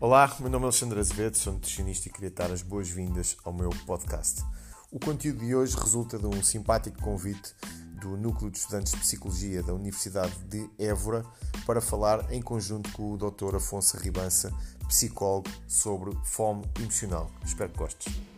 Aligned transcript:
Olá, 0.00 0.32
meu 0.38 0.48
nome 0.48 0.62
é 0.62 0.68
Alexandre 0.68 1.00
Azevedo, 1.00 1.36
sou 1.36 1.54
nutricionista 1.54 2.08
e 2.08 2.12
queria 2.12 2.30
dar 2.30 2.52
as 2.52 2.62
boas-vindas 2.62 3.36
ao 3.42 3.52
meu 3.52 3.70
podcast. 3.84 4.44
O 4.92 5.00
conteúdo 5.00 5.40
de 5.40 5.56
hoje 5.56 5.76
resulta 5.76 6.16
de 6.16 6.24
um 6.24 6.40
simpático 6.40 7.02
convite 7.02 7.52
do 8.00 8.16
Núcleo 8.16 8.48
de 8.48 8.58
Estudantes 8.58 8.92
de 8.92 8.98
Psicologia 9.00 9.60
da 9.60 9.74
Universidade 9.74 10.38
de 10.44 10.70
Évora 10.78 11.24
para 11.66 11.80
falar 11.80 12.32
em 12.32 12.40
conjunto 12.40 12.92
com 12.92 13.10
o 13.10 13.16
Dr. 13.18 13.56
Afonso 13.56 13.96
Ribança, 13.96 14.54
psicólogo, 14.86 15.50
sobre 15.66 16.16
fome 16.22 16.64
emocional. 16.78 17.28
Espero 17.44 17.72
que 17.72 17.78
gostes. 17.78 18.37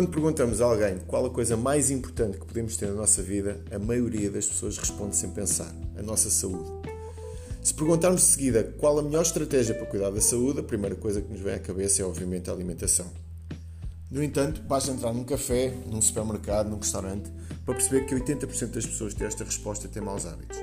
Quando 0.00 0.12
perguntamos 0.12 0.62
a 0.62 0.64
alguém 0.64 0.96
qual 1.06 1.26
a 1.26 1.30
coisa 1.30 1.58
mais 1.58 1.90
importante 1.90 2.38
que 2.38 2.46
podemos 2.46 2.74
ter 2.74 2.86
na 2.86 2.94
nossa 2.94 3.22
vida, 3.22 3.60
a 3.70 3.78
maioria 3.78 4.30
das 4.30 4.46
pessoas 4.46 4.78
responde 4.78 5.14
sem 5.14 5.28
pensar: 5.28 5.70
a 5.94 6.00
nossa 6.00 6.30
saúde. 6.30 6.70
Se 7.62 7.74
perguntarmos 7.74 8.22
de 8.22 8.26
seguida 8.28 8.64
qual 8.78 8.98
a 8.98 9.02
melhor 9.02 9.20
estratégia 9.20 9.74
para 9.74 9.84
cuidar 9.84 10.08
da 10.08 10.22
saúde, 10.22 10.60
a 10.60 10.62
primeira 10.62 10.96
coisa 10.96 11.20
que 11.20 11.30
nos 11.30 11.42
vem 11.42 11.52
à 11.52 11.58
cabeça 11.58 12.00
é, 12.00 12.04
obviamente, 12.06 12.48
a 12.48 12.52
alimentação. 12.54 13.12
No 14.10 14.24
entanto, 14.24 14.62
basta 14.62 14.90
entrar 14.90 15.12
num 15.12 15.22
café, 15.22 15.74
num 15.86 16.00
supermercado, 16.00 16.70
num 16.70 16.78
restaurante, 16.78 17.30
para 17.66 17.74
perceber 17.74 18.06
que 18.06 18.14
80% 18.14 18.68
das 18.68 18.86
pessoas 18.86 19.12
têm 19.12 19.26
esta 19.26 19.44
resposta 19.44 19.86
têm 19.86 20.02
maus 20.02 20.24
hábitos. 20.24 20.56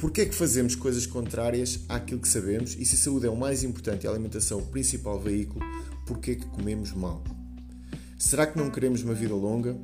Porquê 0.00 0.22
é 0.22 0.26
que 0.26 0.34
fazemos 0.34 0.74
coisas 0.74 1.06
contrárias 1.06 1.78
àquilo 1.88 2.18
que 2.18 2.28
sabemos 2.28 2.74
e 2.76 2.84
se 2.84 2.96
a 2.96 2.98
saúde 2.98 3.24
é 3.24 3.30
o 3.30 3.36
mais 3.36 3.62
importante 3.62 4.02
e 4.02 4.08
a 4.08 4.10
alimentação 4.10 4.58
o 4.58 4.66
principal 4.66 5.20
veículo, 5.20 5.64
porquê 6.04 6.32
é 6.32 6.34
que 6.34 6.46
comemos 6.46 6.92
mal? 6.92 7.22
Será 8.22 8.46
que 8.46 8.56
não 8.56 8.70
queremos 8.70 9.02
uma 9.02 9.14
vida 9.14 9.34
longa? 9.34 9.76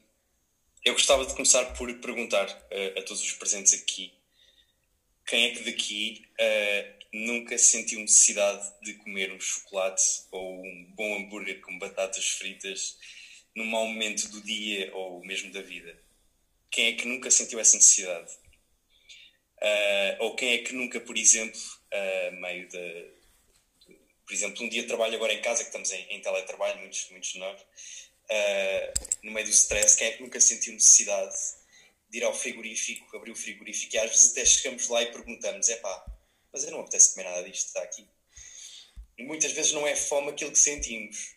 eu 0.84 0.92
gostava 0.92 1.26
de 1.26 1.32
começar 1.32 1.64
por 1.74 1.92
perguntar 1.94 2.46
uh, 2.46 2.98
a 3.00 3.02
todos 3.02 3.20
os 3.24 3.32
presentes 3.32 3.72
aqui 3.72 4.12
quem 5.26 5.46
é 5.46 5.50
que 5.50 5.64
daqui 5.64 6.28
uh, 6.38 7.06
nunca 7.12 7.58
sentiu 7.58 7.98
necessidade 7.98 8.72
de 8.84 8.94
comer 8.94 9.32
um 9.32 9.40
chocolate 9.40 10.02
ou 10.30 10.64
um 10.64 10.92
bom 10.94 11.16
hambúrguer 11.16 11.60
com 11.60 11.76
batatas 11.76 12.28
fritas 12.28 12.98
num 13.56 13.64
mau 13.64 13.84
momento 13.84 14.28
do 14.28 14.40
dia 14.42 14.94
ou 14.94 15.24
mesmo 15.24 15.50
da 15.52 15.60
vida? 15.60 16.00
Quem 16.70 16.86
é 16.86 16.92
que 16.92 17.08
nunca 17.08 17.32
sentiu 17.32 17.58
essa 17.58 17.76
necessidade? 17.76 18.32
Uh, 19.60 20.16
ou 20.20 20.36
quem 20.36 20.52
é 20.52 20.58
que 20.58 20.72
nunca, 20.72 21.00
por 21.00 21.16
exemplo, 21.16 21.60
uh, 21.60 22.40
meio 22.40 22.68
da 22.68 23.19
por 24.30 24.34
exemplo, 24.34 24.64
um 24.64 24.68
dia 24.68 24.86
trabalho 24.86 25.16
agora 25.16 25.32
em 25.32 25.42
casa, 25.42 25.64
que 25.64 25.70
estamos 25.70 25.90
em, 25.90 26.06
em 26.08 26.22
teletrabalho, 26.22 26.78
muitos, 26.78 27.10
muitos 27.10 27.32
de 27.32 27.40
nós, 27.40 27.60
uh, 27.60 29.06
no 29.24 29.32
meio 29.32 29.44
do 29.44 29.50
stress, 29.50 29.96
quem 29.96 30.06
é 30.06 30.12
que 30.12 30.22
nunca 30.22 30.40
sentiu 30.40 30.72
necessidade 30.72 31.34
de 32.08 32.18
ir 32.18 32.22
ao 32.22 32.32
frigorífico, 32.32 33.16
abrir 33.16 33.32
o 33.32 33.34
frigorífico 33.34 33.92
e 33.92 33.98
às 33.98 34.08
vezes 34.08 34.30
até 34.30 34.44
chegamos 34.44 34.86
lá 34.86 35.02
e 35.02 35.10
perguntamos: 35.10 35.68
é 35.68 35.74
pá, 35.78 36.06
mas 36.52 36.62
eu 36.62 36.70
não 36.70 36.78
apetece 36.78 37.12
comer 37.12 37.24
nada 37.24 37.42
disto, 37.42 37.66
está 37.66 37.82
aqui. 37.82 38.06
E 39.18 39.24
muitas 39.24 39.50
vezes 39.50 39.72
não 39.72 39.84
é 39.84 39.96
fome 39.96 40.30
aquilo 40.30 40.52
que 40.52 40.58
sentimos. 40.58 41.34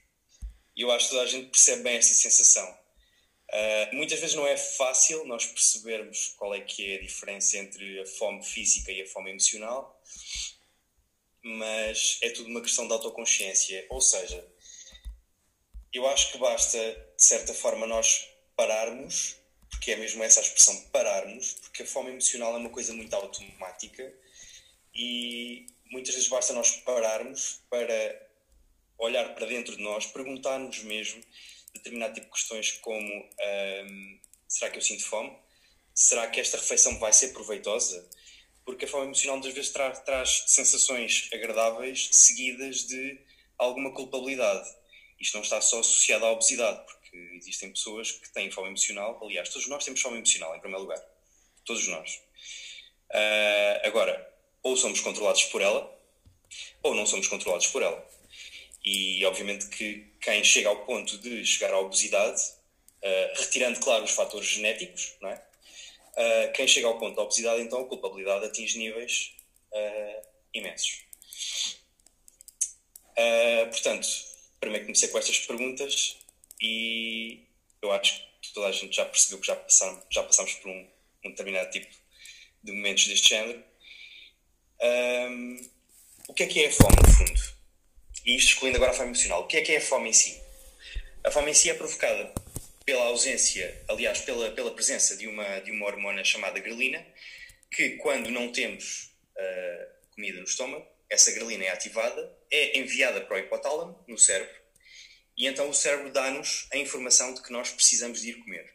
E 0.75 0.83
eu 0.83 0.91
acho 0.91 1.05
que 1.05 1.11
toda 1.15 1.23
a 1.23 1.27
gente 1.27 1.49
percebe 1.49 1.81
bem 1.81 1.97
essa 1.97 2.13
sensação. 2.13 2.79
Uh, 3.49 3.95
muitas 3.95 4.19
vezes 4.19 4.35
não 4.35 4.45
é 4.45 4.55
fácil 4.55 5.25
nós 5.25 5.47
percebermos 5.47 6.35
qual 6.37 6.53
é 6.53 6.61
que 6.61 6.93
é 6.93 6.97
a 6.97 7.01
diferença 7.01 7.57
entre 7.57 8.01
a 8.01 8.05
fome 8.05 8.43
física 8.43 8.91
e 8.91 9.01
a 9.01 9.07
fome 9.07 9.31
emocional, 9.31 9.99
mas 11.43 12.17
é 12.21 12.29
tudo 12.29 12.49
uma 12.49 12.61
questão 12.61 12.87
de 12.87 12.93
autoconsciência. 12.93 13.85
Ou 13.89 14.01
seja, 14.01 14.45
eu 15.91 16.07
acho 16.07 16.31
que 16.31 16.37
basta, 16.37 16.77
de 16.77 17.23
certa 17.23 17.53
forma, 17.53 17.85
nós 17.85 18.27
pararmos, 18.55 19.35
porque 19.69 19.91
é 19.91 19.95
mesmo 19.95 20.23
essa 20.23 20.39
a 20.39 20.43
expressão, 20.43 20.89
pararmos, 20.91 21.53
porque 21.61 21.83
a 21.83 21.85
fome 21.85 22.11
emocional 22.11 22.53
é 22.53 22.57
uma 22.57 22.69
coisa 22.69 22.93
muito 22.93 23.13
automática 23.13 24.13
e 24.95 25.67
muitas 25.91 26.13
vezes 26.13 26.29
basta 26.29 26.53
nós 26.53 26.77
pararmos 26.77 27.61
para 27.69 28.29
olhar 28.97 29.35
para 29.35 29.45
dentro 29.45 29.75
de 29.75 29.83
nós, 29.83 30.05
perguntar-nos 30.05 30.79
mesmo 30.83 31.21
determinado 31.73 32.13
tipo 32.13 32.27
de 32.27 32.33
questões 32.33 32.71
como 32.73 33.07
um, 33.07 34.19
será 34.47 34.72
que 34.72 34.78
eu 34.78 34.81
sinto 34.81 35.03
fome? 35.03 35.35
Será 35.93 36.28
que 36.28 36.39
esta 36.39 36.57
refeição 36.57 36.97
vai 36.99 37.11
ser 37.11 37.34
proveitosa? 37.34 38.07
Porque 38.65 38.85
a 38.85 38.87
fome 38.87 39.05
emocional 39.05 39.37
muitas 39.37 39.53
vezes 39.53 39.71
tra 39.71 39.91
traz 39.91 40.43
sensações 40.47 41.29
agradáveis 41.33 42.09
seguidas 42.11 42.85
de 42.87 43.19
alguma 43.57 43.93
culpabilidade. 43.93 44.67
Isto 45.19 45.35
não 45.35 45.43
está 45.43 45.61
só 45.61 45.79
associado 45.79 46.25
à 46.25 46.31
obesidade, 46.31 46.83
porque 46.85 47.17
existem 47.35 47.71
pessoas 47.71 48.11
que 48.11 48.29
têm 48.33 48.51
fome 48.51 48.69
emocional. 48.69 49.19
Aliás, 49.23 49.49
todos 49.49 49.67
nós 49.67 49.83
temos 49.83 50.01
fome 50.01 50.17
emocional, 50.17 50.55
em 50.55 50.59
primeiro 50.59 50.83
lugar. 50.83 51.01
Todos 51.65 51.87
nós. 51.87 52.21
Uh, 53.09 53.87
agora, 53.87 54.33
ou 54.61 54.75
somos 54.75 54.99
controlados 54.99 55.43
por 55.45 55.61
ela, 55.61 55.93
ou 56.81 56.95
não 56.95 57.05
somos 57.05 57.27
controlados 57.27 57.67
por 57.67 57.81
ela. 57.81 58.05
E, 58.83 59.23
obviamente, 59.25 59.67
que 59.67 60.11
quem 60.19 60.43
chega 60.43 60.69
ao 60.69 60.85
ponto 60.85 61.17
de 61.19 61.45
chegar 61.45 61.73
à 61.73 61.79
obesidade, 61.79 62.41
uh, 62.41 63.39
retirando, 63.41 63.79
claro, 63.79 64.03
os 64.03 64.11
fatores 64.11 64.47
genéticos, 64.47 65.15
não 65.21 65.29
é? 65.29 65.41
Uh, 66.15 66.51
quem 66.53 66.67
chega 66.67 66.87
ao 66.87 66.99
ponto 66.99 67.15
da 67.15 67.23
obesidade, 67.23 67.61
então 67.61 67.81
a 67.81 67.87
culpabilidade 67.87 68.45
atinge 68.45 68.77
níveis 68.77 69.35
uh, 69.71 70.27
imensos. 70.53 71.05
Uh, 73.11 73.69
portanto, 73.69 74.07
primeiro 74.59 74.85
comecei 74.85 75.09
com 75.09 75.17
estas 75.17 75.39
perguntas 75.39 76.17
e 76.61 77.43
eu 77.81 77.91
acho 77.91 78.21
que 78.41 78.53
toda 78.53 78.67
a 78.67 78.71
gente 78.71 78.95
já 78.95 79.05
percebeu 79.05 79.39
que 79.39 79.47
já 79.47 79.55
passamos, 79.55 80.03
já 80.11 80.23
passamos 80.23 80.53
por 80.55 80.69
um, 80.69 80.87
um 81.25 81.29
determinado 81.29 81.71
tipo 81.71 81.91
de 82.63 82.71
momentos 82.71 83.07
deste 83.07 83.29
género 83.29 83.63
Um, 84.83 85.61
o 86.27 86.33
que 86.33 86.43
é 86.43 86.47
que 86.47 86.63
é 86.63 86.67
a 86.67 86.71
fome, 86.71 86.95
no 86.97 87.13
fundo? 87.13 87.41
E 88.25 88.35
isto 88.35 88.49
excluindo 88.49 88.75
agora 88.75 88.91
a 88.91 88.93
fome 88.93 89.09
emocional. 89.09 89.43
O 89.43 89.47
que 89.47 89.57
é 89.57 89.61
que 89.61 89.71
é 89.71 89.77
a 89.77 89.81
fome 89.81 90.09
em 90.09 90.13
si? 90.13 90.41
A 91.23 91.31
fome 91.31 91.51
em 91.51 91.53
si 91.53 91.69
é 91.69 91.73
provocada 91.73 92.33
pela 92.85 93.06
ausência, 93.06 93.84
aliás, 93.88 94.22
pela, 94.22 94.52
pela 94.52 94.74
presença 94.74 95.16
de 95.16 95.28
uma, 95.28 95.59
de 95.59 95.72
uma 95.72 95.85
hormona 95.85 96.24
chamada 96.24 96.59
grelina, 96.59 97.06
que 97.72 97.91
quando 97.97 98.30
não 98.30 98.52
temos 98.52 99.16
uh, 99.38 100.14
comida 100.14 100.40
no 100.40 100.46
estômago, 100.46 100.85
essa 101.09 101.32
grelina 101.32 101.66
é 101.66 101.70
ativada, 101.70 102.38
é 102.52 102.78
enviada 102.78 103.22
para 103.22 103.35
o 103.35 103.40
hipotálamo, 103.40 104.03
no 104.08 104.18
cérebro, 104.18 104.56
e 105.38 105.47
então 105.47 105.70
o 105.70 105.74
cérebro 105.74 106.12
dá-nos 106.12 106.68
a 106.72 106.78
informação 106.78 107.34
de 107.34 107.41
que 107.41 107.52
nós 107.52 107.72
precisamos 107.72 108.22
de 108.22 108.30
ir 108.30 108.35
comer. 108.35 108.74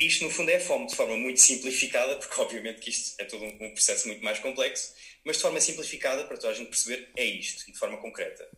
Isto, 0.00 0.24
no 0.24 0.30
fundo, 0.30 0.50
é 0.50 0.58
fome, 0.58 0.86
de 0.86 0.96
forma 0.96 1.14
muito 1.16 1.40
simplificada, 1.40 2.16
porque 2.16 2.40
obviamente 2.40 2.80
que 2.80 2.88
isto 2.88 3.20
é 3.20 3.24
todo 3.24 3.44
um, 3.44 3.66
um 3.66 3.74
processo 3.74 4.08
muito 4.08 4.24
mais 4.24 4.38
complexo, 4.38 4.94
mas 5.24 5.36
de 5.36 5.42
forma 5.42 5.60
simplificada, 5.60 6.24
para 6.24 6.38
toda 6.38 6.52
a 6.52 6.56
gente 6.56 6.70
perceber, 6.70 7.10
é 7.16 7.24
isto, 7.24 7.68
e 7.68 7.72
de 7.72 7.78
forma 7.78 7.98
concreta. 7.98 8.48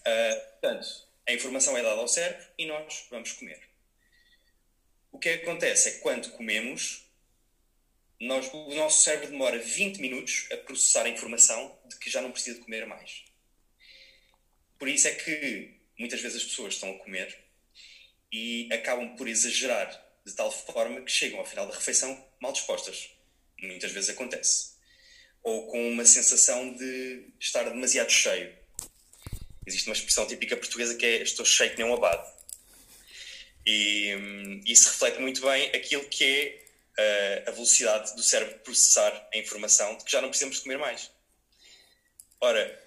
Uh, 0.00 0.50
portanto, 0.52 1.03
a 1.26 1.32
informação 1.32 1.76
é 1.76 1.82
dada 1.82 2.00
ao 2.00 2.08
cérebro 2.08 2.44
e 2.58 2.66
nós 2.66 3.06
vamos 3.10 3.32
comer. 3.32 3.60
O 5.10 5.18
que, 5.18 5.28
é 5.28 5.38
que 5.38 5.44
acontece 5.44 5.88
é 5.88 5.92
que 5.92 5.98
quando 6.00 6.30
comemos, 6.32 7.04
nós, 8.20 8.52
o 8.52 8.74
nosso 8.74 9.02
cérebro 9.02 9.30
demora 9.30 9.58
20 9.58 9.98
minutos 9.98 10.48
a 10.52 10.56
processar 10.56 11.04
a 11.04 11.08
informação 11.08 11.78
de 11.86 11.96
que 11.98 12.10
já 12.10 12.20
não 12.20 12.32
precisa 12.32 12.58
de 12.58 12.64
comer 12.64 12.86
mais. 12.86 13.24
Por 14.78 14.88
isso 14.88 15.08
é 15.08 15.14
que 15.14 15.80
muitas 15.98 16.20
vezes 16.20 16.42
as 16.42 16.48
pessoas 16.48 16.74
estão 16.74 16.90
a 16.90 16.98
comer 16.98 17.44
e 18.32 18.68
acabam 18.72 19.14
por 19.16 19.28
exagerar 19.28 19.88
de 20.26 20.32
tal 20.32 20.50
forma 20.50 21.02
que 21.02 21.12
chegam 21.12 21.38
ao 21.38 21.46
final 21.46 21.66
da 21.66 21.74
refeição 21.74 22.28
mal 22.40 22.52
dispostas. 22.52 23.10
Muitas 23.60 23.92
vezes 23.92 24.10
acontece. 24.10 24.74
Ou 25.42 25.68
com 25.68 25.90
uma 25.90 26.04
sensação 26.04 26.74
de 26.74 27.32
estar 27.38 27.64
demasiado 27.64 28.10
cheio. 28.10 28.56
Existe 29.66 29.88
uma 29.88 29.94
expressão 29.94 30.26
típica 30.26 30.56
portuguesa 30.56 30.94
que 30.94 31.06
é 31.06 31.22
estou 31.22 31.44
cheio 31.44 31.70
que 31.70 31.78
nem 31.82 31.90
um 31.90 31.94
abade. 31.94 32.30
E 33.66 34.14
hum, 34.16 34.60
isso 34.66 34.88
reflete 34.90 35.20
muito 35.20 35.40
bem 35.40 35.68
aquilo 35.68 36.04
que 36.04 36.24
é 36.24 37.44
uh, 37.46 37.48
a 37.48 37.52
velocidade 37.52 38.14
do 38.14 38.22
cérebro 38.22 38.58
processar 38.58 39.28
a 39.32 39.38
informação 39.38 39.96
de 39.96 40.04
que 40.04 40.12
já 40.12 40.20
não 40.20 40.28
precisamos 40.28 40.58
comer 40.60 40.78
mais. 40.78 41.10
Ora, 42.40 42.82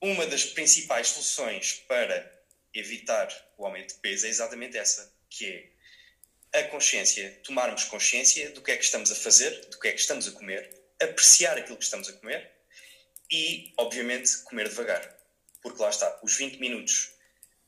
uma 0.00 0.26
das 0.26 0.44
principais 0.44 1.08
soluções 1.08 1.84
para 1.86 2.40
evitar 2.74 3.28
o 3.56 3.66
aumento 3.66 3.94
de 3.94 4.00
peso 4.00 4.26
é 4.26 4.28
exatamente 4.28 4.76
essa, 4.76 5.12
que 5.28 5.70
é 6.52 6.60
a 6.60 6.64
consciência, 6.64 7.38
tomarmos 7.44 7.84
consciência 7.84 8.50
do 8.50 8.62
que 8.62 8.72
é 8.72 8.76
que 8.76 8.84
estamos 8.84 9.12
a 9.12 9.14
fazer, 9.14 9.66
do 9.66 9.78
que 9.78 9.88
é 9.88 9.92
que 9.92 10.00
estamos 10.00 10.26
a 10.26 10.32
comer, 10.32 10.68
apreciar 11.00 11.56
aquilo 11.56 11.76
que 11.76 11.84
estamos 11.84 12.08
a 12.08 12.12
comer 12.14 12.50
e, 13.30 13.72
obviamente, 13.76 14.38
comer 14.38 14.68
devagar. 14.68 15.19
Porque 15.62 15.82
lá 15.82 15.90
está, 15.90 16.18
os 16.22 16.36
20 16.36 16.58
minutos 16.58 17.12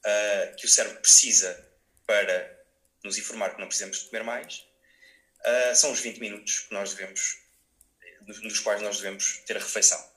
uh, 0.04 0.56
que 0.56 0.66
o 0.66 0.68
cérebro 0.68 1.00
precisa 1.00 1.70
para 2.06 2.64
nos 3.04 3.18
informar 3.18 3.54
que 3.54 3.60
não 3.60 3.66
precisamos 3.66 3.98
de 3.98 4.06
comer 4.06 4.22
mais 4.22 4.64
uh, 5.40 5.74
são 5.74 5.92
os 5.92 6.00
20 6.00 6.18
minutos 6.18 6.60
que 6.60 6.74
nós 6.74 6.94
devemos, 6.94 7.38
nos 8.26 8.60
quais 8.60 8.80
nós 8.80 8.96
devemos 8.98 9.38
ter 9.46 9.56
a 9.56 9.60
refeição. 9.60 10.12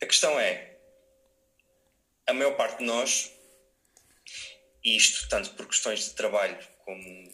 a 0.00 0.06
questão 0.06 0.38
é, 0.38 0.76
a 2.26 2.32
maior 2.32 2.56
parte 2.56 2.78
de 2.78 2.84
nós, 2.84 3.32
e 4.84 4.96
isto 4.96 5.28
tanto 5.28 5.50
por 5.54 5.66
questões 5.66 6.04
de 6.04 6.14
trabalho 6.14 6.58
como 6.84 7.31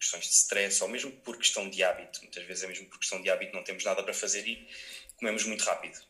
questões 0.00 0.24
de 0.24 0.34
stress, 0.34 0.82
ou 0.82 0.88
mesmo 0.88 1.12
por 1.12 1.36
questão 1.36 1.68
de 1.68 1.84
hábito, 1.84 2.20
muitas 2.22 2.42
vezes 2.44 2.64
é 2.64 2.66
mesmo 2.66 2.86
por 2.86 2.98
questão 2.98 3.20
de 3.20 3.28
hábito, 3.28 3.54
não 3.54 3.62
temos 3.62 3.84
nada 3.84 4.02
para 4.02 4.14
fazer 4.14 4.46
e 4.48 4.66
comemos 5.16 5.44
muito 5.44 5.62
rápido. 5.62 6.00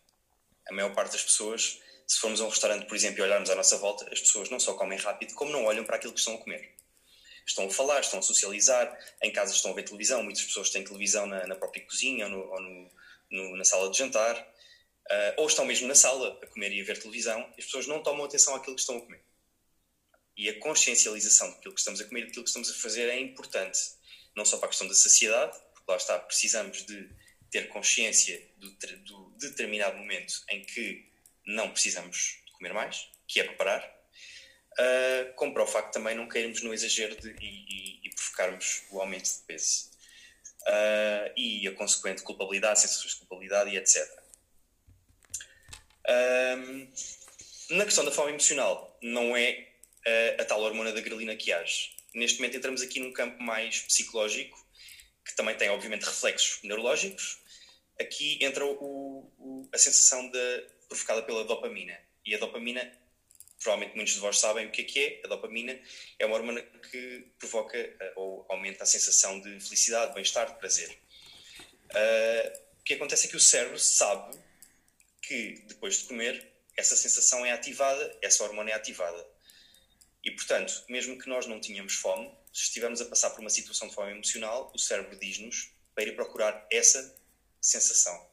A 0.68 0.72
maior 0.72 0.94
parte 0.94 1.12
das 1.12 1.24
pessoas, 1.24 1.80
se 2.06 2.18
formos 2.20 2.40
a 2.40 2.44
um 2.44 2.48
restaurante, 2.48 2.86
por 2.86 2.94
exemplo, 2.94 3.18
e 3.18 3.22
olharmos 3.22 3.50
à 3.50 3.54
nossa 3.56 3.76
volta, 3.76 4.08
as 4.12 4.20
pessoas 4.20 4.48
não 4.48 4.60
só 4.60 4.74
comem 4.74 4.98
rápido, 4.98 5.34
como 5.34 5.50
não 5.50 5.64
olham 5.64 5.84
para 5.84 5.96
aquilo 5.96 6.12
que 6.12 6.20
estão 6.20 6.36
a 6.36 6.38
comer. 6.38 6.72
Estão 7.44 7.66
a 7.66 7.70
falar, 7.70 8.00
estão 8.00 8.20
a 8.20 8.22
socializar, 8.22 8.96
em 9.22 9.32
casa 9.32 9.52
estão 9.52 9.72
a 9.72 9.74
ver 9.74 9.82
televisão, 9.82 10.22
muitas 10.22 10.44
pessoas 10.44 10.70
têm 10.70 10.84
televisão 10.84 11.26
na, 11.26 11.46
na 11.48 11.56
própria 11.56 11.84
cozinha 11.84 12.26
ou, 12.26 12.30
no, 12.30 12.38
ou 12.38 12.60
no, 12.60 12.90
no, 13.30 13.56
na 13.56 13.64
sala 13.64 13.90
de 13.90 13.98
jantar 13.98 14.36
uh, 15.10 15.34
ou 15.36 15.46
estão 15.46 15.64
mesmo 15.64 15.88
na 15.88 15.94
sala 15.94 16.38
a 16.42 16.46
comer 16.46 16.72
e 16.72 16.80
a 16.80 16.84
ver 16.84 16.98
televisão, 16.98 17.40
as 17.58 17.64
pessoas 17.64 17.86
não 17.86 18.02
tomam 18.02 18.24
atenção 18.24 18.54
àquilo 18.54 18.76
que 18.76 18.80
estão 18.80 18.98
a 18.98 19.00
comer. 19.00 19.22
E 20.40 20.48
a 20.48 20.58
consciencialização 20.58 21.50
daquilo 21.50 21.74
que 21.74 21.80
estamos 21.80 22.00
a 22.00 22.04
comer, 22.06 22.24
daquilo 22.24 22.44
que 22.44 22.48
estamos 22.48 22.70
a 22.70 22.74
fazer 22.74 23.10
é 23.10 23.20
importante, 23.20 23.78
não 24.34 24.42
só 24.42 24.56
para 24.56 24.68
a 24.68 24.70
questão 24.70 24.88
da 24.88 24.94
saciedade, 24.94 25.54
porque 25.74 25.90
lá 25.90 25.98
está, 25.98 26.18
precisamos 26.18 26.86
de 26.86 27.10
ter 27.50 27.68
consciência 27.68 28.42
do, 28.56 28.70
do 29.04 29.36
determinado 29.38 29.98
momento 29.98 30.42
em 30.48 30.64
que 30.64 31.06
não 31.44 31.70
precisamos 31.70 32.40
de 32.46 32.52
comer 32.52 32.72
mais, 32.72 33.06
que 33.28 33.38
é 33.38 33.44
para 33.44 33.52
parar, 33.52 34.04
uh, 34.78 35.34
como 35.34 35.52
para 35.52 35.62
o 35.62 35.66
facto 35.66 35.92
também 35.92 36.16
não 36.16 36.26
cairmos 36.26 36.62
no 36.62 36.72
exagero 36.72 37.20
de, 37.20 37.32
e, 37.32 37.66
e, 37.68 38.06
e 38.06 38.14
provocarmos 38.14 38.84
o 38.90 38.98
aumento 38.98 39.26
de 39.26 39.42
peso. 39.46 39.90
Uh, 40.62 41.36
e 41.36 41.68
a 41.68 41.74
consequente 41.74 42.22
culpabilidade, 42.22 42.80
sensações 42.80 43.12
de 43.12 43.18
culpabilidade 43.18 43.68
e 43.68 43.76
etc. 43.76 44.08
Um, 46.08 46.90
na 47.76 47.84
questão 47.84 48.06
da 48.06 48.10
fome 48.10 48.30
emocional, 48.30 48.96
não 49.02 49.36
é 49.36 49.69
a, 50.06 50.42
a 50.42 50.44
tal 50.44 50.60
hormona 50.60 50.92
da 50.92 51.00
grelina 51.00 51.36
que 51.36 51.52
age. 51.52 51.94
Neste 52.14 52.38
momento 52.38 52.56
entramos 52.56 52.82
aqui 52.82 53.00
num 53.00 53.12
campo 53.12 53.42
mais 53.42 53.80
psicológico, 53.80 54.58
que 55.24 55.34
também 55.36 55.56
tem, 55.56 55.68
obviamente, 55.70 56.04
reflexos 56.04 56.62
neurológicos. 56.62 57.38
Aqui 58.00 58.38
entra 58.42 58.64
o, 58.64 59.32
o, 59.38 59.68
a 59.72 59.78
sensação 59.78 60.28
de, 60.30 60.66
provocada 60.88 61.22
pela 61.22 61.44
dopamina. 61.44 61.96
E 62.24 62.34
a 62.34 62.38
dopamina, 62.38 62.92
provavelmente 63.62 63.94
muitos 63.94 64.14
de 64.14 64.20
vós 64.20 64.38
sabem 64.38 64.66
o 64.66 64.70
que 64.70 64.82
é 64.82 64.84
que 64.84 64.98
é. 64.98 65.20
A 65.24 65.28
dopamina 65.28 65.78
é 66.18 66.26
uma 66.26 66.36
hormona 66.36 66.62
que 66.62 67.26
provoca 67.38 67.78
ou 68.16 68.44
aumenta 68.48 68.82
a 68.82 68.86
sensação 68.86 69.40
de 69.40 69.60
felicidade, 69.60 70.14
bem-estar, 70.14 70.52
de 70.52 70.58
prazer. 70.58 70.90
Uh, 71.90 72.58
o 72.80 72.82
que 72.84 72.94
acontece 72.94 73.26
é 73.26 73.30
que 73.30 73.36
o 73.36 73.40
cérebro 73.40 73.78
sabe 73.78 74.36
que 75.22 75.62
depois 75.68 75.98
de 75.98 76.04
comer, 76.08 76.50
essa 76.76 76.96
sensação 76.96 77.44
é 77.44 77.52
ativada, 77.52 78.18
essa 78.22 78.42
hormona 78.42 78.70
é 78.70 78.74
ativada. 78.74 79.26
E 80.22 80.30
portanto, 80.30 80.84
mesmo 80.88 81.18
que 81.18 81.28
nós 81.28 81.46
não 81.46 81.60
tínhamos 81.60 81.94
fome, 81.94 82.30
se 82.52 82.64
estivermos 82.64 83.00
a 83.00 83.06
passar 83.06 83.30
por 83.30 83.40
uma 83.40 83.50
situação 83.50 83.88
de 83.88 83.94
fome 83.94 84.12
emocional, 84.12 84.70
o 84.74 84.78
cérebro 84.78 85.18
diz-nos 85.18 85.72
para 85.94 86.04
ir 86.04 86.14
procurar 86.14 86.66
essa 86.70 87.16
sensação. 87.60 88.28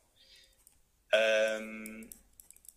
Um, 1.62 2.10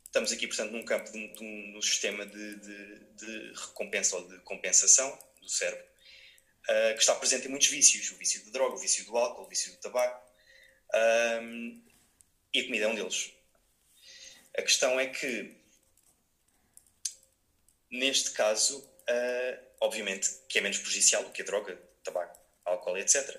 estamos 0.04 0.30
aqui, 0.30 0.46
portanto, 0.46 0.70
num 0.70 0.84
campo 0.84 1.10
de, 1.10 1.18
um, 1.42 1.82
sistema 1.82 2.24
de, 2.26 2.56
de, 2.56 2.98
de, 3.16 3.52
recompensa 3.54 4.16
ou 4.16 4.28
de 4.28 4.38
compensação 4.40 5.18
do 5.40 5.48
cérebro, 5.48 5.84
uh, 5.84 6.94
que 6.94 7.00
está 7.00 7.14
presente 7.14 7.46
em 7.46 7.50
muitos 7.50 7.68
vícios: 7.68 8.10
o 8.12 8.16
vício 8.16 8.44
de 8.44 8.50
droga, 8.50 8.74
o 8.74 8.78
vício 8.78 9.04
do 9.04 9.16
álcool, 9.16 9.44
o 9.44 9.48
vício 9.48 9.72
do 9.72 9.78
tabaco. 9.78 10.30
Um, 11.42 11.82
e 12.52 12.60
a 12.60 12.64
comida 12.64 12.84
é 12.84 12.88
um 12.88 12.94
deles. 12.94 13.32
A 14.56 14.62
questão 14.62 14.98
é 14.98 15.06
que, 15.06 15.56
neste 17.90 18.32
caso, 18.32 18.89
uh, 19.10 19.66
obviamente 19.80 20.30
que 20.48 20.58
é 20.58 20.62
menos 20.62 20.78
prejudicial 20.78 21.24
do 21.24 21.30
que 21.30 21.42
a 21.42 21.44
droga, 21.44 21.76
tabaco, 22.04 22.38
álcool, 22.64 22.96
etc. 22.98 23.38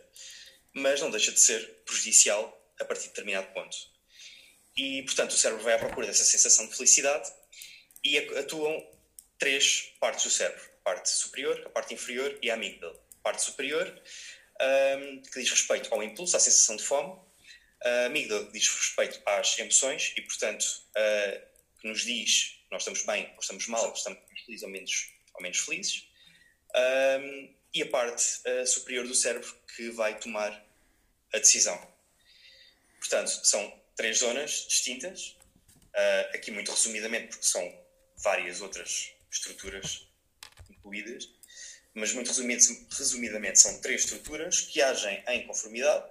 Mas 0.74 1.02
não 1.02 1.10
deixa 1.10 1.32
de 1.32 1.40
ser 1.40 1.66
prejudicial 1.86 2.58
a 2.80 2.86
partir 2.86 3.04
de 3.04 3.10
determinado 3.10 3.48
ponto. 3.54 3.78
E, 4.76 5.04
portanto, 5.04 5.32
o 5.32 5.38
cérebro 5.38 5.64
vai 5.64 5.74
à 5.74 5.80
procura 5.80 6.08
dessa 6.08 6.24
sensação 6.24 6.68
de 6.68 6.76
felicidade 6.76 7.32
e 8.04 8.18
atuam 8.18 8.88
três 9.38 9.94
partes 10.00 10.24
do 10.24 10.32
cérebro: 10.32 10.64
a 10.80 10.84
parte 10.84 11.10
superior, 11.10 11.62
a 11.66 11.70
parte 11.70 11.94
inferior 11.94 12.38
e 12.42 12.50
a 12.50 12.54
amígdala. 12.54 13.00
A 13.20 13.24
parte 13.24 13.44
superior, 13.44 13.88
um, 13.88 14.02
ah, 14.60 15.30
que 15.32 15.40
diz 15.40 15.50
respeito 15.52 15.94
ao 15.94 16.02
impulso, 16.02 16.36
à 16.36 16.40
sensação 16.40 16.76
de 16.76 16.84
fome, 16.84 17.20
a 17.84 18.06
amígdala 18.06 18.50
diz 18.52 18.68
respeito 18.68 19.22
às 19.26 19.58
emoções 19.60 20.14
e, 20.18 20.22
portanto, 20.22 20.64
uh, 20.64 21.80
que 21.80 21.88
nos 21.88 22.04
diz 22.04 22.62
nós 22.72 22.84
estamos 22.84 23.04
bem 23.04 23.30
ou 23.34 23.40
estamos 23.40 23.68
mal, 23.68 23.94
estamos 23.94 24.20
felizes 24.46 24.64
ou 24.64 24.70
menos, 24.70 25.14
menos 25.42 25.60
felizes. 25.60 26.08
Um, 26.76 27.54
e 27.74 27.82
a 27.82 27.90
parte 27.90 28.42
uh, 28.48 28.68
superior 28.68 29.08
do 29.08 29.16
cérebro 29.16 29.54
que 29.76 29.90
vai 29.92 30.20
tomar 30.20 30.52
a 31.34 31.38
decisão. 31.38 31.80
Portanto, 33.00 33.30
são 33.46 33.82
três 33.96 34.20
zonas 34.20 34.66
distintas, 34.68 35.38
uh, 35.94 36.36
aqui 36.36 36.52
muito 36.52 36.72
resumidamente, 36.72 37.28
porque 37.28 37.46
são 37.46 37.80
várias 38.18 38.62
outras 38.62 39.14
estruturas 39.32 40.08
incluídas, 40.70 41.30
mas 41.94 42.14
muito 42.14 42.32
resumidamente 42.32 43.60
são 43.60 43.80
três 43.82 44.04
estruturas 44.04 44.62
que 44.62 44.82
agem 44.82 45.24
em 45.28 45.48
conformidade 45.48 46.06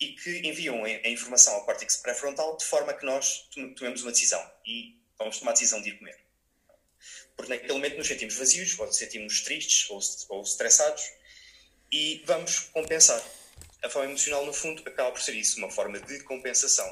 e 0.00 0.12
que 0.14 0.46
enviam 0.46 0.84
a 0.84 1.08
informação 1.08 1.54
ao 1.54 1.64
córtex 1.64 1.96
pré-frontal 1.96 2.56
de 2.56 2.64
forma 2.64 2.92
que 2.94 3.04
nós 3.04 3.48
tomemos 3.76 4.02
uma 4.02 4.12
decisão 4.12 4.52
e 4.66 4.98
vamos 5.18 5.38
tomar 5.38 5.52
a 5.52 5.54
decisão 5.54 5.80
de 5.80 5.90
ir 5.90 5.98
comer. 5.98 6.23
Porque 7.36 7.52
naquele 7.52 7.72
momento 7.72 7.96
nos 7.96 8.06
sentimos 8.06 8.34
vazios, 8.34 8.78
ou 8.78 8.92
sentimos 8.92 9.40
tristes, 9.42 9.90
ou, 9.90 10.00
ou 10.28 10.42
estressados, 10.42 11.02
e 11.92 12.22
vamos 12.26 12.58
compensar. 12.72 13.22
A 13.82 13.88
fome 13.88 14.06
emocional, 14.06 14.46
no 14.46 14.52
fundo, 14.52 14.82
acaba 14.86 15.12
por 15.12 15.20
ser 15.20 15.34
isso, 15.34 15.58
uma 15.58 15.70
forma 15.70 16.00
de 16.00 16.20
compensação. 16.24 16.88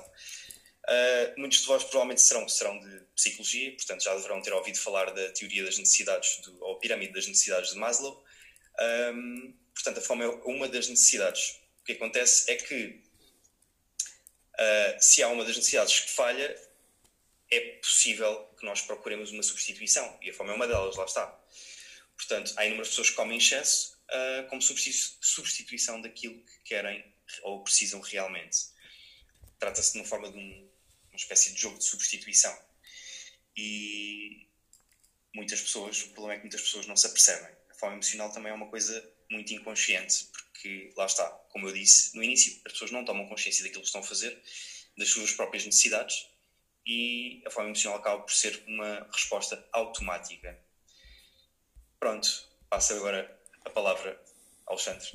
Uh, 0.85 1.41
muitos 1.41 1.61
de 1.61 1.67
vós 1.67 1.85
provavelmente 1.85 2.21
serão, 2.21 2.49
serão 2.49 2.79
de 2.79 3.01
psicologia, 3.15 3.71
portanto 3.77 4.03
já 4.03 4.15
deverão 4.17 4.43
ter 4.43 4.53
ouvido 4.53 4.79
falar 4.79 5.13
da 5.13 5.31
teoria 5.31 5.65
das 5.65 5.79
necessidades, 5.79 6.41
do, 6.43 6.61
ou 6.61 6.79
pirâmide 6.79 7.13
das 7.13 7.27
necessidades 7.27 7.71
de 7.71 7.79
Maslow. 7.79 8.23
Um, 9.15 9.55
portanto, 9.73 9.99
a 9.99 10.01
fome 10.03 10.25
é 10.25 10.29
uma 10.45 10.69
das 10.69 10.89
necessidades. 10.89 11.61
O 11.81 11.85
que 11.85 11.93
acontece 11.93 12.51
é 12.51 12.57
que 12.57 13.01
uh, 14.55 15.01
se 15.01 15.23
há 15.23 15.29
uma 15.29 15.45
das 15.45 15.57
necessidades 15.57 16.01
que 16.01 16.11
falha, 16.11 16.72
é 17.53 17.61
possível 17.83 18.47
que 18.59 18.65
nós 18.65 18.81
procuremos 18.81 19.31
uma 19.31 19.43
substituição. 19.43 20.19
E 20.23 20.31
a 20.31 20.35
fome 20.35 20.51
é 20.51 20.55
uma 20.55 20.67
delas, 20.67 20.97
lá 20.97 21.05
está. 21.05 21.27
Portanto, 22.17 22.55
há 22.57 22.65
inúmeras 22.65 22.89
pessoas 22.89 23.11
que 23.11 23.17
comem 23.17 23.35
em 23.35 23.39
excesso 23.39 23.99
uh, 24.09 24.49
como 24.49 24.63
substituição 24.63 26.01
daquilo 26.01 26.43
que 26.43 26.59
querem 26.65 27.05
ou 27.43 27.63
precisam 27.63 28.01
realmente. 28.01 28.59
Trata-se 29.59 29.93
de 29.93 29.99
uma 29.99 30.07
forma 30.07 30.33
de 30.33 30.39
um, 30.39 30.71
uma 31.11 31.17
espécie 31.17 31.53
de 31.53 31.61
jogo 31.61 31.77
de 31.77 31.85
substituição. 31.85 32.59
E 33.55 34.49
muitas 35.35 35.61
pessoas, 35.61 36.03
o 36.05 36.09
problema 36.09 36.35
é 36.35 36.37
que 36.37 36.45
muitas 36.45 36.63
pessoas 36.63 36.87
não 36.87 36.97
se 36.97 37.07
apercebem. 37.07 37.55
A 37.71 37.75
fome 37.75 37.95
emocional 37.95 38.33
também 38.33 38.51
é 38.51 38.55
uma 38.55 38.69
coisa 38.69 39.13
muito 39.31 39.53
inconsciente, 39.53 40.27
porque 40.33 40.91
lá 40.97 41.05
está, 41.05 41.29
como 41.51 41.69
eu 41.69 41.73
disse 41.73 42.17
no 42.17 42.23
início, 42.23 42.61
as 42.65 42.73
pessoas 42.73 42.91
não 42.91 43.05
tomam 43.05 43.29
consciência 43.29 43.63
daquilo 43.63 43.83
que 43.83 43.89
estão 43.89 44.01
a 44.01 44.05
fazer, 44.05 44.43
das 44.97 45.09
suas 45.09 45.33
próprias 45.33 45.65
necessidades, 45.67 46.32
e 46.87 47.43
a 47.47 47.51
fome 47.51 47.67
emocional 47.69 47.99
acaba 47.99 48.23
por 48.23 48.33
ser 48.33 48.63
uma 48.67 49.07
resposta 49.13 49.63
automática. 49.73 50.59
Pronto, 51.99 52.29
passo 52.69 52.95
agora 52.95 53.39
a 53.65 53.71
palavra 53.71 54.21
ao 54.67 54.75
Alexandre. 54.75 55.09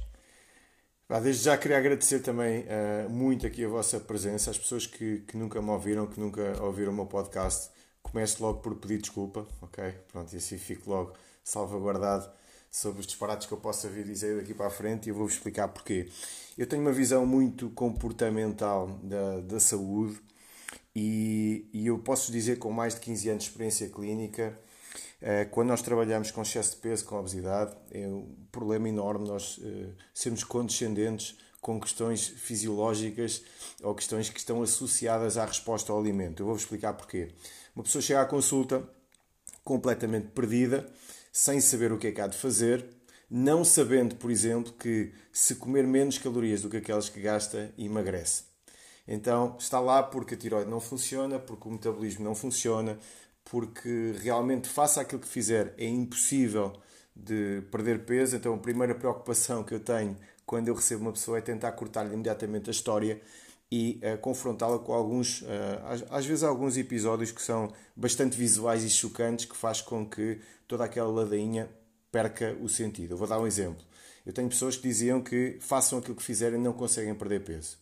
Desde 1.24 1.46
já 1.46 1.58
queria 1.58 1.78
agradecer 1.78 2.20
também 2.20 2.66
uh, 2.66 3.10
muito 3.10 3.48
aqui 3.48 3.64
a 3.64 3.70
vossa 3.70 4.00
presença, 4.00 4.52
as 4.52 4.58
pessoas 4.58 4.86
que, 4.86 5.20
que 5.22 5.38
nunca 5.38 5.62
me 5.62 5.70
ouviram, 5.70 6.06
que 6.06 6.20
nunca 6.20 6.62
ouviram 6.62 6.92
o 6.92 6.96
meu 6.96 7.06
podcast. 7.06 7.70
Começo 8.02 8.44
logo 8.44 8.60
por 8.60 8.76
pedir 8.76 9.00
desculpa, 9.00 9.48
ok? 9.62 9.92
Pronto, 10.12 10.34
e 10.34 10.38
assim 10.38 10.58
fico 10.58 10.90
logo 10.90 11.14
salvaguardado 11.44 12.30
sobre 12.70 13.00
os 13.00 13.08
disparates 13.08 13.48
que 13.48 13.54
eu 13.54 13.58
possa 13.58 13.88
vir 13.90 14.04
dizer 14.04 14.38
daqui 14.38 14.54
para 14.54 14.68
a 14.68 14.70
frente 14.70 15.08
e 15.08 15.10
eu 15.10 15.16
vou-vos 15.16 15.34
explicar 15.34 15.70
porquê. 15.70 16.10
Eu 16.58 16.68
tenho 16.68 16.82
uma 16.82 16.92
visão 16.92 17.26
muito 17.26 17.70
comportamental 17.70 18.88
da, 19.04 19.40
da 19.42 19.60
saúde 19.60 20.20
e, 21.00 21.70
e 21.72 21.88
eu 21.88 22.00
posso 22.00 22.32
dizer 22.32 22.58
com 22.58 22.72
mais 22.72 22.96
de 22.96 23.02
15 23.02 23.30
anos 23.30 23.44
de 23.44 23.50
experiência 23.50 23.88
clínica 23.88 24.60
eh, 25.22 25.46
quando 25.46 25.68
nós 25.68 25.84
trabalhamos 25.84 26.32
com 26.32 26.42
excesso 26.42 26.72
de 26.72 26.78
peso, 26.78 27.06
com 27.06 27.20
obesidade, 27.20 27.76
é 27.92 28.08
um 28.08 28.36
problema 28.52 28.90
enorme 28.90 29.28
nós 29.28 29.60
uh, 29.60 29.94
sermos 30.14 30.44
condescendentes 30.44 31.38
com 31.62 31.80
questões 31.80 32.28
fisiológicas 32.28 33.44
ou 33.84 33.94
questões 33.94 34.30
que 34.30 34.40
estão 34.40 34.62
associadas 34.64 35.38
à 35.38 35.46
resposta 35.46 35.92
ao 35.92 36.00
alimento. 36.00 36.42
Eu 36.42 36.48
vou-vos 36.48 36.64
explicar 36.64 36.94
porquê. 36.94 37.30
Uma 37.76 37.84
pessoa 37.84 38.02
chega 38.02 38.22
à 38.22 38.26
consulta 38.26 38.88
completamente 39.64 40.28
perdida, 40.30 40.90
sem 41.32 41.60
saber 41.62 41.92
o 41.92 41.98
que 41.98 42.08
é 42.08 42.12
que 42.12 42.22
há 42.22 42.28
de 42.28 42.38
fazer, 42.38 42.88
não 43.30 43.64
sabendo, 43.64 44.16
por 44.16 44.32
exemplo, 44.32 44.74
que 44.74 45.12
se 45.32 45.56
comer 45.56 45.86
menos 45.86 46.18
calorias 46.18 46.62
do 46.62 46.70
que 46.70 46.78
aquelas 46.78 47.10
que 47.10 47.20
gasta, 47.20 47.72
emagrece. 47.78 48.57
Então 49.08 49.56
está 49.58 49.80
lá 49.80 50.04
porque 50.04 50.36
a 50.36 50.38
tiroide 50.38 50.70
não 50.70 50.80
funciona, 50.80 51.40
porque 51.40 51.68
o 51.68 51.72
metabolismo 51.72 52.24
não 52.24 52.36
funciona, 52.36 52.98
porque 53.50 54.14
realmente, 54.22 54.68
faça 54.68 55.02
aquilo 55.02 55.22
que 55.22 55.28
fizer, 55.28 55.74
é 55.78 55.86
impossível 55.86 56.74
de 57.16 57.62
perder 57.72 58.06
peso. 58.06 58.36
Então, 58.36 58.54
a 58.54 58.58
primeira 58.58 58.94
preocupação 58.94 59.64
que 59.64 59.74
eu 59.74 59.80
tenho 59.80 60.18
quando 60.46 60.68
eu 60.68 60.76
recebo 60.76 61.04
uma 61.04 61.12
pessoa 61.12 61.38
é 61.38 61.42
tentar 61.42 61.72
cortar-lhe 61.74 62.14
imediatamente 62.14 62.70
a 62.70 62.72
história 62.72 63.22
e 63.70 64.00
uh, 64.04 64.18
confrontá-la 64.20 64.80
com 64.80 64.94
alguns, 64.94 65.42
uh, 65.42 65.46
às, 65.86 66.04
às, 66.10 66.26
vezes, 66.26 66.44
alguns 66.44 66.78
episódios 66.78 67.32
que 67.32 67.42
são 67.42 67.72
bastante 67.96 68.38
visuais 68.38 68.84
e 68.84 68.90
chocantes, 68.90 69.46
que 69.46 69.58
faz 69.58 69.82
com 69.82 70.06
que 70.06 70.40
toda 70.68 70.86
aquela 70.86 71.10
ladainha 71.10 71.70
perca 72.12 72.56
o 72.62 72.70
sentido. 72.70 73.14
Eu 73.14 73.18
vou 73.18 73.28
dar 73.28 73.40
um 73.40 73.48
exemplo. 73.48 73.84
Eu 74.26 74.34
tenho 74.34 74.48
pessoas 74.50 74.76
que 74.76 74.84
diziam 74.84 75.22
que 75.22 75.58
façam 75.60 76.00
aquilo 76.00 76.16
que 76.16 76.24
fizerem 76.24 76.60
não 76.60 76.74
conseguem 76.74 77.16
perder 77.16 77.44
peso. 77.44 77.78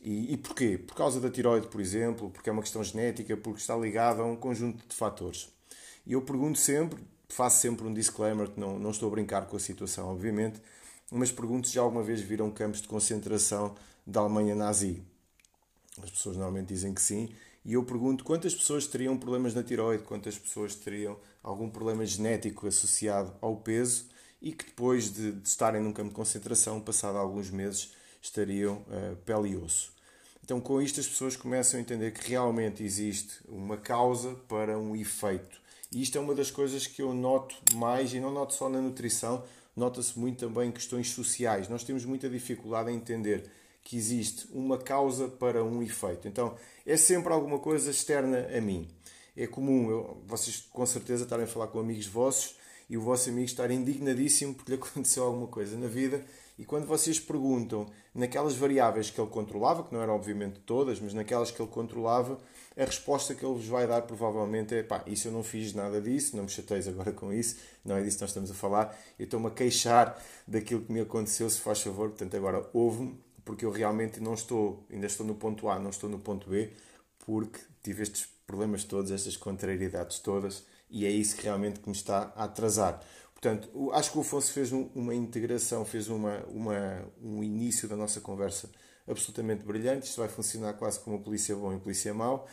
E, 0.00 0.34
e 0.34 0.36
porquê? 0.36 0.78
Por 0.78 0.94
causa 0.94 1.20
da 1.20 1.30
tiroide, 1.30 1.66
por 1.68 1.80
exemplo, 1.80 2.30
porque 2.30 2.48
é 2.48 2.52
uma 2.52 2.62
questão 2.62 2.82
genética, 2.84 3.36
porque 3.36 3.60
está 3.60 3.76
ligada 3.76 4.22
a 4.22 4.24
um 4.24 4.36
conjunto 4.36 4.86
de 4.86 4.94
fatores. 4.94 5.48
E 6.06 6.12
eu 6.12 6.22
pergunto 6.22 6.58
sempre, 6.58 7.02
faço 7.28 7.60
sempre 7.60 7.86
um 7.86 7.92
disclaimer, 7.92 8.48
que 8.48 8.60
não, 8.60 8.78
não 8.78 8.90
estou 8.90 9.08
a 9.08 9.10
brincar 9.10 9.46
com 9.46 9.56
a 9.56 9.60
situação, 9.60 10.08
obviamente, 10.08 10.60
mas 11.10 11.32
pergunto 11.32 11.68
se 11.68 11.74
já 11.74 11.82
alguma 11.82 12.02
vez 12.02 12.20
viram 12.20 12.50
campos 12.50 12.80
de 12.80 12.88
concentração 12.88 13.74
da 14.06 14.20
Alemanha 14.20 14.54
nazi. 14.54 15.02
As 16.02 16.10
pessoas 16.10 16.36
normalmente 16.36 16.68
dizem 16.68 16.94
que 16.94 17.02
sim. 17.02 17.28
E 17.64 17.74
eu 17.74 17.84
pergunto 17.84 18.24
quantas 18.24 18.54
pessoas 18.54 18.86
teriam 18.86 19.16
problemas 19.18 19.52
na 19.54 19.62
tiroide, 19.62 20.04
quantas 20.04 20.38
pessoas 20.38 20.74
teriam 20.74 21.18
algum 21.42 21.68
problema 21.68 22.06
genético 22.06 22.66
associado 22.66 23.34
ao 23.40 23.56
peso 23.56 24.06
e 24.40 24.52
que 24.52 24.64
depois 24.64 25.12
de, 25.12 25.32
de 25.32 25.48
estarem 25.48 25.82
num 25.82 25.92
campo 25.92 26.10
de 26.10 26.14
concentração, 26.14 26.80
passado 26.80 27.18
alguns 27.18 27.50
meses, 27.50 27.92
estariam 28.20 28.84
uh, 28.88 29.16
pele 29.24 29.50
e 29.50 29.56
osso. 29.56 29.92
Então, 30.44 30.60
com 30.60 30.80
isto, 30.80 30.98
as 30.98 31.06
pessoas 31.06 31.36
começam 31.36 31.78
a 31.78 31.82
entender 31.82 32.12
que 32.12 32.30
realmente 32.30 32.82
existe 32.82 33.34
uma 33.46 33.76
causa 33.76 34.34
para 34.48 34.78
um 34.78 34.96
efeito. 34.96 35.60
E 35.92 36.00
isto 36.02 36.16
é 36.16 36.20
uma 36.20 36.34
das 36.34 36.50
coisas 36.50 36.86
que 36.86 37.02
eu 37.02 37.12
noto 37.12 37.54
mais, 37.74 38.14
e 38.14 38.20
não 38.20 38.32
noto 38.32 38.54
só 38.54 38.68
na 38.68 38.80
nutrição, 38.80 39.44
nota-se 39.76 40.18
muito 40.18 40.38
também 40.38 40.70
em 40.70 40.72
questões 40.72 41.10
sociais. 41.10 41.68
Nós 41.68 41.84
temos 41.84 42.04
muita 42.04 42.30
dificuldade 42.30 42.90
em 42.90 42.96
entender 42.96 43.50
que 43.82 43.96
existe 43.96 44.46
uma 44.50 44.78
causa 44.78 45.28
para 45.28 45.62
um 45.62 45.82
efeito. 45.82 46.26
Então, 46.26 46.56
é 46.86 46.96
sempre 46.96 47.32
alguma 47.32 47.58
coisa 47.58 47.90
externa 47.90 48.48
a 48.54 48.60
mim. 48.60 48.88
É 49.36 49.46
comum 49.46 49.90
eu, 49.90 50.22
vocês, 50.26 50.66
com 50.72 50.84
certeza, 50.84 51.24
estarem 51.24 51.44
a 51.44 51.48
falar 51.48 51.68
com 51.68 51.78
amigos 51.78 52.06
vossos 52.06 52.56
e 52.88 52.96
o 52.96 53.02
vosso 53.02 53.28
amigo 53.28 53.44
estar 53.44 53.70
indignadíssimo 53.70 54.54
porque 54.54 54.72
lhe 54.72 54.78
aconteceu 54.78 55.24
alguma 55.28 55.46
coisa 55.46 55.76
na 55.76 55.86
vida 55.86 56.24
e 56.58 56.64
quando 56.64 56.86
vocês 56.86 57.20
perguntam 57.20 57.86
naquelas 58.12 58.54
variáveis 58.54 59.10
que 59.10 59.20
ele 59.20 59.30
controlava, 59.30 59.84
que 59.84 59.94
não 59.94 60.02
eram 60.02 60.14
obviamente 60.14 60.58
todas, 60.60 60.98
mas 61.00 61.14
naquelas 61.14 61.52
que 61.52 61.62
ele 61.62 61.70
controlava, 61.70 62.36
a 62.76 62.84
resposta 62.84 63.34
que 63.34 63.44
ele 63.44 63.54
vos 63.54 63.66
vai 63.66 63.86
dar 63.86 64.02
provavelmente 64.02 64.74
é 64.74 64.82
pá, 64.82 65.02
isso 65.06 65.28
eu 65.28 65.32
não 65.32 65.44
fiz 65.44 65.72
nada 65.72 66.00
disso, 66.00 66.36
não 66.36 66.42
me 66.42 66.48
chateis 66.48 66.88
agora 66.88 67.12
com 67.12 67.32
isso, 67.32 67.56
não 67.84 67.96
é 67.96 68.02
disso 68.02 68.16
que 68.16 68.22
nós 68.22 68.30
estamos 68.30 68.50
a 68.50 68.54
falar, 68.54 68.98
eu 69.18 69.24
estou-me 69.24 69.46
a 69.46 69.50
queixar 69.50 70.20
daquilo 70.46 70.82
que 70.82 70.92
me 70.92 71.00
aconteceu, 71.00 71.48
se 71.48 71.60
faz 71.60 71.80
favor, 71.80 72.08
portanto 72.08 72.36
agora 72.36 72.68
ouve-me, 72.72 73.16
porque 73.44 73.64
eu 73.64 73.70
realmente 73.70 74.20
não 74.20 74.34
estou, 74.34 74.84
ainda 74.90 75.06
estou 75.06 75.24
no 75.24 75.36
ponto 75.36 75.68
A, 75.68 75.78
não 75.78 75.90
estou 75.90 76.10
no 76.10 76.18
ponto 76.18 76.50
B, 76.50 76.72
porque 77.24 77.60
tive 77.82 78.02
estes 78.02 78.28
problemas 78.46 78.82
todos, 78.82 79.12
estas 79.12 79.36
contrariedades 79.36 80.18
todas, 80.18 80.64
e 80.90 81.06
é 81.06 81.10
isso 81.10 81.36
que 81.36 81.44
realmente 81.44 81.80
que 81.80 81.88
me 81.88 81.94
está 81.94 82.32
a 82.34 82.44
atrasar. 82.44 83.00
Portanto, 83.40 83.92
acho 83.92 84.10
que 84.10 84.18
o 84.18 84.20
Afonso 84.20 84.52
fez 84.52 84.72
uma 84.72 85.14
integração, 85.14 85.84
fez 85.84 86.08
uma, 86.08 86.44
uma, 86.46 87.08
um 87.22 87.42
início 87.42 87.88
da 87.88 87.94
nossa 87.94 88.20
conversa 88.20 88.68
absolutamente 89.06 89.64
brilhante. 89.64 90.08
Isto 90.08 90.20
vai 90.20 90.28
funcionar 90.28 90.72
quase 90.74 90.98
como 90.98 91.22
polícia 91.22 91.54
bom 91.54 91.72
e 91.72 91.78
polícia 91.78 92.12
mau. 92.12 92.48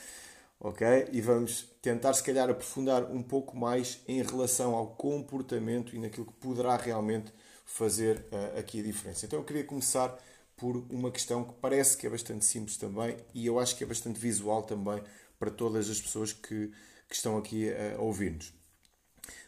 Ok? 0.60 0.86
E 1.12 1.22
vamos 1.22 1.68
tentar, 1.82 2.14
se 2.14 2.24
calhar, 2.24 2.50
aprofundar 2.52 3.04
um 3.12 3.24
pouco 3.24 3.58
mais 3.58 4.00
em 4.08 4.22
relação 4.22 4.76
ao 4.76 4.88
comportamento 4.96 5.96
e 5.96 6.00
naquilo 6.00 6.28
que 6.28 6.34
poderá 6.34 6.78
realmente 6.78 7.34
fazer 7.66 8.24
uh, 8.32 8.60
aqui 8.60 8.80
a 8.80 8.84
diferença. 8.84 9.26
Então, 9.26 9.40
eu 9.40 9.44
queria 9.44 9.64
começar 9.64 10.16
por 10.56 10.86
uma 10.90 11.12
questão 11.12 11.44
que 11.44 11.54
parece 11.60 11.98
que 11.98 12.06
é 12.06 12.10
bastante 12.12 12.46
simples 12.46 12.78
também 12.78 13.18
e 13.34 13.46
eu 13.46 13.60
acho 13.60 13.76
que 13.76 13.84
é 13.84 13.88
bastante 13.88 14.20
visual 14.20 14.62
também 14.62 15.02
para 15.40 15.50
todas 15.50 15.90
as 15.90 16.00
pessoas 16.00 16.32
que, 16.32 16.72
que 17.10 17.16
estão 17.16 17.38
aqui 17.38 17.70
a 17.74 18.00
ouvir-nos. 18.00 18.55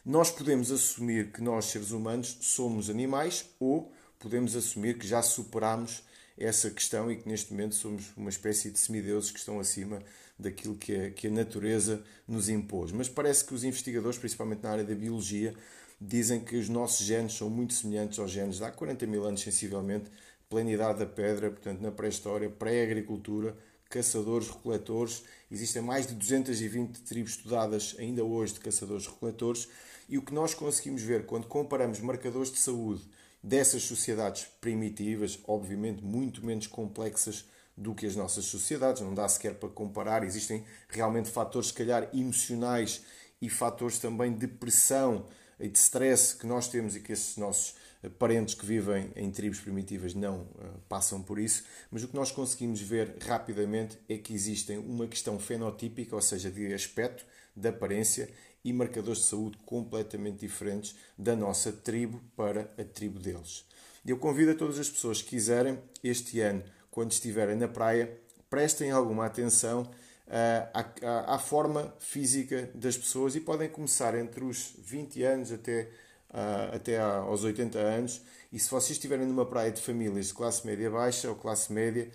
Nós 0.04 0.30
podemos 0.30 0.70
assumir 0.70 1.32
que 1.32 1.42
nós, 1.42 1.66
seres 1.66 1.90
humanos, 1.90 2.38
somos 2.40 2.88
animais 2.88 3.46
ou 3.60 3.92
podemos 4.18 4.56
assumir 4.56 4.98
que 4.98 5.06
já 5.06 5.22
superamos 5.22 6.02
essa 6.36 6.70
questão 6.70 7.10
e 7.10 7.16
que 7.16 7.28
neste 7.28 7.52
momento 7.52 7.74
somos 7.74 8.12
uma 8.16 8.30
espécie 8.30 8.70
de 8.70 8.78
semideuses 8.78 9.30
que 9.30 9.38
estão 9.38 9.58
acima 9.58 10.02
daquilo 10.38 10.76
que 10.76 10.94
a, 10.94 11.10
que 11.10 11.26
a 11.26 11.30
natureza 11.30 12.02
nos 12.26 12.48
impôs. 12.48 12.92
Mas 12.92 13.08
parece 13.08 13.44
que 13.44 13.54
os 13.54 13.64
investigadores, 13.64 14.18
principalmente 14.18 14.62
na 14.62 14.70
área 14.70 14.84
da 14.84 14.94
biologia, 14.94 15.54
dizem 16.00 16.40
que 16.40 16.56
os 16.56 16.68
nossos 16.68 17.04
genes 17.04 17.32
são 17.34 17.50
muito 17.50 17.74
semelhantes 17.74 18.18
aos 18.18 18.30
genes 18.30 18.56
de 18.56 18.64
há 18.64 18.70
40 18.70 19.06
mil 19.06 19.24
anos, 19.24 19.40
sensivelmente, 19.40 20.10
plenidade 20.48 21.00
da 21.00 21.06
pedra, 21.06 21.50
portanto, 21.50 21.80
na 21.80 21.90
pré-história, 21.90 22.48
pré-agricultura, 22.48 23.56
caçadores-recoletores. 23.88 25.24
Existem 25.50 25.82
mais 25.82 26.06
de 26.06 26.14
220 26.14 27.00
tribos 27.02 27.32
estudadas 27.32 27.94
ainda 27.98 28.24
hoje 28.24 28.54
de 28.54 28.60
caçadores-recoletores. 28.60 29.68
E 30.08 30.16
o 30.16 30.22
que 30.22 30.32
nós 30.32 30.54
conseguimos 30.54 31.02
ver 31.02 31.26
quando 31.26 31.46
comparamos 31.46 32.00
marcadores 32.00 32.50
de 32.50 32.58
saúde 32.58 33.02
dessas 33.42 33.82
sociedades 33.82 34.46
primitivas, 34.60 35.38
obviamente 35.46 36.02
muito 36.02 36.44
menos 36.44 36.66
complexas 36.66 37.44
do 37.76 37.94
que 37.94 38.06
as 38.06 38.16
nossas 38.16 38.46
sociedades, 38.46 39.02
não 39.02 39.14
dá 39.14 39.28
sequer 39.28 39.54
para 39.54 39.68
comparar, 39.68 40.24
existem 40.24 40.64
realmente 40.88 41.30
fatores, 41.30 41.68
se 41.68 41.74
calhar, 41.74 42.08
emocionais 42.12 43.02
e 43.40 43.48
fatores 43.48 43.98
também 43.98 44.36
de 44.36 44.48
pressão 44.48 45.26
e 45.60 45.68
de 45.68 45.78
stress 45.78 46.34
que 46.34 46.46
nós 46.46 46.68
temos 46.68 46.96
e 46.96 47.00
que 47.00 47.12
esses 47.12 47.36
nossos 47.36 47.74
parentes 48.18 48.54
que 48.54 48.64
vivem 48.64 49.10
em 49.16 49.30
tribos 49.30 49.58
primitivas 49.58 50.14
não 50.14 50.42
uh, 50.42 50.80
passam 50.88 51.20
por 51.22 51.38
isso, 51.38 51.64
mas 51.90 52.04
o 52.04 52.08
que 52.08 52.14
nós 52.14 52.30
conseguimos 52.30 52.80
ver 52.80 53.16
rapidamente 53.20 53.98
é 54.08 54.16
que 54.16 54.32
existem 54.32 54.78
uma 54.78 55.06
questão 55.06 55.38
fenotípica, 55.38 56.14
ou 56.14 56.22
seja, 56.22 56.50
de 56.50 56.72
aspecto, 56.72 57.24
de 57.56 57.68
aparência 57.68 58.30
e 58.64 58.72
marcadores 58.72 59.22
de 59.22 59.26
saúde 59.26 59.58
completamente 59.64 60.38
diferentes 60.38 60.94
da 61.16 61.34
nossa 61.34 61.72
tribo 61.72 62.22
para 62.36 62.72
a 62.78 62.84
tribo 62.84 63.18
deles. 63.18 63.64
Eu 64.06 64.16
convido 64.16 64.52
a 64.52 64.54
todas 64.54 64.78
as 64.78 64.88
pessoas 64.88 65.20
que 65.20 65.30
quiserem, 65.30 65.78
este 66.02 66.40
ano, 66.40 66.62
quando 66.90 67.12
estiverem 67.12 67.56
na 67.56 67.68
praia, 67.68 68.16
prestem 68.48 68.90
alguma 68.90 69.26
atenção 69.26 69.82
uh, 69.82 70.70
à, 70.72 70.80
à, 71.02 71.34
à, 71.34 71.38
forma 71.38 71.94
física 71.98 72.70
das 72.74 72.96
pessoas 72.96 73.34
e 73.34 73.40
podem 73.40 73.68
começar 73.68 74.14
entre 74.14 74.44
os 74.44 74.74
20 74.78 75.22
anos 75.22 75.52
até 75.52 75.90
uh, 76.30 76.74
até 76.74 76.98
aos 76.98 77.44
80 77.44 77.78
anos. 77.78 78.22
E 78.52 78.58
se 78.58 78.70
vocês 78.70 78.92
estiverem 78.92 79.26
numa 79.26 79.46
praia 79.46 79.70
de 79.70 79.80
famílias 79.80 80.28
de 80.28 80.34
classe 80.34 80.66
média 80.66 80.90
baixa 80.90 81.28
ou 81.28 81.36
classe 81.36 81.72
média, 81.72 82.10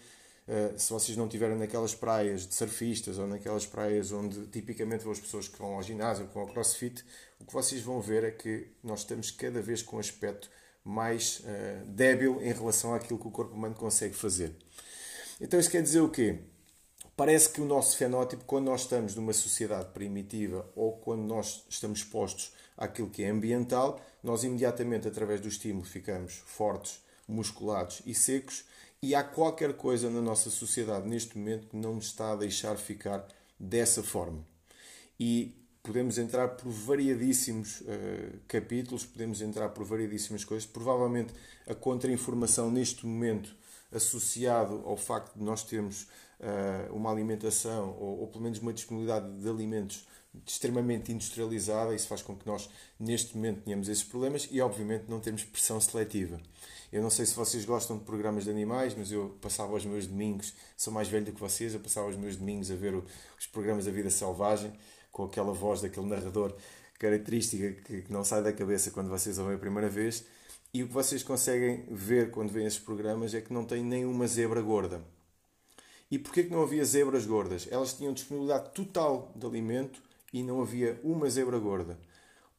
uh, 0.47 0.79
se 0.79 0.91
vocês 0.91 1.17
não 1.17 1.25
estiverem 1.25 1.57
naquelas 1.57 1.93
praias 1.93 2.47
de 2.47 2.55
surfistas 2.55 3.17
ou 3.17 3.27
naquelas 3.27 3.65
praias 3.65 4.11
onde 4.11 4.47
tipicamente 4.47 5.03
vão 5.03 5.13
as 5.13 5.19
pessoas 5.19 5.47
que 5.47 5.57
vão 5.57 5.75
ao 5.75 5.83
ginásio, 5.83 6.27
vão 6.33 6.43
ao 6.43 6.49
crossfit, 6.49 7.03
o 7.39 7.45
que 7.45 7.53
vocês 7.53 7.81
vão 7.81 8.01
ver 8.01 8.23
é 8.23 8.31
que 8.31 8.67
nós 8.83 8.99
estamos 8.99 9.31
cada 9.31 9.61
vez 9.61 9.81
com 9.81 9.97
um 9.97 9.99
aspecto 9.99 10.49
mais 10.83 11.39
uh, 11.39 11.85
débil 11.85 12.41
em 12.41 12.51
relação 12.51 12.93
àquilo 12.93 13.19
que 13.19 13.27
o 13.27 13.31
corpo 13.31 13.53
humano 13.53 13.75
consegue 13.75 14.13
fazer. 14.13 14.53
Então 15.39 15.59
isso 15.59 15.69
quer 15.69 15.81
dizer 15.81 16.01
o 16.01 16.09
quê? 16.09 16.39
Parece 17.15 17.49
que 17.49 17.61
o 17.61 17.65
nosso 17.65 17.95
fenótipo, 17.95 18.43
quando 18.45 18.65
nós 18.65 18.81
estamos 18.81 19.15
numa 19.15 19.33
sociedade 19.33 19.89
primitiva 19.93 20.67
ou 20.75 20.93
quando 20.93 21.21
nós 21.21 21.63
estamos 21.69 21.99
expostos 21.99 22.51
àquilo 22.75 23.09
que 23.09 23.23
é 23.23 23.29
ambiental, 23.29 24.01
nós 24.23 24.43
imediatamente, 24.43 25.07
através 25.07 25.39
do 25.39 25.47
estímulo, 25.47 25.85
ficamos 25.85 26.41
fortes, 26.45 27.03
musculados 27.27 28.01
e 28.05 28.15
secos. 28.15 28.65
E 28.99 29.13
há 29.13 29.23
qualquer 29.23 29.73
coisa 29.73 30.09
na 30.09 30.21
nossa 30.21 30.49
sociedade 30.49 31.07
neste 31.07 31.37
momento 31.37 31.67
que 31.67 31.77
não 31.77 31.95
nos 31.95 32.05
está 32.05 32.31
a 32.31 32.35
deixar 32.35 32.77
ficar 32.77 33.27
dessa 33.59 34.01
forma. 34.01 34.43
E 35.19 35.55
podemos 35.83 36.17
entrar 36.17 36.47
por 36.47 36.71
variadíssimos 36.71 37.81
uh, 37.81 38.39
capítulos, 38.47 39.05
podemos 39.05 39.41
entrar 39.41 39.69
por 39.69 39.83
variadíssimas 39.83 40.43
coisas. 40.43 40.65
Provavelmente 40.65 41.33
a 41.67 41.75
contra-informação 41.75 42.71
neste 42.71 43.05
momento, 43.05 43.55
associado 43.91 44.81
ao 44.85 44.97
facto 44.97 45.37
de 45.37 45.43
nós 45.43 45.63
termos 45.63 46.07
uma 46.91 47.11
alimentação 47.11 47.95
ou, 47.99 48.21
ou, 48.21 48.27
pelo 48.27 48.43
menos 48.43 48.59
uma 48.59 48.73
disponibilidade 48.73 49.31
de 49.39 49.49
alimentos 49.49 50.07
extremamente 50.45 51.11
industrializada, 51.11 51.93
isso 51.93 52.07
faz 52.07 52.21
com 52.21 52.35
que 52.35 52.45
nós, 52.47 52.69
neste 52.99 53.35
momento, 53.35 53.61
tenhamos 53.61 53.87
esses 53.87 54.03
problemas 54.03 54.47
e, 54.51 54.59
obviamente, 54.61 55.05
não 55.07 55.19
temos 55.19 55.43
pressão 55.43 55.79
seletiva. 55.79 56.39
Eu 56.91 57.01
não 57.01 57.09
sei 57.09 57.25
se 57.25 57.35
vocês 57.35 57.65
gostam 57.65 57.97
de 57.97 58.03
programas 58.03 58.43
de 58.43 58.49
animais, 58.49 58.95
mas 58.95 59.11
eu 59.11 59.37
passava 59.41 59.73
os 59.75 59.85
meus 59.85 60.07
domingos, 60.07 60.53
sou 60.75 60.91
mais 60.91 61.07
velho 61.07 61.25
do 61.25 61.33
que 61.33 61.39
vocês, 61.39 61.73
eu 61.73 61.79
passava 61.79 62.07
os 62.07 62.15
meus 62.15 62.35
domingos 62.35 62.71
a 62.71 62.75
ver 62.75 62.95
os 62.95 63.47
programas 63.47 63.85
da 63.85 63.91
vida 63.91 64.09
selvagem, 64.09 64.73
com 65.11 65.23
aquela 65.23 65.53
voz 65.53 65.81
daquele 65.81 66.07
narrador 66.07 66.55
característica 66.99 67.73
que 67.81 68.11
não 68.11 68.23
sai 68.23 68.41
da 68.41 68.53
cabeça 68.53 68.89
quando 68.89 69.09
vocês 69.09 69.37
ouvem 69.37 69.55
a 69.55 69.59
primeira 69.59 69.89
vez. 69.89 70.25
E 70.73 70.81
o 70.81 70.87
que 70.87 70.93
vocês 70.93 71.21
conseguem 71.21 71.85
ver 71.91 72.31
quando 72.31 72.51
veem 72.51 72.65
esses 72.65 72.79
programas 72.79 73.33
é 73.33 73.41
que 73.41 73.53
não 73.53 73.65
tem 73.65 73.83
nenhuma 73.83 74.25
zebra 74.25 74.61
gorda. 74.61 75.03
E 76.13 76.19
porquê 76.19 76.43
que 76.43 76.51
não 76.51 76.61
havia 76.61 76.85
zebras 76.85 77.25
gordas? 77.25 77.67
Elas 77.71 77.93
tinham 77.93 78.13
disponibilidade 78.13 78.69
total 78.69 79.31
de 79.35 79.47
alimento 79.47 79.99
e 80.31 80.43
não 80.43 80.61
havia 80.61 81.01
uma 81.03 81.27
zebra 81.27 81.57
gorda. 81.57 81.97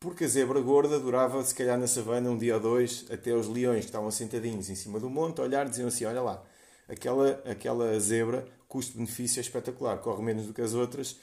Porque 0.01 0.25
a 0.25 0.27
zebra 0.27 0.61
gorda 0.61 0.99
durava, 0.99 1.41
se 1.45 1.55
calhar, 1.55 1.79
na 1.79 1.87
savana 1.87 2.29
um 2.29 2.37
dia 2.37 2.57
ou 2.57 2.61
dois, 2.61 3.07
até 3.13 3.33
os 3.33 3.47
leões 3.47 3.83
que 3.83 3.91
estavam 3.91 4.11
sentadinhos 4.11 4.69
em 4.71 4.75
cima 4.75 4.99
do 4.99 5.09
monte, 5.09 5.41
a 5.41 5.45
olhar, 5.45 5.69
diziam 5.69 5.87
assim: 5.87 6.05
Olha 6.05 6.21
lá, 6.21 6.43
aquela, 6.89 7.31
aquela 7.49 7.97
zebra, 8.01 8.45
custo-benefício 8.67 9.39
é 9.39 9.43
espetacular, 9.43 9.99
corre 9.99 10.21
menos 10.21 10.47
do 10.47 10.53
que 10.53 10.61
as 10.61 10.75
outras 10.75 11.17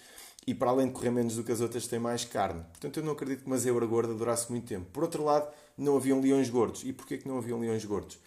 e, 0.47 0.55
para 0.55 0.69
além 0.69 0.87
de 0.87 0.93
correr 0.93 1.11
menos 1.11 1.35
do 1.35 1.43
que 1.43 1.51
as 1.51 1.59
outras, 1.59 1.85
tem 1.85 1.99
mais 1.99 2.23
carne. 2.23 2.63
Portanto, 2.71 2.95
eu 2.95 3.03
não 3.03 3.11
acredito 3.11 3.41
que 3.41 3.47
uma 3.47 3.57
zebra 3.57 3.85
gorda 3.85 4.13
durasse 4.13 4.49
muito 4.49 4.67
tempo. 4.67 4.85
Por 4.93 5.03
outro 5.03 5.21
lado, 5.21 5.51
não 5.77 5.97
haviam 5.97 6.21
leões 6.21 6.49
gordos. 6.49 6.81
E 6.85 6.93
porquê 6.93 7.17
que 7.17 7.27
não 7.27 7.39
haviam 7.39 7.59
leões 7.59 7.83
gordos? 7.83 8.17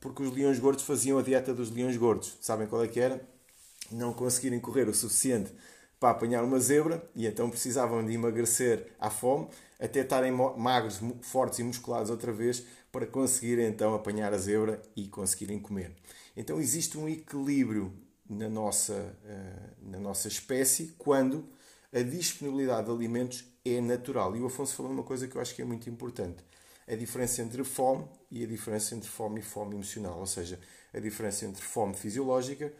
Porque 0.00 0.22
os 0.22 0.32
leões 0.32 0.60
gordos 0.60 0.84
faziam 0.84 1.18
a 1.18 1.22
dieta 1.22 1.52
dos 1.52 1.72
leões 1.72 1.96
gordos. 1.96 2.38
Sabem 2.40 2.68
qual 2.68 2.84
é 2.84 2.86
que 2.86 3.00
era? 3.00 3.36
Não 3.90 4.12
conseguirem 4.12 4.60
correr 4.60 4.88
o 4.88 4.94
suficiente 4.94 5.52
para 5.98 6.10
apanhar 6.10 6.44
uma 6.44 6.60
zebra 6.60 7.02
e 7.14 7.26
então 7.26 7.50
precisavam 7.50 8.04
de 8.04 8.12
emagrecer 8.12 8.86
à 8.98 9.10
fome 9.10 9.48
até 9.78 10.00
estarem 10.00 10.32
magros, 10.32 11.00
fortes 11.22 11.58
e 11.58 11.62
musculados 11.62 12.10
outra 12.10 12.32
vez 12.32 12.64
para 12.90 13.06
conseguirem 13.06 13.66
então 13.66 13.94
apanhar 13.94 14.32
a 14.32 14.38
zebra 14.38 14.80
e 14.96 15.06
conseguirem 15.08 15.58
comer. 15.58 15.92
Então 16.36 16.60
existe 16.60 16.96
um 16.98 17.08
equilíbrio 17.08 17.92
na 18.28 18.48
nossa, 18.48 19.16
eh, 19.24 19.70
na 19.82 19.98
nossa 19.98 20.28
espécie 20.28 20.94
quando 20.98 21.48
a 21.92 22.00
disponibilidade 22.00 22.86
de 22.86 22.92
alimentos 22.92 23.44
é 23.64 23.80
natural. 23.80 24.36
E 24.36 24.40
o 24.40 24.46
Afonso 24.46 24.74
falou 24.74 24.92
uma 24.92 25.02
coisa 25.02 25.26
que 25.26 25.36
eu 25.36 25.40
acho 25.40 25.54
que 25.54 25.62
é 25.62 25.64
muito 25.64 25.88
importante. 25.88 26.44
A 26.86 26.94
diferença 26.94 27.42
entre 27.42 27.62
fome 27.64 28.06
e 28.30 28.44
a 28.44 28.46
diferença 28.46 28.94
entre 28.94 29.08
fome 29.08 29.40
e 29.40 29.42
fome 29.42 29.74
emocional. 29.74 30.18
Ou 30.18 30.26
seja, 30.26 30.58
a 30.92 30.98
diferença 30.98 31.44
entre 31.44 31.62
fome 31.62 31.94
fisiológica 31.94 32.72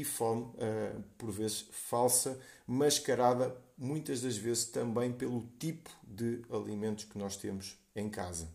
e 0.00 0.04
fome, 0.04 0.42
uh, 0.42 1.02
por 1.16 1.30
vezes 1.30 1.68
falsa, 1.70 2.38
mascarada 2.66 3.56
muitas 3.78 4.22
das 4.22 4.36
vezes 4.36 4.64
também 4.64 5.12
pelo 5.12 5.46
tipo 5.58 5.88
de 6.02 6.42
alimentos 6.50 7.04
que 7.04 7.16
nós 7.16 7.36
temos 7.36 7.78
em 7.94 8.08
casa. 8.08 8.48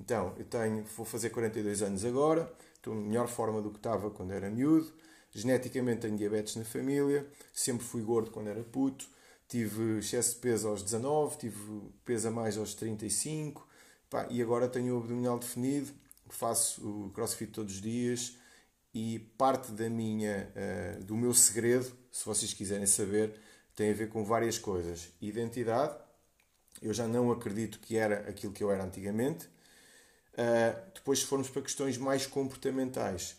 Então, 0.00 0.34
eu 0.36 0.44
tenho, 0.44 0.84
vou 0.96 1.06
fazer 1.06 1.30
42 1.30 1.82
anos 1.82 2.04
agora, 2.04 2.52
estou 2.74 2.94
em 2.94 2.98
melhor 2.98 3.28
forma 3.28 3.62
do 3.62 3.70
que 3.70 3.78
estava 3.78 4.10
quando 4.10 4.32
era 4.32 4.50
miúdo, 4.50 4.92
geneticamente 5.30 6.02
tenho 6.02 6.16
diabetes 6.16 6.56
na 6.56 6.64
família, 6.64 7.26
sempre 7.52 7.84
fui 7.84 8.02
gordo 8.02 8.30
quando 8.30 8.48
era 8.48 8.62
puto, 8.62 9.08
tive 9.48 9.98
excesso 9.98 10.34
de 10.34 10.40
peso 10.40 10.68
aos 10.68 10.82
19, 10.82 11.38
tive 11.38 11.82
peso 12.04 12.28
a 12.28 12.30
mais 12.30 12.56
aos 12.56 12.74
35, 12.74 13.66
pá, 14.10 14.26
e 14.30 14.42
agora 14.42 14.68
tenho 14.68 14.96
o 14.96 14.98
abdominal 14.98 15.38
definido, 15.38 15.92
faço 16.28 16.86
o 16.86 17.10
crossfit 17.10 17.52
todos 17.52 17.74
os 17.74 17.80
dias, 17.80 18.36
e 18.98 19.20
parte 19.38 19.70
da 19.70 19.88
minha, 19.88 20.50
uh, 20.56 21.04
do 21.04 21.16
meu 21.16 21.32
segredo, 21.32 21.96
se 22.10 22.26
vocês 22.26 22.52
quiserem 22.52 22.84
saber, 22.84 23.32
tem 23.76 23.92
a 23.92 23.94
ver 23.94 24.08
com 24.08 24.24
várias 24.24 24.58
coisas. 24.58 25.10
Identidade, 25.20 25.96
eu 26.82 26.92
já 26.92 27.06
não 27.06 27.30
acredito 27.30 27.78
que 27.78 27.96
era 27.96 28.28
aquilo 28.28 28.52
que 28.52 28.60
eu 28.60 28.72
era 28.72 28.82
antigamente. 28.82 29.46
Uh, 30.34 30.92
depois, 30.92 31.20
se 31.20 31.26
formos 31.26 31.48
para 31.48 31.62
questões 31.62 31.96
mais 31.96 32.26
comportamentais, 32.26 33.36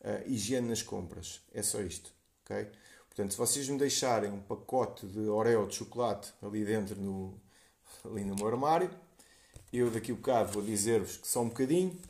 uh, 0.00 0.26
higiene 0.26 0.66
nas 0.66 0.82
compras, 0.82 1.42
é 1.52 1.62
só 1.62 1.82
isto, 1.82 2.10
ok? 2.42 2.68
Portanto, 3.08 3.32
se 3.32 3.36
vocês 3.36 3.68
me 3.68 3.76
deixarem 3.76 4.32
um 4.32 4.40
pacote 4.40 5.06
de 5.06 5.28
Oreo 5.28 5.66
de 5.66 5.74
chocolate 5.74 6.32
ali 6.40 6.64
dentro, 6.64 6.98
no, 6.98 7.38
ali 8.02 8.24
no 8.24 8.34
meu 8.34 8.48
armário, 8.48 8.90
eu 9.70 9.90
daqui 9.90 10.10
a 10.10 10.14
um 10.14 10.16
bocado 10.16 10.52
vou 10.52 10.62
dizer-vos 10.62 11.18
que 11.18 11.28
só 11.28 11.42
um 11.42 11.48
bocadinho, 11.50 12.00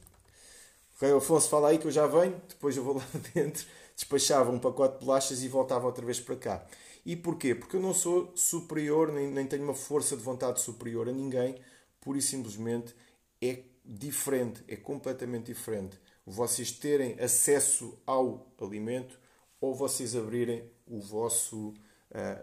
Ok, 1.03 1.13
Afonso, 1.17 1.49
fala 1.49 1.71
aí 1.71 1.79
que 1.79 1.87
eu 1.89 1.91
já 1.91 2.07
venho, 2.07 2.41
depois 2.49 2.77
eu 2.77 2.85
vou 2.85 2.95
lá 2.95 3.05
dentro, 3.35 3.67
despachava 3.93 4.53
um 4.53 4.59
pacote 4.61 5.01
de 5.01 5.05
bolachas 5.05 5.43
e 5.43 5.49
voltava 5.49 5.85
outra 5.85 6.07
vez 6.07 6.21
para 6.21 6.37
cá. 6.37 6.65
E 7.05 7.17
porquê? 7.17 7.57
Porque 7.57 7.75
eu 7.75 7.81
não 7.81 7.93
sou 7.93 8.31
superior, 8.37 9.11
nem, 9.11 9.29
nem 9.29 9.45
tenho 9.45 9.65
uma 9.65 9.75
força 9.75 10.17
de 10.17 10.23
vontade 10.23 10.61
superior 10.61 11.09
a 11.09 11.13
ninguém, 11.13 11.57
pura 12.01 12.19
e 12.19 12.23
simplesmente 12.23 12.95
é 13.43 13.65
diferente, 13.85 14.63
é 14.69 14.77
completamente 14.77 15.47
diferente. 15.47 15.99
Vocês 16.25 16.71
terem 16.71 17.19
acesso 17.19 17.99
ao 18.07 18.55
alimento 18.61 19.19
ou 19.61 19.75
vocês 19.75 20.15
abrirem 20.15 20.71
o 20.87 21.01
vosso, 21.01 21.71
uh, 21.71 21.75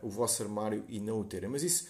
o 0.05 0.09
vosso 0.09 0.43
armário 0.43 0.83
e 0.89 0.99
não 0.99 1.21
o 1.21 1.23
terem. 1.23 1.49
Mas 1.49 1.63
isso 1.63 1.87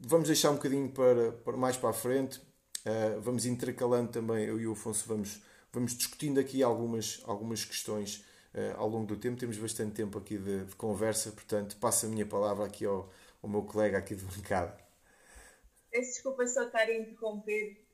vamos 0.00 0.26
deixar 0.26 0.50
um 0.50 0.56
bocadinho 0.56 0.88
para, 0.88 1.30
para 1.30 1.56
mais 1.56 1.76
para 1.76 1.90
a 1.90 1.92
frente. 1.92 2.38
Uh, 2.80 3.20
vamos 3.20 3.46
intercalando 3.46 4.10
também, 4.10 4.46
eu 4.46 4.58
e 4.58 4.66
o 4.66 4.72
Afonso 4.72 5.04
vamos 5.06 5.45
vamos 5.76 5.94
discutindo 5.94 6.40
aqui 6.40 6.62
algumas, 6.62 7.22
algumas 7.26 7.62
questões 7.62 8.24
uh, 8.54 8.78
ao 8.78 8.88
longo 8.88 9.06
do 9.06 9.16
tempo. 9.16 9.38
Temos 9.38 9.58
bastante 9.58 9.94
tempo 9.94 10.16
aqui 10.18 10.38
de, 10.38 10.64
de 10.64 10.74
conversa, 10.74 11.30
portanto, 11.30 11.76
passo 11.76 12.06
a 12.06 12.08
minha 12.08 12.24
palavra 12.24 12.64
aqui 12.64 12.86
ao, 12.86 13.12
ao 13.42 13.48
meu 13.48 13.62
colega 13.62 13.98
aqui 13.98 14.14
de 14.14 14.24
bancada. 14.24 14.74
Peço 15.90 16.14
desculpa 16.14 16.46
só 16.46 16.64
estar 16.64 16.80
a 16.80 16.94
interromper, 16.94 17.84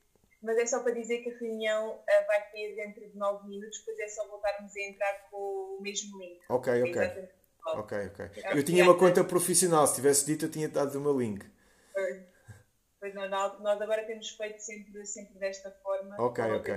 mas 0.40 0.56
é 0.58 0.66
só 0.66 0.80
para 0.80 0.92
dizer 0.92 1.18
que 1.18 1.30
a 1.30 1.38
reunião 1.38 1.96
uh, 1.96 2.26
vai 2.28 2.50
ter 2.52 2.76
dentro 2.76 3.10
de 3.10 3.16
9 3.16 3.48
minutos, 3.48 3.80
depois 3.80 3.98
é 3.98 4.06
só 4.06 4.28
voltarmos 4.28 4.74
a 4.76 4.80
entrar 4.80 5.28
com 5.28 5.76
o 5.78 5.82
mesmo 5.82 6.18
link. 6.20 6.40
Ok, 6.48 6.82
ok. 6.84 7.28
Ok, 7.64 7.98
ok. 8.06 8.42
Eu 8.54 8.64
tinha 8.64 8.82
uma 8.84 8.96
conta 8.96 9.22
profissional, 9.22 9.86
se 9.86 9.96
tivesse 9.96 10.26
dito 10.26 10.46
eu 10.46 10.50
tinha 10.50 10.68
dado 10.68 10.96
o 10.98 11.00
meu 11.00 11.18
link. 11.18 11.44
Pois 12.98 13.14
não, 13.14 13.28
nós 13.28 13.80
agora 13.82 14.04
temos 14.04 14.30
feito 14.30 14.60
sempre, 14.60 15.04
sempre 15.04 15.38
desta 15.40 15.70
forma. 15.82 16.16
Ok, 16.20 16.44
ok 16.44 16.76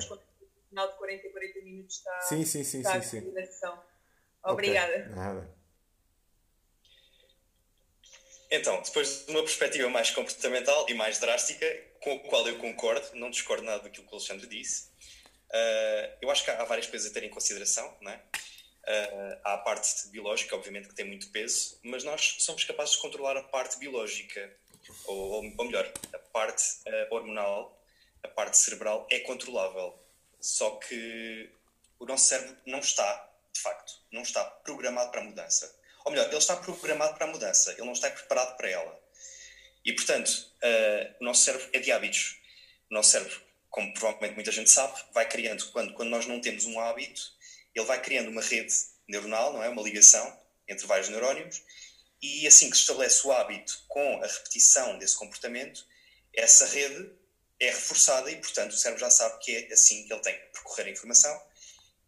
final 0.76 0.92
de 0.92 0.98
40 0.98 1.28
e 1.28 1.32
40 1.32 1.62
minutos 1.62 1.96
está, 1.96 2.22
sim, 2.22 2.46
sim, 2.46 2.64
sim, 2.66 2.80
está 2.80 3.02
sim, 3.02 3.22
sim. 3.22 3.34
Obrigada. 4.44 4.94
Okay. 4.94 5.16
Nada. 5.16 5.56
Então, 8.52 8.82
depois 8.82 9.26
de 9.26 9.32
uma 9.32 9.42
perspectiva 9.42 9.90
mais 9.90 10.12
comportamental 10.12 10.86
e 10.90 10.94
mais 10.94 11.18
drástica, 11.18 11.66
com 12.02 12.16
o 12.16 12.20
qual 12.20 12.48
eu 12.48 12.60
concordo, 12.60 13.16
não 13.16 13.32
discordo 13.32 13.64
nada 13.64 13.84
daquilo 13.84 14.06
que 14.06 14.14
o 14.14 14.18
Alexandre 14.18 14.48
disse. 14.48 14.90
Uh, 15.50 16.18
eu 16.22 16.30
acho 16.30 16.44
que 16.44 16.52
há, 16.52 16.64
várias 16.66 16.88
coisas 16.88 17.10
a 17.10 17.14
ter 17.14 17.24
em 17.24 17.30
consideração, 17.30 17.98
não 18.02 18.12
é? 18.12 18.18
Uh, 18.18 19.40
há 19.44 19.54
a 19.54 19.58
parte 19.60 20.08
biológica, 20.10 20.56
obviamente, 20.56 20.90
que 20.90 20.94
tem 20.94 21.08
muito 21.08 21.32
peso, 21.32 21.80
mas 21.84 22.04
nós 22.04 22.36
somos 22.40 22.64
capazes 22.66 22.96
de 22.96 23.02
controlar 23.02 23.36
a 23.36 23.44
parte 23.44 23.80
biológica, 23.80 24.56
ou, 25.06 25.44
ou 25.58 25.66
melhor, 25.66 25.92
a 26.14 26.20
parte 26.20 26.64
uh, 26.88 27.16
hormonal, 27.16 27.82
a 28.24 28.28
parte 28.28 28.58
cerebral 28.58 29.08
é 29.10 29.20
controlável. 29.22 30.05
Só 30.46 30.76
que 30.76 31.50
o 31.98 32.06
nosso 32.06 32.28
cérebro 32.28 32.56
não 32.68 32.78
está, 32.78 33.32
de 33.52 33.60
facto, 33.60 33.94
não 34.12 34.22
está 34.22 34.46
programado 34.46 35.10
para 35.10 35.22
a 35.22 35.24
mudança. 35.24 35.76
Ou 36.06 36.12
melhor, 36.12 36.28
ele 36.28 36.38
está 36.38 36.56
programado 36.56 37.16
para 37.16 37.26
a 37.26 37.32
mudança, 37.32 37.72
ele 37.72 37.82
não 37.82 37.94
está 37.94 38.12
preparado 38.12 38.56
para 38.56 38.70
ela. 38.70 39.04
E, 39.84 39.92
portanto, 39.92 40.30
uh, 40.30 41.16
o 41.20 41.24
nosso 41.26 41.46
cérebro 41.46 41.68
é 41.74 41.80
de 41.80 41.92
hábitos. 41.92 42.38
O 42.92 42.94
nosso 42.94 43.10
cérebro, 43.10 43.42
como 43.72 43.92
provavelmente 43.96 44.36
muita 44.36 44.52
gente 44.52 44.70
sabe, 44.70 44.96
vai 45.12 45.28
criando, 45.28 45.66
quando, 45.72 45.96
quando 45.96 46.10
nós 46.10 46.28
não 46.28 46.40
temos 46.40 46.66
um 46.66 46.80
hábito, 46.80 47.24
ele 47.74 47.86
vai 47.88 48.00
criando 48.00 48.30
uma 48.30 48.42
rede 48.44 48.72
neuronal, 49.08 49.52
não 49.52 49.64
é? 49.64 49.70
Uma 49.70 49.82
ligação 49.82 50.40
entre 50.68 50.86
vários 50.86 51.10
neurónios, 51.10 51.64
e 52.22 52.46
assim 52.46 52.70
que 52.70 52.76
se 52.76 52.84
estabelece 52.84 53.26
o 53.26 53.32
hábito 53.32 53.84
com 53.88 54.24
a 54.24 54.28
repetição 54.28 55.00
desse 55.00 55.16
comportamento, 55.16 55.88
essa 56.32 56.68
rede 56.68 57.12
é 57.60 57.68
reforçada 57.68 58.30
e, 58.30 58.36
portanto, 58.38 58.72
o 58.72 58.78
cérebro 58.78 59.00
já 59.00 59.10
sabe 59.10 59.40
que 59.44 59.56
é 59.56 59.74
assim 59.74 60.06
que 60.06 60.14
ele 60.14 60.22
tem 60.22 60.34
que 60.34 60.46
percorrer 60.48 60.88
a 60.88 60.92
informação 60.92 61.42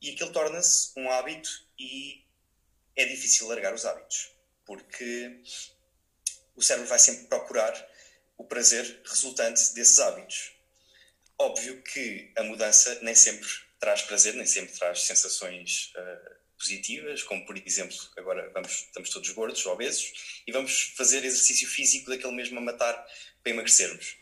e 0.01 0.11
aquilo 0.11 0.31
torna-se 0.31 0.91
um 0.97 1.09
hábito 1.09 1.49
e 1.79 2.23
é 2.95 3.05
difícil 3.05 3.47
largar 3.47 3.73
os 3.73 3.85
hábitos, 3.85 4.31
porque 4.65 5.41
o 6.55 6.61
cérebro 6.61 6.89
vai 6.89 6.99
sempre 6.99 7.27
procurar 7.27 7.73
o 8.37 8.43
prazer 8.43 9.01
resultante 9.05 9.73
desses 9.73 9.99
hábitos. 9.99 10.53
Óbvio 11.39 11.81
que 11.83 12.31
a 12.35 12.43
mudança 12.43 12.99
nem 13.01 13.15
sempre 13.15 13.47
traz 13.79 14.01
prazer, 14.01 14.33
nem 14.33 14.45
sempre 14.45 14.73
traz 14.73 15.03
sensações 15.03 15.93
uh, 15.95 16.37
positivas, 16.57 17.21
como 17.23 17.45
por 17.45 17.55
exemplo, 17.57 17.95
agora 18.17 18.49
vamos, 18.53 18.71
estamos 18.71 19.09
todos 19.11 19.29
gordos, 19.29 19.65
obesos, 19.67 20.41
e 20.47 20.51
vamos 20.51 20.93
fazer 20.97 21.23
exercício 21.23 21.67
físico 21.67 22.09
daquele 22.09 22.33
mesmo 22.33 22.57
a 22.57 22.61
matar 22.61 22.93
para 23.43 23.51
emagrecermos. 23.51 24.17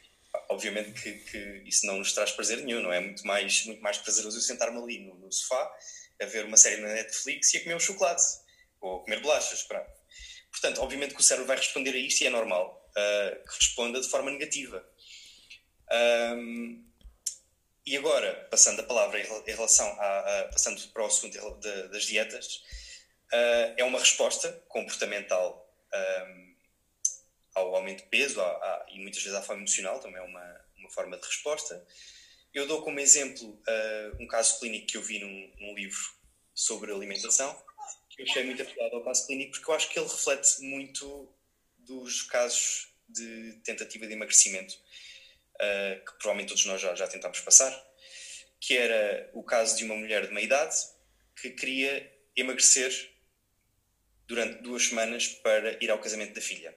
Obviamente 0.49 0.99
que, 1.01 1.13
que 1.13 1.37
isso 1.65 1.85
não 1.85 1.97
nos 1.97 2.13
traz 2.13 2.31
prazer 2.31 2.59
nenhum, 2.59 2.81
não 2.81 2.91
é? 2.91 2.99
Muito 2.99 3.25
mais, 3.25 3.65
muito 3.65 3.81
mais 3.81 3.97
prazeroso 3.97 4.37
eu 4.37 4.41
sentar-me 4.41 4.77
ali 4.77 4.99
no, 4.99 5.15
no, 5.15 5.31
sofá, 5.31 5.71
a 6.21 6.25
ver 6.25 6.45
uma 6.45 6.57
série 6.57 6.81
na 6.81 6.93
Netflix 6.93 7.53
e 7.53 7.57
a 7.57 7.63
comer 7.63 7.75
um 7.75 7.79
chocolate, 7.79 8.23
ou 8.79 9.01
comer 9.03 9.19
bolachas, 9.21 9.63
pronto. 9.63 9.89
Portanto, 10.51 10.81
obviamente 10.81 11.13
que 11.13 11.19
o 11.19 11.23
cérebro 11.23 11.47
vai 11.47 11.57
responder 11.57 11.91
a 11.91 11.97
isto 11.97 12.21
e 12.21 12.27
é 12.27 12.29
normal 12.29 12.89
uh, 12.91 13.47
que 13.47 13.55
responda 13.55 13.99
de 13.99 14.07
forma 14.07 14.31
negativa. 14.31 14.85
Um, 15.91 16.85
e 17.85 17.95
agora, 17.97 18.47
passando 18.49 18.79
a 18.79 18.83
palavra 18.83 19.19
em 19.19 19.51
relação 19.51 19.87
a, 19.99 20.39
a 20.39 20.43
passando 20.45 20.81
para 20.89 21.03
o 21.03 21.05
assunto 21.05 21.59
de, 21.59 21.87
das 21.89 22.03
dietas, 22.03 22.63
uh, 23.31 23.73
é 23.77 23.83
uma 23.83 23.99
resposta 23.99 24.51
comportamental 24.67 25.69
um, 25.93 26.54
ao 27.55 27.75
aumento 27.75 28.03
de 28.03 28.09
peso 28.09 28.41
e 28.89 28.99
muitas 28.99 29.23
vezes 29.23 29.37
à 29.37 29.41
fome 29.41 29.59
emocional, 29.59 29.99
também 29.99 30.19
é 30.19 30.23
uma, 30.23 30.65
uma 30.77 30.89
forma 30.91 31.17
de 31.17 31.25
resposta. 31.25 31.85
Eu 32.53 32.67
dou 32.67 32.81
como 32.83 32.99
exemplo 32.99 33.49
uh, 33.49 34.21
um 34.23 34.27
caso 34.27 34.59
clínico 34.59 34.87
que 34.87 34.97
eu 34.97 35.01
vi 35.01 35.19
num, 35.19 35.53
num 35.59 35.73
livro 35.73 35.99
sobre 36.53 36.91
alimentação, 36.91 37.53
que 38.09 38.21
eu 38.21 38.25
achei 38.25 38.43
muito 38.43 38.61
apelado 38.61 38.95
ao 38.95 39.03
caso 39.03 39.25
clínico, 39.25 39.51
porque 39.51 39.69
eu 39.69 39.73
acho 39.73 39.89
que 39.89 39.99
ele 39.99 40.07
reflete 40.07 40.61
muito 40.61 41.33
dos 41.77 42.21
casos 42.23 42.93
de 43.07 43.61
tentativa 43.63 44.07
de 44.07 44.13
emagrecimento 44.13 44.73
uh, 44.73 46.05
que 46.05 46.11
provavelmente 46.17 46.49
todos 46.49 46.65
nós 46.65 46.81
já, 46.81 46.95
já 46.95 47.07
tentámos 47.07 47.39
passar, 47.41 47.71
que 48.59 48.75
era 48.77 49.29
o 49.33 49.43
caso 49.43 49.77
de 49.77 49.83
uma 49.83 49.95
mulher 49.95 50.27
de 50.27 50.33
meia 50.33 50.45
idade 50.45 50.75
que 51.39 51.51
queria 51.51 52.11
emagrecer 52.35 53.13
durante 54.27 54.61
duas 54.61 54.87
semanas 54.87 55.27
para 55.27 55.83
ir 55.83 55.91
ao 55.91 55.99
casamento 55.99 56.33
da 56.33 56.41
filha. 56.41 56.75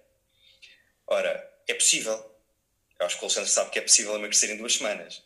Ora, 1.09 1.51
é 1.66 1.75
possível. 1.75 2.14
Eu 3.01 3.07
acho 3.07 3.16
que 3.16 3.23
o 3.23 3.27
Alexandre 3.27 3.51
sabe 3.51 3.71
que 3.71 3.79
é 3.79 3.83
possível 3.83 4.14
emagrecer 4.14 4.51
em 4.51 4.59
duas 4.59 4.75
semanas. 4.75 5.23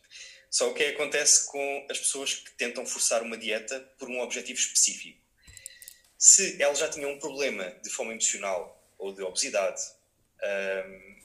Só 0.48 0.70
o 0.70 0.74
que 0.74 0.82
é 0.84 0.90
que 0.90 0.94
acontece 0.94 1.46
com 1.46 1.86
as 1.90 1.98
pessoas 1.98 2.34
que 2.34 2.52
tentam 2.52 2.86
forçar 2.86 3.22
uma 3.22 3.36
dieta 3.36 3.80
por 3.98 4.08
um 4.08 4.20
objetivo 4.20 4.60
específico? 4.60 5.18
Se 6.16 6.62
ela 6.62 6.74
já 6.74 6.88
tinha 6.88 7.08
um 7.08 7.18
problema 7.18 7.68
de 7.82 7.90
fome 7.90 8.12
emocional 8.12 8.80
ou 8.96 9.12
de 9.12 9.22
obesidade, 9.22 9.82
um, 10.42 11.22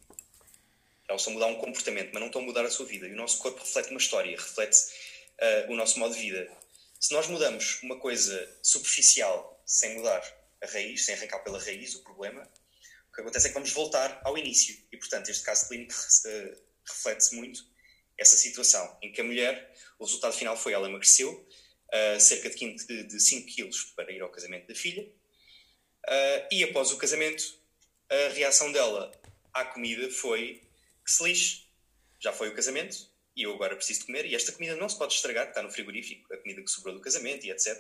elas 1.08 1.22
estão 1.22 1.34
a 1.34 1.36
mudar 1.36 1.48
um 1.48 1.56
comportamento, 1.60 2.10
mas 2.12 2.20
não 2.20 2.28
estão 2.28 2.42
a 2.42 2.46
mudar 2.46 2.66
a 2.66 2.72
sua 2.72 2.86
vida. 2.86 3.08
E 3.08 3.14
o 3.14 3.16
nosso 3.16 3.38
corpo 3.38 3.60
reflete 3.60 3.92
uma 3.92 4.00
história, 4.00 4.36
reflete 4.36 4.78
uh, 4.78 5.72
o 5.72 5.76
nosso 5.76 6.00
modo 6.00 6.16
de 6.16 6.22
vida. 6.22 6.52
Se 7.00 7.14
nós 7.14 7.28
mudamos 7.28 7.84
uma 7.84 8.00
coisa 8.00 8.58
superficial 8.64 9.62
sem 9.66 9.96
mudar 9.98 10.24
a 10.64 10.66
raiz, 10.66 11.06
sem 11.06 11.14
arrancar 11.14 11.40
pela 11.44 11.60
raiz 11.60 11.94
o 11.94 12.02
problema, 12.02 12.50
que 13.18 13.22
acontece 13.22 13.48
é 13.48 13.50
que 13.50 13.56
vamos 13.56 13.72
voltar 13.72 14.22
ao 14.24 14.38
início. 14.38 14.78
E, 14.92 14.98
portanto, 14.98 15.30
este 15.30 15.44
caso 15.44 15.68
clínico 15.68 15.92
uh, 15.94 16.62
reflete 16.88 17.34
muito 17.34 17.66
essa 18.16 18.38
situação, 18.38 18.96
em 19.02 19.12
que 19.12 19.22
a 19.22 19.24
mulher, 19.24 19.74
o 19.98 20.06
resultado 20.06 20.34
final 20.34 20.56
foi 20.56 20.74
ela 20.74 20.88
emagreceu 20.88 21.32
uh, 21.32 22.22
cerca 22.22 22.50
de, 22.50 23.04
de 23.04 23.20
5 23.20 23.48
quilos 23.48 23.84
para 23.96 24.12
ir 24.12 24.22
ao 24.22 24.30
casamento 24.30 24.68
da 24.68 24.76
filha, 24.76 25.04
uh, 25.04 26.48
e 26.52 26.64
após 26.64 26.92
o 26.92 26.98
casamento, 26.98 27.60
a 28.08 28.34
reação 28.34 28.72
dela 28.72 29.12
à 29.52 29.66
comida 29.66 30.12
foi 30.12 30.62
que 31.04 31.12
se 31.12 31.24
lixe, 31.24 31.64
já 32.20 32.32
foi 32.32 32.50
o 32.50 32.56
casamento 32.56 32.98
e 33.36 33.44
eu 33.44 33.54
agora 33.54 33.76
preciso 33.76 34.02
de 34.02 34.06
comer 34.06 34.26
e 34.26 34.36
esta 34.36 34.52
comida 34.52 34.76
não 34.76 34.88
se 34.88 34.98
pode 34.98 35.14
estragar, 35.14 35.50
está 35.50 35.64
no 35.64 35.72
frigorífico, 35.72 36.32
a 36.34 36.38
comida 36.38 36.62
que 36.62 36.70
sobrou 36.70 36.94
do 36.94 37.02
casamento 37.02 37.46
e 37.46 37.52
etc. 37.52 37.76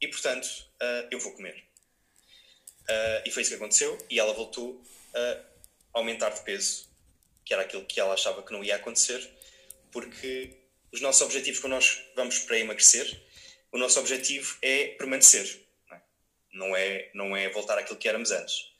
E 0.00 0.08
portanto, 0.08 0.46
uh, 0.82 1.08
eu 1.10 1.18
vou 1.18 1.32
comer. 1.32 1.73
Uh, 2.84 3.22
e 3.24 3.30
foi 3.30 3.42
isso 3.42 3.50
que 3.50 3.56
aconteceu 3.56 3.96
e 4.10 4.18
ela 4.18 4.34
voltou 4.34 4.82
a 5.14 5.98
aumentar 5.98 6.30
de 6.30 6.42
peso, 6.42 6.88
que 7.44 7.54
era 7.54 7.62
aquilo 7.62 7.84
que 7.86 7.98
ela 7.98 8.14
achava 8.14 8.42
que 8.42 8.52
não 8.52 8.62
ia 8.62 8.76
acontecer, 8.76 9.26
porque 9.90 10.56
os 10.92 11.00
nossos 11.00 11.22
objetivos 11.22 11.60
quando 11.60 11.72
nós 11.72 12.02
vamos 12.14 12.40
para 12.40 12.58
emagrecer, 12.58 13.22
o 13.72 13.78
nosso 13.78 13.98
objetivo 13.98 14.56
é 14.60 14.88
permanecer, 14.88 15.66
não 16.52 16.76
é? 16.76 17.10
Não 17.14 17.36
é, 17.36 17.44
é 17.44 17.48
voltar 17.50 17.78
àquilo 17.78 17.98
que 17.98 18.08
éramos 18.08 18.30
antes. 18.30 18.72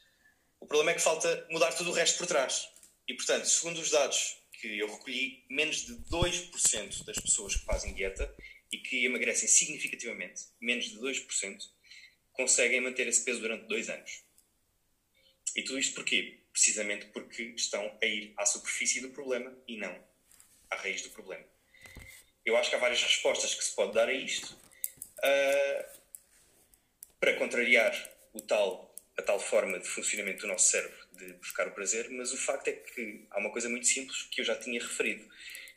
O 0.61 0.67
problema 0.67 0.93
é 0.93 0.95
que 0.95 1.01
falta 1.01 1.47
mudar 1.51 1.73
tudo 1.73 1.91
o 1.91 1.93
resto 1.93 2.19
por 2.19 2.27
trás. 2.27 2.69
E, 3.07 3.15
portanto, 3.15 3.47
segundo 3.47 3.81
os 3.81 3.91
dados 3.91 4.37
que 4.53 4.79
eu 4.79 4.91
recolhi, 4.91 5.45
menos 5.51 5.85
de 5.85 5.95
2% 6.05 7.05
das 7.05 7.19
pessoas 7.19 7.57
que 7.57 7.65
fazem 7.65 7.93
dieta 7.93 8.33
e 8.73 8.79
que 8.79 9.05
emagrecem 9.05 9.49
significativamente, 9.49 10.45
menos 10.61 10.87
de 10.87 10.99
2%, 10.99 11.59
conseguem 12.35 12.81
manter 12.81 13.07
esse 13.07 13.25
peso 13.25 13.41
durante 13.41 13.67
dois 13.67 13.89
anos. 13.89 14.23
E 15.57 15.63
tudo 15.63 15.79
isto 15.79 15.95
porquê? 15.95 16.41
Precisamente 16.53 17.07
porque 17.07 17.55
estão 17.57 17.97
a 18.03 18.07
ir 18.07 18.35
à 18.37 18.45
superfície 18.45 19.01
do 19.01 19.11
problema 19.11 19.57
e 19.67 19.77
não 19.77 19.97
à 20.71 20.77
raiz 20.77 21.03
do 21.03 21.11
problema. 21.11 21.45
Eu 22.45 22.57
acho 22.57 22.69
que 22.69 22.77
há 22.77 22.79
várias 22.79 23.03
respostas 23.03 23.55
que 23.55 23.65
se 23.65 23.75
pode 23.75 23.95
dar 23.95 24.09
a 24.09 24.13
isto 24.13 24.53
uh, 24.53 26.01
para 27.19 27.35
contrariar 27.37 27.93
o 28.33 28.41
tal 28.41 28.95
a 29.17 29.23
tal 29.23 29.39
forma 29.39 29.79
de 29.79 29.87
funcionamento 29.87 30.41
do 30.41 30.49
nosso 30.49 30.69
cérebro 30.71 31.05
de 31.13 31.33
buscar 31.35 31.69
o 31.69 31.71
prazer, 31.71 32.11
mas 32.11 32.33
o 32.33 32.37
facto 32.37 32.67
é 32.69 32.73
que 32.73 33.27
há 33.31 33.39
uma 33.39 33.51
coisa 33.51 33.69
muito 33.69 33.87
simples 33.87 34.23
que 34.23 34.41
eu 34.41 34.45
já 34.45 34.57
tinha 34.57 34.81
referido 34.81 35.25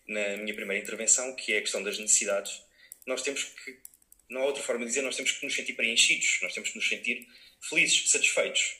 na 0.07 0.37
minha 0.37 0.55
primeira 0.55 0.81
intervenção, 0.81 1.35
que 1.35 1.53
é 1.53 1.59
a 1.59 1.61
questão 1.61 1.83
das 1.83 1.99
necessidades. 1.99 2.63
Nós 3.05 3.21
temos 3.21 3.43
que, 3.43 3.79
não 4.29 4.41
há 4.41 4.45
outra 4.45 4.63
forma 4.63 4.81
de 4.81 4.87
dizer, 4.87 5.01
nós 5.01 5.15
temos 5.15 5.31
que 5.31 5.45
nos 5.45 5.55
sentir 5.55 5.73
preenchidos, 5.73 6.39
nós 6.41 6.53
temos 6.53 6.69
que 6.69 6.75
nos 6.75 6.87
sentir 6.87 7.27
felizes, 7.61 8.09
satisfeitos. 8.09 8.77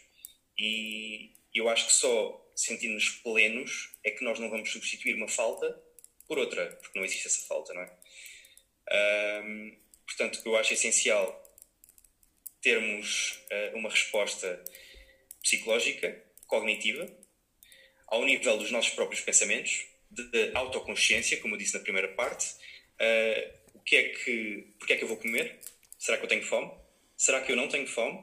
E 0.58 1.32
eu 1.54 1.70
acho 1.70 1.88
que 1.88 1.94
só 1.94 2.52
sentindo-nos 2.56 3.10
plenos 3.10 3.92
é 4.04 4.12
que 4.12 4.24
nós 4.24 4.40
não 4.40 4.50
vamos 4.50 4.72
substituir 4.72 5.16
uma 5.16 5.28
falta 5.28 5.80
por 6.28 6.38
outra, 6.38 6.66
porque 6.82 6.98
não 6.98 7.06
existe 7.06 7.28
essa 7.28 7.48
falta, 7.48 7.74
não 7.74 7.82
é? 7.82 7.98
Um, 9.44 9.78
portanto, 10.06 10.42
eu 10.46 10.56
acho 10.58 10.74
essencial 10.74 11.44
termos 12.62 13.40
uh, 13.52 13.78
uma 13.78 13.90
resposta 13.90 14.64
psicológica, 15.42 16.24
cognitiva, 16.48 17.08
ao 18.08 18.26
nível 18.26 18.58
dos 18.58 18.72
nossos 18.72 18.94
próprios 18.94 19.22
pensamentos, 19.22 19.86
de, 20.10 20.24
de 20.30 20.56
autoconsciência, 20.56 21.40
como 21.42 21.56
eu 21.56 21.58
disse 21.60 21.76
na 21.76 21.82
primeira 21.82 22.10
parte. 22.10 22.56
Uh, 22.96 23.58
que 23.88 23.96
é 23.96 24.10
que, 24.10 24.74
porque 24.78 24.94
é 24.94 24.98
que 24.98 25.04
eu 25.04 25.08
vou 25.08 25.18
comer? 25.18 25.60
Será 25.98 26.18
que 26.18 26.26
eu 26.26 26.30
tenho 26.30 26.46
fome? 26.46 26.72
Será 27.16 27.42
que 27.42 27.52
eu 27.52 27.56
não 27.56 27.68
tenho 27.68 27.88
fome? 27.88 28.20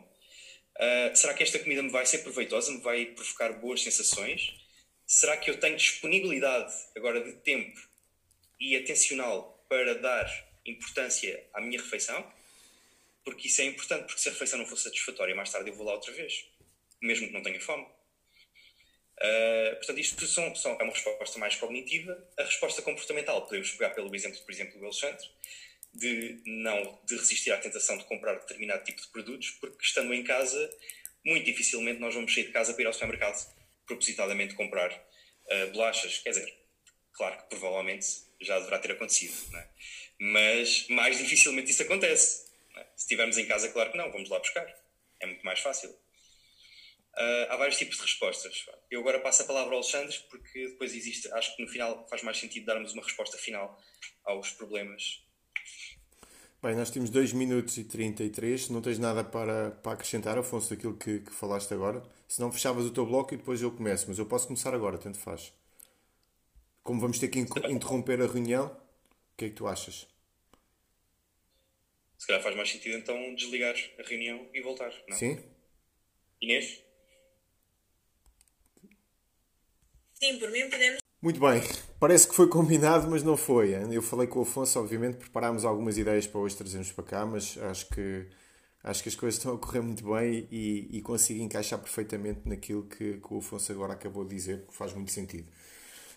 Uh, 0.76 1.16
será 1.16 1.34
que 1.34 1.42
esta 1.42 1.58
comida 1.58 1.82
me 1.82 1.90
vai 1.90 2.06
ser 2.06 2.18
proveitosa, 2.18 2.70
me 2.70 2.80
vai 2.80 3.06
provocar 3.06 3.52
boas 3.54 3.82
sensações? 3.82 4.54
Será 5.06 5.36
que 5.36 5.50
eu 5.50 5.58
tenho 5.58 5.76
disponibilidade 5.76 6.72
agora 6.96 7.20
de 7.24 7.32
tempo 7.32 7.80
e 8.60 8.76
atencional 8.76 9.64
para 9.68 9.94
dar 9.94 10.30
importância 10.64 11.44
à 11.52 11.60
minha 11.60 11.80
refeição? 11.80 12.32
porque 13.24 13.48
isso 13.48 13.62
é 13.62 13.64
importante, 13.64 14.04
porque 14.04 14.20
se 14.20 14.28
a 14.28 14.32
refeição 14.32 14.58
não 14.58 14.66
for 14.66 14.76
satisfatória, 14.76 15.34
mais 15.34 15.50
tarde 15.50 15.70
eu 15.70 15.74
vou 15.74 15.86
lá 15.86 15.94
outra 15.94 16.12
vez, 16.12 16.46
mesmo 17.00 17.26
que 17.26 17.32
não 17.32 17.42
tenha 17.42 17.60
fome. 17.60 17.86
Uh, 19.20 19.76
portanto, 19.76 20.00
isto 20.00 20.26
são, 20.26 20.54
são, 20.56 20.72
é 20.72 20.82
uma 20.82 20.92
resposta 20.92 21.38
mais 21.38 21.54
cognitiva. 21.54 22.16
A 22.38 22.42
resposta 22.42 22.82
comportamental, 22.82 23.42
podemos 23.46 23.70
pegar 23.72 23.90
pelo 23.90 24.14
exemplo, 24.14 24.40
por 24.40 24.52
exemplo, 24.52 24.78
do 24.78 24.84
Alexandre, 24.84 25.24
de 25.94 26.42
não 26.44 27.00
de 27.04 27.16
resistir 27.16 27.52
à 27.52 27.56
tentação 27.56 27.96
de 27.96 28.04
comprar 28.04 28.34
determinado 28.34 28.84
tipo 28.84 29.00
de 29.00 29.08
produtos, 29.08 29.50
porque 29.60 29.84
estando 29.84 30.12
em 30.12 30.24
casa, 30.24 30.70
muito 31.24 31.44
dificilmente 31.44 32.00
nós 32.00 32.14
vamos 32.14 32.34
sair 32.34 32.46
de 32.46 32.52
casa 32.52 32.74
para 32.74 32.82
ir 32.82 32.86
ao 32.86 32.92
supermercado 32.92 33.54
propositadamente 33.86 34.54
comprar 34.54 34.90
uh, 34.90 35.70
bolachas. 35.72 36.18
Quer 36.18 36.30
dizer, 36.30 36.58
claro 37.12 37.38
que 37.38 37.48
provavelmente 37.50 38.06
já 38.40 38.58
deverá 38.58 38.78
ter 38.78 38.92
acontecido, 38.92 39.34
é? 39.56 39.68
mas 40.18 40.88
mais 40.88 41.18
dificilmente 41.18 41.70
isso 41.70 41.82
acontece. 41.82 42.44
É? 42.76 42.80
Se 42.96 43.02
estivermos 43.02 43.38
em 43.38 43.46
casa, 43.46 43.68
claro 43.70 43.92
que 43.92 43.96
não, 43.96 44.10
vamos 44.10 44.28
lá 44.28 44.38
buscar. 44.38 44.66
É 45.20 45.26
muito 45.26 45.44
mais 45.44 45.60
fácil. 45.60 45.94
Uh, 47.16 47.52
há 47.52 47.56
vários 47.56 47.78
tipos 47.78 47.96
de 47.96 48.02
respostas. 48.02 48.66
Eu 48.90 49.00
agora 49.00 49.20
passo 49.20 49.42
a 49.42 49.44
palavra 49.44 49.70
ao 49.70 49.78
Alexandre, 49.78 50.18
porque 50.28 50.68
depois 50.68 50.94
existe, 50.94 51.32
acho 51.32 51.54
que 51.56 51.62
no 51.62 51.68
final 51.68 52.06
faz 52.08 52.22
mais 52.22 52.38
sentido 52.38 52.66
darmos 52.66 52.92
uma 52.92 53.02
resposta 53.02 53.38
final 53.38 53.80
aos 54.24 54.50
problemas. 54.50 55.22
Bem, 56.60 56.74
nós 56.74 56.90
temos 56.90 57.10
2 57.10 57.34
minutos 57.34 57.76
e 57.76 57.84
33. 57.84 58.70
Não 58.70 58.80
tens 58.80 58.98
nada 58.98 59.22
para, 59.22 59.70
para 59.70 59.92
acrescentar, 59.92 60.38
Afonso, 60.38 60.70
daquilo 60.74 60.96
que, 60.96 61.20
que 61.20 61.30
falaste 61.30 61.72
agora? 61.74 62.02
Se 62.26 62.40
não, 62.40 62.50
fechavas 62.50 62.86
o 62.86 62.90
teu 62.90 63.04
bloco 63.04 63.34
e 63.34 63.36
depois 63.36 63.60
eu 63.60 63.70
começo. 63.70 64.06
Mas 64.08 64.18
eu 64.18 64.26
posso 64.26 64.46
começar 64.46 64.74
agora, 64.74 64.96
tanto 64.96 65.18
faz. 65.18 65.52
Como 66.82 67.00
vamos 67.00 67.18
ter 67.18 67.28
que 67.28 67.38
interromper 67.38 68.20
a 68.22 68.26
reunião, 68.26 68.66
o 68.66 69.36
que 69.36 69.44
é 69.44 69.48
que 69.50 69.54
tu 69.54 69.66
achas? 69.66 70.06
Se 72.16 72.26
calhar 72.26 72.42
faz 72.42 72.56
mais 72.56 72.70
sentido 72.70 72.96
então 72.96 73.34
desligar 73.34 73.76
a 73.98 74.02
reunião 74.02 74.48
e 74.54 74.62
voltar, 74.62 74.90
não? 75.06 75.16
Sim. 75.16 75.38
Inês? 76.40 76.82
Sim, 80.24 80.38
por 80.38 80.50
mim 80.50 80.70
podemos. 80.70 81.00
Muito 81.20 81.38
bem, 81.38 81.62
parece 82.00 82.26
que 82.26 82.34
foi 82.34 82.48
combinado, 82.48 83.10
mas 83.10 83.22
não 83.22 83.36
foi. 83.36 83.74
Eu 83.92 84.00
falei 84.00 84.26
com 84.26 84.38
o 84.38 84.42
Afonso, 84.42 84.80
obviamente, 84.80 85.16
preparámos 85.18 85.66
algumas 85.66 85.98
ideias 85.98 86.26
para 86.26 86.40
hoje 86.40 86.56
trazermos 86.56 86.90
para 86.92 87.04
cá, 87.04 87.26
mas 87.26 87.58
acho 87.58 87.86
que, 87.90 88.26
acho 88.82 89.02
que 89.02 89.10
as 89.10 89.14
coisas 89.14 89.36
estão 89.36 89.54
a 89.54 89.58
correr 89.58 89.82
muito 89.82 90.02
bem 90.02 90.48
e, 90.50 90.88
e 90.92 91.02
consigo 91.02 91.42
encaixar 91.42 91.78
perfeitamente 91.78 92.40
naquilo 92.46 92.84
que, 92.84 93.18
que 93.18 93.34
o 93.34 93.36
Afonso 93.36 93.70
agora 93.70 93.92
acabou 93.92 94.24
de 94.24 94.34
dizer, 94.34 94.64
que 94.66 94.74
faz 94.74 94.94
muito 94.94 95.12
sentido. 95.12 95.46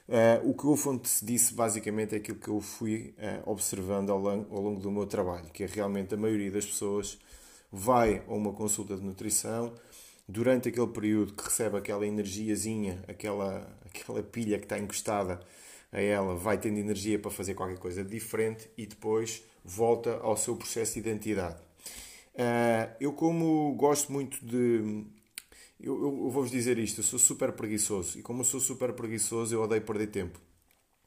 Uh, 0.08 0.50
o 0.50 0.54
que 0.54 0.66
o 0.66 0.74
Afonso 0.74 1.26
disse 1.26 1.54
basicamente 1.54 2.16
é 2.16 2.18
aquilo 2.20 2.38
que 2.38 2.48
eu 2.48 2.62
fui 2.62 3.14
uh, 3.18 3.52
observando 3.52 4.10
ao 4.10 4.20
longo, 4.20 4.56
ao 4.56 4.62
longo 4.62 4.80
do 4.80 4.90
meu 4.90 5.06
trabalho, 5.06 5.50
que 5.52 5.66
é 5.66 5.68
realmente 5.68 6.14
a 6.14 6.18
maioria 6.18 6.50
das 6.50 6.66
pessoas 6.66 7.20
vai 7.70 8.24
a 8.26 8.34
uma 8.34 8.54
consulta 8.54 8.96
de 8.96 9.04
nutrição 9.04 9.74
durante 10.28 10.70
aquele 10.70 10.88
período 10.88 11.34
que 11.34 11.44
recebe 11.44 11.78
aquela 11.78 12.06
energiazinha, 12.06 13.04
aquela, 13.08 13.68
aquela 13.86 14.22
pilha 14.22 14.58
que 14.58 14.66
está 14.66 14.78
encostada 14.78 15.40
a 15.92 16.02
ela, 16.02 16.36
vai 16.36 16.58
tendo 16.58 16.78
energia 16.78 17.18
para 17.18 17.32
fazer 17.32 17.54
qualquer 17.54 17.80
coisa 17.80 18.04
diferente 18.04 18.70
e 18.78 18.86
depois 18.86 19.44
volta 19.64 20.18
ao 20.18 20.36
seu 20.36 20.56
processo 20.56 20.94
de 20.94 21.00
identidade. 21.00 21.60
Uh, 22.34 22.94
eu, 23.00 23.14
como 23.14 23.74
gosto 23.76 24.12
muito 24.12 24.46
de. 24.46 25.06
Eu, 25.80 25.96
eu 26.04 26.30
vou-vos 26.30 26.52
dizer 26.52 26.78
isto, 26.78 27.00
eu 27.00 27.04
sou 27.04 27.20
super 27.20 27.52
preguiçoso 27.52 28.20
e, 28.20 28.22
como 28.22 28.42
eu 28.42 28.46
sou 28.46 28.60
super 28.60 28.94
preguiçoso, 28.94 29.56
eu 29.56 29.62
odeio 29.62 29.82
perder 29.82 30.08
tempo. 30.08 30.40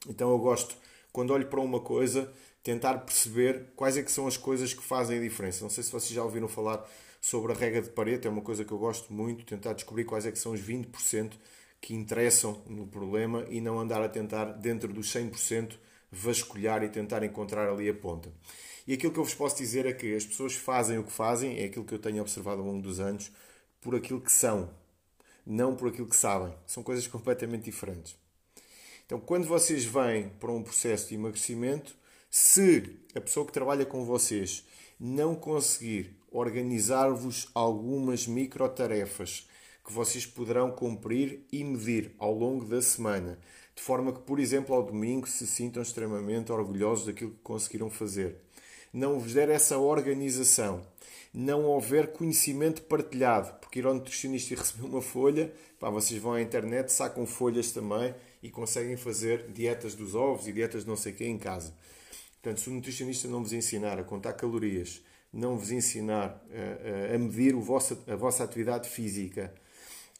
Então, 0.07 0.31
eu 0.31 0.39
gosto, 0.39 0.75
quando 1.11 1.31
olho 1.31 1.47
para 1.47 1.59
uma 1.59 1.79
coisa, 1.79 2.31
tentar 2.63 2.97
perceber 2.99 3.71
quais 3.75 3.97
é 3.97 4.03
que 4.03 4.11
são 4.11 4.27
as 4.27 4.37
coisas 4.37 4.73
que 4.73 4.81
fazem 4.81 5.19
a 5.19 5.21
diferença. 5.21 5.63
Não 5.63 5.69
sei 5.69 5.83
se 5.83 5.91
vocês 5.91 6.11
já 6.11 6.23
ouviram 6.23 6.47
falar 6.47 6.85
sobre 7.21 7.53
a 7.53 7.55
regra 7.55 7.83
de 7.83 7.91
Pareto, 7.91 8.27
é 8.27 8.31
uma 8.31 8.41
coisa 8.41 8.65
que 8.65 8.71
eu 8.71 8.79
gosto 8.79 9.13
muito, 9.13 9.45
tentar 9.45 9.73
descobrir 9.73 10.05
quais 10.05 10.25
é 10.25 10.31
que 10.31 10.39
são 10.39 10.53
os 10.53 10.59
20% 10.59 11.33
que 11.79 11.93
interessam 11.93 12.61
no 12.65 12.87
problema 12.87 13.45
e 13.47 13.61
não 13.61 13.79
andar 13.79 14.01
a 14.01 14.09
tentar, 14.09 14.45
dentro 14.45 14.91
dos 14.91 15.13
100%, 15.13 15.77
vasculhar 16.11 16.83
e 16.83 16.89
tentar 16.89 17.23
encontrar 17.23 17.69
ali 17.69 17.87
a 17.87 17.93
ponta. 17.93 18.33
E 18.87 18.93
aquilo 18.93 19.13
que 19.13 19.19
eu 19.19 19.23
vos 19.23 19.35
posso 19.35 19.57
dizer 19.57 19.85
é 19.85 19.93
que 19.93 20.15
as 20.15 20.25
pessoas 20.25 20.55
fazem 20.55 20.97
o 20.97 21.03
que 21.03 21.11
fazem, 21.11 21.59
é 21.59 21.65
aquilo 21.65 21.85
que 21.85 21.93
eu 21.93 21.99
tenho 21.99 22.21
observado 22.21 22.61
ao 22.61 22.67
longo 22.67 22.81
dos 22.81 22.99
anos, 22.99 23.31
por 23.79 23.95
aquilo 23.95 24.19
que 24.19 24.31
são, 24.31 24.69
não 25.45 25.75
por 25.75 25.89
aquilo 25.89 26.07
que 26.07 26.15
sabem. 26.15 26.53
São 26.65 26.81
coisas 26.81 27.05
completamente 27.07 27.65
diferentes. 27.65 28.15
Então, 29.05 29.19
quando 29.19 29.45
vocês 29.45 29.85
vêm 29.85 30.29
para 30.39 30.51
um 30.51 30.63
processo 30.63 31.09
de 31.09 31.15
emagrecimento, 31.15 31.95
se 32.29 32.99
a 33.13 33.21
pessoa 33.21 33.45
que 33.45 33.51
trabalha 33.51 33.85
com 33.85 34.05
vocês 34.05 34.65
não 34.99 35.35
conseguir 35.35 36.20
organizar-vos 36.31 37.49
algumas 37.53 38.25
microtarefas 38.25 39.47
que 39.83 39.91
vocês 39.91 40.25
poderão 40.25 40.71
cumprir 40.71 41.45
e 41.51 41.63
medir 41.63 42.15
ao 42.17 42.33
longo 42.33 42.65
da 42.65 42.81
semana, 42.81 43.37
de 43.75 43.81
forma 43.81 44.13
que, 44.13 44.21
por 44.21 44.39
exemplo, 44.39 44.73
ao 44.73 44.83
domingo 44.83 45.27
se 45.27 45.45
sintam 45.45 45.83
extremamente 45.83 46.51
orgulhosos 46.51 47.07
daquilo 47.07 47.31
que 47.31 47.41
conseguiram 47.43 47.89
fazer. 47.89 48.37
Não 48.93 49.19
vos 49.19 49.33
der 49.33 49.49
essa 49.49 49.77
organização, 49.77 50.81
não 51.33 51.65
houver 51.65 52.11
conhecimento 52.11 52.81
partilhado, 52.83 53.53
porque 53.59 53.79
ir 53.79 53.85
ao 53.85 53.93
nutricionista 53.93 54.53
e 54.53 54.57
receber 54.57 54.85
uma 54.85 55.01
folha, 55.01 55.53
pá, 55.79 55.89
vocês 55.89 56.21
vão 56.21 56.33
à 56.33 56.41
internet, 56.41 56.91
sacam 56.91 57.25
folhas 57.25 57.71
também 57.71 58.13
e 58.43 58.49
conseguem 58.49 58.97
fazer 58.97 59.47
dietas 59.49 59.95
dos 59.95 60.15
ovos 60.15 60.47
e 60.47 60.53
dietas 60.53 60.83
de 60.83 60.89
não 60.89 60.95
sei 60.95 61.13
o 61.13 61.15
que 61.15 61.25
em 61.25 61.37
casa. 61.37 61.73
Portanto, 62.41 62.61
se 62.61 62.69
o 62.69 62.73
nutricionista 62.73 63.27
não 63.27 63.41
vos 63.41 63.53
ensinar 63.53 63.99
a 63.99 64.03
contar 64.03 64.33
calorias, 64.33 65.01
não 65.33 65.57
vos 65.57 65.71
ensinar 65.71 66.41
a, 66.49 66.53
eh, 66.53 67.09
eh, 67.11 67.15
a 67.15 67.17
medir 67.19 67.55
a 67.55 68.15
vossa 68.15 68.43
atividade 68.43 68.89
física, 68.89 69.53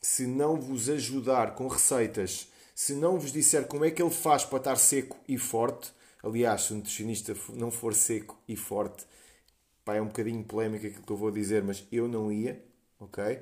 se 0.02 0.26
não 0.26 0.60
vos 0.60 0.90
ajudar 0.90 1.54
com 1.56 1.68
receitas, 1.68 2.48
se 2.74 2.94
não 2.94 3.20
vos 3.20 3.32
disser 3.32 3.68
como 3.68 3.86
é 3.86 3.92
que 3.92 4.02
ele 4.02 4.10
faz 4.10 4.44
para 4.44 4.58
estar 4.58 4.76
seco 4.78 5.18
e 5.28 5.38
forte, 5.38 5.92
aliás, 6.24 6.64
se 6.64 6.74
o 6.74 6.76
nutricionista 6.76 7.36
não 7.54 7.70
for 7.70 7.94
seco 7.94 8.40
e 8.48 8.56
forte, 8.56 9.06
pá, 9.86 9.96
é 9.96 10.02
um 10.02 10.08
bocadinho 10.08 10.44
polémico 10.44 10.88
aquilo 10.88 11.04
que 11.04 11.12
eu 11.12 11.18
vou 11.18 11.30
dizer, 11.30 11.64
mas 11.64 11.86
eu 11.92 12.08
não 12.08 12.32
ia, 12.32 12.64
ok? 13.00 13.40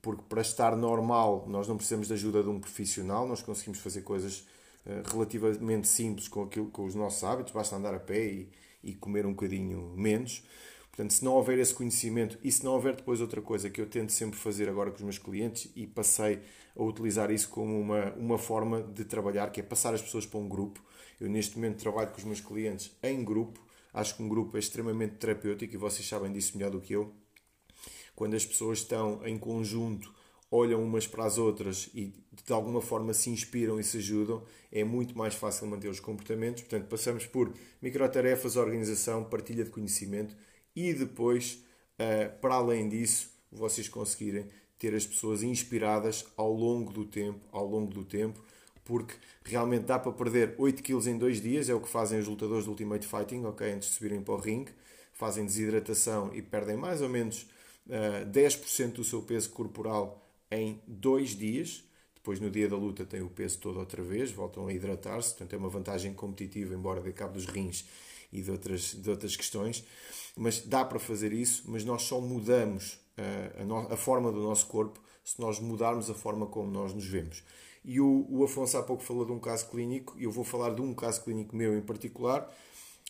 Porque 0.00 0.22
para 0.28 0.40
estar 0.40 0.76
normal 0.76 1.46
nós 1.48 1.66
não 1.66 1.76
precisamos 1.76 2.08
de 2.08 2.14
ajuda 2.14 2.42
de 2.42 2.48
um 2.48 2.60
profissional, 2.60 3.26
nós 3.26 3.42
conseguimos 3.42 3.80
fazer 3.80 4.02
coisas 4.02 4.46
uh, 4.86 5.12
relativamente 5.12 5.88
simples 5.88 6.28
com, 6.28 6.44
aquilo, 6.44 6.70
com 6.70 6.84
os 6.84 6.94
nossos 6.94 7.24
hábitos, 7.24 7.52
basta 7.52 7.76
andar 7.76 7.94
a 7.94 8.00
pé 8.00 8.24
e, 8.24 8.52
e 8.84 8.94
comer 8.94 9.26
um 9.26 9.32
bocadinho 9.32 9.92
menos. 9.96 10.44
Portanto, 10.96 11.12
se 11.12 11.22
não 11.22 11.34
houver 11.34 11.58
esse 11.58 11.74
conhecimento 11.74 12.38
e 12.42 12.50
se 12.50 12.64
não 12.64 12.72
houver 12.72 12.96
depois 12.96 13.20
outra 13.20 13.42
coisa 13.42 13.68
que 13.68 13.78
eu 13.78 13.86
tento 13.86 14.12
sempre 14.12 14.38
fazer 14.38 14.66
agora 14.66 14.90
com 14.90 14.96
os 14.96 15.02
meus 15.02 15.18
clientes 15.18 15.70
e 15.76 15.86
passei 15.86 16.40
a 16.74 16.82
utilizar 16.82 17.30
isso 17.30 17.50
como 17.50 17.78
uma, 17.78 18.14
uma 18.14 18.38
forma 18.38 18.82
de 18.82 19.04
trabalhar, 19.04 19.50
que 19.50 19.60
é 19.60 19.62
passar 19.62 19.92
as 19.92 20.00
pessoas 20.00 20.24
para 20.24 20.40
um 20.40 20.48
grupo. 20.48 20.82
Eu 21.20 21.28
neste 21.28 21.56
momento 21.56 21.82
trabalho 21.82 22.10
com 22.10 22.16
os 22.16 22.24
meus 22.24 22.40
clientes 22.40 22.96
em 23.02 23.22
grupo. 23.22 23.60
Acho 23.92 24.16
que 24.16 24.22
um 24.22 24.28
grupo 24.28 24.56
é 24.56 24.58
extremamente 24.60 25.16
terapêutico 25.16 25.74
e 25.74 25.76
vocês 25.76 26.08
sabem 26.08 26.32
disso 26.32 26.56
melhor 26.56 26.70
do 26.70 26.80
que 26.80 26.94
eu. 26.94 27.12
Quando 28.14 28.34
as 28.34 28.46
pessoas 28.46 28.78
estão 28.78 29.20
em 29.26 29.36
conjunto, 29.36 30.14
olham 30.50 30.82
umas 30.82 31.06
para 31.06 31.26
as 31.26 31.36
outras 31.36 31.90
e 31.92 32.14
de 32.42 32.52
alguma 32.54 32.80
forma 32.80 33.12
se 33.12 33.28
inspiram 33.28 33.78
e 33.78 33.84
se 33.84 33.98
ajudam, 33.98 34.42
é 34.72 34.82
muito 34.82 35.16
mais 35.16 35.34
fácil 35.34 35.66
manter 35.66 35.88
os 35.88 36.00
comportamentos. 36.00 36.62
Portanto, 36.62 36.88
passamos 36.88 37.26
por 37.26 37.52
microtarefas, 37.82 38.56
organização, 38.56 39.24
partilha 39.24 39.62
de 39.62 39.68
conhecimento 39.68 40.34
e 40.76 40.92
depois, 40.92 41.64
eh, 41.98 42.28
para 42.28 42.56
além 42.56 42.88
disso, 42.88 43.30
vocês 43.50 43.88
conseguirem 43.88 44.46
ter 44.78 44.94
as 44.94 45.06
pessoas 45.06 45.42
inspiradas 45.42 46.26
ao 46.36 46.52
longo 46.52 46.92
do 46.92 47.06
tempo, 47.06 47.40
ao 47.50 47.66
longo 47.66 47.92
do 47.92 48.04
tempo, 48.04 48.44
porque 48.84 49.14
realmente 49.42 49.84
dá 49.84 49.98
para 49.98 50.12
perder 50.12 50.54
8 50.58 50.82
kg 50.82 51.08
em 51.08 51.18
2 51.18 51.40
dias, 51.40 51.68
é 51.70 51.74
o 51.74 51.80
que 51.80 51.88
fazem 51.88 52.20
os 52.20 52.28
lutadores 52.28 52.66
do 52.66 52.72
Ultimate 52.72 53.06
Fighting, 53.06 53.44
ok, 53.44 53.72
antes 53.72 53.88
de 53.88 53.94
subirem 53.94 54.22
para 54.22 54.34
o 54.34 54.36
ringue, 54.36 54.70
fazem 55.14 55.46
desidratação 55.46 56.30
e 56.34 56.42
perdem 56.42 56.76
mais 56.76 57.00
ou 57.00 57.08
menos 57.08 57.42
uh, 57.86 58.22
eh, 58.22 58.24
10% 58.26 58.92
do 58.92 59.04
seu 59.04 59.22
peso 59.22 59.48
corporal 59.50 60.22
em 60.50 60.80
2 60.86 61.30
dias. 61.30 61.82
Depois, 62.14 62.38
no 62.38 62.50
dia 62.50 62.68
da 62.68 62.76
luta, 62.76 63.04
têm 63.06 63.22
o 63.22 63.30
peso 63.30 63.58
todo 63.58 63.78
outra 63.78 64.02
vez, 64.02 64.30
voltam 64.30 64.66
a 64.66 64.72
hidratar-se, 64.72 65.30
portanto, 65.30 65.54
é 65.54 65.56
uma 65.56 65.70
vantagem 65.70 66.12
competitiva, 66.12 66.74
embora 66.74 67.00
de 67.00 67.12
cabo 67.12 67.32
dos 67.32 67.46
rins 67.46 67.86
e 68.36 68.42
de 68.42 68.50
outras, 68.50 68.94
de 68.94 69.10
outras 69.10 69.36
questões 69.36 69.84
mas 70.36 70.60
dá 70.60 70.84
para 70.84 70.98
fazer 70.98 71.32
isso, 71.32 71.64
mas 71.66 71.84
nós 71.84 72.02
só 72.02 72.20
mudamos 72.20 73.00
a, 73.16 73.62
a, 73.62 73.94
a, 73.94 73.96
forma 73.96 74.30
do 74.30 74.42
nosso 74.42 74.66
corpo 74.66 75.00
se 75.24 75.40
nós 75.40 75.58
mudarmos 75.58 76.10
a 76.10 76.14
forma 76.14 76.46
como 76.46 76.70
nós 76.70 76.92
nos 76.92 77.06
vemos. 77.06 77.42
E 77.82 78.00
o, 78.00 78.26
o 78.28 78.44
Afonso 78.44 78.76
há 78.76 78.82
pouco 78.82 79.02
falou 79.02 79.24
de 79.24 79.32
um 79.32 79.40
caso 79.40 79.68
clínico, 79.70 80.14
e 80.18 80.24
eu 80.24 80.30
vou 80.30 80.44
falar 80.44 80.74
de 80.74 80.82
um 80.82 80.92
caso 80.92 81.22
clínico 81.24 81.56
meu 81.56 81.76
em 81.76 81.80
particular, 81.80 82.52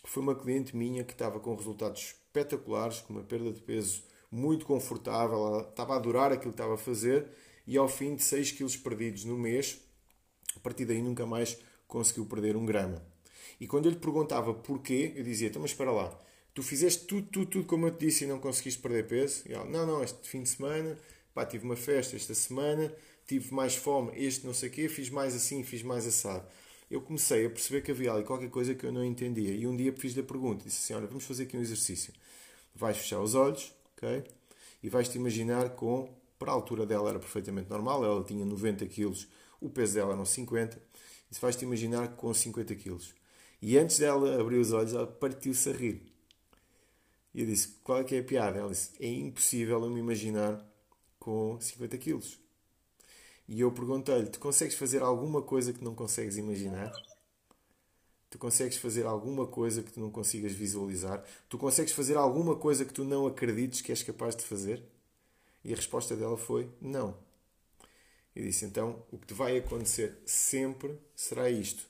que 0.03 0.09
foi 0.09 0.23
uma 0.23 0.35
cliente 0.35 0.77
minha 0.77 1.03
que 1.03 1.13
estava 1.13 1.41
com 1.41 1.55
resultados 1.55 2.01
espetaculares, 2.03 3.01
com 3.01 3.15
uma 3.15 3.25
perda 3.25 3.53
de 3.53 3.61
peso 3.61 4.05
muito 4.31 4.65
confortável, 4.65 5.47
ela 5.47 5.63
estava 5.63 5.95
a 5.95 5.97
adorar 5.97 6.31
aquilo 6.31 6.53
que 6.53 6.61
estava 6.61 6.75
a 6.75 6.79
fazer, 6.79 7.27
e 7.67 7.77
ao 7.77 7.89
fim 7.89 8.15
de 8.15 8.23
6 8.23 8.53
quilos 8.53 8.77
perdidos 8.77 9.25
no 9.25 9.37
mês, 9.37 9.81
a 10.55 10.61
partir 10.61 10.85
daí 10.85 11.03
nunca 11.03 11.27
mais 11.27 11.59
conseguiu 11.89 12.27
perder 12.27 12.57
um 12.57 12.65
grama. 12.65 13.16
E 13.61 13.67
quando 13.67 13.87
eu 13.87 13.93
lhe 13.93 13.99
perguntava 13.99 14.53
porquê, 14.53 15.13
eu 15.17 15.25
dizia: 15.25 15.49
então, 15.49 15.63
mas 15.63 15.71
espera 15.73 15.91
lá, 15.91 16.19
tu 16.55 16.63
fizeste 16.63 17.07
tudo, 17.07 17.27
tudo, 17.29 17.47
tudo 17.47 17.65
como 17.67 17.87
eu 17.87 17.91
te 17.91 18.07
disse 18.07 18.25
e 18.25 18.27
não 18.27 18.39
conseguiste 18.39 18.81
perder 18.81 19.07
peso? 19.07 19.43
E 19.47 19.53
ela, 19.53 19.65
não, 19.65 19.87
não, 19.87 20.03
este 20.03 20.29
fim 20.29 20.43
de 20.43 20.49
semana 20.49 20.97
pá, 21.37 21.45
tive 21.45 21.67
uma 21.67 21.77
festa 21.77 22.17
esta 22.17 22.35
semana, 22.35 22.91
tive 23.27 23.53
mais 23.53 23.77
fome, 23.77 24.11
este 24.17 24.47
não 24.47 24.55
sei 24.55 24.71
o 24.71 24.73
quê, 24.73 24.89
fiz 24.89 25.11
mais 25.11 25.35
assim, 25.35 25.63
fiz 25.63 25.83
mais 25.83 26.07
assado. 26.07 26.49
Eu 26.91 27.03
comecei 27.03 27.45
a 27.45 27.51
perceber 27.51 27.83
que 27.83 27.91
havia 27.91 28.11
ali 28.11 28.25
qualquer 28.25 28.49
coisa 28.49 28.75
que 28.75 28.87
eu 28.87 28.93
não 28.93 29.05
entendia. 29.05 29.53
E 29.53 29.67
um 29.67 29.77
dia 29.77 29.93
fiz-lhe 29.93 30.21
a 30.21 30.25
pergunta, 30.25 30.65
disse 30.65 30.79
assim, 30.79 30.95
olha, 30.95 31.07
vamos 31.07 31.25
fazer 31.25 31.43
aqui 31.43 31.55
um 31.55 31.61
exercício. 31.61 32.15
Vais 32.75 32.97
fechar 32.97 33.21
os 33.21 33.35
olhos, 33.35 33.75
ok? 33.95 34.25
E 34.83 34.89
vais-te 34.89 35.17
imaginar 35.19 35.71
com, 35.71 36.09
para 36.39 36.51
a 36.51 36.55
altura 36.55 36.87
dela 36.87 37.11
era 37.11 37.19
perfeitamente 37.19 37.69
normal, 37.69 38.03
ela 38.03 38.25
tinha 38.25 38.45
90 38.47 38.87
quilos, 38.87 39.29
o 39.61 39.69
peso 39.69 39.93
dela 39.93 40.15
eram 40.15 40.25
50, 40.25 40.81
e 41.31 41.39
vais-te 41.39 41.65
imaginar 41.65 42.17
com 42.17 42.33
50 42.33 42.75
quilos. 42.77 43.15
E 43.61 43.79
antes 43.79 43.99
dela 43.99 44.41
abrir 44.41 44.59
os 44.59 44.73
olhos, 44.73 44.93
ela 44.93 45.07
partiu-se 45.07 45.69
a 45.69 45.73
rir. 45.73 46.03
E 47.35 47.41
eu 47.41 47.47
disse, 47.47 47.69
qual 47.83 48.01
é 48.01 48.05
que 48.05 48.15
é 48.15 48.21
a 48.21 48.25
piada? 48.25 48.59
Ela 48.59 48.71
disse, 48.71 48.91
é 49.01 49.09
impossível 49.09 49.83
eu 49.83 49.91
me 49.91 50.01
imaginar 50.01 50.65
com 51.19 51.59
50 51.61 51.99
quilos. 51.99 52.39
E 53.49 53.61
eu 53.61 53.71
perguntei-lhe: 53.71 54.27
Tu 54.27 54.41
consegues 54.41 54.75
fazer 54.75 55.03
alguma 55.03 55.41
coisa 55.41 55.73
que 55.73 55.83
não 55.83 55.95
consegues 55.95 56.37
imaginar? 56.37 56.93
Tu 58.29 58.39
consegues 58.39 58.77
fazer 58.77 59.07
alguma 59.07 59.47
coisa 59.47 59.83
que 59.83 59.93
tu 59.93 60.01
não 60.01 60.11
consigas 60.11 60.53
visualizar? 60.53 61.25
Tu 61.49 61.57
consegues 61.57 61.93
fazer 61.93 62.17
alguma 62.17 62.57
coisa 62.57 62.85
que 62.85 62.93
tu 62.93 63.05
não 63.05 63.27
acredites 63.27 63.81
que 63.81 63.93
és 63.93 64.03
capaz 64.03 64.35
de 64.35 64.43
fazer? 64.43 64.83
E 65.65 65.73
a 65.73 65.77
resposta 65.77 66.17
dela 66.17 66.37
foi: 66.37 66.69
Não. 66.81 67.17
Eu 68.35 68.43
disse: 68.43 68.65
Então, 68.65 69.05
o 69.13 69.19
que 69.19 69.29
te 69.29 69.35
vai 69.35 69.57
acontecer 69.57 70.19
sempre 70.27 70.99
será 71.15 71.49
isto. 71.49 71.89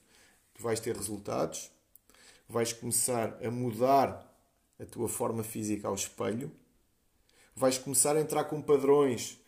Tu 0.56 0.62
vais 0.62 0.80
ter 0.80 0.96
resultados, 0.96 1.70
vais 2.48 2.72
começar 2.72 3.38
a 3.44 3.50
mudar 3.50 4.26
a 4.80 4.86
tua 4.86 5.08
forma 5.08 5.44
física 5.44 5.86
ao 5.86 5.94
espelho, 5.94 6.50
vais 7.54 7.76
começar 7.76 8.16
a 8.16 8.20
entrar 8.20 8.44
com 8.44 8.62
padrões 8.62 9.38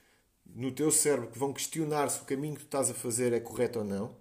no 0.44 0.70
teu 0.70 0.90
cérebro 0.90 1.30
que 1.30 1.38
vão 1.38 1.52
questionar 1.52 2.10
se 2.10 2.20
o 2.20 2.24
caminho 2.24 2.54
que 2.54 2.60
tu 2.60 2.66
estás 2.66 2.90
a 2.90 2.94
fazer 2.94 3.32
é 3.32 3.40
correto 3.40 3.78
ou 3.78 3.84
não. 3.84 4.16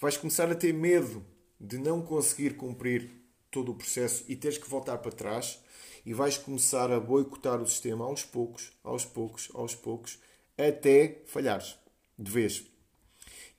Vais 0.00 0.16
começar 0.16 0.50
a 0.50 0.54
ter 0.54 0.72
medo 0.72 1.24
de 1.60 1.76
não 1.78 2.00
conseguir 2.00 2.56
cumprir 2.56 3.10
todo 3.50 3.70
o 3.70 3.74
processo 3.74 4.24
e 4.26 4.34
teres 4.34 4.56
que 4.56 4.68
voltar 4.68 4.98
para 4.98 5.12
trás 5.12 5.60
e 6.04 6.14
vais 6.14 6.38
começar 6.38 6.90
a 6.90 6.98
boicotar 6.98 7.60
o 7.60 7.66
sistema 7.66 8.04
aos 8.04 8.24
poucos, 8.24 8.72
aos 8.82 9.04
poucos, 9.04 9.50
aos 9.54 9.74
poucos, 9.74 10.18
até 10.56 11.22
falhares 11.26 11.76
de 12.18 12.30
vez. 12.30 12.64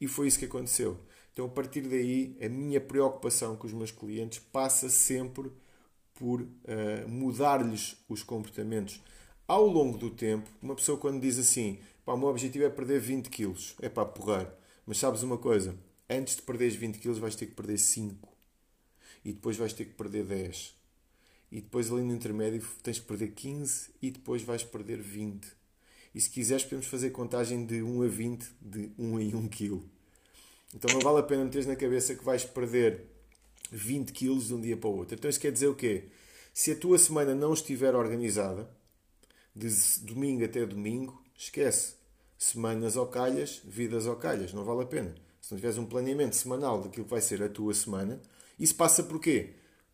E 0.01 0.07
foi 0.07 0.27
isso 0.27 0.39
que 0.39 0.45
aconteceu. 0.45 0.99
Então, 1.33 1.45
a 1.45 1.49
partir 1.49 1.81
daí, 1.81 2.37
a 2.41 2.47
minha 2.47 2.79
preocupação 2.79 3.55
com 3.55 3.67
os 3.67 3.73
meus 3.73 3.91
clientes 3.91 4.39
passa 4.39 4.87
sempre 4.87 5.51
por 6.13 6.41
uh, 6.41 6.47
mudar-lhes 7.09 7.97
os 8.07 8.21
comportamentos. 8.23 9.01
Ao 9.47 9.65
longo 9.65 9.97
do 9.97 10.09
tempo, 10.09 10.49
uma 10.61 10.75
pessoa 10.75 10.97
quando 10.97 11.19
diz 11.19 11.37
assim, 11.37 11.79
Pá, 12.05 12.13
o 12.13 12.17
meu 12.17 12.27
objetivo 12.27 12.65
é 12.65 12.69
perder 12.69 12.99
20 12.99 13.29
quilos. 13.29 13.75
É 13.81 13.87
para 13.87 14.05
porrar. 14.05 14.53
Mas 14.85 14.97
sabes 14.97 15.23
uma 15.23 15.37
coisa? 15.37 15.75
Antes 16.09 16.35
de 16.35 16.41
perderes 16.41 16.75
20 16.75 16.99
quilos 16.99 17.17
vais 17.17 17.35
ter 17.35 17.45
que 17.45 17.55
perder 17.55 17.77
5. 17.77 18.27
E 19.23 19.31
depois 19.31 19.55
vais 19.55 19.71
ter 19.71 19.85
que 19.85 19.93
perder 19.93 20.25
10. 20.25 20.75
E 21.49 21.61
depois 21.61 21.89
ali 21.91 22.01
no 22.01 22.13
intermédio 22.13 22.61
tens 22.81 22.99
que 22.99 23.05
perder 23.05 23.31
15 23.31 23.91
e 24.01 24.11
depois 24.11 24.41
vais 24.41 24.63
perder 24.63 24.99
20. 25.01 25.47
E 26.13 26.19
se 26.19 26.29
quiseres 26.29 26.63
podemos 26.63 26.87
fazer 26.87 27.11
contagem 27.11 27.65
de 27.65 27.81
1 27.81 28.03
a 28.03 28.07
20 28.07 28.51
de 28.61 28.91
1 28.97 29.19
em 29.19 29.35
1 29.35 29.47
quilo. 29.47 29.89
Então 30.73 30.93
não 30.93 31.01
vale 31.01 31.19
a 31.19 31.23
pena 31.23 31.43
meteres 31.43 31.67
na 31.67 31.75
cabeça 31.75 32.15
que 32.15 32.23
vais 32.23 32.43
perder 32.43 33.05
20 33.71 34.11
quilos 34.11 34.47
de 34.47 34.53
um 34.53 34.61
dia 34.61 34.77
para 34.77 34.89
o 34.89 34.97
outro. 34.97 35.15
Então 35.15 35.29
isso 35.29 35.39
quer 35.39 35.51
dizer 35.51 35.67
o 35.67 35.75
quê? 35.75 36.05
Se 36.53 36.71
a 36.71 36.75
tua 36.75 36.97
semana 36.97 37.33
não 37.33 37.53
estiver 37.53 37.95
organizada, 37.95 38.69
de 39.55 39.69
domingo 40.01 40.45
até 40.45 40.65
domingo, 40.65 41.21
esquece. 41.37 41.95
Semanas 42.37 42.97
ao 42.97 43.07
calhas, 43.07 43.61
vidas 43.63 44.07
ao 44.07 44.15
calhas. 44.15 44.53
Não 44.53 44.63
vale 44.63 44.83
a 44.83 44.85
pena. 44.85 45.15
Se 45.41 45.51
não 45.51 45.57
tiveres 45.57 45.77
um 45.77 45.85
planeamento 45.85 46.35
semanal 46.35 46.81
daquilo 46.81 47.05
que 47.05 47.11
vai 47.11 47.21
ser 47.21 47.41
a 47.43 47.49
tua 47.49 47.73
semana, 47.73 48.21
isso 48.59 48.75
passa 48.75 49.03
por 49.03 49.19
quê? 49.19 49.53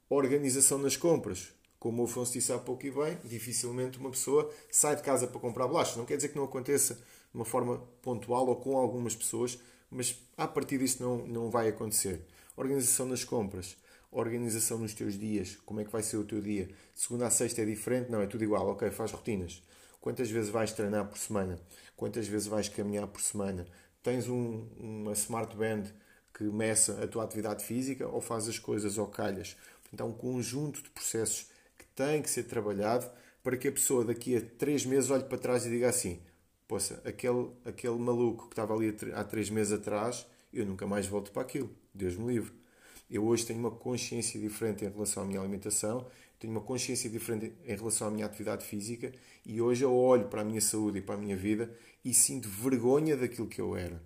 Organização 0.09 0.77
nas 0.77 0.97
compras. 0.97 1.49
Como 1.79 2.01
o 2.01 2.05
Afonso 2.05 2.33
disse 2.33 2.51
há 2.51 2.57
pouco 2.57 2.85
e 2.85 2.91
bem, 2.91 3.17
dificilmente 3.23 3.97
uma 3.97 4.11
pessoa 4.11 4.51
sai 4.69 4.95
de 4.95 5.01
casa 5.01 5.27
para 5.27 5.39
comprar 5.39 5.67
bolachas. 5.67 5.95
Não 5.95 6.05
quer 6.05 6.17
dizer 6.17 6.29
que 6.29 6.35
não 6.35 6.43
aconteça 6.43 6.95
de 6.95 7.35
uma 7.35 7.45
forma 7.45 7.77
pontual 8.01 8.47
ou 8.47 8.55
com 8.57 8.77
algumas 8.77 9.15
pessoas, 9.15 9.57
mas 9.89 10.21
a 10.37 10.47
partir 10.47 10.77
disso 10.77 11.01
não, 11.01 11.25
não 11.27 11.49
vai 11.49 11.69
acontecer. 11.69 12.25
Organização 12.55 13.05
nas 13.05 13.23
compras, 13.23 13.77
organização 14.11 14.77
nos 14.79 14.93
teus 14.93 15.17
dias, 15.17 15.57
como 15.65 15.79
é 15.79 15.85
que 15.85 15.91
vai 15.91 16.03
ser 16.03 16.17
o 16.17 16.23
teu 16.23 16.41
dia. 16.41 16.69
Segunda 16.93 17.27
a 17.27 17.29
sexta 17.29 17.61
é 17.61 17.65
diferente? 17.65 18.11
Não, 18.11 18.21
é 18.21 18.27
tudo 18.27 18.43
igual, 18.43 18.67
ok, 18.67 18.89
faz 18.91 19.11
rotinas. 19.11 19.63
Quantas 20.01 20.29
vezes 20.29 20.49
vais 20.49 20.71
treinar 20.71 21.07
por 21.07 21.17
semana? 21.17 21.59
Quantas 21.95 22.27
vezes 22.27 22.47
vais 22.47 22.69
caminhar 22.69 23.07
por 23.07 23.21
semana? 23.21 23.65
Tens 24.01 24.29
um, 24.29 24.67
uma 24.77 25.11
smart 25.13 25.55
band 25.55 25.83
que 26.33 26.43
meça 26.43 27.03
a 27.03 27.07
tua 27.07 27.23
atividade 27.23 27.63
física 27.63 28.07
ou 28.07 28.21
faz 28.21 28.47
as 28.47 28.57
coisas 28.57 28.97
ao 28.97 29.07
calhas? 29.07 29.57
Então, 29.93 30.09
um 30.09 30.13
conjunto 30.13 30.81
de 30.81 30.89
processos 30.89 31.47
que 31.77 31.85
tem 31.95 32.21
que 32.21 32.29
ser 32.29 32.43
trabalhado 32.43 33.09
para 33.43 33.57
que 33.57 33.67
a 33.67 33.71
pessoa 33.71 34.05
daqui 34.05 34.37
a 34.37 34.41
três 34.57 34.85
meses 34.85 35.09
olhe 35.09 35.23
para 35.23 35.37
trás 35.37 35.65
e 35.65 35.69
diga 35.69 35.89
assim: 35.89 36.21
Poxa, 36.69 37.01
aquele, 37.03 37.49
aquele 37.65 37.97
maluco 37.97 38.43
que 38.43 38.53
estava 38.53 38.75
ali 38.75 38.95
há 39.15 39.23
três 39.23 39.49
meses 39.49 39.73
atrás, 39.73 40.27
eu 40.53 40.63
nunca 40.67 40.85
mais 40.85 41.07
volto 41.07 41.31
para 41.31 41.41
aquilo. 41.41 41.67
Deus 41.91 42.15
me 42.15 42.31
livre. 42.31 42.53
Eu 43.09 43.25
hoje 43.25 43.43
tenho 43.43 43.57
uma 43.57 43.71
consciência 43.71 44.39
diferente 44.39 44.85
em 44.85 44.87
relação 44.87 45.23
à 45.23 45.25
minha 45.25 45.39
alimentação, 45.39 46.05
tenho 46.39 46.53
uma 46.53 46.61
consciência 46.61 47.09
diferente 47.09 47.55
em 47.65 47.75
relação 47.75 48.07
à 48.07 48.11
minha 48.11 48.27
atividade 48.27 48.63
física 48.63 49.11
e 49.43 49.59
hoje 49.59 49.83
eu 49.83 49.91
olho 49.91 50.27
para 50.27 50.41
a 50.41 50.45
minha 50.45 50.61
saúde 50.61 50.99
e 50.99 51.01
para 51.01 51.15
a 51.15 51.17
minha 51.17 51.35
vida 51.35 51.75
e 52.05 52.13
sinto 52.13 52.47
vergonha 52.47 53.17
daquilo 53.17 53.47
que 53.47 53.59
eu 53.59 53.75
era. 53.75 53.99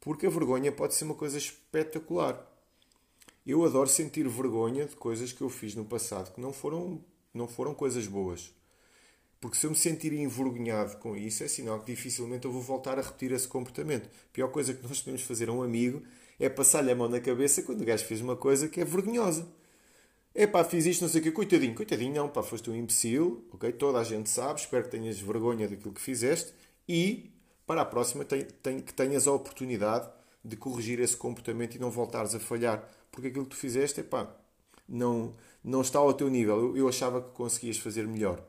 Porque 0.00 0.24
a 0.24 0.30
vergonha 0.30 0.72
pode 0.72 0.94
ser 0.94 1.04
uma 1.04 1.14
coisa 1.14 1.36
espetacular. 1.36 2.42
Eu 3.46 3.62
adoro 3.66 3.90
sentir 3.90 4.26
vergonha 4.26 4.86
de 4.86 4.96
coisas 4.96 5.30
que 5.30 5.42
eu 5.42 5.50
fiz 5.50 5.74
no 5.74 5.84
passado 5.84 6.32
que 6.32 6.40
não 6.40 6.54
foram, 6.54 7.04
não 7.34 7.46
foram 7.46 7.74
coisas 7.74 8.06
boas. 8.06 8.50
Porque 9.40 9.56
se 9.56 9.66
eu 9.66 9.70
me 9.70 9.76
sentir 9.76 10.12
envergonhado 10.12 10.96
com 10.96 11.16
isso, 11.16 11.44
é 11.44 11.48
sinal 11.48 11.80
que 11.80 11.92
dificilmente 11.92 12.46
eu 12.46 12.52
vou 12.52 12.62
voltar 12.62 12.98
a 12.98 13.02
repetir 13.02 13.32
esse 13.32 13.46
comportamento. 13.46 14.06
A 14.06 14.32
pior 14.32 14.48
coisa 14.48 14.72
que 14.72 14.86
nós 14.86 15.00
podemos 15.00 15.22
fazer 15.22 15.48
a 15.48 15.52
um 15.52 15.62
amigo 15.62 16.02
é 16.38 16.48
passar-lhe 16.48 16.90
a 16.90 16.96
mão 16.96 17.08
na 17.08 17.20
cabeça 17.20 17.62
quando 17.62 17.82
o 17.82 17.84
gajo 17.84 18.04
fez 18.04 18.20
uma 18.20 18.36
coisa 18.36 18.68
que 18.68 18.80
é 18.80 18.84
vergonhosa. 18.84 19.46
É 20.34 20.46
pá, 20.46 20.62
fiz 20.64 20.84
isto, 20.84 21.02
não 21.02 21.08
sei 21.08 21.20
o 21.20 21.24
quê, 21.24 21.32
coitadinho, 21.32 21.74
coitadinho, 21.74 22.14
não, 22.14 22.28
pá, 22.28 22.42
foste 22.42 22.68
um 22.68 22.76
imbecil, 22.76 23.44
ok? 23.52 23.72
Toda 23.72 23.98
a 23.98 24.04
gente 24.04 24.28
sabe, 24.28 24.60
espero 24.60 24.84
que 24.84 24.90
tenhas 24.90 25.18
vergonha 25.18 25.66
daquilo 25.66 25.94
que 25.94 26.00
fizeste 26.00 26.52
e 26.86 27.30
para 27.66 27.80
a 27.80 27.84
próxima 27.84 28.24
tem, 28.24 28.42
tem, 28.62 28.80
que 28.80 28.92
tenhas 28.92 29.26
a 29.26 29.32
oportunidade 29.32 30.08
de 30.44 30.56
corrigir 30.56 31.00
esse 31.00 31.16
comportamento 31.16 31.74
e 31.74 31.78
não 31.78 31.90
voltares 31.90 32.34
a 32.34 32.40
falhar, 32.40 32.86
porque 33.10 33.28
aquilo 33.28 33.44
que 33.44 33.50
tu 33.50 33.56
fizeste, 33.56 34.00
é 34.00 34.02
pá, 34.02 34.30
não, 34.88 35.34
não 35.64 35.80
está 35.80 35.98
ao 35.98 36.12
teu 36.14 36.28
nível. 36.28 36.58
Eu, 36.58 36.76
eu 36.76 36.88
achava 36.88 37.20
que 37.20 37.30
conseguias 37.30 37.78
fazer 37.78 38.06
melhor. 38.06 38.42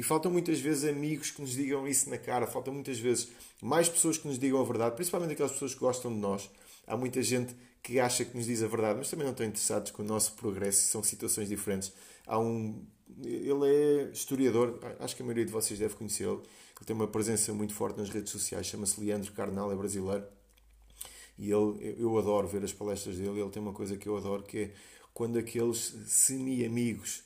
E 0.00 0.02
faltam 0.02 0.32
muitas 0.32 0.58
vezes 0.58 0.88
amigos 0.88 1.30
que 1.30 1.42
nos 1.42 1.50
digam 1.50 1.86
isso 1.86 2.08
na 2.08 2.16
cara, 2.16 2.46
faltam 2.46 2.72
muitas 2.72 2.98
vezes 2.98 3.28
mais 3.60 3.86
pessoas 3.86 4.16
que 4.16 4.26
nos 4.26 4.38
digam 4.38 4.58
a 4.58 4.64
verdade, 4.64 4.96
principalmente 4.96 5.34
aquelas 5.34 5.52
pessoas 5.52 5.74
que 5.74 5.80
gostam 5.80 6.10
de 6.10 6.18
nós. 6.18 6.50
Há 6.86 6.96
muita 6.96 7.22
gente 7.22 7.54
que 7.82 8.00
acha 8.00 8.24
que 8.24 8.34
nos 8.34 8.46
diz 8.46 8.62
a 8.62 8.66
verdade, 8.66 8.96
mas 8.96 9.10
também 9.10 9.26
não 9.26 9.32
estão 9.32 9.44
interessados 9.44 9.90
com 9.90 10.02
o 10.02 10.06
nosso 10.06 10.32
progresso, 10.36 10.88
são 10.88 11.02
situações 11.02 11.50
diferentes. 11.50 11.92
Há 12.26 12.38
um. 12.38 12.82
Ele 13.22 13.66
é 13.66 14.10
historiador, 14.10 14.80
acho 15.00 15.14
que 15.14 15.20
a 15.20 15.24
maioria 15.26 15.44
de 15.44 15.52
vocês 15.52 15.78
deve 15.78 15.94
conhecê-lo. 15.94 16.44
Ele 16.78 16.86
tem 16.86 16.96
uma 16.96 17.06
presença 17.06 17.52
muito 17.52 17.74
forte 17.74 17.98
nas 17.98 18.08
redes 18.08 18.32
sociais, 18.32 18.68
chama-se 18.68 18.98
Leandro 18.98 19.30
Carnal, 19.32 19.70
é 19.70 19.76
brasileiro. 19.76 20.24
E 21.36 21.50
ele, 21.50 21.94
eu 21.98 22.16
adoro 22.16 22.48
ver 22.48 22.64
as 22.64 22.72
palestras 22.72 23.18
dele. 23.18 23.38
Ele 23.38 23.50
tem 23.50 23.60
uma 23.60 23.74
coisa 23.74 23.98
que 23.98 24.08
eu 24.08 24.16
adoro 24.16 24.44
que 24.44 24.58
é 24.60 24.70
quando 25.12 25.38
aqueles 25.38 25.94
semi-amigos 26.06 27.22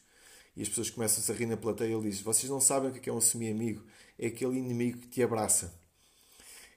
e 0.57 0.62
as 0.62 0.68
pessoas 0.68 0.90
começam-se 0.90 1.30
a 1.30 1.34
rir 1.34 1.46
na 1.46 1.57
plateia, 1.57 1.92
ele 1.94 2.09
diz: 2.09 2.20
Vocês 2.20 2.50
não 2.50 2.61
sabem 2.61 2.90
o 2.90 2.92
que 2.92 3.11
é 3.11 3.12
um 3.12 3.20
semi-amigo? 3.20 3.82
É 4.18 4.28
aquele 4.28 4.57
inimigo 4.59 4.98
que 4.98 5.09
te 5.09 5.22
abraça. 5.22 5.74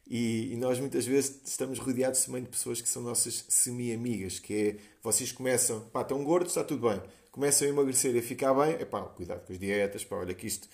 E, 0.10 0.54
e, 0.54 0.56
nós 0.56 0.80
muitas 0.80 1.06
vezes 1.06 1.42
estamos 1.46 1.80
rodeados 1.80 2.24
também 2.24 2.42
de 2.42 2.48
pessoas 2.48 2.80
que 2.80 2.88
são 2.88 3.02
nossas 3.04 3.46
semi-amigas, 3.50 4.40
que 4.40 4.54
é, 4.54 4.76
vocês 5.04 5.32
começam, 5.34 5.82
pá, 5.92 6.02
estão 6.02 6.24
gordos, 6.24 6.52
está 6.52 6.64
tudo 6.64 6.90
bem. 6.90 7.02
Começam 7.30 7.68
a 7.68 7.72
emagrecer 7.72 8.16
e 8.16 8.20
a 8.20 8.22
ficar 8.24 8.54
bem, 8.54 8.76
é 8.76 8.86
pá, 8.86 9.02
cuidado 9.02 9.46
com 9.46 9.52
as 9.52 9.60
dietas, 9.60 10.06
pá, 10.06 10.16
olha 10.16 10.34
que 10.34 10.48
isto 10.48 10.68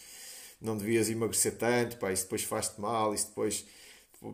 não 0.62 0.78
devias 0.78 1.10
emagrecer 1.10 1.58
tanto, 1.58 1.98
pá, 1.98 2.12
isso 2.12 2.24
depois 2.24 2.44
faz-te 2.44 2.80
mal, 2.80 3.14
isso 3.14 3.28
depois, 3.28 3.66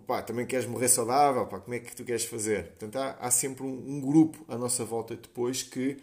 pá, 0.05 0.22
também 0.22 0.45
queres 0.45 0.65
morrer 0.65 0.89
saudável, 0.89 1.47
pá, 1.47 1.59
como 1.59 1.74
é 1.76 1.80
que 1.80 1.95
tu 1.95 2.03
queres 2.03 2.26
fazer? 2.26 2.65
Portanto, 2.67 2.97
há, 2.97 3.11
há 3.22 3.32
sempre 3.32 3.63
um, 3.63 3.95
um 3.95 4.01
grupo 4.01 4.43
à 4.49 4.57
nossa 4.57 4.84
volta 4.84 5.15
depois 5.15 5.63
que 5.63 5.97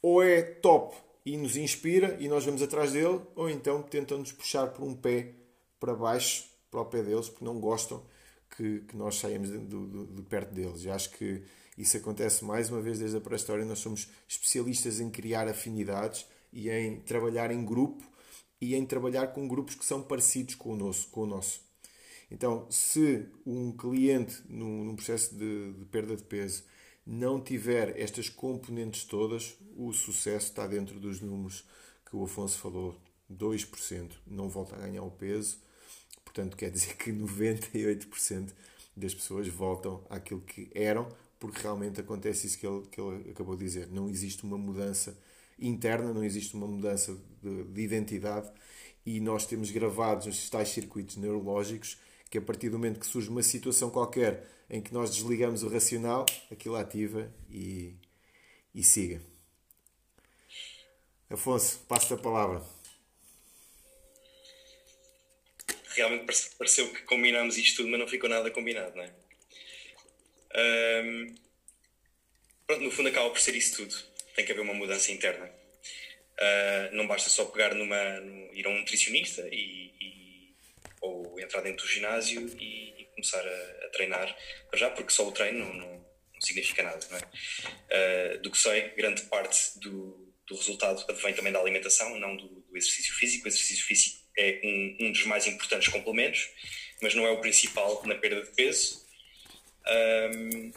ou 0.00 0.22
é 0.22 0.40
top 0.40 0.96
e 1.26 1.36
nos 1.36 1.56
inspira 1.56 2.16
e 2.20 2.28
nós 2.28 2.44
vamos 2.44 2.62
atrás 2.62 2.92
dele, 2.92 3.20
ou 3.34 3.50
então 3.50 3.82
tentam-nos 3.82 4.30
puxar 4.30 4.68
por 4.68 4.84
um 4.84 4.94
pé 4.94 5.34
para 5.80 5.92
baixo, 5.92 6.44
para 6.70 6.80
o 6.80 6.84
pé 6.86 7.02
deles, 7.02 7.28
porque 7.28 7.44
não 7.44 7.58
gostam 7.58 8.00
que, 8.56 8.80
que 8.82 8.96
nós 8.96 9.16
saímos 9.16 9.50
de, 9.50 9.58
de, 9.58 10.06
de, 10.06 10.22
perto 10.22 10.54
deles. 10.54 10.84
E 10.84 10.88
acho 10.88 11.10
que 11.10 11.42
isso 11.76 11.96
acontece 11.96 12.44
mais 12.44 12.70
uma 12.70 12.80
vez 12.80 13.00
desde 13.00 13.16
a 13.16 13.20
pré-história. 13.20 13.64
Nós 13.64 13.80
somos 13.80 14.08
especialistas 14.28 15.00
em 15.00 15.10
criar 15.10 15.48
afinidades 15.48 16.24
e 16.52 16.70
em 16.70 17.00
trabalhar 17.00 17.50
em 17.50 17.64
grupo 17.64 18.04
e 18.60 18.76
em 18.76 18.86
trabalhar 18.86 19.28
com 19.28 19.48
grupos 19.48 19.74
que 19.74 19.84
são 19.84 20.00
parecidos 20.02 20.54
com 20.54 20.74
o 20.74 20.76
nosso. 20.76 21.08
Com 21.08 21.22
o 21.22 21.26
nosso. 21.26 21.60
Então, 22.30 22.70
se 22.70 23.26
um 23.44 23.72
cliente 23.72 24.42
num, 24.48 24.84
num 24.84 24.94
processo 24.94 25.34
de, 25.34 25.72
de, 25.72 25.84
perda 25.86 26.16
de 26.16 26.22
peso 26.22 26.62
não 27.06 27.40
tiver 27.40 27.98
estas 28.00 28.28
componentes 28.28 29.04
todas, 29.04 29.56
o 29.76 29.92
sucesso 29.92 30.46
está 30.48 30.66
dentro 30.66 30.98
dos 30.98 31.20
números 31.20 31.64
que 32.04 32.16
o 32.16 32.24
Afonso 32.24 32.58
falou. 32.58 32.96
2% 33.32 34.12
não 34.26 34.48
volta 34.48 34.76
a 34.76 34.78
ganhar 34.78 35.02
o 35.02 35.10
peso, 35.10 35.58
portanto, 36.24 36.56
quer 36.56 36.70
dizer 36.70 36.96
que 36.96 37.12
98% 37.12 38.52
das 38.96 39.14
pessoas 39.14 39.46
voltam 39.48 40.04
àquilo 40.08 40.40
que 40.40 40.70
eram, 40.74 41.08
porque 41.38 41.60
realmente 41.60 42.00
acontece 42.00 42.46
isso 42.46 42.58
que 42.58 42.66
ele, 42.66 42.86
que 42.90 43.00
ele 43.00 43.30
acabou 43.30 43.56
de 43.56 43.64
dizer. 43.64 43.88
Não 43.88 44.08
existe 44.08 44.44
uma 44.44 44.56
mudança 44.56 45.16
interna, 45.58 46.12
não 46.12 46.24
existe 46.24 46.54
uma 46.54 46.66
mudança 46.66 47.16
de, 47.42 47.64
de 47.64 47.80
identidade 47.82 48.50
e 49.04 49.20
nós 49.20 49.46
temos 49.46 49.70
gravados 49.70 50.26
os 50.26 50.50
tais 50.50 50.68
circuitos 50.68 51.16
neurológicos 51.16 51.98
que 52.30 52.38
a 52.38 52.42
partir 52.42 52.68
do 52.70 52.78
momento 52.78 53.00
que 53.00 53.06
surge 53.06 53.28
uma 53.28 53.42
situação 53.42 53.90
qualquer 53.90 54.44
em 54.68 54.80
que 54.80 54.92
nós 54.92 55.14
desligamos 55.14 55.62
o 55.62 55.68
racional, 55.68 56.26
aquilo 56.50 56.76
ativa 56.76 57.32
e, 57.50 57.94
e 58.74 58.82
siga. 58.82 59.20
Afonso, 61.30 61.80
passo-te 61.88 62.14
a 62.14 62.16
palavra. 62.16 62.62
Realmente 65.94 66.26
pareceu 66.58 66.92
que 66.92 67.02
combinámos 67.02 67.56
isto 67.56 67.78
tudo, 67.78 67.88
mas 67.88 68.00
não 68.00 68.08
ficou 68.08 68.28
nada 68.28 68.50
combinado, 68.50 68.96
não 68.96 69.02
é? 69.02 69.12
Um, 70.56 71.34
pronto, 72.66 72.82
no 72.82 72.90
fundo 72.90 73.08
acaba 73.08 73.30
por 73.30 73.40
ser 73.40 73.54
isso 73.54 73.76
tudo. 73.76 73.96
Tem 74.34 74.44
que 74.44 74.52
haver 74.52 74.62
uma 74.62 74.74
mudança 74.74 75.10
interna. 75.10 75.46
Uh, 75.46 76.94
não 76.94 77.06
basta 77.06 77.30
só 77.30 77.46
pegar 77.46 77.74
numa. 77.74 78.20
No, 78.20 78.54
ir 78.54 78.66
a 78.66 78.70
um 78.70 78.78
nutricionista 78.78 79.48
e, 79.50 79.92
e, 80.00 80.54
ou 81.00 81.40
entrar 81.40 81.62
dentro 81.62 81.86
do 81.86 81.90
ginásio 81.90 82.46
e 82.60 82.95
começar 83.16 83.44
a, 83.44 83.86
a, 83.86 83.88
treinar, 83.90 84.36
já 84.74 84.90
porque 84.90 85.12
só 85.12 85.26
o 85.26 85.32
treino 85.32 85.64
não, 85.64 85.74
não, 85.74 86.06
significa 86.40 86.82
nada. 86.82 87.04
Não 87.10 87.18
é? 87.18 88.34
uh, 88.34 88.42
do 88.42 88.50
que 88.50 88.58
sei, 88.58 88.90
grande 88.90 89.22
parte 89.22 89.78
do, 89.80 90.32
do 90.46 90.54
resultado 90.54 91.04
advém 91.08 91.34
também 91.34 91.52
da 91.52 91.58
alimentação, 91.58 92.18
não 92.18 92.36
do, 92.36 92.46
do 92.46 92.76
exercício 92.76 93.14
físico. 93.14 93.46
O 93.46 93.48
exercício 93.48 93.84
físico 93.84 94.20
é 94.38 94.60
um, 94.62 95.06
um, 95.06 95.12
dos 95.12 95.24
mais 95.24 95.46
importantes 95.46 95.88
complementos, 95.88 96.48
mas 97.02 97.14
não 97.14 97.26
é 97.26 97.30
o 97.30 97.40
principal 97.40 98.02
na 98.06 98.14
perda 98.14 98.42
de 98.42 98.54
peso. 98.54 99.04
Um, 99.88 100.72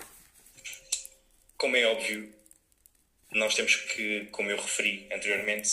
como 1.57 1.75
é 1.75 1.85
óbvio, 1.85 2.33
nós 3.31 3.53
temos 3.53 3.75
que, 3.75 4.25
como 4.31 4.49
eu 4.49 4.57
referi 4.57 5.07
anteriormente, 5.11 5.69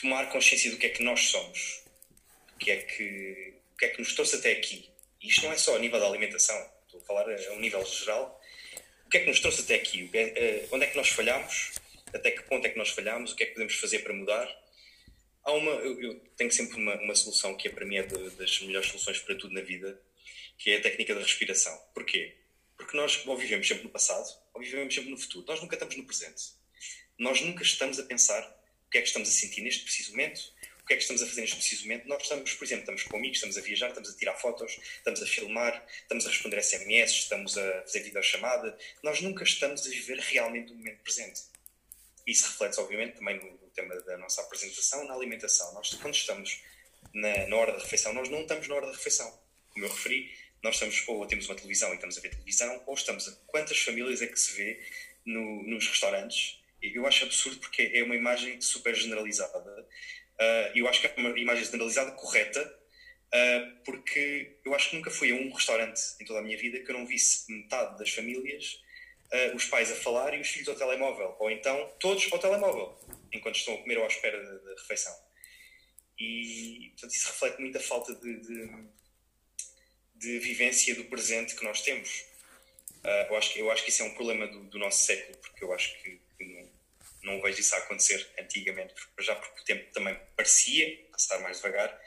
tomar 0.00 0.30
consciência 0.30 0.70
do 0.70 0.78
que 0.78 0.86
é 0.86 0.90
que 0.90 1.02
nós 1.02 1.20
somos, 1.20 1.84
o 2.54 2.58
que 2.58 2.70
é 2.70 2.76
que, 2.76 3.54
o 3.72 3.76
que, 3.76 3.84
é 3.84 3.88
que 3.88 3.98
nos 3.98 4.14
trouxe 4.14 4.36
até 4.36 4.52
aqui. 4.52 4.88
Isto 5.22 5.44
não 5.44 5.52
é 5.52 5.58
só 5.58 5.76
a 5.76 5.78
nível 5.78 6.00
da 6.00 6.06
alimentação, 6.06 6.56
estou 6.84 7.00
a 7.00 7.04
falar 7.04 7.28
a 7.28 7.52
um 7.52 7.60
nível 7.60 7.84
geral. 7.84 8.40
O 9.06 9.10
que 9.10 9.18
é 9.18 9.20
que 9.20 9.26
nos 9.26 9.40
trouxe 9.40 9.62
até 9.62 9.74
aqui? 9.74 10.08
É, 10.12 10.22
é, 10.22 10.68
onde 10.70 10.84
é 10.84 10.88
que 10.88 10.96
nós 10.96 11.08
falhamos? 11.08 11.72
Até 12.12 12.30
que 12.30 12.42
ponto 12.44 12.66
é 12.66 12.70
que 12.70 12.78
nós 12.78 12.90
falhamos? 12.90 13.32
O 13.32 13.36
que 13.36 13.42
é 13.42 13.46
que 13.46 13.52
podemos 13.52 13.74
fazer 13.74 14.00
para 14.00 14.14
mudar? 14.14 14.48
Há 15.42 15.52
uma, 15.52 15.70
eu, 15.72 16.00
eu 16.00 16.20
tenho 16.36 16.50
sempre 16.50 16.76
uma, 16.76 16.94
uma, 16.96 17.14
solução 17.14 17.56
que 17.56 17.68
é 17.68 17.70
para 17.70 17.84
mim 17.84 17.96
é 17.96 18.02
de, 18.02 18.30
das 18.30 18.60
melhores 18.60 18.88
soluções 18.88 19.18
para 19.20 19.34
tudo 19.34 19.54
na 19.54 19.60
vida, 19.60 20.00
que 20.58 20.70
é 20.70 20.76
a 20.76 20.80
técnica 20.80 21.14
da 21.14 21.20
respiração. 21.20 21.76
Porquê? 21.94 22.36
Porque 22.76 22.96
nós 22.96 23.26
ou 23.26 23.36
vivemos 23.36 23.66
sempre 23.66 23.84
no 23.84 23.90
passado, 23.90 24.26
ou 24.54 24.60
vivemos 24.60 24.94
sempre 24.94 25.10
no 25.10 25.18
futuro. 25.18 25.46
Nós 25.46 25.60
nunca 25.60 25.76
estamos 25.76 25.96
no 25.96 26.04
presente. 26.04 26.42
Nós 27.18 27.40
nunca 27.42 27.62
estamos 27.62 27.98
a 27.98 28.04
pensar 28.04 28.42
o 28.86 28.90
que 28.90 28.98
é 28.98 29.00
que 29.02 29.06
estamos 29.06 29.28
a 29.28 29.32
sentir 29.32 29.60
neste 29.60 29.84
preciso 29.84 30.12
momento, 30.12 30.40
que 30.90 30.94
é 30.94 30.96
que 30.96 31.02
estamos 31.02 31.22
a 31.22 31.26
fazer 31.26 31.42
neste 31.42 31.56
preciso 31.56 31.82
momento. 31.82 32.08
Nós 32.08 32.22
estamos, 32.22 32.52
por 32.52 32.64
exemplo, 32.64 32.82
estamos 32.82 33.02
com 33.04 33.16
amigos, 33.16 33.36
estamos 33.36 33.56
a 33.56 33.60
viajar, 33.60 33.88
estamos 33.90 34.10
a 34.10 34.16
tirar 34.16 34.34
fotos, 34.34 34.76
estamos 34.96 35.22
a 35.22 35.26
filmar, 35.26 35.86
estamos 36.02 36.26
a 36.26 36.28
responder 36.30 36.60
SMS, 36.60 37.12
estamos 37.12 37.56
a 37.56 37.82
fazer 37.82 38.00
videochamada. 38.00 38.76
Nós 39.00 39.20
nunca 39.20 39.44
estamos 39.44 39.86
a 39.86 39.88
viver 39.88 40.18
realmente 40.18 40.72
o 40.72 40.74
momento 40.74 41.00
presente. 41.04 41.42
Isso 42.26 42.48
reflete, 42.48 42.80
obviamente, 42.80 43.18
também 43.18 43.36
no, 43.36 43.70
tema 43.70 43.94
da 44.00 44.18
nossa 44.18 44.40
apresentação, 44.40 45.06
na 45.06 45.14
alimentação. 45.14 45.72
Nós, 45.74 45.94
quando 45.94 46.14
estamos 46.14 46.60
na, 47.14 47.46
na 47.46 47.56
hora 47.56 47.72
da 47.72 47.78
refeição, 47.78 48.12
nós 48.12 48.28
não 48.28 48.42
estamos 48.42 48.66
na 48.66 48.74
hora 48.74 48.86
da 48.86 48.92
refeição. 48.92 49.32
Como 49.68 49.84
eu 49.84 49.90
referi, 49.90 50.34
nós 50.60 50.74
estamos 50.74 51.06
ou 51.06 51.24
temos 51.24 51.46
uma 51.46 51.54
televisão 51.54 51.92
e 51.92 51.94
estamos 51.94 52.18
a 52.18 52.20
ver 52.20 52.30
televisão, 52.30 52.82
ou 52.84 52.94
estamos 52.94 53.28
a 53.28 53.32
quantas 53.46 53.78
famílias 53.78 54.22
é 54.22 54.26
que 54.26 54.40
se 54.40 54.56
vê 54.56 54.84
no, 55.24 55.62
nos 55.62 55.86
restaurantes. 55.86 56.60
Eu 56.82 57.06
acho 57.06 57.26
absurdo 57.26 57.60
porque 57.60 57.92
é 57.94 58.02
uma 58.02 58.16
imagem 58.16 58.60
super 58.60 58.92
generalizada. 58.92 59.86
Uh, 60.40 60.72
eu 60.74 60.88
acho 60.88 61.00
que 61.00 61.06
é 61.06 61.14
uma 61.18 61.38
imagem 61.38 61.64
generalizada 61.64 62.12
correta, 62.12 62.62
uh, 62.62 63.84
porque 63.84 64.58
eu 64.64 64.74
acho 64.74 64.90
que 64.90 64.96
nunca 64.96 65.10
fui 65.10 65.30
a 65.30 65.34
um 65.34 65.52
restaurante 65.52 66.00
em 66.20 66.24
toda 66.24 66.38
a 66.38 66.42
minha 66.42 66.56
vida 66.56 66.80
que 66.80 66.90
eu 66.90 66.98
não 66.98 67.06
visse 67.06 67.52
metade 67.52 67.98
das 67.98 68.10
famílias, 68.10 68.80
uh, 69.32 69.54
os 69.54 69.66
pais 69.66 69.92
a 69.92 69.96
falar 69.96 70.34
e 70.34 70.40
os 70.40 70.48
filhos 70.48 70.68
ao 70.68 70.74
telemóvel, 70.74 71.36
ou 71.38 71.50
então 71.50 71.92
todos 72.00 72.26
ao 72.32 72.38
telemóvel, 72.38 72.98
enquanto 73.32 73.56
estão 73.56 73.74
a 73.74 73.78
comer 73.78 73.98
ou 73.98 74.04
à 74.04 74.08
espera 74.08 74.42
da 74.42 74.74
refeição. 74.74 75.14
E 76.18 76.90
portanto, 76.92 77.14
isso 77.14 77.28
reflete 77.28 77.60
muita 77.60 77.80
falta 77.80 78.14
de, 78.14 78.40
de 78.40 78.90
de 80.20 80.38
vivência 80.38 80.94
do 80.94 81.04
presente 81.04 81.56
que 81.56 81.64
nós 81.64 81.80
temos. 81.80 82.26
Eu, 83.30 83.36
acho 83.36 83.54
que, 83.54 83.58
eu 83.58 83.70
acho 83.70 83.82
que 83.82 83.90
isso 83.90 84.02
é 84.02 84.04
um 84.04 84.14
problema 84.14 84.46
do, 84.46 84.64
do 84.64 84.78
nosso 84.78 85.02
século, 85.02 85.38
porque 85.38 85.64
eu 85.64 85.72
acho 85.72 86.00
que 86.02 86.20
não, 87.22 87.40
vejo 87.40 87.60
isso 87.60 87.74
a 87.74 87.78
acontecer 87.78 88.26
antigamente, 88.38 88.94
já 89.20 89.34
porque 89.34 89.60
o 89.60 89.64
tempo 89.64 89.92
também 89.92 90.18
parecia 90.36 91.08
passar 91.12 91.38
mais 91.40 91.58
devagar 91.58 92.00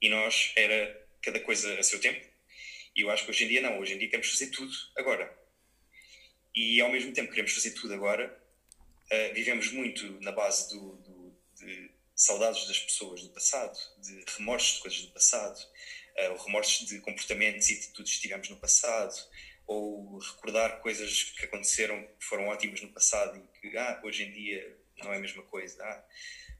e 0.00 0.08
nós 0.08 0.52
era 0.56 1.08
cada 1.20 1.40
coisa 1.40 1.78
a 1.78 1.82
seu 1.82 2.00
tempo. 2.00 2.24
E 2.94 3.00
eu 3.00 3.10
acho 3.10 3.24
que 3.24 3.30
hoje 3.30 3.44
em 3.44 3.48
dia 3.48 3.62
não, 3.62 3.78
hoje 3.78 3.94
em 3.94 3.98
dia 3.98 4.08
queremos 4.08 4.30
fazer 4.30 4.50
tudo 4.50 4.72
agora. 4.96 5.36
E 6.54 6.80
ao 6.80 6.90
mesmo 6.90 7.12
tempo 7.12 7.28
que 7.28 7.34
queremos 7.34 7.52
fazer 7.52 7.70
tudo 7.72 7.94
agora, 7.94 8.38
uh, 9.10 9.34
vivemos 9.34 9.72
muito 9.72 10.20
na 10.20 10.32
base 10.32 10.68
do, 10.68 10.96
do, 10.96 11.36
de 11.56 11.90
saudades 12.14 12.66
das 12.68 12.78
pessoas 12.78 13.22
do 13.22 13.30
passado, 13.30 13.76
de 13.98 14.24
remorsos 14.36 14.74
de 14.74 14.80
coisas 14.82 15.00
do 15.00 15.12
passado, 15.12 15.58
uh, 15.58 16.44
remorsos 16.44 16.86
de 16.86 17.00
comportamentos 17.00 17.70
e 17.70 17.78
atitudes 17.78 18.16
que 18.16 18.22
tivemos 18.22 18.48
no 18.50 18.56
passado, 18.58 19.14
ou 19.66 20.18
recordar 20.18 20.80
coisas 20.80 21.22
que 21.22 21.46
aconteceram 21.46 22.02
que 22.18 22.24
foram 22.24 22.48
ótimas 22.48 22.82
no 22.82 22.92
passado 22.92 23.48
que 23.62 23.76
ah, 23.78 24.00
hoje 24.02 24.24
em 24.24 24.32
dia 24.32 24.76
não 24.98 25.12
é 25.12 25.16
a 25.16 25.20
mesma 25.20 25.42
coisa. 25.44 25.82
Ah, 25.82 26.04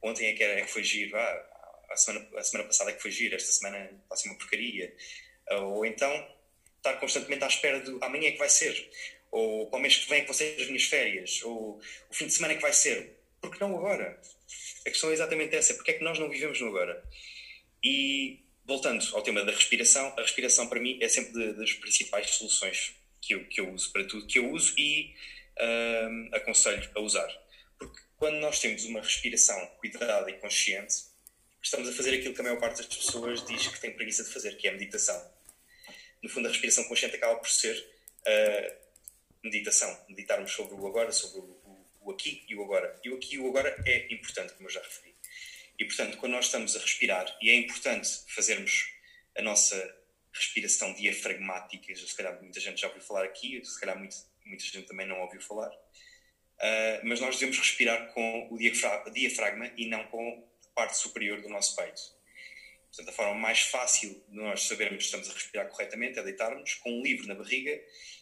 ontem 0.02 0.28
é 0.28 0.34
que, 0.34 0.42
era, 0.42 0.60
é 0.60 0.62
que 0.62 0.70
foi 0.70 0.84
giro, 0.84 1.16
ah, 1.16 1.86
a, 1.90 1.96
semana, 1.96 2.28
a 2.38 2.42
semana 2.42 2.68
passada 2.68 2.90
é 2.90 2.94
que 2.94 3.02
foi 3.02 3.10
giro, 3.10 3.34
esta 3.34 3.50
semana 3.50 3.90
está 4.12 4.30
uma 4.30 4.38
porcaria. 4.38 4.94
Uh, 5.50 5.64
ou 5.64 5.84
então 5.84 6.10
estar 6.76 6.94
constantemente 6.94 7.44
à 7.44 7.48
espera 7.48 7.80
do 7.80 8.02
amanhã 8.02 8.28
é 8.28 8.32
que 8.32 8.38
vai 8.38 8.48
ser, 8.48 8.90
ou 9.30 9.68
para 9.68 9.78
o 9.78 9.82
mês 9.82 9.96
que 9.96 10.08
vem 10.08 10.18
é 10.18 10.20
que 10.20 10.26
vão 10.26 10.34
ser 10.34 10.60
as 10.60 10.66
minhas 10.66 10.84
férias, 10.84 11.42
ou 11.42 11.80
o 12.10 12.14
fim 12.14 12.26
de 12.26 12.32
semana 12.32 12.54
é 12.54 12.56
que 12.56 12.62
vai 12.62 12.72
ser. 12.72 13.18
Porque 13.40 13.58
não 13.58 13.76
agora? 13.76 14.20
A 14.86 14.90
questão 14.90 15.10
é 15.10 15.14
exatamente 15.14 15.56
essa, 15.56 15.74
porque 15.74 15.90
é 15.90 15.94
que 15.94 16.04
nós 16.04 16.18
não 16.18 16.30
vivemos 16.30 16.60
no 16.60 16.68
agora? 16.68 17.02
E 17.82 18.40
voltando 18.64 19.04
ao 19.16 19.22
tema 19.22 19.44
da 19.44 19.50
respiração, 19.50 20.14
a 20.16 20.22
respiração 20.22 20.68
para 20.68 20.78
mim 20.78 20.98
é 21.02 21.08
sempre 21.08 21.52
das 21.54 21.72
principais 21.72 22.30
soluções 22.30 22.94
que 23.20 23.34
eu, 23.34 23.44
que 23.46 23.60
eu 23.60 23.72
uso 23.72 23.92
para 23.92 24.04
tudo 24.04 24.26
que 24.26 24.38
eu 24.38 24.50
uso 24.50 24.74
e 24.78 25.14
um, 25.62 26.30
aconselho 26.32 26.90
a 26.94 27.00
usar. 27.00 27.28
Porque 27.78 28.00
quando 28.16 28.36
nós 28.36 28.58
temos 28.60 28.84
uma 28.84 29.00
respiração 29.00 29.66
cuidada 29.78 30.30
e 30.30 30.34
consciente, 30.34 30.94
estamos 31.62 31.88
a 31.88 31.92
fazer 31.92 32.14
aquilo 32.14 32.34
que 32.34 32.40
a 32.40 32.44
maior 32.44 32.60
parte 32.60 32.78
das 32.78 32.86
pessoas 32.86 33.44
diz 33.46 33.66
que 33.68 33.80
tem 33.80 33.92
preguiça 33.92 34.24
de 34.24 34.30
fazer, 34.30 34.56
que 34.56 34.66
é 34.66 34.70
a 34.70 34.74
meditação. 34.74 35.32
No 36.22 36.28
fundo, 36.28 36.46
a 36.46 36.50
respiração 36.50 36.84
consciente 36.84 37.16
acaba 37.16 37.36
por 37.36 37.48
ser 37.48 37.76
uh, 37.76 38.76
meditação. 39.42 40.04
Meditarmos 40.08 40.52
sobre 40.52 40.74
o 40.74 40.86
agora, 40.86 41.10
sobre 41.12 41.40
o, 41.40 41.42
o, 41.42 41.86
o 42.00 42.10
aqui 42.12 42.44
e 42.48 42.54
o 42.54 42.62
agora. 42.62 43.00
E 43.04 43.10
o 43.10 43.16
aqui 43.16 43.34
e 43.34 43.38
o 43.38 43.48
agora 43.48 43.76
é 43.86 44.12
importante, 44.12 44.52
como 44.54 44.68
eu 44.68 44.72
já 44.72 44.80
referi. 44.80 45.12
E, 45.78 45.84
portanto, 45.84 46.16
quando 46.18 46.32
nós 46.32 46.46
estamos 46.46 46.76
a 46.76 46.78
respirar, 46.78 47.36
e 47.40 47.50
é 47.50 47.56
importante 47.56 48.08
fazermos 48.28 48.92
a 49.36 49.42
nossa 49.42 49.96
respiração 50.32 50.94
diafragmática, 50.94 51.94
se 51.94 52.16
calhar 52.16 52.40
muita 52.40 52.60
gente 52.60 52.80
já 52.80 52.86
ouviu 52.86 53.02
falar 53.02 53.24
aqui, 53.24 53.64
se 53.64 53.80
calhar 53.80 53.98
muito, 53.98 54.14
muita 54.44 54.64
gente 54.64 54.86
também 54.86 55.06
não 55.06 55.20
ouviu 55.20 55.40
falar, 55.40 55.70
uh, 55.70 57.00
mas 57.04 57.20
nós 57.20 57.36
devemos 57.36 57.58
respirar 57.58 58.12
com 58.12 58.48
o 58.50 58.58
diafragma 58.58 59.72
e 59.76 59.86
não 59.86 60.04
com 60.08 60.48
a 60.66 60.68
parte 60.74 60.96
superior 60.96 61.40
do 61.40 61.48
nosso 61.48 61.76
peito. 61.76 62.00
Portanto, 62.88 63.08
a 63.08 63.12
forma 63.12 63.34
mais 63.34 63.62
fácil 63.62 64.22
de 64.28 64.36
nós 64.36 64.64
sabermos 64.64 64.98
que 64.98 65.04
estamos 65.04 65.30
a 65.30 65.32
respirar 65.32 65.68
corretamente 65.68 66.18
é 66.18 66.22
deitarmos 66.22 66.74
com 66.74 66.90
um 66.90 67.02
livro 67.02 67.26
na 67.26 67.34
barriga 67.34 67.80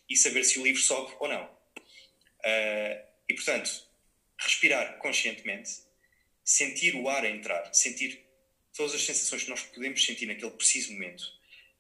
e 0.09 0.17
saber 0.17 0.45
se 0.45 0.61
o 0.61 0.63
livro 0.63 0.81
sobe 0.81 1.13
ou 1.19 1.29
não. 1.29 1.45
Uh, 1.45 3.11
e, 3.29 3.35
portanto, 3.35 3.71
respirar 4.39 4.99
conscientemente 4.99 5.91
sentir 6.45 6.97
o 6.97 7.09
ar 7.09 7.25
a 7.25 7.29
entrar, 7.29 7.73
sentir 7.73 8.27
todas 8.77 8.95
as 8.95 9.05
sensações 9.05 9.45
que 9.45 9.51
nós 9.51 9.63
podemos 9.63 10.05
sentir 10.05 10.27
naquele 10.27 10.51
preciso 10.51 10.93
momento. 10.93 11.25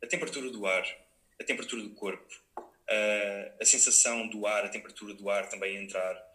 A 0.02 0.06
temperatura 0.06 0.50
do 0.50 0.66
ar, 0.66 0.86
a 1.40 1.44
temperatura 1.44 1.82
do 1.82 1.90
corpo, 1.94 2.39
a, 2.90 3.62
a 3.62 3.64
sensação 3.64 4.28
do 4.28 4.46
ar, 4.46 4.64
a 4.64 4.68
temperatura 4.68 5.14
do 5.14 5.30
ar 5.30 5.48
também 5.48 5.76
a 5.76 5.82
entrar. 5.82 6.30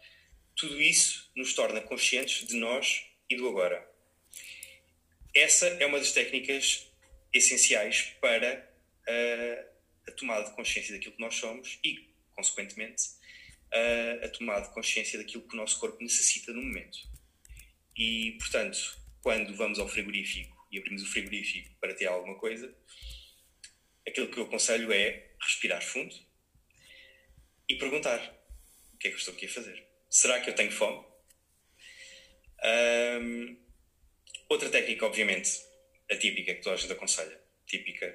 Tudo 0.56 0.80
isso 0.80 1.30
nos 1.36 1.52
torna 1.54 1.80
conscientes 1.80 2.46
de 2.46 2.56
nós 2.56 3.04
e 3.28 3.36
do 3.36 3.48
agora. 3.48 3.86
Essa 5.34 5.66
é 5.66 5.86
uma 5.86 5.98
das 5.98 6.12
técnicas 6.12 6.90
essenciais 7.32 8.16
para 8.20 8.66
tomada 10.16 10.48
de 10.48 10.56
consciência 10.56 10.94
daquilo 10.94 11.14
que 11.14 11.20
nós 11.20 11.34
somos 11.36 11.78
e, 11.84 12.08
consequentemente, 12.34 13.04
a, 13.72 14.26
a 14.26 14.28
tomada 14.30 14.66
de 14.66 14.74
consciência 14.74 15.18
daquilo 15.18 15.46
que 15.46 15.54
o 15.54 15.56
nosso 15.56 15.78
corpo 15.78 16.02
necessita 16.02 16.52
no 16.52 16.62
momento. 16.62 16.98
E, 17.96 18.32
portanto, 18.38 18.78
quando 19.22 19.54
vamos 19.54 19.78
ao 19.78 19.88
frigorífico 19.88 20.56
e 20.72 20.78
abrimos 20.78 21.02
o 21.02 21.06
frigorífico 21.06 21.70
para 21.80 21.94
ter 21.94 22.06
alguma 22.06 22.36
coisa, 22.38 22.74
aquilo 24.06 24.28
que 24.28 24.38
eu 24.38 24.44
aconselho 24.44 24.92
é 24.92 25.30
respirar 25.40 25.82
fundo 25.82 26.25
e 27.68 27.74
perguntar: 27.76 28.18
o 28.94 28.98
que 28.98 29.08
é 29.08 29.10
que 29.10 29.16
eu 29.16 29.18
estou 29.18 29.34
aqui 29.34 29.46
a 29.46 29.48
fazer? 29.48 29.86
Será 30.08 30.40
que 30.40 30.50
eu 30.50 30.54
tenho 30.54 30.70
fome? 30.70 31.04
Um, 32.64 33.56
outra 34.48 34.70
técnica, 34.70 35.06
obviamente, 35.06 35.50
a 36.10 36.16
típica 36.16 36.54
que 36.54 36.62
toda 36.62 36.76
a 36.76 36.78
gente 36.78 36.92
aconselha, 36.92 37.40
típica, 37.66 38.14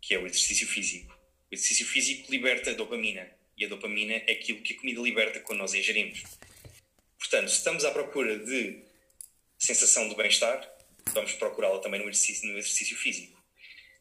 que 0.00 0.14
é 0.14 0.18
o 0.18 0.26
exercício 0.26 0.66
físico. 0.66 1.12
O 1.50 1.54
exercício 1.54 1.86
físico 1.86 2.30
liberta 2.30 2.74
dopamina 2.74 3.30
e 3.56 3.64
a 3.64 3.68
dopamina 3.68 4.14
é 4.14 4.32
aquilo 4.32 4.62
que 4.62 4.74
a 4.74 4.76
comida 4.76 5.00
liberta 5.00 5.40
quando 5.40 5.60
nós 5.60 5.74
ingerimos. 5.74 6.22
Portanto, 7.18 7.48
se 7.48 7.58
estamos 7.58 7.84
à 7.84 7.90
procura 7.90 8.38
de 8.38 8.82
sensação 9.58 10.08
de 10.08 10.14
bem-estar, 10.14 10.68
vamos 11.12 11.32
procurá-la 11.34 11.78
também 11.78 12.00
no 12.00 12.08
exercício, 12.08 12.48
no 12.48 12.58
exercício 12.58 12.96
físico. 12.96 13.42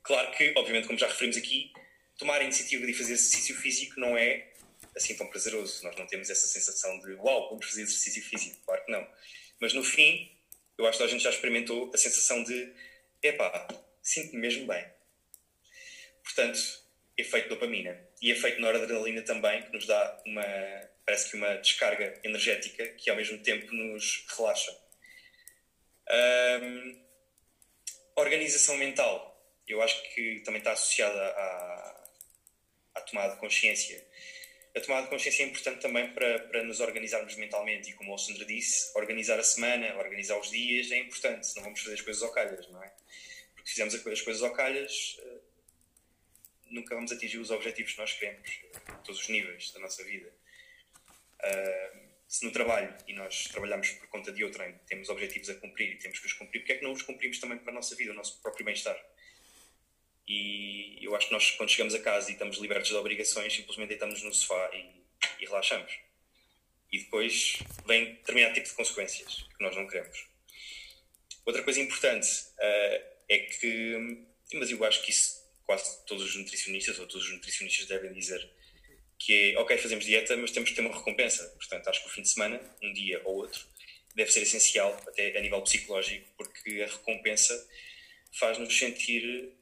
Claro 0.03 0.31
que, 0.35 0.53
obviamente, 0.57 0.87
como 0.87 0.99
já 0.99 1.07
referimos 1.07 1.37
aqui, 1.37 1.71
tomar 2.17 2.41
a 2.41 2.43
iniciativa 2.43 2.85
de 2.85 2.93
fazer 2.93 3.13
exercício 3.13 3.55
físico 3.55 3.99
não 3.99 4.17
é 4.17 4.52
assim 4.95 5.15
tão 5.15 5.27
prazeroso. 5.27 5.83
Nós 5.83 5.95
não 5.95 6.05
temos 6.07 6.29
essa 6.29 6.47
sensação 6.47 6.99
de 6.99 7.13
uau, 7.15 7.49
vamos 7.49 7.65
fazer 7.65 7.83
exercício 7.83 8.23
físico. 8.23 8.61
Claro 8.65 8.85
que 8.85 8.91
não. 8.91 9.07
Mas 9.59 9.73
no 9.73 9.83
fim, 9.83 10.31
eu 10.77 10.85
acho 10.87 10.97
que 10.97 11.03
a 11.03 11.07
gente 11.07 11.23
já 11.23 11.29
experimentou 11.29 11.91
a 11.93 11.97
sensação 11.97 12.43
de 12.43 12.73
epá, 13.21 13.67
sinto-me 14.01 14.41
mesmo 14.41 14.67
bem. 14.67 14.85
Portanto, 16.23 16.59
efeito 17.17 17.49
dopamina. 17.49 17.99
E 18.21 18.31
efeito 18.31 18.61
noradrenalina 18.61 19.21
também, 19.21 19.63
que 19.63 19.71
nos 19.73 19.85
dá 19.85 20.21
uma, 20.25 20.43
parece 21.05 21.29
que 21.29 21.37
uma 21.37 21.55
descarga 21.57 22.19
energética 22.23 22.87
que 22.89 23.09
ao 23.09 23.15
mesmo 23.15 23.37
tempo 23.39 23.73
nos 23.73 24.25
relaxa. 24.37 24.77
Um, 26.61 27.03
organização 28.15 28.77
mental. 28.77 29.31
Eu 29.67 29.81
acho 29.81 30.01
que 30.13 30.41
também 30.41 30.59
está 30.59 30.73
associada 30.73 31.19
à, 31.19 32.09
à 32.95 33.01
tomada 33.01 33.33
de 33.33 33.39
consciência 33.39 34.05
a 34.75 34.81
tomada 34.81 35.03
de 35.03 35.09
consciência 35.09 35.43
é 35.43 35.47
importante 35.47 35.81
também 35.81 36.11
para, 36.13 36.39
para 36.39 36.63
nos 36.63 36.79
organizarmos 36.79 37.35
mentalmente 37.35 37.91
e, 37.91 37.93
como 37.93 38.13
o 38.13 38.17
Sandra 38.17 38.43
disse, 38.43 38.91
organizar 38.97 39.39
a 39.39 39.43
semana, 39.43 39.95
organizar 39.97 40.39
os 40.39 40.49
dias 40.49 40.91
é 40.91 40.97
importante, 40.97 41.47
não 41.55 41.63
vamos 41.63 41.79
fazer 41.79 41.93
as 41.93 42.01
coisas 42.01 42.23
ao 42.23 42.31
calhas, 42.31 42.67
não 42.69 42.83
é? 42.83 42.91
Porque 43.53 43.69
se 43.69 43.73
fizermos 43.73 43.93
as 43.93 44.21
coisas 44.21 44.41
ao 44.41 44.51
calhas, 44.51 45.17
eh, 45.19 45.39
nunca 46.71 46.95
vamos 46.95 47.11
atingir 47.11 47.37
os 47.37 47.51
objetivos 47.51 47.93
que 47.93 47.99
nós 47.99 48.13
queremos, 48.13 48.49
a 48.87 48.93
todos 48.95 49.21
os 49.21 49.29
níveis 49.29 49.71
da 49.71 49.79
nossa 49.79 50.03
vida. 50.03 50.33
Uh, 51.39 52.03
se 52.27 52.43
no 52.45 52.51
trabalho, 52.51 52.95
e 53.07 53.13
nós 53.13 53.43
trabalhamos 53.43 53.91
por 53.91 54.07
conta 54.07 54.31
de 54.31 54.43
outrem, 54.43 54.73
temos 54.87 55.07
objetivos 55.09 55.49
a 55.49 55.55
cumprir 55.55 55.91
e 55.91 55.97
temos 55.97 56.17
que 56.17 56.25
os 56.25 56.33
cumprir, 56.33 56.61
porque 56.61 56.73
é 56.73 56.77
que 56.77 56.83
não 56.83 56.91
os 56.91 57.03
cumprimos 57.03 57.37
também 57.39 57.59
para 57.59 57.71
a 57.71 57.75
nossa 57.75 57.95
vida, 57.95 58.11
o 58.11 58.15
nosso 58.15 58.41
próprio 58.41 58.65
bem-estar? 58.65 58.97
E 60.27 60.99
eu 61.01 61.15
acho 61.15 61.27
que 61.27 61.33
nós, 61.33 61.51
quando 61.51 61.69
chegamos 61.69 61.93
a 61.93 61.99
casa 61.99 62.29
e 62.29 62.33
estamos 62.33 62.57
libertos 62.57 62.89
de 62.89 62.95
obrigações, 62.95 63.53
simplesmente 63.53 63.89
deitamos 63.89 64.21
no 64.23 64.33
sofá 64.33 64.71
e, 64.73 65.43
e 65.43 65.45
relaxamos. 65.45 65.91
E 66.91 66.99
depois 66.99 67.57
vem 67.85 68.15
determinado 68.15 68.53
tipo 68.53 68.67
de 68.67 68.75
consequências 68.75 69.45
que 69.57 69.63
nós 69.63 69.75
não 69.75 69.87
queremos. 69.87 70.25
Outra 71.45 71.63
coisa 71.63 71.81
importante 71.81 72.27
uh, 72.27 73.03
é 73.27 73.37
que, 73.39 74.25
mas 74.53 74.71
eu 74.71 74.83
acho 74.85 75.01
que 75.01 75.11
isso 75.11 75.43
quase 75.65 76.05
todos 76.05 76.23
os 76.23 76.35
nutricionistas 76.35 76.99
ou 76.99 77.07
todos 77.07 77.25
os 77.25 77.33
nutricionistas 77.33 77.87
devem 77.87 78.13
dizer, 78.13 78.49
que 79.17 79.53
é, 79.53 79.59
ok, 79.59 79.77
fazemos 79.77 80.05
dieta, 80.05 80.35
mas 80.37 80.51
temos 80.51 80.69
que 80.69 80.75
ter 80.75 80.81
uma 80.81 80.95
recompensa. 80.95 81.47
Portanto, 81.57 81.87
acho 81.89 82.01
que 82.01 82.07
o 82.07 82.11
fim 82.11 82.21
de 82.21 82.29
semana, 82.29 82.61
um 82.81 82.93
dia 82.93 83.21
ou 83.25 83.37
outro, 83.37 83.65
deve 84.15 84.31
ser 84.31 84.41
essencial, 84.41 84.93
até 85.07 85.37
a 85.37 85.41
nível 85.41 85.61
psicológico, 85.61 86.27
porque 86.37 86.81
a 86.81 86.87
recompensa 86.87 87.67
faz-nos 88.37 88.77
sentir 88.77 89.53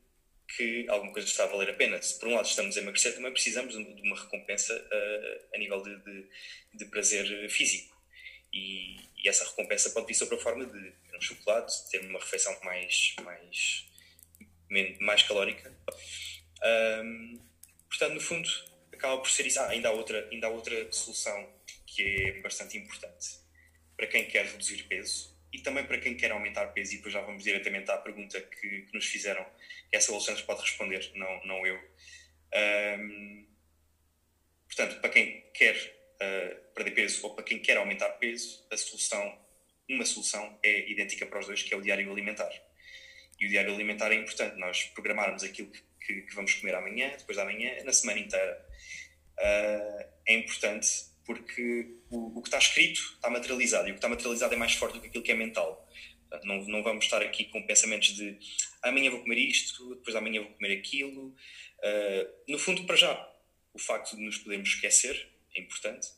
que 0.56 0.86
alguma 0.89 1.14
coisa 1.14 1.28
está 1.28 1.43
a 1.43 1.47
valer 1.47 1.70
a 1.70 1.74
pena. 1.74 2.02
Se 2.02 2.20
por 2.20 2.30
um 2.30 2.36
lado 2.36 2.45
estamos 2.45 2.78
a 2.78 2.82
emagrecer, 2.82 3.16
também 3.16 3.32
precisamos 3.32 3.74
de 3.74 4.02
uma 4.02 4.20
recompensa 4.20 4.74
uh, 4.74 5.56
a 5.56 5.58
nível 5.58 5.82
de, 5.82 5.97
de, 5.97 6.28
de 6.74 6.86
prazer 6.86 7.49
físico. 7.49 7.95
E, 8.54 8.97
e, 9.18 9.30
essa 9.30 9.45
recompensa 9.45 9.89
pode 9.91 10.08
vir 10.08 10.14
sob 10.14 10.36
a 10.36 10.38
forma 10.38 10.66
de 10.66 10.91
ter 10.91 11.18
um 11.18 11.22
chocolate, 11.22 11.89
ter 11.89 12.02
uma 12.02 12.20
refeição 12.20 12.58
mais, 12.64 13.16
mais, 13.24 13.86
mais 14.99 15.24
calórica. 15.24 15.74
Um, 17.04 17.39
portanto, 17.88 18.14
no 18.14 18.22
fundo, 18.22 18.49
acaba 18.91 19.18
por 19.22 19.30
ser 19.30 19.47
isso. 19.47 19.60
Ah, 19.60 19.70
ainda 19.70 19.88
há 19.89 19.91
outra, 19.91 20.28
ainda 20.32 20.47
há 20.47 20.49
outra 20.49 20.91
solução 20.91 21.49
que 21.86 22.04
é 22.04 22.41
bastante 22.41 22.78
importante 22.78 23.41
para 23.95 24.08
quem 24.08 24.26
quer 24.26 24.45
reduzir 24.45 24.84
peso 24.84 25.31
e 25.54 25.60
também 25.60 25.86
para 25.86 25.97
quem 25.97 26.16
quer 26.16 26.32
aumentar 26.32 26.68
peso, 26.68 26.93
e 26.93 26.97
depois 26.97 27.14
já 27.14 27.22
vamos 27.22 27.43
diretamente 27.43 27.91
à 27.91 27.97
pergunta 27.97 28.39
que, 28.39 28.82
que 28.84 28.93
nos 28.93 29.06
fizeram, 29.06 29.45
essa 29.91 30.12
Alexandre 30.12 30.43
pode 30.43 30.62
responder, 30.62 31.12
não, 31.16 31.45
não 31.45 31.68
eu. 31.68 31.78
Um, 32.99 33.47
portanto, 34.66 35.02
para 35.02 35.10
quem 35.10 35.41
quer 35.54 35.76
uh, 35.76 36.74
perder 36.74 36.91
peso 36.91 37.28
ou 37.28 37.36
para 37.36 37.43
quem 37.43 37.60
quer 37.60 37.78
aumentar 37.78 38.10
peso, 38.12 38.66
a 38.72 38.78
solução, 38.78 39.38
uma 39.89 40.06
solução 40.06 40.58
é 40.64 40.89
idêntica 40.89 41.26
para 41.26 41.39
os 41.39 41.47
dois, 41.47 41.62
que 41.62 41.74
é 41.74 41.78
o 41.78 41.82
diário 41.82 42.10
alimentar. 42.10 42.52
E 43.39 43.45
o 43.45 43.49
diário 43.49 43.74
alimentar 43.74 44.12
é 44.12 44.16
importante, 44.16 44.58
nós 44.58 44.84
programarmos 44.86 45.43
aquilo 45.43 45.70
que, 45.70 45.84
que, 46.06 46.22
que 46.22 46.36
vamos 46.36 46.54
comer 46.54 46.76
amanhã, 46.76 47.12
depois 47.18 47.38
da 47.38 47.43
manhã, 47.43 47.84
na 47.84 47.91
semana 47.91 48.20
inteira. 48.20 48.66
Uh, 49.38 50.12
é 50.28 50.34
importante 50.34 51.11
porque 51.34 51.96
o, 52.10 52.38
o, 52.38 52.42
que 52.42 52.50
está 52.50 52.58
escrito 52.58 53.00
está 53.16 53.30
materializado 53.30 53.88
e 53.88 53.92
o 53.92 53.94
que 53.94 54.00
está 54.00 54.10
materializado 54.10 54.54
é 54.54 54.58
mais 54.58 54.74
forte 54.74 54.96
do 54.96 55.02
que 55.02 55.08
aquilo 55.08 55.24
que 55.24 55.32
é 55.32 55.36
mental. 55.36 55.88
Portanto, 56.30 56.46
não, 56.46 56.66
não 56.66 56.84
vamos 56.84 57.06
estar 57.06 57.22
aqui 57.22 57.46
com 57.46 57.66
pensamentos 57.66 58.16
de 58.16 58.38
amanhã 58.82 59.10
vou 59.10 59.22
comer 59.22 59.38
isto, 59.38 59.96
depois 59.96 60.16
amanhã 60.16 60.42
vou 60.42 60.52
comer 60.52 60.78
aquilo. 60.78 61.28
Uh, 61.30 62.52
no 62.52 62.60
fundo, 62.60 62.86
para 62.86 62.98
já, 62.98 63.34
o 63.74 63.80
facto 63.80 64.16
de 64.16 64.22
nos 64.22 64.38
podermos 64.38 64.70
esquecer 64.70 65.30
é 65.56 65.62
importante. 65.62 66.10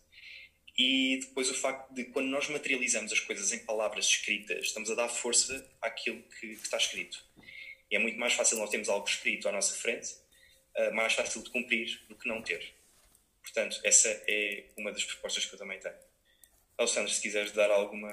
E 0.78 1.20
depois 1.22 1.51
o 1.51 1.53
facto 1.53 1.93
de 1.93 2.05
quando 2.05 2.28
nós 2.28 2.49
materializamos 2.49 3.11
as 3.11 3.20
coisas 3.20 3.53
em 3.53 3.59
palavras 3.59 4.05
escritas, 4.07 4.66
estamos 4.66 4.89
a 4.89 4.95
dar 4.95 5.09
força 5.09 5.72
àquilo 5.80 6.24
que, 6.24 6.55
que 6.55 6.64
está 6.64 6.78
escrito. 6.78 7.24
E 7.91 7.95
é 7.95 7.99
muito 7.99 8.18
mais 8.18 8.34
fácil 8.34 8.57
nós 8.57 8.72
termos 8.72 8.89
algo 8.89 9.07
escrito 9.07 9.47
à 9.47 9.51
nossa 9.51 9.76
frente, 9.76 10.11
uh, 10.76 10.93
mais 10.95 11.14
fácil 11.14 11.43
de 11.43 11.51
cumprir 11.51 12.01
do 12.09 12.16
que 12.16 12.28
não 12.28 12.41
ter. 12.41 12.74
Portanto, 13.43 13.79
essa 13.83 14.09
é 14.27 14.63
uma 14.75 14.91
das 14.91 15.03
propostas 15.03 15.45
que 15.45 15.53
eu 15.53 15.59
também 15.59 15.79
tenho. 15.79 15.93
Alexandre, 16.77 17.13
se 17.13 17.21
quiseres 17.21 17.51
dar 17.51 17.69
alguma 17.69 18.09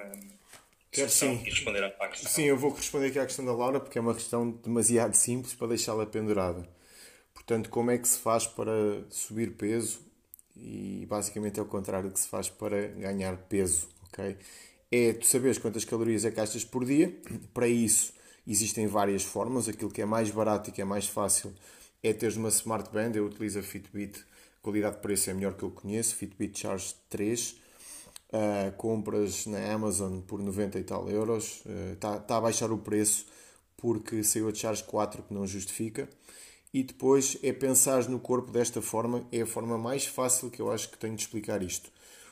Quero 0.92 1.08
sim. 1.08 1.40
e 1.46 1.50
responder 1.50 1.84
à 1.84 2.08
questão. 2.08 2.30
Sim, 2.30 2.44
eu 2.44 2.56
vou 2.56 2.72
responder 2.72 3.06
aqui 3.06 3.18
à 3.18 3.24
questão 3.24 3.44
da 3.44 3.54
Laura 3.54 3.78
porque 3.78 3.96
é 3.96 4.00
uma 4.00 4.14
questão 4.14 4.50
demasiado 4.50 5.14
simples 5.14 5.54
para 5.54 5.68
deixá-la 5.68 6.04
pendurada. 6.04 6.68
Portanto, 7.32 7.70
como 7.70 7.90
é 7.90 7.98
que 7.98 8.08
se 8.08 8.18
faz 8.18 8.46
para 8.46 9.04
subir 9.08 9.52
peso? 9.52 10.00
E 10.56 11.06
basicamente 11.08 11.60
é 11.60 11.62
o 11.62 11.66
contrário 11.66 12.10
que 12.10 12.18
se 12.18 12.28
faz 12.28 12.48
para 12.50 12.88
ganhar 12.88 13.36
peso, 13.36 13.88
ok? 14.08 14.36
É 14.90 15.12
tu 15.12 15.24
saberes 15.24 15.58
quantas 15.58 15.84
calorias 15.84 16.24
é 16.24 16.30
que 16.30 16.36
gastas 16.36 16.64
por 16.64 16.84
dia. 16.84 17.16
Para 17.54 17.68
isso 17.68 18.12
existem 18.46 18.88
várias 18.88 19.22
formas. 19.22 19.68
Aquilo 19.68 19.90
que 19.90 20.02
é 20.02 20.04
mais 20.04 20.30
barato 20.30 20.70
e 20.70 20.72
que 20.72 20.82
é 20.82 20.84
mais 20.84 21.06
fácil 21.06 21.54
é 22.02 22.12
teres 22.12 22.36
uma 22.36 22.48
Smart 22.48 22.90
Band. 22.92 23.12
Eu 23.14 23.26
utilizo 23.26 23.60
a 23.60 23.62
Fitbit 23.62 24.24
qualidade 24.62 24.96
de 24.96 25.02
preço 25.02 25.30
é 25.30 25.34
melhor 25.34 25.54
que 25.54 25.62
eu 25.62 25.70
conheço, 25.70 26.16
Fitbit 26.16 26.60
Charge 26.60 26.94
3. 27.08 27.50
Uh, 27.50 27.56
ah, 28.32 28.72
compras 28.76 29.46
na 29.46 29.72
Amazon 29.72 30.20
por 30.20 30.40
90 30.40 30.78
e 30.78 30.84
tal 30.84 31.08
euros. 31.10 31.64
Está 31.92 32.16
uh, 32.16 32.20
tá 32.20 32.36
a 32.36 32.40
baixar 32.40 32.70
o 32.70 32.78
preço 32.78 33.26
porque 33.76 34.22
saiu 34.22 34.48
a 34.48 34.54
Charge 34.54 34.84
4 34.84 35.22
que 35.24 35.34
não 35.34 35.46
justifica. 35.46 36.08
E 36.72 36.84
depois 36.84 37.36
é 37.42 37.52
pensar 37.52 38.08
no 38.08 38.20
corpo 38.20 38.52
desta 38.52 38.80
forma, 38.80 39.26
é 39.32 39.40
a 39.40 39.46
forma 39.46 39.76
mais 39.76 40.06
fácil 40.06 40.50
que 40.50 40.62
eu 40.62 40.70
acho 40.70 40.88
que 40.90 40.98
tenho 40.98 41.16
de 41.16 41.22
explicar 41.22 41.62
isto. 41.62 41.90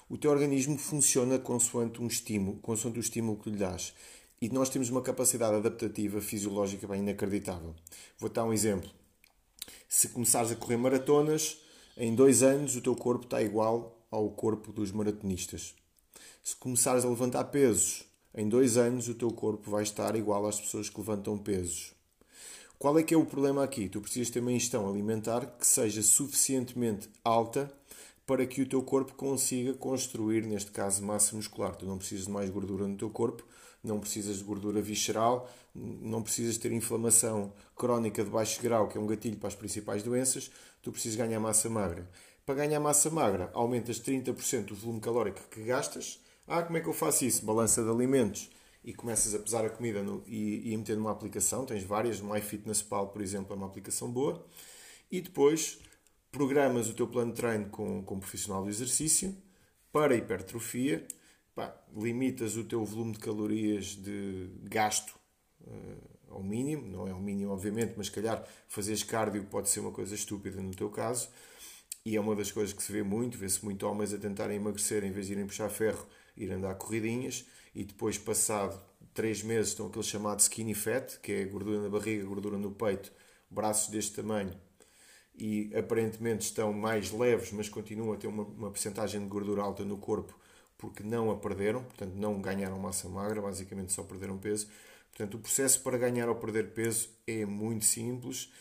O 0.08 0.16
teu 0.16 0.30
organismo 0.30 0.78
funciona 0.78 1.38
consoante 1.38 2.00
um 2.00 2.06
estímulo, 2.06 2.58
consoante 2.58 2.98
o 2.98 3.00
estímulo 3.00 3.36
que 3.36 3.50
lhe 3.50 3.56
dás. 3.56 3.92
E 4.40 4.48
nós 4.48 4.70
temos 4.70 4.88
uma 4.88 5.02
capacidade 5.02 5.56
adaptativa 5.56 6.20
fisiológica 6.20 6.86
bem 6.86 7.00
inacreditável. 7.00 7.74
Vou 8.16 8.30
dar 8.30 8.44
um 8.44 8.52
exemplo. 8.52 8.88
Se 9.88 10.08
começares 10.08 10.52
a 10.52 10.56
correr 10.56 10.76
maratonas, 10.76 11.58
em 11.98 12.14
dois 12.14 12.44
anos 12.44 12.76
o 12.76 12.80
teu 12.80 12.94
corpo 12.94 13.24
está 13.24 13.42
igual 13.42 14.00
ao 14.08 14.30
corpo 14.30 14.72
dos 14.72 14.92
maratonistas. 14.92 15.74
Se 16.42 16.54
começares 16.54 17.04
a 17.04 17.08
levantar 17.08 17.44
pesos, 17.44 18.04
em 18.32 18.48
dois 18.48 18.76
anos 18.76 19.08
o 19.08 19.14
teu 19.14 19.30
corpo 19.32 19.68
vai 19.68 19.82
estar 19.82 20.14
igual 20.14 20.46
às 20.46 20.60
pessoas 20.60 20.88
que 20.88 20.96
levantam 20.96 21.36
pesos. 21.36 21.92
Qual 22.78 22.96
é 22.96 23.02
que 23.02 23.12
é 23.12 23.18
o 23.18 23.26
problema 23.26 23.64
aqui? 23.64 23.88
Tu 23.88 24.00
precisas 24.00 24.30
ter 24.30 24.38
uma 24.38 24.52
ingestão 24.52 24.88
alimentar 24.88 25.44
que 25.58 25.66
seja 25.66 26.00
suficientemente 26.00 27.10
alta 27.24 27.68
para 28.24 28.46
que 28.46 28.62
o 28.62 28.68
teu 28.68 28.82
corpo 28.82 29.14
consiga 29.14 29.74
construir, 29.74 30.46
neste 30.46 30.70
caso, 30.70 31.02
massa 31.02 31.34
muscular. 31.34 31.74
Tu 31.74 31.84
não 31.84 31.98
precisas 31.98 32.26
de 32.26 32.30
mais 32.30 32.48
gordura 32.48 32.86
no 32.86 32.96
teu 32.96 33.10
corpo, 33.10 33.42
não 33.82 33.98
precisas 33.98 34.38
de 34.38 34.44
gordura 34.44 34.80
visceral, 34.80 35.50
não 35.74 36.22
precisas 36.22 36.58
ter 36.58 36.70
inflamação 36.70 37.52
crónica 37.74 38.22
de 38.22 38.30
baixo 38.30 38.60
grau, 38.62 38.88
que 38.88 38.98
é 38.98 39.00
um 39.00 39.06
gatilho 39.06 39.38
para 39.38 39.48
as 39.48 39.54
principais 39.54 40.02
doenças, 40.02 40.50
tu 40.82 40.92
precisas 40.92 41.16
ganhar 41.16 41.40
massa 41.40 41.68
magra. 41.68 42.08
Para 42.44 42.54
ganhar 42.54 42.80
massa 42.80 43.10
magra, 43.10 43.50
aumentas 43.52 44.00
30% 44.00 44.70
o 44.70 44.74
volume 44.74 45.00
calórico 45.00 45.40
que 45.50 45.62
gastas. 45.62 46.20
Ah, 46.46 46.62
como 46.62 46.78
é 46.78 46.80
que 46.80 46.88
eu 46.88 46.94
faço 46.94 47.24
isso? 47.24 47.44
Balança 47.44 47.82
de 47.82 47.90
alimentos 47.90 48.50
e 48.82 48.94
começas 48.94 49.34
a 49.34 49.38
pesar 49.38 49.66
a 49.66 49.70
comida 49.70 50.02
no, 50.02 50.22
e, 50.26 50.70
e 50.70 50.74
a 50.74 50.78
meter 50.78 50.96
numa 50.96 51.10
aplicação. 51.10 51.66
Tens 51.66 51.82
várias, 51.82 52.20
MyFitnessPal, 52.20 53.08
por 53.08 53.20
exemplo, 53.20 53.52
é 53.52 53.56
uma 53.56 53.66
aplicação 53.66 54.10
boa. 54.10 54.46
E 55.10 55.20
depois 55.20 55.78
programas 56.30 56.88
o 56.88 56.94
teu 56.94 57.06
plano 57.06 57.32
de 57.32 57.36
treino 57.36 57.68
com, 57.68 58.02
com 58.02 58.14
um 58.14 58.20
profissional 58.20 58.64
de 58.64 58.70
exercício 58.70 59.36
para 59.92 60.14
hipertrofia. 60.14 61.06
Pá, 61.54 61.74
limitas 61.94 62.56
o 62.56 62.64
teu 62.64 62.84
volume 62.84 63.12
de 63.12 63.18
calorias 63.18 63.96
de 63.96 64.48
gasto 64.62 65.18
uh, 65.62 66.17
ao 66.30 66.42
mínimo, 66.42 66.86
não 66.86 67.06
é 67.06 67.12
o 67.12 67.20
mínimo, 67.20 67.52
obviamente, 67.52 67.94
mas 67.96 68.08
calhar 68.08 68.46
fazeres 68.68 69.02
cardio 69.02 69.44
pode 69.44 69.68
ser 69.68 69.80
uma 69.80 69.92
coisa 69.92 70.14
estúpida 70.14 70.60
no 70.60 70.74
teu 70.74 70.90
caso. 70.90 71.28
E 72.04 72.16
é 72.16 72.20
uma 72.20 72.34
das 72.34 72.50
coisas 72.50 72.72
que 72.72 72.82
se 72.82 72.92
vê 72.92 73.02
muito, 73.02 73.36
vê-se 73.36 73.64
muito 73.64 73.86
homens 73.86 74.14
a 74.14 74.18
tentarem 74.18 74.56
emagrecer 74.56 75.04
em 75.04 75.12
vez 75.12 75.26
de 75.26 75.32
irem 75.32 75.46
puxar 75.46 75.68
ferro, 75.68 76.06
ir 76.36 76.50
andar 76.50 76.74
corridinhas 76.76 77.44
e 77.74 77.84
depois, 77.84 78.16
passado 78.16 78.80
3 79.14 79.42
meses, 79.42 79.70
estão 79.70 79.88
aquele 79.88 80.04
chamado 80.04 80.40
skinny 80.40 80.74
fat, 80.74 81.18
que 81.20 81.32
é 81.32 81.44
gordura 81.44 81.82
na 81.82 81.88
barriga, 81.88 82.24
gordura 82.24 82.56
no 82.56 82.70
peito, 82.70 83.12
braços 83.50 83.90
deste 83.90 84.14
tamanho 84.14 84.54
e 85.38 85.70
aparentemente 85.76 86.44
estão 86.46 86.72
mais 86.72 87.12
leves, 87.12 87.52
mas 87.52 87.68
continuam 87.68 88.12
a 88.12 88.16
ter 88.16 88.26
uma, 88.26 88.42
uma 88.42 88.70
percentagem 88.70 89.20
de 89.20 89.26
gordura 89.28 89.62
alta 89.62 89.84
no 89.84 89.96
corpo 89.96 90.36
porque 90.76 91.02
não 91.02 91.30
a 91.30 91.36
perderam, 91.36 91.82
portanto 91.82 92.14
não 92.14 92.40
ganharam 92.40 92.78
massa 92.78 93.08
magra, 93.08 93.40
basicamente 93.40 93.92
só 93.92 94.02
perderam 94.02 94.38
peso. 94.38 94.68
Portanto, 95.18 95.34
o 95.34 95.40
processo 95.40 95.80
para 95.80 95.98
ganhar 95.98 96.28
ou 96.28 96.36
perder 96.36 96.72
peso 96.72 97.08
é 97.26 97.44
muito 97.44 97.84
simples. 97.84 98.52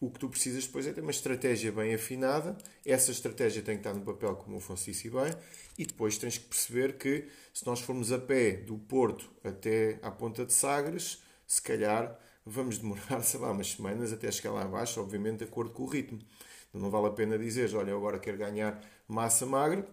O 0.00 0.10
que 0.10 0.18
tu 0.18 0.28
precisas 0.28 0.66
depois 0.66 0.84
é 0.84 0.92
ter 0.92 1.02
uma 1.02 1.12
estratégia 1.12 1.70
bem 1.70 1.94
afinada. 1.94 2.58
Essa 2.84 3.12
estratégia 3.12 3.62
tem 3.62 3.76
que 3.76 3.86
estar 3.86 3.94
no 3.94 4.04
papel, 4.04 4.34
como 4.34 4.56
o 4.56 4.58
Afonso 4.58 4.86
disse 4.86 5.08
bem, 5.08 5.32
e 5.78 5.86
depois 5.86 6.18
tens 6.18 6.36
que 6.36 6.46
perceber 6.46 6.98
que 6.98 7.28
se 7.54 7.64
nós 7.64 7.80
formos 7.80 8.10
a 8.10 8.18
pé 8.18 8.54
do 8.54 8.76
Porto 8.76 9.30
até 9.44 10.00
à 10.02 10.10
Ponta 10.10 10.44
de 10.44 10.52
Sagres, 10.52 11.22
se 11.46 11.62
calhar 11.62 12.18
vamos 12.44 12.78
demorar, 12.78 13.22
sei 13.22 13.38
lá, 13.38 13.52
umas 13.52 13.70
semanas 13.70 14.12
até 14.12 14.32
chegar 14.32 14.50
lá 14.50 14.62
abaixo, 14.62 15.00
obviamente 15.00 15.38
de 15.38 15.44
acordo 15.44 15.70
com 15.70 15.84
o 15.84 15.88
ritmo. 15.88 16.18
Não 16.74 16.90
vale 16.90 17.06
a 17.06 17.10
pena 17.10 17.38
dizer, 17.38 17.72
olha, 17.76 17.90
eu 17.90 17.98
agora 17.98 18.18
quero 18.18 18.36
ganhar 18.36 18.80
massa 19.06 19.46
magra. 19.46 19.86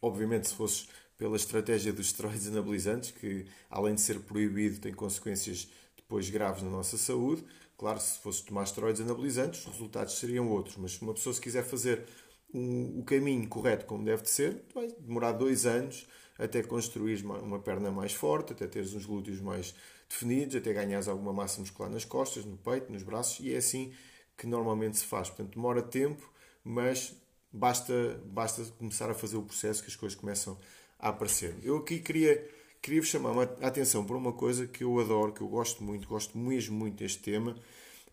Obviamente, 0.00 0.48
se 0.48 0.54
fosses 0.54 0.88
pela 1.16 1.36
estratégia 1.36 1.92
dos 1.92 2.06
esteroides 2.06 2.48
anabolizantes, 2.48 3.10
que 3.10 3.46
além 3.70 3.94
de 3.94 4.00
ser 4.00 4.20
proibido, 4.20 4.80
tem 4.80 4.92
consequências 4.92 5.68
depois 5.96 6.28
graves 6.28 6.62
na 6.62 6.70
nossa 6.70 6.98
saúde. 6.98 7.44
Claro, 7.76 8.00
se 8.00 8.18
fosse 8.18 8.44
tomar 8.44 8.64
esteroides 8.64 9.00
anabolizantes, 9.00 9.60
os 9.60 9.72
resultados 9.72 10.18
seriam 10.18 10.48
outros. 10.48 10.76
Mas 10.76 10.92
se 10.92 11.02
uma 11.02 11.14
pessoa 11.14 11.32
se 11.32 11.40
quiser 11.40 11.64
fazer 11.64 12.04
o 12.52 13.02
caminho 13.04 13.48
correto 13.48 13.84
como 13.84 14.04
deve 14.04 14.22
de 14.22 14.30
ser, 14.30 14.62
vai 14.72 14.88
demorar 15.00 15.32
dois 15.32 15.66
anos 15.66 16.06
até 16.38 16.62
construir 16.62 17.24
uma 17.24 17.58
perna 17.58 17.90
mais 17.90 18.12
forte, 18.12 18.52
até 18.52 18.66
teres 18.66 18.92
uns 18.94 19.06
glúteos 19.06 19.40
mais 19.40 19.74
definidos, 20.08 20.56
até 20.56 20.72
ganhares 20.72 21.08
alguma 21.08 21.32
massa 21.32 21.60
muscular 21.60 21.90
nas 21.90 22.04
costas, 22.04 22.44
no 22.44 22.56
peito, 22.56 22.92
nos 22.92 23.02
braços, 23.02 23.44
e 23.44 23.54
é 23.54 23.56
assim 23.56 23.92
que 24.36 24.46
normalmente 24.46 24.98
se 24.98 25.04
faz. 25.04 25.28
Portanto, 25.28 25.54
demora 25.54 25.82
tempo, 25.82 26.28
mas 26.62 27.14
basta, 27.52 28.20
basta 28.24 28.64
começar 28.78 29.10
a 29.10 29.14
fazer 29.14 29.36
o 29.36 29.42
processo 29.42 29.82
que 29.82 29.88
as 29.88 29.96
coisas 29.96 30.18
começam 30.18 30.58
a 31.04 31.10
aparecer. 31.10 31.54
Eu 31.62 31.76
aqui 31.76 31.98
queria, 31.98 32.50
queria 32.80 33.02
vos 33.02 33.10
chamar 33.10 33.38
a 33.60 33.66
atenção 33.66 34.06
para 34.06 34.16
uma 34.16 34.32
coisa 34.32 34.66
que 34.66 34.82
eu 34.82 34.98
adoro, 34.98 35.34
que 35.34 35.42
eu 35.42 35.48
gosto 35.48 35.84
muito, 35.84 36.08
gosto 36.08 36.38
mesmo 36.38 36.74
muito 36.74 36.96
deste 36.96 37.18
tema, 37.18 37.54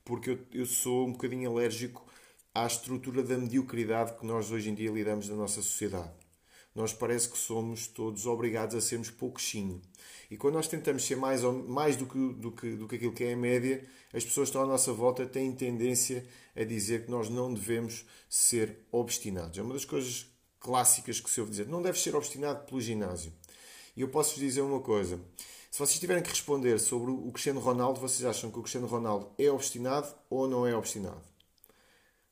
porque 0.03 0.31
eu, 0.31 0.39
eu 0.53 0.65
sou 0.65 1.07
um 1.07 1.13
bocadinho 1.13 1.49
alérgico 1.49 2.05
à 2.53 2.67
estrutura 2.67 3.23
da 3.23 3.37
mediocridade 3.37 4.19
que 4.19 4.25
nós 4.25 4.51
hoje 4.51 4.69
em 4.69 4.75
dia 4.75 4.91
lidamos 4.91 5.29
na 5.29 5.37
nossa 5.37 5.61
sociedade. 5.61 6.11
Nós 6.75 6.91
parece 6.91 7.29
que 7.29 7.37
somos 7.37 7.87
todos 7.87 8.25
obrigados 8.25 8.75
a 8.75 8.81
sermos 8.81 9.09
pouquinho. 9.09 9.81
E 10.29 10.35
quando 10.35 10.55
nós 10.55 10.67
tentamos 10.67 11.05
ser 11.05 11.15
mais, 11.15 11.43
mais 11.43 11.95
do, 11.95 12.05
que, 12.05 12.33
do, 12.33 12.51
que, 12.51 12.75
do 12.75 12.87
que 12.89 12.95
aquilo 12.95 13.13
que 13.13 13.23
é 13.23 13.33
a 13.33 13.37
média, 13.37 13.85
as 14.13 14.25
pessoas 14.25 14.49
que 14.49 14.57
estão 14.57 14.63
à 14.63 14.67
nossa 14.67 14.91
volta 14.91 15.25
têm 15.25 15.53
tendência 15.53 16.25
a 16.53 16.65
dizer 16.65 17.05
que 17.05 17.11
nós 17.11 17.29
não 17.29 17.53
devemos 17.53 18.05
ser 18.29 18.79
obstinados. 18.91 19.57
É 19.57 19.61
uma 19.61 19.73
das 19.73 19.85
coisas 19.85 20.30
clássicas 20.61 21.19
que 21.19 21.29
se 21.29 21.41
ouve 21.41 21.51
dizer. 21.51 21.67
Não 21.67 21.81
deves 21.81 22.01
ser 22.01 22.15
obstinado 22.15 22.65
pelo 22.65 22.79
ginásio. 22.79 23.33
E 23.97 24.01
eu 24.01 24.07
posso-vos 24.07 24.39
dizer 24.39 24.61
uma 24.61 24.79
coisa. 24.79 25.19
Se 25.69 25.77
vocês 25.77 25.99
tiverem 25.99 26.23
que 26.23 26.29
responder 26.29 26.79
sobre 26.79 27.11
o 27.11 27.29
Cristiano 27.31 27.59
Ronaldo, 27.59 27.99
vocês 27.99 28.23
acham 28.23 28.49
que 28.49 28.59
o 28.59 28.61
Cristiano 28.61 28.87
Ronaldo 28.87 29.31
é 29.37 29.51
obstinado 29.51 30.07
ou 30.29 30.47
não 30.47 30.65
é 30.65 30.73
obstinado? 30.73 31.21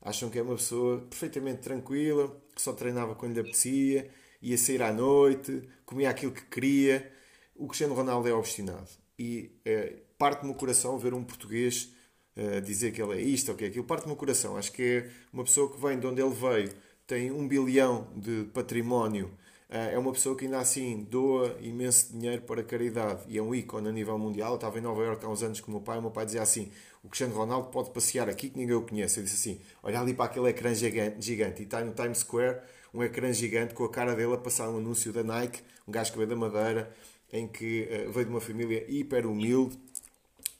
Acham 0.00 0.30
que 0.30 0.38
é 0.38 0.42
uma 0.42 0.56
pessoa 0.56 0.98
perfeitamente 1.10 1.60
tranquila, 1.60 2.34
que 2.54 2.62
só 2.62 2.72
treinava 2.72 3.14
quando 3.14 3.34
lhe 3.34 3.40
apetecia, 3.40 4.10
ia 4.40 4.56
sair 4.56 4.82
à 4.82 4.90
noite, 4.92 5.68
comia 5.84 6.08
aquilo 6.08 6.32
que 6.32 6.46
queria, 6.46 7.12
o 7.54 7.66
Cristiano 7.66 7.94
Ronaldo 7.94 8.26
é 8.26 8.32
obstinado 8.32 8.88
e 9.20 9.50
é, 9.66 9.98
parte-me 10.16 10.50
o 10.50 10.54
coração 10.54 10.98
ver 10.98 11.12
um 11.12 11.22
português 11.22 11.92
uh, 12.34 12.62
dizer 12.62 12.90
que 12.90 13.02
ele 13.02 13.18
é 13.18 13.20
isto 13.20 13.50
ou 13.50 13.54
que 13.54 13.64
é 13.64 13.68
aquilo. 13.68 13.84
Parte-me 13.84 14.14
o 14.14 14.16
coração. 14.16 14.56
Acho 14.56 14.72
que 14.72 14.82
é 14.82 15.10
uma 15.30 15.44
pessoa 15.44 15.70
que 15.70 15.78
vem 15.78 16.00
de 16.00 16.06
onde 16.06 16.22
ele 16.22 16.34
veio, 16.34 16.72
tem 17.10 17.32
um 17.32 17.48
bilhão 17.48 18.06
de 18.14 18.44
património, 18.54 19.32
uh, 19.68 19.74
é 19.74 19.98
uma 19.98 20.12
pessoa 20.12 20.36
que 20.36 20.44
ainda 20.44 20.60
assim 20.60 21.04
doa 21.10 21.58
imenso 21.60 22.12
dinheiro 22.12 22.42
para 22.42 22.62
caridade 22.62 23.24
e 23.26 23.36
é 23.36 23.42
um 23.42 23.52
ícone 23.52 23.88
a 23.88 23.90
nível 23.90 24.16
mundial. 24.16 24.52
Eu 24.52 24.54
estava 24.54 24.78
em 24.78 24.80
Nova 24.80 25.02
Iorque 25.02 25.26
há 25.26 25.28
uns 25.28 25.42
anos 25.42 25.60
com 25.60 25.72
o 25.72 25.74
meu 25.74 25.80
pai 25.80 25.98
o 25.98 26.02
meu 26.02 26.12
pai 26.12 26.24
dizia 26.24 26.40
assim: 26.40 26.70
o 27.02 27.08
Cristiano 27.08 27.34
Ronaldo 27.34 27.68
pode 27.70 27.90
passear 27.90 28.28
aqui 28.28 28.48
que 28.48 28.56
ninguém 28.56 28.76
o 28.76 28.82
conhece. 28.82 29.18
Eu 29.18 29.24
disse 29.24 29.34
assim: 29.34 29.60
olha 29.82 29.98
ali 29.98 30.14
para 30.14 30.26
aquele 30.26 30.50
ecrã 30.50 30.72
gigante, 30.72 31.16
gigante. 31.20 31.62
e 31.62 31.64
está 31.64 31.84
no 31.84 31.92
Times 31.92 32.18
Square 32.18 32.60
um 32.94 33.02
ecrã 33.02 33.32
gigante 33.32 33.74
com 33.74 33.82
a 33.84 33.90
cara 33.90 34.14
dele 34.14 34.34
a 34.34 34.38
passar 34.38 34.70
um 34.70 34.78
anúncio 34.78 35.12
da 35.12 35.24
Nike, 35.24 35.62
um 35.88 35.90
gajo 35.90 36.12
que 36.12 36.16
veio 36.16 36.30
da 36.30 36.36
Madeira 36.36 36.94
em 37.32 37.48
que 37.48 37.88
uh, 38.06 38.12
veio 38.12 38.26
de 38.26 38.30
uma 38.30 38.40
família 38.40 38.84
hiper 38.88 39.26
humilde 39.26 39.76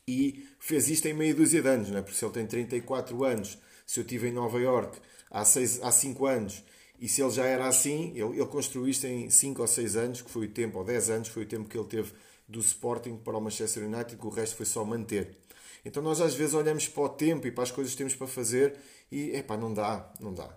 e 0.07 0.49
fez 0.59 0.89
isto 0.89 1.07
em 1.07 1.15
meia 1.15 1.33
dúzia 1.33 1.63
de 1.63 1.69
anos, 1.69 1.91
não 1.91 1.99
é? 1.99 2.03
porque 2.03 2.17
se 2.17 2.25
ele 2.25 2.35
tem 2.35 2.45
34 2.45 3.25
anos, 3.25 3.57
se 3.87 4.01
eu 4.01 4.03
estive 4.03 4.29
em 4.29 4.33
Nova 4.33 4.59
York 4.59 4.99
há, 5.31 5.45
seis, 5.45 5.81
há 5.83 5.93
5 5.93 6.27
anos 6.27 6.63
e 7.01 7.09
se 7.09 7.23
ele 7.23 7.31
já 7.31 7.47
era 7.47 7.67
assim, 7.67 8.11
ele, 8.11 8.39
ele 8.39 8.47
construiu 8.47 8.87
isto 8.87 9.07
em 9.07 9.31
5 9.31 9.63
ou 9.63 9.67
6 9.67 9.97
anos, 9.97 10.21
que 10.21 10.31
foi 10.31 10.47
o 10.47 10.51
tempo, 10.51 10.79
ou 10.79 10.85
10 10.85 11.11
anos, 11.11 11.29
foi 11.29 11.45
o 11.45 11.47
tempo 11.47 11.67
que 11.67 11.79
ele 11.79 11.89
teve 11.89 12.13
do 12.47 12.61
Sporting 12.61 13.17
para 13.17 13.39
o 13.39 13.41
Manchester 13.41 13.85
United, 13.85 14.17
que 14.17 14.27
o 14.27 14.31
resto 14.31 14.57
foi 14.57 14.67
só 14.67 14.85
manter. 14.85 15.39
Então 15.83 16.03
nós 16.03 16.21
às 16.21 16.35
vezes 16.35 16.53
olhamos 16.53 16.87
para 16.87 17.03
o 17.03 17.09
tempo 17.09 17.47
e 17.47 17.51
para 17.51 17.63
as 17.63 17.71
coisas 17.71 17.93
que 17.93 17.99
temos 17.99 18.15
para 18.15 18.27
fazer 18.27 18.77
e, 19.11 19.31
epá, 19.31 19.57
não 19.57 19.73
dá, 19.73 20.13
não 20.21 20.35
dá. 20.35 20.55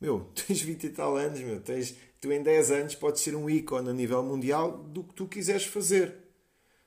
Meu, 0.00 0.20
tens 0.34 0.60
20 0.60 0.84
e 0.84 0.90
tal 0.90 1.16
anos, 1.16 1.38
meu, 1.38 1.60
tens, 1.60 1.94
tu 2.20 2.32
em 2.32 2.42
10 2.42 2.72
anos 2.72 2.94
podes 2.96 3.22
ser 3.22 3.36
um 3.36 3.48
ícone 3.48 3.90
a 3.90 3.92
nível 3.92 4.22
mundial 4.24 4.78
do 4.78 5.04
que 5.04 5.14
tu 5.14 5.28
quiseres 5.28 5.64
fazer. 5.64 6.12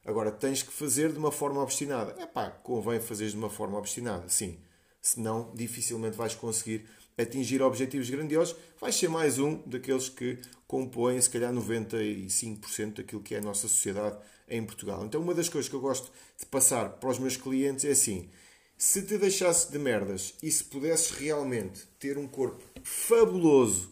Agora, 0.04 0.32
tens 0.32 0.64
que 0.64 0.72
fazer 0.74 1.14
de 1.14 1.18
uma 1.18 1.32
forma 1.32 1.62
obstinada. 1.62 2.20
É 2.22 2.26
pá, 2.26 2.50
convém 2.50 3.00
fazer 3.00 3.30
de 3.30 3.38
uma 3.38 3.50
forma 3.50 3.78
obstinada, 3.78 4.28
sim. 4.28 4.60
Senão, 5.02 5.52
dificilmente 5.56 6.18
vais 6.18 6.36
conseguir 6.36 6.88
atingir 7.22 7.62
objetivos 7.62 8.10
grandiosos. 8.10 8.56
Vais 8.80 8.96
ser 8.96 9.10
mais 9.10 9.40
um 9.40 9.62
daqueles 9.66 10.10
que 10.10 10.40
compõem, 10.68 11.20
se 11.22 11.30
calhar, 11.30 11.54
95% 11.54 12.96
daquilo 12.96 13.22
que 13.22 13.36
é 13.36 13.38
a 13.38 13.42
nossa 13.42 13.68
sociedade 13.68 14.18
em 14.48 14.64
Portugal. 14.64 15.06
Então, 15.06 15.22
uma 15.22 15.34
das 15.34 15.50
coisas 15.50 15.70
que 15.70 15.76
eu 15.76 15.82
gosto 15.82 16.12
de 16.40 16.46
passar 16.46 16.90
para 16.90 17.10
os 17.10 17.20
meus 17.20 17.38
clientes 17.38 17.86
é 17.86 17.92
assim: 17.92 18.30
se 18.78 19.04
te 19.04 19.18
deixasse 19.18 19.72
de 19.72 19.78
merdas 19.78 20.34
e 20.42 20.52
se 20.52 20.64
pudesses 20.64 21.12
realmente 21.12 21.88
ter 22.00 22.18
um 22.18 22.28
corpo 22.28 22.64
fabuloso, 22.84 23.92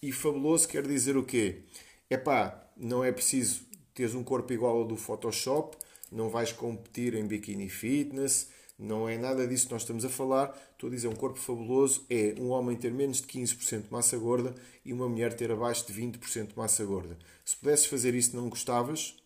e 0.00 0.12
fabuloso 0.12 0.68
quer 0.68 0.86
dizer 0.86 1.16
o 1.16 1.24
quê? 1.24 1.62
É 2.08 2.16
pá, 2.16 2.70
não 2.76 3.02
é 3.04 3.10
preciso 3.10 3.62
teres 3.92 4.14
um 4.14 4.22
corpo 4.22 4.52
igual 4.52 4.76
ao 4.76 4.84
do 4.84 4.96
Photoshop, 4.96 5.76
não 6.10 6.30
vais 6.30 6.52
competir 6.52 7.14
em 7.14 7.26
bikini 7.26 7.68
fitness, 7.68 8.48
não 8.78 9.08
é 9.08 9.18
nada 9.18 9.46
disso 9.46 9.66
que 9.66 9.72
nós 9.72 9.82
estamos 9.82 10.04
a 10.04 10.08
falar. 10.08 10.56
Estou 10.78 10.90
a 10.90 10.92
dizer, 10.92 11.08
um 11.08 11.16
corpo 11.16 11.40
fabuloso 11.40 12.06
é 12.08 12.36
um 12.38 12.50
homem 12.50 12.76
ter 12.76 12.92
menos 12.92 13.16
de 13.16 13.26
15% 13.26 13.86
de 13.86 13.92
massa 13.92 14.16
gorda 14.16 14.54
e 14.84 14.92
uma 14.92 15.08
mulher 15.08 15.34
ter 15.34 15.50
abaixo 15.50 15.84
de 15.84 15.92
20% 15.92 16.50
de 16.50 16.56
massa 16.56 16.84
gorda. 16.84 17.18
Se 17.44 17.56
pudesses 17.56 17.86
fazer 17.86 18.14
isso, 18.14 18.36
não 18.36 18.48
gostavas? 18.48 19.16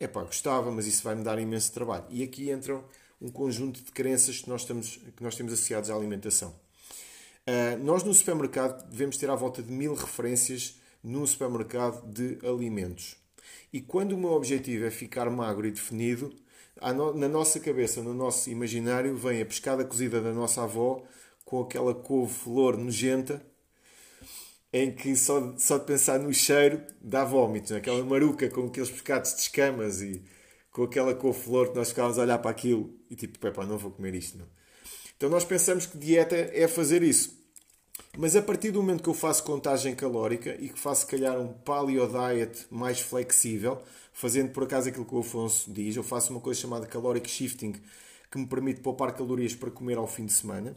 É 0.00 0.08
pá, 0.08 0.22
gostava, 0.22 0.70
mas 0.70 0.86
isso 0.86 1.02
vai 1.04 1.16
me 1.16 1.22
dar 1.22 1.38
imenso 1.38 1.70
trabalho. 1.70 2.06
E 2.08 2.22
aqui 2.22 2.50
entram 2.50 2.82
um 3.20 3.30
conjunto 3.30 3.82
de 3.82 3.92
crenças 3.92 4.40
que 4.40 4.48
nós, 4.48 4.62
estamos, 4.62 4.96
que 5.14 5.22
nós 5.22 5.36
temos 5.36 5.52
associados 5.52 5.90
à 5.90 5.94
alimentação. 5.94 6.58
Uh, 7.46 7.84
nós 7.84 8.02
no 8.02 8.14
supermercado 8.14 8.88
devemos 8.88 9.18
ter 9.18 9.28
à 9.28 9.34
volta 9.34 9.62
de 9.62 9.70
mil 9.70 9.92
referências 9.92 10.80
num 11.02 11.26
supermercado 11.26 12.10
de 12.10 12.38
alimentos. 12.42 13.18
E 13.70 13.82
quando 13.82 14.12
o 14.12 14.18
meu 14.18 14.30
objetivo 14.30 14.86
é 14.86 14.90
ficar 14.90 15.28
magro 15.28 15.66
e 15.66 15.70
definido, 15.70 16.34
na 16.80 17.28
nossa 17.28 17.60
cabeça, 17.60 18.02
no 18.02 18.12
nosso 18.12 18.50
imaginário, 18.50 19.16
vem 19.16 19.40
a 19.40 19.46
pescada 19.46 19.84
cozida 19.84 20.20
da 20.20 20.32
nossa 20.32 20.62
avó 20.62 21.02
com 21.44 21.60
aquela 21.60 21.94
couve-flor 21.94 22.76
nojenta 22.76 23.44
em 24.72 24.92
que 24.92 25.14
só, 25.14 25.54
só 25.56 25.78
de 25.78 25.84
pensar 25.84 26.18
no 26.18 26.34
cheiro 26.34 26.82
dá 27.00 27.24
vómitos, 27.24 27.70
né? 27.70 27.76
aquela 27.76 28.04
maruca 28.04 28.48
com 28.50 28.66
aqueles 28.66 28.90
pescados 28.90 29.34
de 29.34 29.42
escamas 29.42 30.02
e 30.02 30.24
com 30.72 30.82
aquela 30.82 31.14
couve-flor 31.14 31.70
que 31.70 31.76
nós 31.76 31.90
ficávamos 31.90 32.18
a 32.18 32.22
olhar 32.22 32.38
para 32.38 32.50
aquilo 32.50 32.92
e 33.08 33.14
tipo, 33.14 33.38
pá, 33.38 33.64
não 33.64 33.78
vou 33.78 33.92
comer 33.92 34.16
isto. 34.16 34.36
Não. 34.36 34.46
Então 35.16 35.30
nós 35.30 35.44
pensamos 35.44 35.86
que 35.86 35.96
dieta 35.96 36.34
é 36.34 36.66
fazer 36.66 37.04
isso. 37.04 37.43
Mas 38.16 38.36
a 38.36 38.42
partir 38.42 38.70
do 38.70 38.80
momento 38.80 39.02
que 39.02 39.08
eu 39.08 39.14
faço 39.14 39.42
contagem 39.42 39.94
calórica 39.94 40.54
e 40.60 40.68
que 40.68 40.78
faço, 40.78 41.00
se 41.00 41.06
calhar, 41.08 41.38
um 41.38 41.52
paleo 41.52 42.06
diet 42.06 42.66
mais 42.70 43.00
flexível, 43.00 43.82
fazendo 44.12 44.52
por 44.52 44.62
acaso 44.62 44.88
aquilo 44.88 45.04
que 45.04 45.14
o 45.14 45.18
Afonso 45.18 45.72
diz, 45.72 45.96
eu 45.96 46.02
faço 46.04 46.32
uma 46.32 46.40
coisa 46.40 46.60
chamada 46.60 46.86
caloric 46.86 47.28
shifting, 47.28 47.74
que 48.30 48.38
me 48.38 48.46
permite 48.46 48.80
poupar 48.80 49.12
calorias 49.14 49.54
para 49.54 49.70
comer 49.70 49.98
ao 49.98 50.06
fim 50.06 50.26
de 50.26 50.32
semana. 50.32 50.76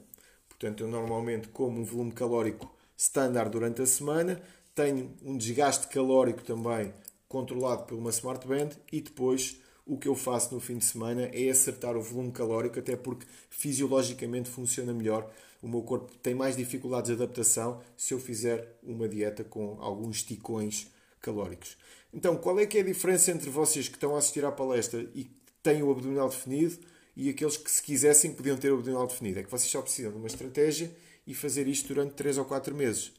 Portanto, 0.49 0.83
eu 0.83 0.87
normalmente 0.87 1.47
como 1.49 1.79
um 1.79 1.83
volume 1.83 2.11
calórico 2.11 2.75
standard 2.97 3.51
durante 3.51 3.83
a 3.83 3.85
semana, 3.85 4.41
tenho 4.73 5.13
um 5.23 5.37
desgaste 5.37 5.87
calórico 5.87 6.41
também 6.41 6.91
controlado 7.27 7.83
por 7.83 7.97
uma 7.97 8.09
Smart 8.09 8.47
Band 8.47 8.69
e 8.91 8.99
depois 8.99 9.57
o 9.85 9.97
que 9.97 10.07
eu 10.07 10.15
faço 10.15 10.53
no 10.53 10.59
fim 10.59 10.77
de 10.77 10.85
semana 10.85 11.29
é 11.33 11.49
acertar 11.49 11.95
o 11.95 12.01
volume 12.01 12.31
calórico, 12.31 12.79
até 12.79 12.95
porque 12.95 13.25
fisiologicamente 13.49 14.49
funciona 14.49 14.91
melhor. 14.93 15.31
O 15.61 15.67
meu 15.67 15.81
corpo 15.81 16.15
tem 16.17 16.35
mais 16.35 16.55
dificuldades 16.55 17.09
de 17.09 17.21
adaptação 17.21 17.81
se 17.95 18.13
eu 18.13 18.19
fizer 18.19 18.77
uma 18.83 19.07
dieta 19.07 19.43
com 19.43 19.77
alguns 19.79 20.23
ticões 20.23 20.87
calóricos. 21.21 21.77
Então, 22.13 22.35
qual 22.37 22.59
é 22.59 22.65
que 22.65 22.77
é 22.77 22.81
a 22.81 22.85
diferença 22.85 23.31
entre 23.31 23.49
vocês 23.49 23.87
que 23.87 23.95
estão 23.95 24.15
a 24.15 24.19
assistir 24.19 24.45
à 24.45 24.51
palestra 24.51 25.09
e 25.13 25.29
têm 25.61 25.83
o 25.83 25.91
abdominal 25.91 26.29
definido 26.29 26.77
e 27.15 27.29
aqueles 27.29 27.57
que, 27.57 27.69
se 27.69 27.81
quisessem, 27.81 28.33
podiam 28.33 28.57
ter 28.57 28.71
o 28.71 28.75
abdominal 28.75 29.07
definido? 29.07 29.39
É 29.39 29.43
que 29.43 29.51
vocês 29.51 29.69
só 29.69 29.81
precisam 29.81 30.11
de 30.11 30.17
uma 30.17 30.27
estratégia 30.27 30.91
e 31.25 31.33
fazer 31.33 31.67
isto 31.67 31.87
durante 31.87 32.13
3 32.13 32.37
ou 32.37 32.45
4 32.45 32.75
meses. 32.75 33.11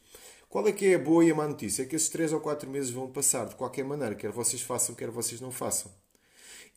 Qual 0.48 0.66
é 0.66 0.72
que 0.72 0.86
é 0.86 0.94
a 0.94 0.98
boa 0.98 1.24
e 1.24 1.30
a 1.30 1.34
má 1.34 1.46
notícia? 1.46 1.82
É 1.82 1.86
que 1.86 1.96
esses 1.96 2.08
3 2.08 2.32
ou 2.32 2.40
4 2.40 2.70
meses 2.70 2.90
vão 2.90 3.10
passar 3.10 3.46
de 3.46 3.56
qualquer 3.56 3.84
maneira, 3.84 4.14
quer 4.14 4.30
vocês 4.30 4.62
façam, 4.62 4.94
quer 4.94 5.10
vocês 5.10 5.40
não 5.40 5.50
façam 5.50 5.92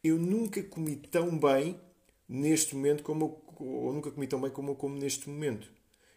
eu 0.04 0.18
nunca 0.18 0.62
comi 0.64 0.96
tão 0.96 1.38
bem 1.38 1.80
neste 2.28 2.76
momento 2.76 3.04
como 3.04 3.26
eu, 3.26 3.51
ou 3.64 3.94
nunca 3.94 4.12
comi 4.12 4.28
tão 4.28 4.42
bem 4.42 4.52
como 4.52 4.72
eu 4.72 4.76
como 4.76 4.96
neste 4.96 5.30
momento. 5.30 5.72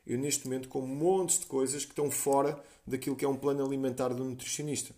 Eu 0.07 0.19
neste 0.19 0.45
momento 0.47 0.69
como 0.69 0.87
montes 0.87 1.39
de 1.39 1.47
coisas 1.47 1.85
que 1.85 1.93
estão 1.93 2.11
fora 2.11 2.63
daquilo 2.87 3.17
que 3.17 3.25
é 3.25 3.29
um 3.29 3.37
plano 3.37 3.65
alimentar 3.65 4.09
do 4.09 4.25
nutricionista. 4.25 4.95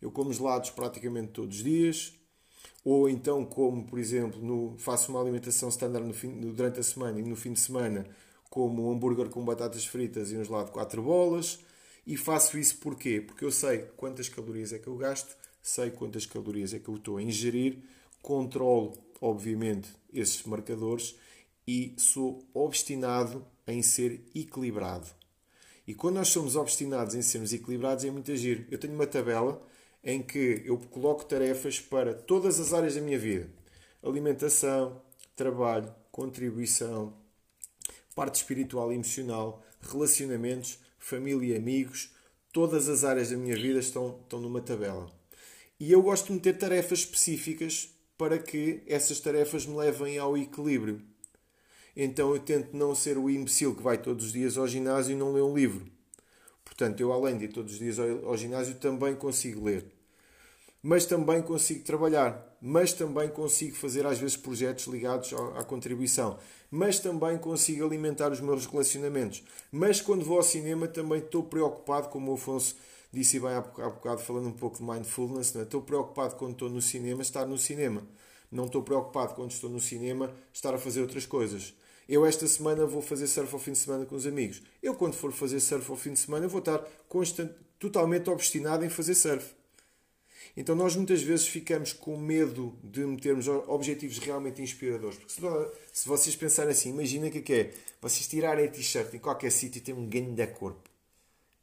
Eu 0.00 0.10
como 0.10 0.32
gelados 0.32 0.70
praticamente 0.70 1.32
todos 1.32 1.56
os 1.56 1.64
dias, 1.64 2.14
ou 2.84 3.08
então 3.08 3.44
como, 3.44 3.84
por 3.86 3.98
exemplo, 3.98 4.40
no, 4.42 4.76
faço 4.78 5.10
uma 5.10 5.20
alimentação 5.20 5.68
standard 5.68 6.06
no 6.06 6.14
fim, 6.14 6.40
durante 6.40 6.80
a 6.80 6.82
semana 6.82 7.18
e 7.18 7.22
no 7.22 7.36
fim 7.36 7.52
de 7.52 7.60
semana 7.60 8.06
como 8.50 8.88
um 8.88 8.92
hambúrguer 8.92 9.28
com 9.28 9.44
batatas 9.44 9.84
fritas 9.84 10.32
e 10.32 10.36
um 10.36 10.44
gelado 10.44 10.66
de 10.66 10.72
4 10.72 11.02
bolas. 11.02 11.58
E 12.06 12.16
faço 12.16 12.56
isso 12.56 12.78
porquê? 12.78 13.20
Porque 13.20 13.44
eu 13.44 13.50
sei 13.50 13.78
quantas 13.96 14.28
calorias 14.28 14.72
é 14.72 14.78
que 14.78 14.86
eu 14.86 14.96
gasto, 14.96 15.36
sei 15.60 15.90
quantas 15.90 16.24
calorias 16.24 16.72
é 16.72 16.78
que 16.78 16.88
eu 16.88 16.96
estou 16.96 17.16
a 17.16 17.22
ingerir 17.22 17.82
controlo, 18.22 18.92
obviamente, 19.20 19.88
esses 20.12 20.42
marcadores 20.44 21.16
e 21.66 21.94
sou 21.96 22.46
obstinado 22.54 23.46
em 23.66 23.82
ser 23.82 24.24
equilibrado. 24.34 25.08
E 25.86 25.94
quando 25.94 26.16
nós 26.16 26.28
somos 26.28 26.56
obstinados 26.56 27.14
em 27.14 27.22
sermos 27.22 27.52
equilibrados 27.52 28.04
é 28.04 28.10
muito 28.10 28.32
agir. 28.32 28.66
Eu 28.70 28.78
tenho 28.78 28.94
uma 28.94 29.06
tabela 29.06 29.64
em 30.02 30.22
que 30.22 30.62
eu 30.64 30.78
coloco 30.78 31.24
tarefas 31.24 31.80
para 31.80 32.14
todas 32.14 32.60
as 32.60 32.72
áreas 32.72 32.94
da 32.94 33.00
minha 33.00 33.18
vida: 33.18 33.48
alimentação, 34.02 35.00
trabalho, 35.34 35.94
contribuição, 36.10 37.14
parte 38.14 38.36
espiritual 38.36 38.90
e 38.90 38.94
emocional, 38.94 39.62
relacionamentos, 39.80 40.78
família 40.98 41.54
e 41.54 41.58
amigos. 41.58 42.14
Todas 42.52 42.88
as 42.88 43.04
áreas 43.04 43.30
da 43.30 43.36
minha 43.36 43.54
vida 43.54 43.78
estão, 43.78 44.18
estão 44.22 44.40
numa 44.40 44.62
tabela. 44.62 45.12
E 45.78 45.92
eu 45.92 46.00
gosto 46.00 46.28
de 46.28 46.32
meter 46.32 46.56
tarefas 46.56 47.00
específicas 47.00 47.90
para 48.16 48.38
que 48.38 48.82
essas 48.86 49.20
tarefas 49.20 49.66
me 49.66 49.76
levem 49.76 50.16
ao 50.16 50.38
equilíbrio. 50.38 51.02
Então 51.96 52.34
eu 52.34 52.38
tento 52.38 52.76
não 52.76 52.94
ser 52.94 53.16
o 53.16 53.30
imbecil 53.30 53.74
que 53.74 53.82
vai 53.82 53.96
todos 53.96 54.26
os 54.26 54.32
dias 54.32 54.58
ao 54.58 54.68
ginásio 54.68 55.12
e 55.12 55.18
não 55.18 55.32
lê 55.32 55.40
um 55.40 55.56
livro. 55.56 55.86
Portanto, 56.62 57.00
eu 57.00 57.10
além 57.10 57.38
de 57.38 57.46
ir 57.46 57.52
todos 57.52 57.72
os 57.72 57.78
dias 57.78 57.98
ao 57.98 58.36
ginásio 58.36 58.74
também 58.74 59.14
consigo 59.14 59.64
ler. 59.64 59.86
Mas 60.82 61.06
também 61.06 61.40
consigo 61.40 61.82
trabalhar. 61.82 62.54
Mas 62.60 62.92
também 62.92 63.28
consigo 63.28 63.74
fazer 63.74 64.04
às 64.06 64.18
vezes 64.18 64.36
projetos 64.36 64.86
ligados 64.86 65.32
à 65.56 65.64
contribuição. 65.64 66.38
Mas 66.70 66.98
também 66.98 67.38
consigo 67.38 67.84
alimentar 67.84 68.30
os 68.30 68.40
meus 68.40 68.66
relacionamentos. 68.66 69.42
Mas 69.72 70.00
quando 70.00 70.24
vou 70.24 70.36
ao 70.36 70.42
cinema 70.42 70.86
também 70.86 71.18
estou 71.18 71.44
preocupado, 71.44 72.08
como 72.08 72.30
o 72.30 72.34
Afonso 72.34 72.76
disse 73.12 73.40
bem 73.40 73.50
há 73.50 73.60
bocado, 73.60 74.20
falando 74.20 74.48
um 74.48 74.52
pouco 74.52 74.76
de 74.78 74.84
mindfulness, 74.84 75.54
né? 75.54 75.62
estou 75.62 75.80
preocupado 75.80 76.34
quando 76.36 76.52
estou 76.52 76.68
no 76.68 76.82
cinema, 76.82 77.22
estar 77.22 77.46
no 77.46 77.56
cinema. 77.56 78.02
Não 78.52 78.66
estou 78.66 78.82
preocupado 78.82 79.34
quando 79.34 79.50
estou 79.50 79.70
no 79.70 79.80
cinema, 79.80 80.30
estar 80.52 80.74
a 80.74 80.78
fazer 80.78 81.00
outras 81.00 81.24
coisas. 81.24 81.74
Eu 82.08 82.24
esta 82.24 82.46
semana 82.46 82.86
vou 82.86 83.02
fazer 83.02 83.26
surf 83.26 83.52
ao 83.52 83.60
fim 83.60 83.72
de 83.72 83.78
semana 83.78 84.06
com 84.06 84.14
os 84.14 84.26
amigos. 84.26 84.62
Eu 84.82 84.94
quando 84.94 85.14
for 85.14 85.32
fazer 85.32 85.58
surf 85.58 85.90
ao 85.90 85.96
fim 85.96 86.12
de 86.12 86.20
semana 86.20 86.46
vou 86.46 86.60
estar 86.60 86.78
totalmente 87.78 88.30
obstinado 88.30 88.84
em 88.84 88.88
fazer 88.88 89.14
surf. 89.14 89.54
Então 90.56 90.74
nós 90.74 90.96
muitas 90.96 91.20
vezes 91.22 91.46
ficamos 91.46 91.92
com 91.92 92.16
medo 92.16 92.78
de 92.82 93.04
metermos 93.04 93.46
objetivos 93.48 94.18
realmente 94.18 94.62
inspiradores. 94.62 95.18
Porque 95.18 95.32
se, 95.32 95.40
se 95.92 96.08
vocês 96.08 96.34
pensarem 96.34 96.70
assim, 96.70 96.90
imagina 96.90 97.28
que 97.28 97.52
é 97.52 97.74
vocês 98.00 98.26
tirarem 98.26 98.66
a 98.66 98.70
t-shirt 98.70 99.12
em 99.12 99.18
qualquer 99.18 99.50
sítio 99.50 99.78
e 99.78 99.82
ter 99.82 99.92
um 99.92 100.06
ganho 100.06 100.34
da 100.34 100.46
corpo. 100.46 100.88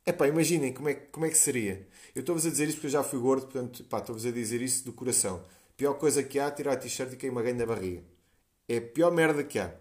Epá, 0.06 0.28
imaginem 0.28 0.74
como 0.74 0.90
é, 0.90 0.94
como 0.94 1.26
é 1.26 1.30
que 1.30 1.38
seria. 1.38 1.88
Eu 2.14 2.20
estou-vos 2.20 2.46
a 2.46 2.50
dizer 2.50 2.66
isso 2.66 2.76
porque 2.76 2.88
eu 2.88 2.92
já 2.92 3.04
fui 3.04 3.20
gordo, 3.20 3.48
portanto, 3.48 3.82
estou-vos 3.82 4.26
a 4.26 4.32
dizer 4.32 4.62
isso 4.62 4.84
do 4.84 4.92
coração. 4.92 5.44
Pior 5.78 5.94
coisa 5.94 6.22
que 6.22 6.38
há, 6.38 6.52
tirar 6.52 6.74
a 6.74 6.78
t-shirt 6.78 7.14
e 7.14 7.16
cair 7.16 7.30
uma 7.30 7.42
ganha 7.42 7.56
na 7.56 7.66
barriga. 7.66 8.04
É 8.68 8.78
a 8.78 8.82
pior 8.82 9.12
merda 9.12 9.44
que 9.44 9.58
há. 9.58 9.74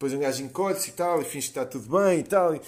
Depois 0.00 0.14
um 0.14 0.18
gajo 0.18 0.42
encolhe-se 0.42 0.88
e 0.88 0.92
tal, 0.94 1.20
e 1.20 1.24
finge 1.26 1.48
que 1.48 1.50
está 1.50 1.66
tudo 1.66 1.90
bem 1.90 2.20
e 2.20 2.22
tal. 2.22 2.54
E... 2.54 2.60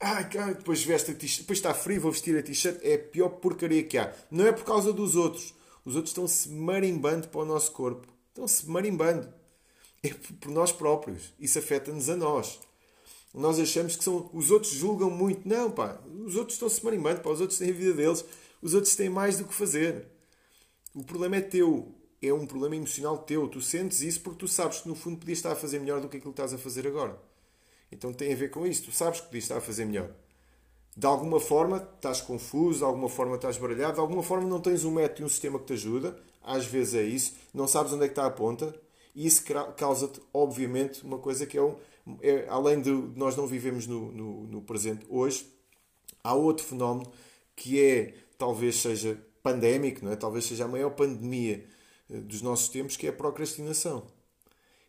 Ai, 0.00 0.26
cara, 0.30 0.54
depois 0.54 0.82
veste 0.82 1.10
a 1.10 1.14
t-shirt, 1.14 1.42
depois 1.42 1.58
está 1.58 1.74
frio, 1.74 2.00
vou 2.00 2.10
vestir 2.10 2.38
a 2.38 2.42
t-shirt. 2.42 2.80
É 2.82 2.94
a 2.94 2.98
pior 2.98 3.28
porcaria 3.28 3.82
que 3.82 3.98
há. 3.98 4.10
Não 4.30 4.46
é 4.46 4.50
por 4.50 4.64
causa 4.64 4.90
dos 4.90 5.14
outros. 5.14 5.52
Os 5.84 5.94
outros 5.94 6.12
estão-se 6.12 6.48
marimbando 6.48 7.28
para 7.28 7.42
o 7.42 7.44
nosso 7.44 7.70
corpo. 7.70 8.08
Estão-se 8.30 8.66
marimbando. 8.66 9.30
É 10.02 10.08
por 10.40 10.50
nós 10.50 10.72
próprios. 10.72 11.34
Isso 11.38 11.58
afeta-nos 11.58 12.08
a 12.08 12.16
nós. 12.16 12.58
Nós 13.34 13.60
achamos 13.60 13.94
que 13.94 14.02
são, 14.02 14.30
os 14.32 14.50
outros 14.50 14.72
julgam 14.72 15.10
muito. 15.10 15.46
Não, 15.46 15.70
pá, 15.70 16.00
os 16.24 16.34
outros 16.34 16.54
estão-se 16.54 16.82
marimbando, 16.82 17.20
pá, 17.20 17.28
os 17.28 17.42
outros 17.42 17.58
têm 17.58 17.68
a 17.68 17.74
vida 17.74 17.92
deles, 17.92 18.24
os 18.62 18.72
outros 18.72 18.96
têm 18.96 19.10
mais 19.10 19.36
do 19.36 19.44
que 19.44 19.52
fazer. 19.52 20.06
O 20.94 21.04
problema 21.04 21.36
é 21.36 21.40
teu, 21.42 21.94
é 22.28 22.34
um 22.34 22.46
problema 22.46 22.76
emocional 22.76 23.18
teu. 23.18 23.48
Tu 23.48 23.60
sentes 23.60 24.00
isso 24.00 24.20
porque 24.20 24.40
tu 24.40 24.48
sabes 24.48 24.80
que 24.80 24.88
no 24.88 24.94
fundo 24.94 25.18
podias 25.18 25.38
estar 25.38 25.52
a 25.52 25.56
fazer 25.56 25.78
melhor 25.78 26.00
do 26.00 26.08
que 26.08 26.16
aquilo 26.16 26.32
que 26.32 26.40
estás 26.40 26.54
a 26.54 26.58
fazer 26.58 26.86
agora. 26.86 27.18
Então 27.90 28.12
tem 28.12 28.32
a 28.32 28.36
ver 28.36 28.50
com 28.50 28.66
isso. 28.66 28.84
Tu 28.84 28.92
sabes 28.92 29.20
que 29.20 29.26
podias 29.26 29.44
estar 29.44 29.56
a 29.56 29.60
fazer 29.60 29.84
melhor. 29.84 30.10
De 30.96 31.06
alguma 31.06 31.40
forma 31.40 31.88
estás 31.96 32.20
confuso, 32.20 32.78
de 32.78 32.84
alguma 32.84 33.08
forma 33.08 33.36
estás 33.36 33.58
baralhado, 33.58 33.94
de 33.94 34.00
alguma 34.00 34.22
forma 34.22 34.48
não 34.48 34.60
tens 34.60 34.84
um 34.84 34.92
método 34.92 35.22
e 35.22 35.24
um 35.24 35.28
sistema 35.28 35.58
que 35.58 35.66
te 35.66 35.72
ajuda. 35.74 36.16
Às 36.42 36.66
vezes 36.66 36.94
é 36.94 37.02
isso. 37.02 37.34
Não 37.52 37.66
sabes 37.66 37.92
onde 37.92 38.04
é 38.04 38.08
que 38.08 38.12
está 38.12 38.26
a 38.26 38.30
ponta. 38.30 38.74
E 39.14 39.26
isso 39.26 39.44
causa-te, 39.76 40.20
obviamente, 40.32 41.04
uma 41.04 41.18
coisa 41.18 41.46
que 41.46 41.56
é 41.56 41.62
um 41.62 41.76
é, 42.20 42.46
além 42.48 42.80
de 42.80 42.90
nós 42.90 43.36
não 43.36 43.46
vivemos 43.46 43.86
no, 43.86 44.12
no, 44.12 44.46
no, 44.46 44.62
presente 44.62 45.06
hoje, 45.08 45.46
há 46.22 46.34
outro 46.34 46.64
fenómeno 46.64 47.10
que 47.56 47.82
é, 47.82 48.14
talvez 48.36 48.76
seja 48.76 49.18
pandémico, 49.42 50.04
não 50.04 50.12
é? 50.12 50.16
talvez 50.16 50.44
seja 50.44 50.64
a 50.64 50.68
maior 50.68 50.90
pandemia 50.90 51.64
dos 52.08 52.42
nossos 52.42 52.68
tempos, 52.68 52.96
que 52.96 53.06
é 53.06 53.10
a 53.10 53.12
procrastinação. 53.12 54.06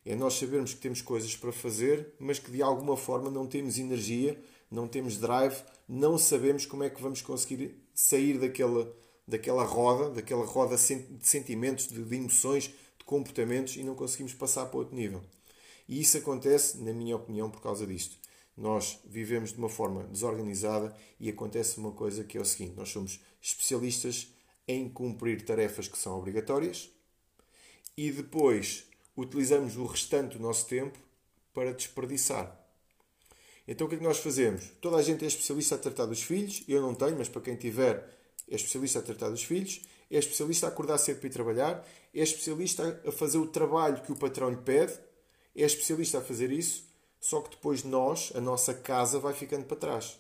É 0.05 0.15
nós 0.15 0.35
sabermos 0.35 0.73
que 0.73 0.79
temos 0.79 1.01
coisas 1.01 1.35
para 1.35 1.51
fazer, 1.51 2.13
mas 2.19 2.37
que 2.37 2.51
de 2.51 2.61
alguma 2.61 2.95
forma 2.95 3.31
não 3.31 3.47
temos 3.47 3.79
energia, 3.79 4.39
não 4.69 4.87
temos 4.87 5.17
drive, 5.17 5.63
não 5.87 6.17
sabemos 6.17 6.65
como 6.65 6.83
é 6.83 6.89
que 6.89 7.01
vamos 7.01 7.21
conseguir 7.21 7.75
sair 7.93 8.37
daquela, 8.37 8.93
daquela 9.27 9.63
roda, 9.63 10.11
daquela 10.11 10.45
roda 10.45 10.75
de 10.75 11.27
sentimentos, 11.27 11.87
de 11.87 12.15
emoções, 12.15 12.65
de 12.65 13.05
comportamentos 13.05 13.77
e 13.77 13.83
não 13.83 13.95
conseguimos 13.95 14.33
passar 14.33 14.67
para 14.67 14.77
outro 14.77 14.95
nível. 14.95 15.23
E 15.87 16.01
isso 16.01 16.17
acontece, 16.17 16.77
na 16.77 16.93
minha 16.93 17.15
opinião, 17.15 17.49
por 17.49 17.61
causa 17.61 17.87
disto. 17.87 18.17
Nós 18.57 18.99
vivemos 19.05 19.51
de 19.51 19.57
uma 19.57 19.69
forma 19.69 20.03
desorganizada 20.03 20.95
e 21.19 21.29
acontece 21.29 21.77
uma 21.77 21.91
coisa 21.91 22.23
que 22.23 22.37
é 22.37 22.41
o 22.41 22.45
seguinte: 22.45 22.75
nós 22.75 22.89
somos 22.89 23.19
especialistas 23.41 24.33
em 24.67 24.89
cumprir 24.89 25.43
tarefas 25.43 25.87
que 25.87 25.97
são 25.97 26.17
obrigatórias 26.17 26.94
e 27.97 28.11
depois 28.11 28.85
utilizamos 29.15 29.77
o 29.77 29.85
restante 29.85 30.37
do 30.37 30.43
nosso 30.43 30.67
tempo 30.67 30.99
para 31.53 31.73
desperdiçar. 31.73 32.59
Então 33.67 33.87
o 33.87 33.89
que 33.89 33.95
é 33.95 33.97
que 33.97 34.03
nós 34.03 34.19
fazemos? 34.19 34.69
Toda 34.81 34.97
a 34.97 35.01
gente 35.01 35.23
é 35.23 35.27
especialista 35.27 35.75
a 35.75 35.77
tratar 35.77 36.05
dos 36.05 36.21
filhos, 36.21 36.63
eu 36.67 36.81
não 36.81 36.93
tenho, 36.93 37.17
mas 37.17 37.29
para 37.29 37.41
quem 37.41 37.55
tiver, 37.55 38.07
é 38.47 38.55
especialista 38.55 38.99
a 38.99 39.01
tratar 39.01 39.29
dos 39.29 39.43
filhos, 39.43 39.81
é 40.11 40.17
especialista 40.17 40.67
a 40.67 40.69
acordar 40.69 40.97
cedo 40.97 41.19
para 41.19 41.27
ir 41.27 41.31
trabalhar, 41.31 41.87
é 42.13 42.21
especialista 42.21 43.01
a 43.05 43.11
fazer 43.11 43.37
o 43.37 43.47
trabalho 43.47 44.03
que 44.03 44.11
o 44.11 44.15
patrão 44.15 44.49
lhe 44.49 44.57
pede, 44.57 44.93
é 45.55 45.63
especialista 45.63 46.19
a 46.19 46.21
fazer 46.21 46.51
isso, 46.51 46.85
só 47.19 47.41
que 47.41 47.49
depois 47.51 47.83
nós, 47.83 48.31
a 48.35 48.41
nossa 48.41 48.73
casa, 48.73 49.19
vai 49.19 49.33
ficando 49.33 49.65
para 49.65 49.77
trás. 49.77 50.19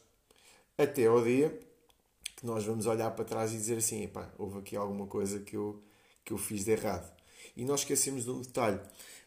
Até 0.77 1.05
ao 1.05 1.23
dia 1.23 1.59
que 2.35 2.45
nós 2.45 2.65
vamos 2.65 2.85
olhar 2.85 3.11
para 3.11 3.23
trás 3.23 3.53
e 3.53 3.57
dizer 3.57 3.77
assim: 3.77 4.03
epá, 4.03 4.33
houve 4.37 4.59
aqui 4.59 4.75
alguma 4.75 5.05
coisa 5.05 5.39
que 5.39 5.55
eu, 5.55 5.81
que 6.23 6.33
eu 6.33 6.37
fiz 6.37 6.65
de 6.65 6.71
errado. 6.71 7.14
E 7.55 7.65
nós 7.65 7.81
esquecemos 7.81 8.23
de 8.23 8.31
um 8.31 8.41
detalhe. 8.41 8.79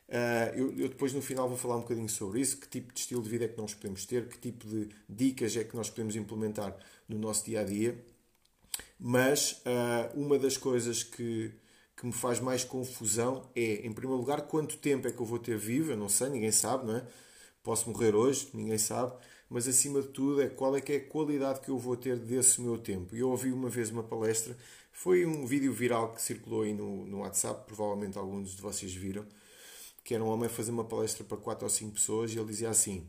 Uh, 0.09 0.57
eu, 0.57 0.79
eu, 0.79 0.89
depois 0.89 1.13
no 1.13 1.21
final 1.21 1.49
vou 1.49 1.59
falar 1.59 1.77
um 1.77 1.83
bocadinho 1.83 2.09
sobre 2.09 2.41
isso, 2.41 2.57
que 2.57 2.67
tipo 2.67 2.93
de 2.93 3.01
estilo 3.01 3.23
de 3.23 3.29
vida 3.29 3.45
é 3.45 3.49
que 3.49 3.59
nós 3.59 3.75
podemos 3.75 4.07
ter, 4.07 4.27
que 4.27 4.39
tipo 4.39 4.67
de 4.67 4.89
dicas 5.09 5.55
é 5.55 5.65
que 5.65 5.77
nós 5.77 5.91
podemos 5.91 6.17
implementar 6.17 6.75
no 7.07 7.19
nosso 7.19 7.45
dia 7.45 7.61
a 7.61 7.65
dia. 7.65 8.03
Mas 8.99 9.63
uh, 9.67 10.19
uma 10.19 10.39
das 10.39 10.57
coisas 10.57 11.03
que, 11.03 11.53
que 11.97 12.07
me 12.07 12.13
faz 12.13 12.41
mais 12.41 12.65
confusão 12.65 13.49
é, 13.55 13.87
em 13.87 13.93
primeiro 13.93 14.21
lugar, 14.21 14.43
quanto 14.43 14.79
tempo 14.79 15.07
é 15.07 15.13
que 15.13 15.21
eu 15.21 15.27
vou 15.27 15.39
ter 15.39 15.59
vivo, 15.59 15.93
eu 15.93 15.97
não 15.97 16.09
sei, 16.09 16.31
ninguém 16.31 16.53
sabe, 16.53 16.87
não 16.87 16.97
é? 16.97 17.07
Posso 17.63 17.91
morrer 17.91 18.15
hoje, 18.15 18.49
ninguém 18.55 18.79
sabe, 18.79 19.13
mas 19.51 19.69
acima 19.69 20.01
de 20.01 20.09
tudo 20.09 20.41
é 20.43 20.49
qual 20.49 20.75
é 20.77 20.81
que 20.81 20.93
é 20.93 20.97
a 20.97 21.05
qualidade 21.05 21.61
que 21.61 21.69
eu 21.69 21.79
vou 21.79 21.97
ter 21.97 22.17
desse 22.17 22.61
meu 22.61 22.79
tempo. 22.79 23.15
Eu 23.15 23.31
ouvi 23.31 23.53
uma 23.53 23.69
vez 23.69 23.91
uma 23.91 24.03
palestra, 24.03 24.57
foi 24.99 25.25
um 25.25 25.47
vídeo 25.47 25.73
viral 25.73 26.13
que 26.13 26.21
circulou 26.21 26.63
aí 26.63 26.75
no, 26.75 27.07
no 27.07 27.19
WhatsApp, 27.19 27.65
provavelmente 27.69 28.19
alguns 28.19 28.57
de 28.57 28.61
vocês 28.61 28.93
viram, 28.93 29.25
que 30.03 30.13
era 30.13 30.25
um 30.25 30.27
homem 30.27 30.47
a 30.47 30.51
fazer 30.51 30.73
uma 30.73 30.85
palestra 30.85 31.23
para 31.23 31.37
4 31.37 31.65
ou 31.65 31.71
5 31.71 31.93
pessoas 31.93 32.33
e 32.33 32.37
ele 32.37 32.49
dizia 32.49 32.69
assim: 32.69 33.09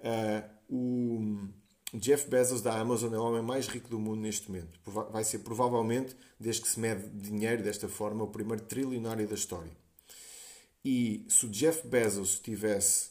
uh, 0.00 0.50
o 0.68 1.48
Jeff 1.94 2.28
Bezos 2.28 2.60
da 2.60 2.78
Amazon 2.78 3.14
é 3.14 3.18
o 3.18 3.22
homem 3.22 3.40
mais 3.40 3.68
rico 3.68 3.88
do 3.88 3.98
mundo 3.98 4.20
neste 4.20 4.50
momento. 4.50 4.78
Vai 5.10 5.24
ser 5.24 5.38
provavelmente, 5.38 6.14
desde 6.38 6.60
que 6.60 6.68
se 6.68 6.78
mede 6.78 7.08
dinheiro 7.08 7.62
desta 7.62 7.88
forma, 7.88 8.24
o 8.24 8.28
primeiro 8.28 8.62
trilionário 8.64 9.26
da 9.26 9.34
história. 9.34 9.72
E 10.84 11.24
se 11.30 11.46
o 11.46 11.48
Jeff 11.48 11.88
Bezos 11.88 12.38
tivesse 12.38 13.08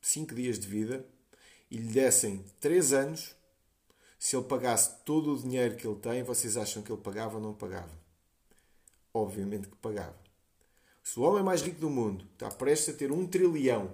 5 0.00 0.34
dias 0.34 0.58
de 0.58 0.68
vida 0.68 1.04
e 1.70 1.76
lhe 1.76 1.92
dessem 1.92 2.42
3 2.60 2.94
anos, 2.94 3.41
se 4.22 4.36
ele 4.36 4.44
pagasse 4.44 4.88
todo 5.04 5.34
o 5.34 5.36
dinheiro 5.36 5.74
que 5.74 5.84
ele 5.84 5.96
tem, 5.96 6.22
vocês 6.22 6.56
acham 6.56 6.80
que 6.80 6.92
ele 6.92 7.00
pagava 7.00 7.38
ou 7.38 7.42
não 7.42 7.52
pagava? 7.52 7.90
Obviamente 9.12 9.66
que 9.66 9.74
pagava. 9.74 10.14
Se 11.02 11.18
o 11.18 11.24
homem 11.24 11.42
mais 11.42 11.60
rico 11.60 11.80
do 11.80 11.90
mundo 11.90 12.24
está 12.32 12.48
prestes 12.48 12.94
a 12.94 12.96
ter 12.96 13.10
um 13.10 13.26
trilhão, 13.26 13.92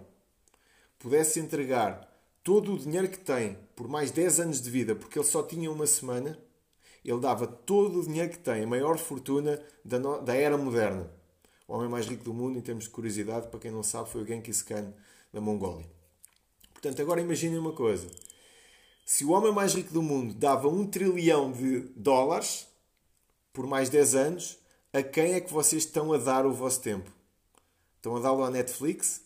pudesse 0.99 1.41
entregar 1.41 2.15
todo 2.45 2.75
o 2.75 2.79
dinheiro 2.79 3.09
que 3.09 3.19
tem 3.19 3.57
por 3.75 3.89
mais 3.89 4.11
10 4.11 4.41
anos 4.41 4.61
de 4.61 4.71
vida, 4.71 4.95
porque 4.95 5.19
ele 5.19 5.27
só 5.27 5.43
tinha 5.43 5.73
uma 5.73 5.87
semana, 5.87 6.39
ele 7.03 7.21
dava 7.21 7.47
todo 7.47 7.99
o 7.99 8.05
dinheiro 8.05 8.29
que 8.29 8.39
tem, 8.39 8.65
a 8.65 8.67
maior 8.67 8.99
fortuna 8.99 9.59
da, 9.83 9.99
no... 9.99 10.21
da 10.21 10.35
era 10.35 10.59
moderna. 10.59 11.11
O 11.67 11.73
homem 11.73 11.89
mais 11.89 12.07
rico 12.07 12.25
do 12.25 12.35
mundo, 12.35 12.59
em 12.59 12.63
termos 12.63 12.85
de 12.85 12.91
curiosidade, 12.91 13.49
para 13.49 13.61
quem 13.61 13.71
não 13.71 13.83
sabe, 13.83 14.11
foi 14.11 14.25
o 14.25 14.27
Genghis 14.27 14.61
Khan 14.61 14.93
da 15.33 15.41
Mongólia. 15.41 15.87
Portanto, 16.75 17.01
agora 17.01 17.19
imaginem 17.19 17.57
uma 17.57 17.73
coisa. 17.73 18.07
Se 19.11 19.25
o 19.25 19.31
homem 19.31 19.51
mais 19.51 19.73
rico 19.73 19.91
do 19.91 20.03
mundo 20.03 20.35
dava 20.35 20.69
um 20.69 20.87
trilhão 20.87 21.51
de 21.51 21.81
dólares 21.97 22.69
por 23.55 23.67
mais 23.67 23.89
10 23.89 24.15
anos, 24.15 24.59
a 24.93 25.03
quem 25.03 25.33
é 25.33 25.41
que 25.41 25.51
vocês 25.51 25.85
estão 25.85 26.13
a 26.13 26.19
dar 26.19 26.45
o 26.45 26.53
vosso 26.53 26.83
tempo? 26.83 27.11
Estão 27.97 28.17
a 28.17 28.21
dá-lo 28.21 28.45
à 28.45 28.51
Netflix? 28.51 29.23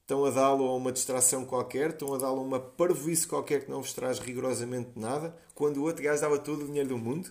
Estão 0.00 0.24
a 0.24 0.30
dá-lo 0.30 0.66
a 0.66 0.74
uma 0.74 0.90
distração 0.90 1.44
qualquer? 1.44 1.90
Estão 1.90 2.14
a 2.14 2.16
dá-lo 2.16 2.38
a 2.38 2.42
uma 2.42 2.58
parvoíce 2.58 3.26
qualquer 3.26 3.66
que 3.66 3.70
não 3.70 3.82
vos 3.82 3.92
traz 3.92 4.18
rigorosamente 4.18 4.92
nada? 4.96 5.36
Quando 5.54 5.76
o 5.76 5.82
outro 5.82 6.02
gajo 6.02 6.22
dava 6.22 6.38
todo 6.38 6.62
o 6.62 6.66
dinheiro 6.66 6.88
do 6.88 6.96
mundo? 6.96 7.30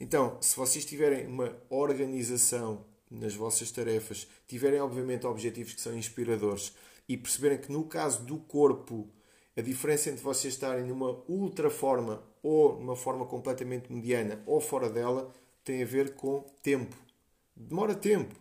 Então, 0.00 0.36
se 0.42 0.56
vocês 0.56 0.84
tiverem 0.84 1.28
uma 1.28 1.56
organização 1.70 2.84
nas 3.08 3.36
vossas 3.36 3.70
tarefas, 3.70 4.26
tiverem 4.48 4.80
obviamente 4.80 5.28
objetivos 5.28 5.74
que 5.74 5.80
são 5.80 5.96
inspiradores 5.96 6.72
e 7.08 7.16
perceberem 7.16 7.58
que 7.58 7.70
no 7.70 7.84
caso 7.84 8.24
do 8.24 8.36
corpo 8.38 9.08
a 9.58 9.60
diferença 9.60 10.08
entre 10.08 10.22
vocês 10.22 10.54
estarem 10.54 10.84
numa 10.84 11.20
ultra 11.26 11.68
forma 11.68 12.22
ou 12.40 12.78
numa 12.78 12.94
forma 12.94 13.26
completamente 13.26 13.92
mediana 13.92 14.40
ou 14.46 14.60
fora 14.60 14.88
dela 14.88 15.32
tem 15.64 15.82
a 15.82 15.84
ver 15.84 16.14
com 16.14 16.44
tempo. 16.62 16.96
Demora 17.56 17.92
tempo. 17.92 18.36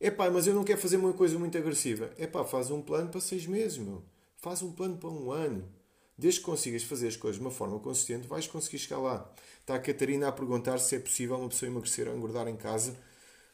Epá, 0.00 0.30
mas 0.30 0.46
eu 0.46 0.54
não 0.54 0.64
quero 0.64 0.80
fazer 0.80 0.96
uma 0.96 1.12
coisa 1.12 1.38
muito 1.38 1.58
agressiva. 1.58 2.10
Epá, 2.18 2.42
faz 2.42 2.70
um 2.70 2.80
plano 2.80 3.10
para 3.10 3.20
seis 3.20 3.46
meses, 3.46 3.76
meu. 3.76 4.02
Faz 4.38 4.62
um 4.62 4.72
plano 4.72 4.96
para 4.96 5.10
um 5.10 5.30
ano. 5.30 5.68
Desde 6.16 6.40
que 6.40 6.46
consigas 6.46 6.82
fazer 6.82 7.08
as 7.08 7.16
coisas 7.16 7.36
de 7.36 7.44
uma 7.44 7.50
forma 7.50 7.78
consistente, 7.78 8.26
vais 8.26 8.46
conseguir 8.46 8.78
chegar 8.78 8.98
lá. 8.98 9.30
Está 9.60 9.74
a 9.74 9.78
Catarina 9.78 10.28
a 10.28 10.32
perguntar 10.32 10.78
se 10.78 10.96
é 10.96 10.98
possível 10.98 11.36
uma 11.36 11.50
pessoa 11.50 11.70
emagrecer 11.70 12.08
ou 12.08 12.16
engordar 12.16 12.48
em 12.48 12.56
casa 12.56 12.96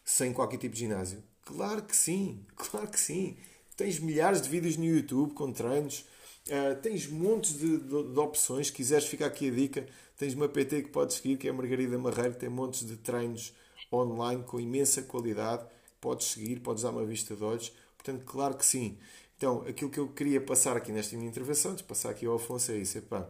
sem 0.04 0.32
qualquer 0.32 0.58
tipo 0.58 0.74
de 0.74 0.80
ginásio. 0.82 1.20
Claro 1.44 1.82
que 1.82 1.96
sim, 1.96 2.46
claro 2.54 2.86
que 2.86 3.00
sim. 3.00 3.36
Tens 3.76 3.98
milhares 3.98 4.40
de 4.40 4.48
vídeos 4.48 4.76
no 4.76 4.84
YouTube 4.84 5.34
com 5.34 5.50
treinos, 5.50 6.04
Uh, 6.48 6.74
tens 6.82 7.06
montes 7.06 7.56
de, 7.56 7.78
de, 7.78 8.02
de, 8.12 8.18
opções. 8.18 8.66
Se 8.66 8.72
quiseres 8.72 9.06
ficar 9.06 9.26
aqui 9.26 9.48
a 9.48 9.52
dica, 9.52 9.86
tens 10.16 10.34
uma 10.34 10.48
PT 10.48 10.82
que 10.82 10.88
podes 10.88 11.16
seguir, 11.16 11.36
que 11.36 11.46
é 11.46 11.50
a 11.50 11.54
Margarida 11.54 11.96
Marreiro, 11.96 12.34
tem 12.34 12.48
montes 12.48 12.84
de 12.84 12.96
treinos 12.96 13.54
online 13.92 14.42
com 14.42 14.58
imensa 14.58 15.02
qualidade. 15.02 15.64
Podes 16.00 16.28
seguir, 16.28 16.58
podes 16.60 16.82
dar 16.82 16.90
uma 16.90 17.04
vista 17.04 17.36
de 17.36 17.44
olhos. 17.44 17.72
Portanto, 17.96 18.24
claro 18.24 18.56
que 18.56 18.66
sim. 18.66 18.98
Então, 19.36 19.64
aquilo 19.68 19.90
que 19.90 20.00
eu 20.00 20.08
queria 20.08 20.40
passar 20.40 20.76
aqui 20.76 20.90
nesta 20.90 21.16
minha 21.16 21.28
intervenção, 21.28 21.74
de 21.74 21.84
passar 21.84 22.10
aqui 22.10 22.26
ao 22.26 22.34
Afonso, 22.34 22.72
é 22.72 22.76
isso. 22.76 22.98
Epá, 22.98 23.28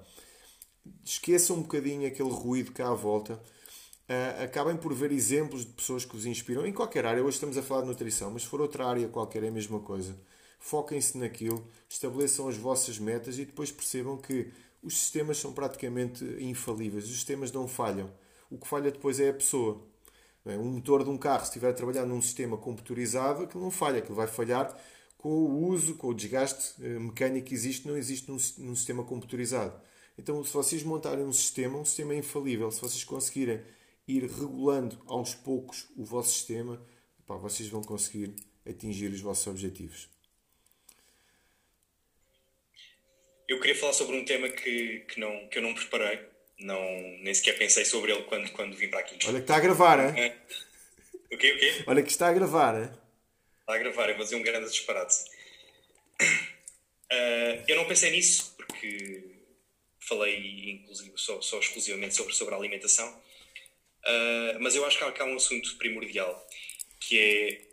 esqueçam 1.05 1.57
um 1.57 1.63
bocadinho 1.63 2.07
aquele 2.07 2.31
ruído 2.31 2.73
cá 2.73 2.89
à 2.89 2.95
volta. 2.95 3.35
Uh, 4.09 4.45
acabem 4.45 4.77
por 4.77 4.95
ver 4.95 5.13
exemplos 5.13 5.67
de 5.67 5.73
pessoas 5.73 6.05
que 6.05 6.17
os 6.17 6.25
inspiram 6.25 6.67
em 6.67 6.73
qualquer 6.73 7.05
área. 7.05 7.23
Hoje 7.23 7.37
estamos 7.37 7.59
a 7.59 7.63
falar 7.63 7.83
de 7.83 7.89
nutrição, 7.89 8.31
mas 8.31 8.43
se 8.43 8.49
for 8.49 8.61
outra 8.63 8.87
área 8.87 9.07
qualquer 9.09 9.45
é 9.45 9.49
a 9.49 9.53
mesma 9.53 9.81
coisa 9.81 10.17
foquem-se 10.63 11.19
naquilo, 11.19 11.67
estabeleçam 11.89 12.49
as 12.49 12.57
vossas 12.57 12.97
metas 12.99 13.37
e 13.37 13.45
depois 13.45 13.73
percebam 13.73 14.17
que 14.17 14.49
os 14.81 14.97
sistemas 14.97 15.37
são 15.37 15.53
praticamente 15.53 16.25
infalíveis, 16.41 17.05
os 17.05 17.11
sistemas 17.11 17.51
não 17.51 17.67
falham. 17.67 18.11
O 18.49 18.57
que 18.57 18.69
falha 18.69 18.91
depois 18.91 19.19
é 19.19 19.29
a 19.29 19.35
pessoa. 19.35 19.83
Um 20.47 20.75
motor 20.75 21.05
de 21.05 21.11
um 21.11 21.19
carro, 21.19 21.41
se 21.41 21.51
estiver 21.51 21.71
a 21.71 21.75
trabalhar 21.75 22.07
num 22.07 22.23
sistema 22.23 22.57
computurizado, 22.57 23.43
aquilo 23.43 23.63
não 23.63 23.71
falha, 23.71 23.99
aquilo 23.99 24.15
vai 24.15 24.27
falhar 24.27 24.77
com 25.19 25.29
o 25.31 25.67
uso, 25.67 25.97
com 25.97 26.09
o 26.09 26.15
desgaste 26.15 26.75
eh, 26.83 26.99
mecânico 26.99 27.49
que 27.49 27.55
existe, 27.55 27.87
não 27.87 27.97
existe 27.97 28.29
num, 28.29 28.37
num 28.59 28.75
sistema 28.75 29.05
computurizado. 29.05 29.81
Então, 30.19 30.43
se 30.45 30.53
vocês 30.53 30.83
montarem 30.83 31.25
um 31.25 31.33
sistema, 31.33 31.79
um 31.79 31.85
sistema 31.85 32.15
é 32.15 32.19
infalível. 32.19 32.71
Se 32.71 32.81
vocês 32.81 33.05
conseguirem 33.05 33.63
ir 34.07 34.25
regulando 34.25 35.01
aos 35.07 35.35
poucos 35.35 35.89
o 35.97 36.05
vosso 36.05 36.31
sistema, 36.31 36.81
pá, 37.27 37.37
vocês 37.37 37.69
vão 37.69 37.83
conseguir 37.83 38.35
atingir 38.67 39.13
os 39.13 39.21
vossos 39.21 39.47
objetivos. 39.47 40.09
Eu 43.53 43.61
queria 43.61 43.77
falar 43.77 43.93
sobre 43.93 44.17
um 44.17 44.25
tema 44.25 44.49
que, 44.49 45.01
que, 45.01 45.21
não, 45.21 45.47
que 45.49 45.59
eu 45.59 45.63
não 45.63 45.75
preparei, 45.75 46.19
não, 46.59 46.83
nem 47.21 47.35
sequer 47.35 47.59
pensei 47.59 47.85
sobre 47.85 48.11
ele 48.11 48.23
quando, 48.23 48.51
quando 48.53 48.75
vim 48.75 48.89
para 48.89 49.01
aqui. 49.01 49.19
Olha 49.27 49.35
que 49.35 49.43
está 49.43 49.57
a 49.57 49.61
gravar, 49.61 49.99
hein? 49.99 50.23
É. 50.23 50.37
O 51.31 51.37
quê? 51.37 51.53
O 51.53 51.59
quê? 51.59 51.85
Olha 51.87 52.03
que 52.03 52.11
está 52.11 52.29
a 52.29 52.33
gravar, 52.33 52.81
hein? 52.81 52.91
Está 53.61 53.75
a 53.75 53.79
gravar, 53.79 54.09
eu 54.09 54.17
vou 54.17 54.25
dizer 54.25 54.37
um 54.37 54.43
grande 54.43 54.71
disparate. 54.71 55.17
Uh, 57.13 57.63
eu 57.69 57.77
não 57.77 57.85
pensei 57.87 58.11
nisso 58.11 58.55
porque 58.57 59.23
falei 60.01 60.71
inclusive 60.71 61.13
só, 61.17 61.39
só 61.43 61.59
exclusivamente 61.59 62.15
sobre, 62.15 62.33
sobre 62.33 62.55
a 62.55 62.57
alimentação, 62.57 63.07
uh, 63.13 64.61
mas 64.61 64.75
eu 64.75 64.87
acho 64.87 64.97
que 64.97 65.05
há, 65.05 65.13
que 65.13 65.21
há 65.21 65.27
um 65.27 65.37
assunto 65.37 65.77
primordial 65.77 66.49
que 67.01 67.19
é 67.19 67.72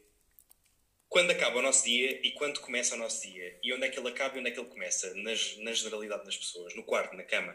quando 1.09 1.31
acaba 1.31 1.57
o 1.57 1.61
nosso 1.61 1.83
dia 1.83 2.21
e 2.23 2.31
quando 2.31 2.59
começa 2.59 2.93
o 2.93 2.97
nosso 2.97 3.27
dia. 3.27 3.57
E 3.63 3.73
onde 3.73 3.85
é 3.85 3.89
que 3.89 3.99
ele 3.99 4.07
acaba 4.07 4.37
e 4.37 4.39
onde 4.39 4.49
é 4.49 4.53
que 4.53 4.59
ele 4.59 4.69
começa? 4.69 5.11
Nas, 5.15 5.57
na 5.57 5.73
generalidade 5.73 6.23
das 6.23 6.37
pessoas, 6.37 6.75
no 6.75 6.83
quarto, 6.83 7.15
na 7.15 7.23
cama. 7.23 7.51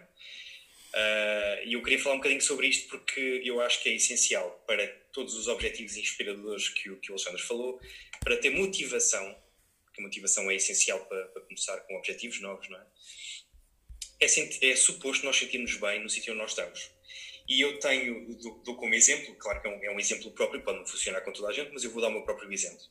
Uh, 0.92 1.66
e 1.66 1.72
eu 1.72 1.82
queria 1.82 1.98
falar 1.98 2.16
um 2.16 2.18
bocadinho 2.18 2.40
sobre 2.40 2.68
isto 2.68 2.88
porque 2.88 3.42
eu 3.44 3.60
acho 3.60 3.82
que 3.82 3.88
é 3.88 3.94
essencial 3.94 4.62
para 4.66 4.86
todos 5.12 5.34
os 5.34 5.48
objetivos 5.48 5.96
inspiradores 5.96 6.68
que 6.68 6.90
o, 6.90 6.98
que 6.98 7.10
o 7.10 7.14
Alexandre 7.14 7.42
falou, 7.42 7.80
para 8.20 8.36
ter 8.36 8.50
motivação, 8.50 9.36
porque 9.84 10.00
motivação 10.00 10.50
é 10.50 10.56
essencial 10.56 11.04
para, 11.06 11.26
para 11.26 11.42
começar 11.42 11.78
com 11.80 11.96
objetivos 11.96 12.40
novos, 12.40 12.68
não 12.68 12.78
é? 12.78 12.86
É, 14.20 14.70
é 14.70 14.76
suposto 14.76 15.24
nós 15.24 15.36
sentirmos 15.36 15.76
bem 15.76 16.00
no 16.00 16.08
sítio 16.08 16.32
onde 16.32 16.42
nós 16.42 16.50
estamos. 16.50 16.90
E 17.48 17.60
eu 17.60 17.78
tenho, 17.78 18.36
dou, 18.36 18.62
dou 18.64 18.76
como 18.76 18.94
exemplo, 18.94 19.34
claro 19.34 19.60
que 19.60 19.68
é 19.68 19.70
um, 19.70 19.84
é 19.84 19.90
um 19.90 20.00
exemplo 20.00 20.30
próprio, 20.30 20.62
pode 20.62 20.78
não 20.78 20.86
funcionar 20.86 21.20
com 21.20 21.32
toda 21.32 21.48
a 21.48 21.52
gente, 21.52 21.72
mas 21.72 21.84
eu 21.84 21.90
vou 21.90 22.00
dar 22.00 22.08
o 22.08 22.12
meu 22.12 22.22
próprio 22.22 22.50
exemplo. 22.52 22.84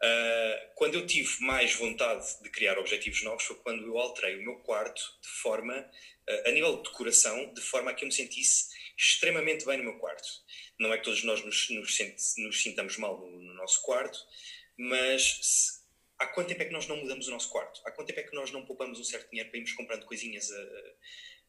Uh, 0.00 0.74
quando 0.76 0.94
eu 0.94 1.04
tive 1.04 1.28
mais 1.40 1.74
vontade 1.74 2.24
de 2.40 2.48
criar 2.50 2.78
objetivos 2.78 3.20
novos 3.24 3.42
foi 3.42 3.56
quando 3.56 3.84
eu 3.84 3.98
alterei 3.98 4.36
o 4.36 4.42
meu 4.42 4.56
quarto 4.60 5.02
de 5.20 5.28
forma, 5.42 5.76
uh, 5.76 6.48
a 6.48 6.52
nível 6.52 6.76
de 6.76 6.84
decoração, 6.84 7.52
de 7.52 7.60
forma 7.60 7.90
a 7.90 7.94
que 7.94 8.04
eu 8.04 8.06
me 8.06 8.14
sentisse 8.14 8.68
extremamente 8.96 9.66
bem 9.66 9.78
no 9.78 9.84
meu 9.84 9.98
quarto. 9.98 10.28
Não 10.78 10.92
é 10.92 10.98
que 10.98 11.04
todos 11.04 11.24
nós 11.24 11.44
nos, 11.44 11.68
nos, 11.70 11.98
nos 12.38 12.62
sintamos 12.62 12.96
mal 12.96 13.18
no, 13.18 13.42
no, 13.42 13.54
nosso 13.54 13.82
quarto, 13.82 14.16
mas 14.78 15.40
se, 15.42 15.80
há 16.16 16.28
quanto 16.28 16.48
tempo 16.48 16.62
é 16.62 16.66
que 16.66 16.72
nós 16.72 16.86
não 16.86 16.96
mudamos 16.96 17.26
o 17.26 17.30
nosso 17.32 17.50
quarto? 17.50 17.80
Há 17.84 17.90
quanto 17.90 18.06
tempo 18.06 18.20
é 18.20 18.22
que 18.22 18.34
nós 18.36 18.52
não 18.52 18.64
poupamos 18.64 19.00
um 19.00 19.04
certo 19.04 19.28
dinheiro 19.30 19.50
para 19.50 19.58
irmos 19.58 19.72
comprando 19.72 20.06
coisinhas 20.06 20.48
a, 20.48 20.60
a, 20.60 20.64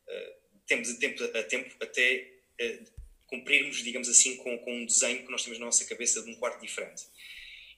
a, 0.10 0.34
temos 0.66 0.90
a 0.90 0.98
tempo, 0.98 1.24
a 1.24 1.44
tempo 1.44 1.76
até 1.84 2.34
cumprirmos, 3.28 3.84
digamos 3.84 4.10
assim, 4.10 4.38
com, 4.38 4.58
com 4.58 4.74
um 4.74 4.86
desenho 4.88 5.24
que 5.24 5.32
nós 5.32 5.44
temos 5.44 5.60
na 5.60 5.66
nossa 5.68 5.86
cabeça 5.86 6.24
de 6.24 6.32
um 6.32 6.36
quarto 6.36 6.60
diferente? 6.60 7.04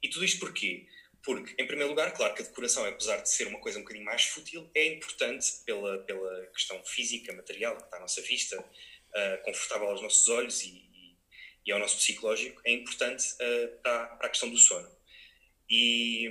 E 0.01 0.09
tudo 0.09 0.25
isto 0.25 0.39
porquê? 0.39 0.87
Porque, 1.23 1.53
em 1.61 1.67
primeiro 1.67 1.89
lugar, 1.89 2.11
claro 2.13 2.33
que 2.33 2.41
a 2.41 2.45
decoração, 2.45 2.83
apesar 2.85 3.17
de 3.17 3.29
ser 3.29 3.47
uma 3.47 3.59
coisa 3.59 3.77
um 3.77 3.83
bocadinho 3.83 4.05
mais 4.05 4.23
fútil, 4.23 4.69
é 4.73 4.87
importante 4.87 5.47
pela, 5.65 5.99
pela 5.99 6.47
questão 6.47 6.83
física, 6.83 7.31
material, 7.33 7.77
que 7.77 7.83
está 7.83 7.97
à 7.97 7.99
nossa 7.99 8.21
vista, 8.21 8.59
uh, 8.59 9.43
confortável 9.43 9.87
aos 9.89 10.01
nossos 10.01 10.27
olhos 10.29 10.63
e, 10.63 11.15
e, 11.63 11.71
ao 11.71 11.77
nosso 11.77 11.97
psicológico, 11.97 12.59
é 12.65 12.71
importante 12.71 13.23
uh, 13.35 13.81
para, 13.81 14.07
para, 14.07 14.27
a 14.27 14.29
questão 14.29 14.49
do 14.49 14.57
sono. 14.57 14.89
E, 15.69 16.25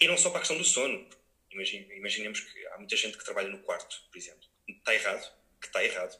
e 0.00 0.06
não 0.06 0.16
só 0.16 0.30
para 0.30 0.38
a 0.38 0.40
questão 0.40 0.56
do 0.56 0.64
sono. 0.64 1.08
imaginemos 1.50 2.40
que 2.40 2.66
há 2.68 2.78
muita 2.78 2.96
gente 2.96 3.18
que 3.18 3.24
trabalha 3.24 3.48
no 3.48 3.58
quarto, 3.58 4.00
por 4.10 4.16
exemplo. 4.16 4.46
Está 4.68 4.94
errado, 4.94 5.32
que 5.60 5.66
está 5.66 5.84
errado, 5.84 6.16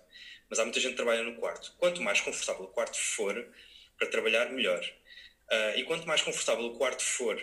mas 0.50 0.58
há 0.58 0.64
muita 0.64 0.80
gente 0.80 0.90
que 0.90 0.96
trabalha 0.96 1.22
no 1.22 1.36
quarto. 1.36 1.72
Quanto 1.78 2.02
mais 2.02 2.20
confortável 2.20 2.64
o 2.64 2.68
quarto 2.68 2.98
for 2.98 3.54
para 3.96 4.08
trabalhar, 4.08 4.50
melhor. 4.50 4.84
Uh, 5.50 5.78
e 5.78 5.84
quanto 5.84 6.06
mais 6.06 6.20
confortável 6.20 6.66
o 6.66 6.76
quarto 6.76 7.02
for 7.02 7.40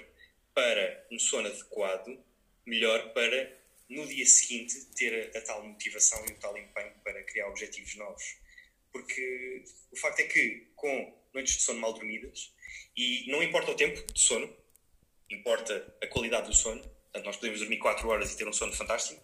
para 0.53 1.08
um 1.12 1.18
sono 1.18 1.47
adequado, 1.47 2.18
melhor 2.66 3.14
para 3.14 3.51
no 3.89 4.06
dia 4.08 4.26
seguinte 4.26 4.86
ter 4.95 5.32
a, 5.36 5.39
a, 5.39 5.41
tal 5.41 5.64
motivação 5.64 6.24
e 6.28 6.32
o 6.32 6.39
tal 6.39 6.58
empenho 6.58 6.93
para 7.03 7.24
criar 7.24 7.47
objetivos 7.47 7.95
novos. 7.95 8.38
Porque 8.91 9.64
o 9.91 9.97
facto 9.97 10.20
é 10.20 10.24
que 10.24 10.68
com 10.76 11.14
noites 11.34 11.56
de 11.56 11.62
sono 11.64 11.80
mal 11.80 11.93
dormidas, 11.93 12.53
e 12.95 13.26
não 13.30 13.43
importa 13.43 13.72
o 13.72 13.76
tempo 13.76 14.01
de 14.12 14.20
sono, 14.20 14.56
importa 15.30 15.95
a 16.01 16.08
qualidade 16.08 16.47
do 16.47 16.53
sono, 16.53 16.82
portanto 16.82 17.26
nós 17.26 17.36
podemos 17.36 17.60
dormir 17.60 17.78
4 17.78 18.08
horas 18.08 18.32
e 18.32 18.38
ter 18.38 18.47
um 18.47 18.53
sono 18.53 18.72
fantástico, 18.72 19.22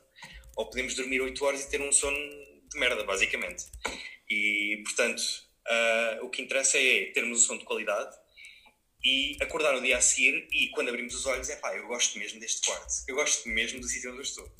ou 0.56 0.70
podemos 0.70 0.96
dormir 0.96 1.22
8 1.22 1.46
horas 1.46 1.64
e 1.64 1.70
ter 1.70 1.82
um 1.82 1.92
sono 1.92 2.18
de 2.18 2.80
merda, 2.80 3.04
basicamente. 3.04 3.66
E 4.30 4.82
portanto, 4.84 5.22
uh, 5.68 6.26
o 6.26 6.30
que 6.30 6.42
interessa 6.42 6.78
é 6.78 7.12
termos 7.12 7.40
um 7.40 7.42
sono 7.42 7.60
de 7.60 7.66
qualidade 7.66 8.21
e 9.04 9.38
acordar 9.42 9.74
no 9.74 9.82
dia 9.82 9.98
a 9.98 10.02
seguir 10.02 10.48
e 10.52 10.70
quando 10.70 10.90
abrimos 10.90 11.16
os 11.16 11.26
olhos 11.26 11.50
é 11.50 11.56
pá, 11.56 11.76
eu 11.76 11.88
gosto 11.88 12.20
mesmo 12.20 12.40
deste 12.40 12.66
quarto, 12.66 12.94
eu 13.08 13.16
gosto 13.16 13.50
mesmo 13.50 13.80
do 13.80 13.88
sítio 13.88 14.12
onde 14.12 14.20
eu 14.20 14.24
estou. 14.24 14.52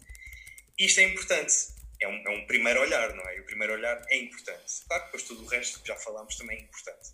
Isto 0.78 1.00
é 1.00 1.04
importante, 1.04 1.54
é 2.00 2.08
um, 2.08 2.28
é 2.28 2.30
um 2.32 2.48
primeiro 2.48 2.82
olhar, 2.82 3.14
não 3.14 3.28
é? 3.28 3.38
E 3.38 3.42
o 3.42 3.46
primeiro 3.46 3.74
olhar 3.74 4.02
é 4.10 4.18
importante. 4.18 4.84
Claro 4.88 5.06
depois 5.06 5.24
tudo 5.24 5.44
o 5.44 5.48
resto 5.48 5.80
que 5.82 5.88
já 5.88 5.96
falámos 5.96 6.36
também 6.36 6.58
é 6.58 6.62
importante. 6.62 7.10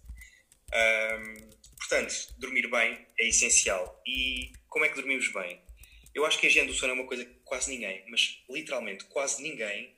Portanto, 1.77 2.33
dormir 2.37 2.69
bem 2.69 3.05
é 3.19 3.27
essencial. 3.27 4.01
E 4.05 4.53
como 4.69 4.85
é 4.85 4.89
que 4.89 4.95
dormimos 4.95 5.31
bem? 5.33 5.61
Eu 6.13 6.25
acho 6.25 6.39
que 6.39 6.47
a 6.47 6.49
higiene 6.49 6.67
do 6.67 6.73
sono 6.73 6.91
é 6.91 6.95
uma 6.95 7.05
coisa 7.07 7.25
que 7.25 7.33
quase 7.43 7.69
ninguém, 7.69 8.03
mas 8.09 8.41
literalmente 8.49 9.05
quase 9.05 9.43
ninguém 9.43 9.95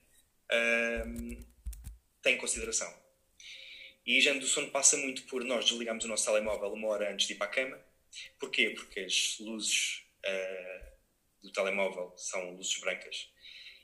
tem 2.22 2.36
em 2.36 2.38
consideração. 2.38 2.92
E 4.10 4.16
a 4.16 4.18
higiene 4.18 4.40
do 4.40 4.48
sono 4.48 4.72
passa 4.72 4.98
muito 4.98 5.22
por 5.26 5.44
nós 5.44 5.66
desligarmos 5.66 6.04
o 6.04 6.08
nosso 6.08 6.26
telemóvel 6.26 6.74
uma 6.74 6.88
hora 6.88 7.14
antes 7.14 7.28
de 7.28 7.34
ir 7.34 7.36
para 7.36 7.46
a 7.46 7.52
cama. 7.52 7.80
Porquê? 8.40 8.72
Porque 8.72 9.02
as 9.02 9.38
luzes 9.40 10.02
uh, 10.26 11.44
do 11.44 11.52
telemóvel 11.52 12.12
são 12.18 12.56
luzes 12.56 12.80
brancas. 12.80 13.30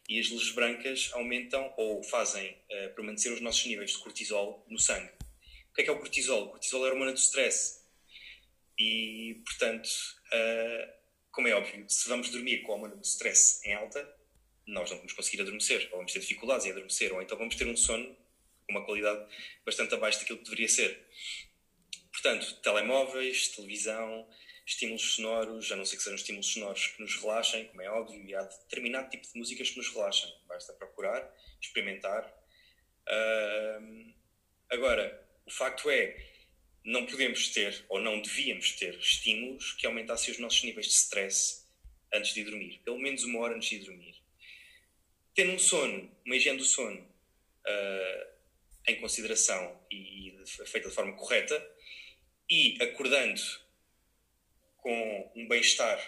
E 0.09 0.19
as 0.19 0.27
luzes 0.31 0.49
brancas 0.49 1.11
aumentam 1.13 1.71
ou 1.77 2.01
fazem 2.01 2.49
uh, 2.49 2.95
permanecer 2.95 3.31
os 3.33 3.39
nossos 3.39 3.67
níveis 3.67 3.91
de 3.91 3.99
cortisol 3.99 4.65
no 4.67 4.79
sangue. 4.79 5.11
O 5.69 5.75
que 5.75 5.81
é 5.81 5.83
que 5.83 5.89
é 5.91 5.93
o 5.93 5.99
cortisol? 5.99 6.45
O 6.45 6.49
cortisol 6.49 6.83
é 6.87 6.89
a 6.89 6.93
hormona 6.93 7.11
do 7.11 7.19
stress. 7.19 7.85
E, 8.79 9.43
portanto, 9.45 9.87
uh, 10.33 10.91
como 11.31 11.47
é 11.47 11.53
óbvio, 11.53 11.87
se 11.87 12.09
vamos 12.09 12.31
dormir 12.31 12.63
com 12.63 12.71
a 12.71 12.75
hormona 12.75 12.95
do 12.95 13.05
stress 13.05 13.61
em 13.63 13.75
alta, 13.75 14.01
nós 14.65 14.89
não 14.89 14.97
vamos 14.97 15.13
conseguir 15.13 15.43
adormecer, 15.43 15.87
ou 15.91 15.97
vamos 15.97 16.11
ter 16.11 16.19
dificuldades 16.19 16.65
em 16.65 16.71
adormecer, 16.71 17.13
ou 17.13 17.21
então 17.21 17.37
vamos 17.37 17.55
ter 17.55 17.67
um 17.67 17.77
sono 17.77 18.24
uma 18.69 18.85
qualidade 18.85 19.25
bastante 19.65 19.93
abaixo 19.93 20.19
daquilo 20.19 20.39
que 20.39 20.45
deveria 20.45 20.69
ser. 20.69 21.07
Portanto, 22.11 22.55
telemóveis, 22.61 23.49
televisão, 23.49 24.27
estímulos 24.65 25.13
sonoros, 25.13 25.71
a 25.71 25.75
não 25.75 25.85
ser 25.85 25.97
que 25.97 26.03
sejam 26.03 26.15
estímulos 26.15 26.47
sonoros 26.47 26.87
que 26.87 27.01
nos 27.01 27.15
relaxem, 27.21 27.65
como 27.67 27.81
é 27.81 27.89
óbvio, 27.89 28.23
e 28.25 28.33
há 28.33 28.41
determinado 28.41 29.09
tipo 29.09 29.27
de 29.27 29.37
músicas 29.37 29.69
que 29.69 29.77
nos 29.77 29.89
relaxem. 29.89 30.33
Basta 30.47 30.73
procurar, 30.73 31.31
experimentar. 31.61 32.25
Uh, 33.07 34.13
agora, 34.69 35.23
o 35.45 35.51
facto 35.51 35.89
é, 35.89 36.17
não 36.83 37.05
podemos 37.05 37.49
ter, 37.49 37.85
ou 37.89 38.01
não 38.01 38.19
devíamos 38.19 38.71
ter, 38.71 38.97
estímulos 38.97 39.73
que 39.73 39.85
aumentassem 39.85 40.33
os 40.33 40.39
nossos 40.39 40.63
níveis 40.63 40.87
de 40.87 40.93
stress 40.93 41.65
antes 42.11 42.33
de 42.33 42.43
dormir. 42.43 42.81
Pelo 42.83 42.97
menos 42.97 43.23
uma 43.23 43.39
hora 43.39 43.55
antes 43.55 43.69
de 43.69 43.85
dormir. 43.85 44.15
Tendo 45.35 45.51
um 45.51 45.59
sono, 45.59 46.11
uma 46.25 46.35
higiene 46.35 46.57
do 46.57 46.65
sono, 46.65 46.99
uh, 46.99 48.34
em 48.87 48.99
consideração 48.99 49.79
e, 49.91 50.29
e 50.29 50.45
feita 50.67 50.89
de 50.89 50.95
forma 50.95 51.13
correta 51.13 51.55
e 52.49 52.77
acordando 52.81 53.41
com 54.77 55.31
um 55.35 55.47
bem-estar 55.47 55.99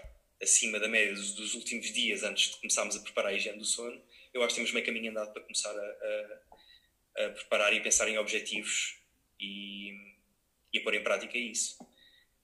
acima 0.42 0.80
da 0.80 0.88
média 0.88 1.14
dos, 1.14 1.34
dos, 1.34 1.56
últimos 1.56 1.92
dias 1.92 2.24
antes 2.24 2.52
de 2.52 2.58
começarmos 2.58 2.96
a 2.96 3.00
preparar 3.00 3.32
a 3.32 3.36
higiene 3.36 3.58
do 3.58 3.66
sono, 3.66 4.00
eu 4.34 4.44
acho 4.44 4.50
que 4.50 4.62
temos 4.62 4.72
meio 4.72 4.86
caminho 4.86 5.10
andado 5.10 5.34
para 5.34 5.42
começar 5.42 5.72
a, 5.72 7.24
a, 7.24 7.26
a 7.26 7.30
preparar 7.32 7.74
e 7.74 7.82
pensar 7.82 8.08
em 8.08 8.18
objetivos 8.20 8.98
e, 9.40 10.14
e 10.72 10.78
a 10.78 10.84
pôr 10.84 10.94
em 10.94 11.04
prática 11.04 11.38
isso. 11.38 11.78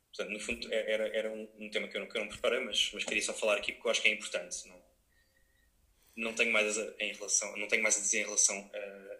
Portanto, 0.07 0.31
no 0.31 0.39
fundo, 0.39 0.73
é, 0.73 0.91
era, 0.91 1.07
era 1.15 1.31
um, 1.31 1.47
um 1.59 1.69
tema 1.69 1.87
que 1.87 1.97
eu, 1.97 2.01
não, 2.01 2.07
que 2.07 2.17
eu 2.17 2.21
não 2.21 2.29
preparei, 2.29 2.59
mas, 2.59 2.91
mas 2.93 3.03
queria 3.03 3.21
só 3.21 3.33
falar 3.33 3.57
aqui 3.57 3.71
porque 3.71 3.87
eu 3.87 3.91
acho 3.91 4.01
que 4.01 4.07
é 4.07 4.11
importante. 4.11 4.67
Não, 4.67 4.83
não 6.15 6.33
tenho 6.33 6.51
mais 6.51 6.77
a, 6.77 6.93
em 6.99 7.13
relação, 7.13 7.55
não 7.57 7.67
tenho 7.67 7.83
mais 7.83 7.97
a 7.97 8.01
dizer 8.01 8.21
em 8.21 8.25
relação 8.25 8.71
a 8.73 9.12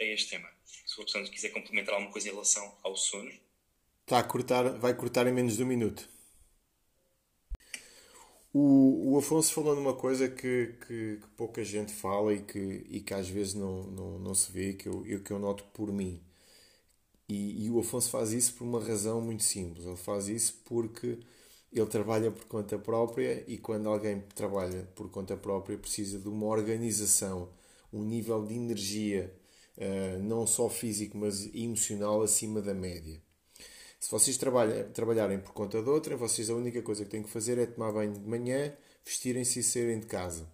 a 0.00 0.04
este 0.04 0.30
tema. 0.30 0.48
Se 0.64 1.00
o 1.00 1.04
pessoa 1.04 1.24
quiser 1.24 1.50
complementar 1.50 1.94
alguma 1.94 2.12
coisa 2.12 2.28
em 2.28 2.32
relação 2.32 2.74
ao 2.82 2.96
sono. 2.96 3.30
Está 4.02 4.18
a 4.18 4.24
cortar, 4.24 4.78
vai 4.78 4.94
cortar 4.94 5.26
em 5.26 5.32
menos 5.32 5.56
de 5.56 5.62
um 5.62 5.66
minuto. 5.66 6.08
O, 8.52 9.12
o 9.14 9.18
Afonso 9.18 9.52
falou 9.52 9.74
numa 9.74 9.94
coisa 9.94 10.28
que, 10.28 10.74
que, 10.86 11.16
que, 11.16 11.26
pouca 11.36 11.64
gente 11.64 11.92
fala 11.92 12.32
e 12.32 12.42
que, 12.42 12.86
e 12.88 13.00
que 13.00 13.12
às 13.12 13.28
vezes 13.28 13.54
não, 13.54 13.82
não, 13.84 14.18
não 14.18 14.34
se 14.34 14.52
vê, 14.52 14.74
que 14.74 14.88
eu, 14.88 15.04
eu, 15.06 15.20
que 15.22 15.32
eu 15.32 15.40
noto 15.40 15.64
por 15.72 15.90
mim. 15.92 16.22
E, 17.28 17.64
e 17.64 17.70
o 17.70 17.80
Afonso 17.80 18.10
faz 18.10 18.32
isso 18.32 18.54
por 18.54 18.64
uma 18.64 18.84
razão 18.84 19.20
muito 19.20 19.42
simples. 19.42 19.84
Ele 19.84 19.96
faz 19.96 20.28
isso 20.28 20.60
porque 20.64 21.18
ele 21.72 21.86
trabalha 21.86 22.30
por 22.30 22.44
conta 22.44 22.78
própria 22.78 23.44
e 23.48 23.58
quando 23.58 23.88
alguém 23.88 24.20
trabalha 24.34 24.88
por 24.94 25.10
conta 25.10 25.36
própria 25.36 25.76
precisa 25.76 26.18
de 26.20 26.28
uma 26.28 26.46
organização, 26.46 27.50
um 27.92 28.04
nível 28.04 28.44
de 28.46 28.54
energia 28.54 29.34
não 30.22 30.46
só 30.46 30.68
físico, 30.68 31.18
mas 31.18 31.52
emocional 31.54 32.22
acima 32.22 32.62
da 32.62 32.74
média. 32.74 33.20
Se 33.98 34.10
vocês 34.10 34.36
trabalharem 34.36 35.38
por 35.38 35.52
conta 35.52 35.82
de 35.82 35.88
outra, 35.88 36.16
vocês 36.16 36.50
a 36.50 36.54
única 36.54 36.82
coisa 36.82 37.04
que 37.04 37.10
têm 37.10 37.22
que 37.22 37.30
fazer 37.30 37.56
é 37.58 37.66
tomar 37.66 37.92
banho 37.92 38.12
de 38.12 38.20
manhã, 38.20 38.72
vestirem-se 39.04 39.60
e 39.60 39.62
saírem 39.62 40.00
de 40.00 40.06
casa. 40.06 40.46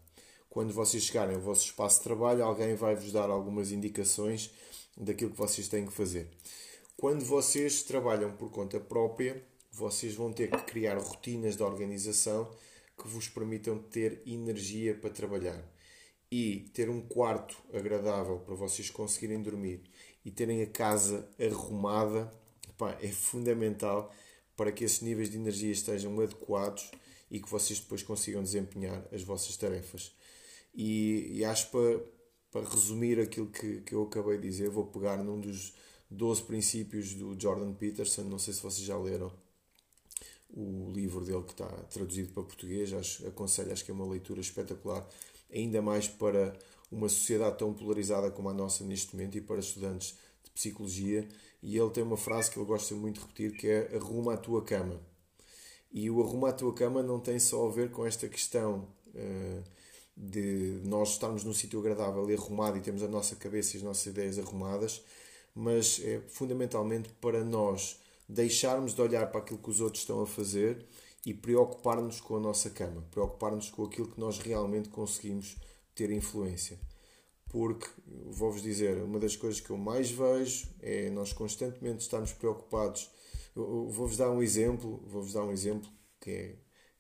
Quando 0.49 0.73
vocês 0.73 1.03
chegarem 1.05 1.35
ao 1.35 1.41
vosso 1.41 1.67
espaço 1.67 1.99
de 1.99 2.05
trabalho, 2.05 2.45
alguém 2.45 2.75
vai 2.75 2.95
vos 2.95 3.13
dar 3.13 3.29
algumas 3.29 3.73
indicações 3.73 4.53
daquilo 4.97 5.33
que 5.33 5.39
vocês 5.39 5.69
têm 5.69 5.87
que 5.87 5.93
fazer. 5.93 6.29
Quando 6.97 7.25
vocês 7.25 7.83
trabalham 7.83 8.33
por 8.37 8.51
conta 8.51 8.79
própria, 8.79 9.43
vocês 9.73 10.15
vão 10.15 10.33
ter 10.33 10.51
que 10.51 10.63
criar 10.65 10.99
rotinas 10.99 11.57
de 11.57 11.63
organização 11.63 12.51
que 13.01 13.09
vos 13.09 13.29
permitam 13.29 13.79
ter 13.79 14.23
energia 14.27 14.95
para 14.95 15.11
trabalhar 15.11 15.61
e 16.31 16.71
ter 16.73 16.89
um 16.89 17.01
quarto 17.01 17.57
agradável 17.73 18.39
para 18.41 18.55
vocês 18.55 18.89
conseguirem 18.89 19.43
dormir 19.43 19.83
e 20.25 20.31
terem 20.31 20.63
a 20.63 20.67
casa 20.67 21.29
arrumada 21.39 22.33
pá, 22.79 22.97
é 23.03 23.09
fundamental 23.09 24.15
para 24.57 24.71
que 24.71 24.85
esses 24.85 25.01
níveis 25.01 25.31
de 25.31 25.37
energia 25.37 25.73
estejam 25.73 26.19
adequados 26.21 26.91
e 27.31 27.41
que 27.41 27.51
vocês 27.51 27.81
depois 27.81 28.03
consigam 28.03 28.43
desempenhar 28.43 29.07
as 29.13 29.23
vossas 29.23 29.57
tarefas. 29.57 30.15
E, 30.75 31.29
e 31.33 31.45
acho 31.45 31.71
para, 31.71 32.01
para 32.51 32.69
resumir 32.69 33.21
aquilo 33.21 33.47
que, 33.47 33.81
que 33.81 33.95
eu 33.95 34.03
acabei 34.03 34.37
de 34.37 34.49
dizer, 34.49 34.69
vou 34.69 34.87
pegar 34.87 35.17
num 35.23 35.41
dos 35.41 35.75
12 36.11 36.43
princípios 36.43 37.15
do 37.15 37.41
Jordan 37.41 37.73
Peterson, 37.73 38.23
não 38.23 38.39
sei 38.39 38.53
se 38.53 38.63
vocês 38.63 38.87
já 38.87 38.99
leram 38.99 39.33
o 40.53 40.91
livro 40.93 41.25
dele 41.25 41.45
que 41.45 41.53
está 41.53 41.69
traduzido 41.85 42.33
para 42.33 42.43
português, 42.43 42.93
acho, 42.93 43.27
aconselho, 43.27 43.73
acho 43.73 43.85
que 43.85 43.91
é 43.91 43.95
uma 43.95 44.07
leitura 44.07 44.41
espetacular 44.41 45.09
ainda 45.53 45.81
mais 45.83 46.09
para 46.09 46.57
uma 46.91 47.09
sociedade 47.09 47.59
tão 47.59 47.73
polarizada 47.73 48.31
como 48.31 48.49
a 48.49 48.55
nossa 48.55 48.85
neste 48.85 49.15
momento 49.15 49.39
e 49.39 49.41
para 49.41 49.61
estudantes 49.61 50.19
de 50.43 50.51
psicologia. 50.51 51.29
E 51.63 51.77
ele 51.77 51.91
tem 51.91 52.03
uma 52.03 52.17
frase 52.17 52.51
que 52.51 52.59
ele 52.59 52.67
gosta 52.67 52.95
muito 52.95 53.17
de 53.17 53.21
repetir 53.21 53.53
que 53.53 53.69
é 53.69 53.97
arruma 53.97 54.35
a 54.35 54.37
tua 54.37 54.63
cama. 54.65 55.01
E 55.93 56.09
o 56.11 56.23
arruma 56.23 56.51
a 56.51 56.53
tua 56.53 56.73
cama 56.73 57.03
não 57.03 57.19
tem 57.21 57.39
só 57.39 57.67
a 57.67 57.71
ver 57.71 57.91
com 57.91 58.07
esta 58.07 58.29
questão 58.29 58.89
uh, 59.09 59.63
de 60.17 60.81
nós 60.85 61.11
estarmos 61.11 61.45
num 61.45 61.53
sítio 61.53 61.81
agradável 61.81 62.29
e 62.31 62.35
arrumado 62.35 62.77
e 62.77 62.81
temos 62.81 63.03
a 63.03 63.09
nossa 63.09 63.35
cabeça 63.37 63.77
e 63.77 63.79
as 63.79 63.83
nossas 63.83 64.07
ideias 64.07 64.39
arrumadas, 64.39 65.03
mas 65.55 66.01
é 66.05 66.21
fundamentalmente 66.29 67.09
para 67.21 67.45
nós 67.45 67.99
deixarmos 68.29 68.95
de 68.95 69.01
olhar 69.01 69.27
para 69.31 69.41
aquilo 69.41 69.59
que 69.59 69.71
os 69.71 69.81
outros 69.81 70.03
estão 70.03 70.23
a 70.23 70.27
fazer 70.27 70.87
e 71.25 71.35
preocupar-nos 71.35 72.21
com 72.21 72.37
a 72.37 72.41
nossa 72.41 72.71
cama, 72.71 73.05
preocupar-nos 73.11 73.71
com 73.71 73.85
aquilo 73.85 74.09
que 74.09 74.21
nós 74.21 74.39
realmente 74.39 74.89
conseguimos 74.89 75.57
ter 75.95 76.11
influência. 76.11 76.79
Porque, 77.49 77.87
vou-vos 78.07 78.63
dizer, 78.63 79.03
uma 79.03 79.19
das 79.19 79.37
coisas 79.37 79.61
que 79.61 79.71
eu 79.71 79.77
mais 79.77 80.11
vejo 80.11 80.69
é 80.81 81.11
nós 81.11 81.33
constantemente 81.33 82.03
estarmos 82.03 82.33
preocupados 82.33 83.11
Vou-vos 83.55 84.17
dar 84.17 84.31
um 84.31 84.43
exemplo, 84.43 85.03
vou-vos 85.07 85.33
dar 85.33 85.45
um 85.45 85.51
exemplo 85.51 85.91
que 86.21 86.31
é 86.31 86.57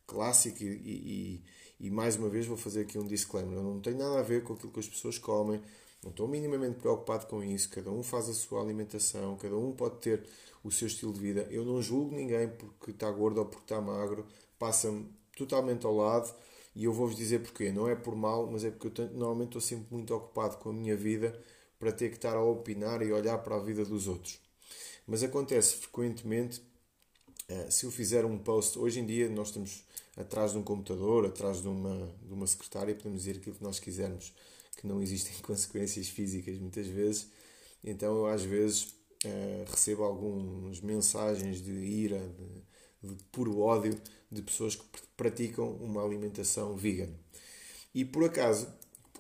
clássico 0.06 0.62
e, 0.62 0.66
e, 0.66 1.86
e, 1.86 1.90
mais 1.90 2.16
uma 2.16 2.28
vez 2.28 2.46
vou 2.46 2.56
fazer 2.56 2.82
aqui 2.82 2.98
um 2.98 3.06
disclaimer. 3.06 3.56
Eu 3.56 3.62
não 3.62 3.80
tenho 3.80 3.98
nada 3.98 4.18
a 4.18 4.22
ver 4.22 4.42
com 4.42 4.54
aquilo 4.54 4.72
que 4.72 4.80
as 4.80 4.88
pessoas 4.88 5.18
comem, 5.18 5.62
não 6.02 6.10
estou 6.10 6.26
minimamente 6.26 6.80
preocupado 6.80 7.26
com 7.26 7.42
isso. 7.42 7.70
Cada 7.70 7.90
um 7.90 8.02
faz 8.02 8.28
a 8.28 8.34
sua 8.34 8.62
alimentação, 8.62 9.36
cada 9.36 9.56
um 9.56 9.72
pode 9.72 10.00
ter 10.00 10.26
o 10.62 10.70
seu 10.70 10.86
estilo 10.86 11.12
de 11.12 11.20
vida. 11.20 11.46
Eu 11.50 11.64
não 11.64 11.80
julgo 11.80 12.14
ninguém 12.14 12.48
porque 12.48 12.90
está 12.90 13.10
gordo 13.10 13.38
ou 13.38 13.46
porque 13.46 13.64
está 13.64 13.80
magro, 13.80 14.26
passa-me 14.58 15.08
totalmente 15.36 15.86
ao 15.86 15.94
lado 15.94 16.34
e 16.74 16.84
eu 16.84 16.92
vou-vos 16.92 17.16
dizer 17.16 17.40
porquê. 17.40 17.72
Não 17.72 17.88
é 17.88 17.94
por 17.94 18.14
mal, 18.14 18.46
mas 18.50 18.64
é 18.64 18.70
porque 18.70 18.86
eu 18.88 18.90
tenho, 18.90 19.10
normalmente 19.12 19.48
estou 19.48 19.60
sempre 19.60 19.86
muito 19.90 20.14
ocupado 20.14 20.56
com 20.58 20.70
a 20.70 20.72
minha 20.72 20.96
vida 20.96 21.38
para 21.78 21.92
ter 21.92 22.10
que 22.10 22.16
estar 22.16 22.36
a 22.36 22.42
opinar 22.42 23.02
e 23.02 23.12
olhar 23.12 23.38
para 23.38 23.56
a 23.56 23.58
vida 23.58 23.84
dos 23.84 24.06
outros. 24.06 24.38
Mas 25.06 25.22
acontece 25.22 25.76
frequentemente, 25.76 26.62
eh, 27.48 27.70
se 27.70 27.86
eu 27.86 27.90
fizer 27.90 28.24
um 28.24 28.38
post, 28.38 28.78
hoje 28.78 29.00
em 29.00 29.06
dia 29.06 29.28
nós 29.28 29.48
estamos 29.48 29.84
atrás 30.16 30.52
de 30.52 30.58
um 30.58 30.62
computador, 30.62 31.26
atrás 31.26 31.62
de 31.62 31.68
uma, 31.68 32.14
de 32.22 32.32
uma 32.32 32.46
secretária, 32.46 32.94
podemos 32.94 33.20
dizer 33.20 33.38
aquilo 33.38 33.56
que 33.56 33.62
nós 33.62 33.78
quisermos, 33.80 34.32
que 34.76 34.86
não 34.86 35.02
existem 35.02 35.34
consequências 35.42 36.08
físicas 36.08 36.58
muitas 36.58 36.86
vezes. 36.86 37.28
Então 37.82 38.14
eu 38.18 38.26
às 38.26 38.42
vezes 38.42 38.94
eh, 39.24 39.64
recebo 39.68 40.04
algumas 40.04 40.80
mensagens 40.80 41.62
de 41.62 41.72
ira, 41.72 42.18
de, 43.02 43.08
de 43.14 43.24
puro 43.32 43.60
ódio 43.60 44.00
de 44.30 44.42
pessoas 44.42 44.76
que 44.76 44.84
praticam 45.16 45.70
uma 45.76 46.04
alimentação 46.04 46.76
vegan. 46.76 47.10
E 47.94 48.04
por 48.04 48.24
acaso, 48.24 48.68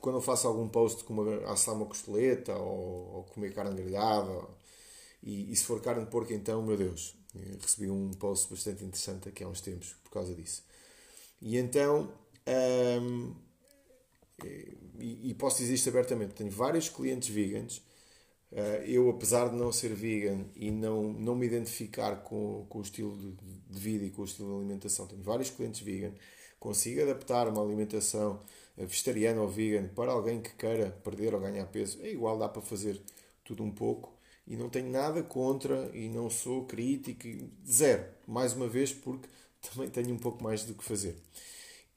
quando 0.00 0.16
eu 0.16 0.22
faço 0.22 0.46
algum 0.46 0.68
post 0.68 1.04
como 1.04 1.22
assar 1.46 1.74
uma 1.74 1.86
costeleta 1.86 2.56
ou, 2.56 3.16
ou 3.16 3.24
comer 3.24 3.52
carne 3.52 3.74
grelhada, 3.74 4.30
ou, 4.30 4.56
e, 5.22 5.52
e, 5.52 5.56
se 5.56 5.64
for 5.64 5.80
carne 5.82 6.04
de 6.04 6.10
porco, 6.10 6.32
então, 6.32 6.62
meu 6.62 6.76
Deus, 6.76 7.14
recebi 7.60 7.90
um 7.90 8.10
post 8.12 8.48
bastante 8.50 8.84
interessante 8.84 9.28
aqui 9.28 9.44
há 9.44 9.48
uns 9.48 9.60
tempos 9.60 9.94
por 10.04 10.10
causa 10.10 10.34
disso. 10.34 10.64
E 11.42 11.56
então, 11.58 12.12
hum, 13.02 13.34
e, 14.98 15.30
e, 15.30 15.34
posso 15.34 15.58
dizer 15.58 15.74
isto 15.74 15.88
abertamente, 15.88 16.34
tenho 16.34 16.50
vários 16.50 16.88
clientes 16.88 17.28
veganos. 17.28 17.82
Uh, 18.52 18.82
eu, 18.84 19.08
apesar 19.10 19.48
de 19.48 19.56
não 19.56 19.70
ser 19.70 19.94
vegan 19.94 20.44
e 20.56 20.70
não, 20.72 21.12
não 21.12 21.36
me 21.36 21.46
identificar 21.46 22.16
com, 22.16 22.66
com 22.68 22.78
o 22.80 22.82
estilo 22.82 23.16
de, 23.16 23.32
de 23.70 23.78
vida 23.78 24.04
e 24.04 24.10
com 24.10 24.22
o 24.22 24.24
estilo 24.24 24.48
de 24.48 24.56
alimentação, 24.56 25.06
tenho 25.06 25.22
vários 25.22 25.50
clientes 25.50 25.80
vegan, 25.80 26.12
consigo 26.58 27.02
adaptar 27.02 27.46
uma 27.48 27.62
alimentação 27.62 28.40
vegetariana 28.76 29.40
ou 29.40 29.48
vegan 29.48 29.88
para 29.94 30.12
alguém 30.12 30.40
que 30.40 30.52
queira 30.54 30.90
perder 31.04 31.34
ou 31.34 31.40
ganhar 31.40 31.66
peso. 31.66 31.98
É 32.02 32.10
igual, 32.10 32.38
dá 32.38 32.48
para 32.48 32.62
fazer 32.62 33.00
tudo 33.44 33.62
um 33.62 33.70
pouco 33.70 34.12
e 34.46 34.56
não 34.56 34.68
tenho 34.68 34.90
nada 34.90 35.22
contra 35.22 35.90
e 35.94 36.08
não 36.08 36.28
sou 36.28 36.64
crítico, 36.64 37.28
zero. 37.68 38.04
Mais 38.26 38.52
uma 38.52 38.68
vez, 38.68 38.92
porque 38.92 39.28
também 39.62 39.88
tenho 39.90 40.14
um 40.14 40.18
pouco 40.18 40.42
mais 40.42 40.64
do 40.64 40.74
que 40.74 40.84
fazer. 40.84 41.16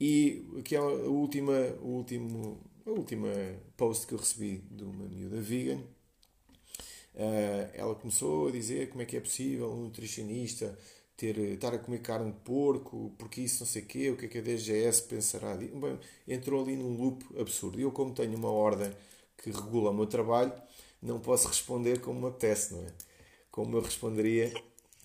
E 0.00 0.44
aqui 0.58 0.74
é 0.76 0.78
a 0.78 0.82
última, 0.82 1.52
a 1.52 1.82
último, 1.82 2.60
a 2.86 2.90
última 2.90 3.28
post 3.76 4.06
que 4.06 4.14
eu 4.14 4.18
recebi 4.18 4.58
de 4.70 4.84
uma 4.84 5.06
miúda 5.08 5.40
vegan. 5.40 5.80
Uh, 7.14 7.70
ela 7.74 7.94
começou 7.94 8.48
a 8.48 8.50
dizer 8.50 8.90
como 8.90 9.02
é 9.02 9.04
que 9.04 9.16
é 9.16 9.20
possível 9.20 9.70
um 9.70 9.84
nutricionista 9.84 10.76
ter, 11.16 11.38
estar 11.38 11.72
a 11.72 11.78
comer 11.78 12.00
carne 12.00 12.32
de 12.32 12.38
porco, 12.40 13.12
porque 13.18 13.40
isso 13.40 13.62
não 13.62 13.66
sei 13.66 13.82
o 13.82 13.86
quê, 13.86 14.10
o 14.10 14.16
que 14.16 14.26
é 14.26 14.28
que 14.28 14.38
a 14.38 14.42
DGS 14.42 15.02
pensará. 15.02 15.54
Bem, 15.54 15.98
entrou 16.26 16.62
ali 16.62 16.76
num 16.76 16.96
loop 16.96 17.24
absurdo. 17.38 17.80
Eu, 17.80 17.92
como 17.92 18.12
tenho 18.12 18.36
uma 18.36 18.50
ordem 18.50 18.92
que 19.38 19.50
regula 19.50 19.90
o 19.90 19.94
meu 19.94 20.06
trabalho, 20.06 20.52
não 21.02 21.20
posso 21.20 21.48
responder 21.48 22.00
como 22.00 22.20
me 22.20 22.28
apetece, 22.28 22.74
não 22.74 22.82
é? 22.82 22.92
Como 23.50 23.76
eu 23.76 23.82
responderia, 23.82 24.52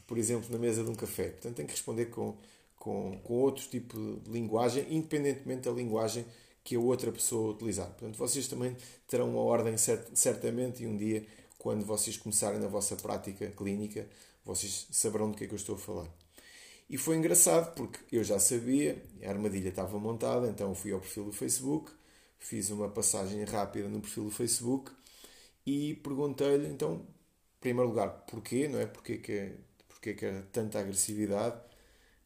por 0.08 0.18
exemplo, 0.18 0.50
na 0.52 0.58
mesa 0.58 0.84
de 0.84 0.90
um 0.90 0.96
café. 0.96 1.30
Portanto, 1.30 1.56
tenho 1.56 1.68
que 1.68 1.74
responder 1.76 2.06
com, 2.06 2.36
com, 2.76 3.20
com 3.24 3.34
outro 3.36 3.68
tipo 3.68 3.98
de 4.24 4.32
linguagem, 4.32 4.86
independentemente 4.90 5.70
da 5.70 5.72
linguagem 5.72 6.26
que 6.64 6.76
a 6.76 6.80
outra 6.80 7.12
pessoa 7.12 7.52
utilizar. 7.52 7.88
Portanto, 7.88 8.18
vocês 8.18 8.48
também 8.48 8.76
terão 9.08 9.30
uma 9.30 9.42
ordem 9.42 9.76
certamente 9.78 10.84
e 10.84 10.88
um 10.88 10.96
dia, 10.96 11.26
quando 11.60 11.86
vocês 11.86 12.18
começarem 12.18 12.60
na 12.60 12.68
vossa 12.68 12.96
prática 12.96 13.52
clínica, 13.52 14.08
vocês 14.44 14.88
saberão 14.90 15.30
do 15.30 15.38
que 15.38 15.44
é 15.44 15.48
que 15.48 15.54
eu 15.54 15.58
estou 15.58 15.76
a 15.76 15.78
falar. 15.78 16.08
E 16.90 16.98
foi 16.98 17.18
engraçado 17.18 17.76
porque 17.76 18.00
eu 18.16 18.24
já 18.24 18.40
sabia, 18.40 19.04
a 19.24 19.30
armadilha 19.30 19.70
estava 19.70 20.00
montada, 20.00 20.48
então 20.50 20.74
fui 20.74 20.92
ao 20.92 21.00
perfil 21.00 21.26
do 21.26 21.34
Facebook, 21.34 21.92
fiz 22.40 22.70
uma 22.72 22.90
passagem 22.90 23.44
rápida 23.44 23.88
no 23.90 24.00
perfil 24.00 24.24
do 24.24 24.32
Facebook 24.32 24.92
e 25.66 25.96
perguntei-lhe, 25.96 26.68
então, 26.68 26.96
em 26.96 27.60
primeiro 27.60 27.90
lugar, 27.90 28.08
porquê, 28.26 28.68
não 28.68 28.80
é? 28.80 28.88
Porquê 28.88 29.18
que, 29.18 29.52
porquê 29.88 30.14
que 30.14 30.26
era 30.26 30.42
tanta 30.54 30.80
agressividade? 30.80 31.62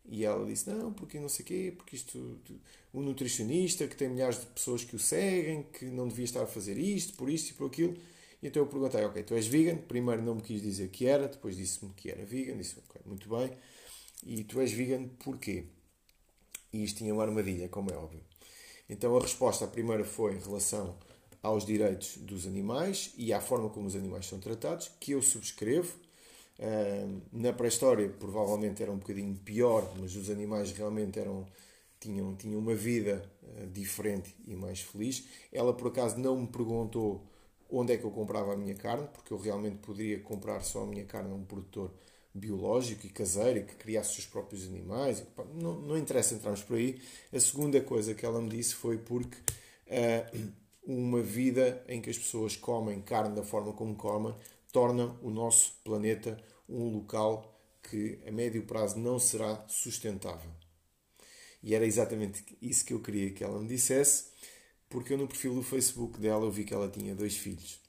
E 0.06 0.24
ela 0.24 0.46
disse, 0.46 0.70
não, 0.70 0.94
porque 0.94 1.20
não 1.20 1.28
sei 1.28 1.44
o 1.44 1.48
quê, 1.48 1.74
porque 1.76 1.96
isto, 1.96 2.40
um 2.94 3.02
nutricionista 3.02 3.88
que 3.88 3.96
tem 3.96 4.10
milhares 4.10 4.40
de 4.40 4.46
pessoas 4.46 4.84
que 4.84 4.96
o 4.96 5.00
seguem, 5.00 5.64
que 5.64 5.86
não 5.86 6.08
devia 6.08 6.26
estar 6.26 6.44
a 6.44 6.48
fazer 6.48 6.78
isto, 6.78 7.14
por 7.16 7.30
isto 7.30 7.52
e 7.52 7.54
por 7.54 7.68
aquilo. 7.68 7.98
Então 8.44 8.62
eu 8.64 8.68
perguntei, 8.68 9.06
ok, 9.06 9.24
tu 9.24 9.34
és 9.36 9.48
vegan? 9.48 9.78
Primeiro 9.78 10.22
não 10.22 10.36
me 10.36 10.42
quis 10.42 10.62
dizer 10.62 10.90
que 10.90 11.08
era, 11.08 11.30
depois 11.30 11.56
disse-me 11.56 11.94
que 11.94 12.12
era 12.12 12.26
vegan, 12.26 12.58
disse 12.58 12.78
ok, 12.78 13.02
muito 13.06 13.30
bem. 13.30 13.50
E 14.26 14.44
tu 14.44 14.60
és 14.60 14.74
vegan 14.74 15.08
porquê? 15.24 15.64
E 16.74 16.84
isto 16.84 16.98
tinha 16.98 17.14
uma 17.14 17.24
armadilha, 17.24 17.70
como 17.70 17.90
é 17.90 17.96
óbvio. 17.96 18.22
Então 18.90 19.16
a 19.16 19.22
resposta, 19.22 19.64
a 19.64 19.68
primeira 19.68 20.04
foi 20.04 20.36
em 20.36 20.40
relação 20.40 20.98
aos 21.42 21.66
direitos 21.66 22.18
dos 22.18 22.46
animais 22.46 23.14
e 23.18 23.32
à 23.32 23.40
forma 23.40 23.70
como 23.70 23.88
os 23.88 23.96
animais 23.96 24.26
são 24.26 24.40
tratados, 24.40 24.92
que 25.00 25.14
eu 25.14 25.22
subscrevo. 25.22 25.98
Na 27.32 27.54
pré-história 27.54 28.10
provavelmente 28.10 28.84
era 28.84 28.92
um 28.92 28.98
bocadinho 28.98 29.36
pior, 29.38 29.90
mas 30.00 30.16
os 30.16 30.30
animais 30.30 30.72
realmente 30.74 31.18
eram, 31.18 31.46
tinham, 32.00 32.36
tinham 32.36 32.60
uma 32.60 32.76
vida 32.76 33.30
ah, 33.42 33.66
diferente 33.72 34.36
e 34.46 34.56
mais 34.56 34.82
feliz. 34.82 35.26
Ela 35.52 35.74
por 35.74 35.88
acaso 35.88 36.18
não 36.18 36.42
me 36.42 36.48
perguntou 36.48 37.26
onde 37.74 37.94
é 37.94 37.98
que 37.98 38.04
eu 38.04 38.12
comprava 38.12 38.54
a 38.54 38.58
minha 38.58 38.76
carne, 38.76 39.08
porque 39.12 39.34
eu 39.34 39.38
realmente 39.38 39.78
poderia 39.78 40.20
comprar 40.20 40.62
só 40.62 40.84
a 40.84 40.86
minha 40.86 41.06
carne 41.06 41.32
a 41.32 41.36
um 41.36 41.44
produtor 41.44 41.92
biológico 42.34 43.06
e 43.06 43.10
caseiro 43.10 43.60
e 43.60 43.64
que 43.64 43.76
criasse 43.76 44.10
os 44.10 44.16
seus 44.16 44.28
próprios 44.28 44.68
animais. 44.68 45.24
Não, 45.54 45.80
não 45.80 45.98
interessa 45.98 46.36
entrarmos 46.36 46.64
por 46.64 46.78
aí. 46.78 47.02
A 47.32 47.40
segunda 47.40 47.80
coisa 47.82 48.14
que 48.14 48.26
ela 48.26 48.42
me 48.42 48.50
disse 48.50 48.76
foi 48.76 48.98
porque 48.98 49.38
uh, 49.38 50.52
uma 50.86 51.22
vida 51.22 51.84
em 51.88 52.02
que 52.02 52.10
as 52.10 52.18
pessoas 52.18 52.56
comem 52.56 53.02
carne 53.02 53.36
da 53.36 53.44
forma 53.44 53.74
como 53.74 53.96
comem 53.96 54.36
torna 54.72 55.16
o 55.22 55.30
nosso 55.30 55.76
planeta 55.84 56.38
um 56.68 56.90
local 56.90 57.54
que 57.84 58.20
a 58.26 58.32
médio 58.32 58.64
prazo 58.64 58.98
não 58.98 59.20
será 59.20 59.64
sustentável. 59.68 60.50
E 61.62 61.76
era 61.76 61.86
exatamente 61.86 62.44
isso 62.62 62.84
que 62.84 62.94
eu 62.94 63.00
queria 63.00 63.32
que 63.32 63.44
ela 63.44 63.60
me 63.60 63.68
dissesse, 63.68 64.26
porque 64.94 65.12
eu 65.12 65.18
no 65.18 65.28
perfil 65.28 65.56
do 65.56 65.64
Facebook 65.64 66.20
dela 66.20 66.46
eu 66.46 66.52
vi 66.52 66.64
que 66.64 66.74
ela 66.74 66.88
tinha 66.88 67.16
dois 67.16 67.36
filhos. 67.36 67.80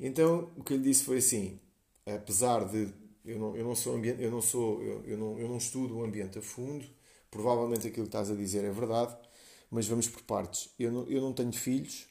Então 0.00 0.50
o 0.56 0.64
que 0.64 0.72
eu 0.72 0.76
lhe 0.76 0.82
disse 0.82 1.04
foi 1.04 1.18
assim: 1.18 1.60
apesar 2.04 2.64
de 2.64 2.92
eu 3.24 3.38
não, 3.38 3.56
eu 3.56 3.64
não 3.64 3.76
sou 3.76 3.94
ambiente, 3.94 4.20
eu 4.20 4.32
não 4.32 4.42
sou 4.42 4.82
eu, 4.82 5.04
eu, 5.04 5.16
não, 5.16 5.38
eu 5.38 5.48
não 5.48 5.56
estudo 5.56 5.96
o 5.96 6.04
ambiente 6.04 6.40
a 6.40 6.42
fundo, 6.42 6.84
provavelmente 7.30 7.86
aquilo 7.86 8.04
que 8.04 8.08
estás 8.08 8.32
a 8.32 8.34
dizer 8.34 8.64
é 8.64 8.70
verdade, 8.72 9.16
mas 9.70 9.86
vamos 9.86 10.08
por 10.08 10.22
partes. 10.22 10.70
Eu 10.76 10.90
não, 10.90 11.08
eu 11.08 11.22
não 11.22 11.32
tenho 11.32 11.52
filhos, 11.52 12.08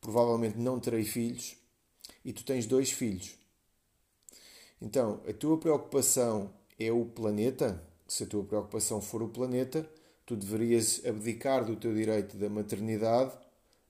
provavelmente 0.00 0.58
não 0.58 0.80
terei 0.80 1.04
filhos, 1.04 1.56
e 2.24 2.32
tu 2.32 2.44
tens 2.44 2.66
dois 2.66 2.90
filhos. 2.90 3.36
Então, 4.82 5.22
a 5.28 5.32
tua 5.32 5.58
preocupação 5.58 6.52
é 6.76 6.90
o 6.90 7.04
planeta? 7.04 7.80
Se 8.08 8.24
a 8.24 8.26
tua 8.26 8.42
preocupação 8.42 9.00
for 9.00 9.22
o 9.22 9.28
planeta, 9.28 9.88
tu 10.26 10.36
deverias 10.36 11.04
abdicar 11.04 11.64
do 11.64 11.76
teu 11.76 11.94
direito 11.94 12.36
da 12.36 12.48
maternidade 12.48 13.32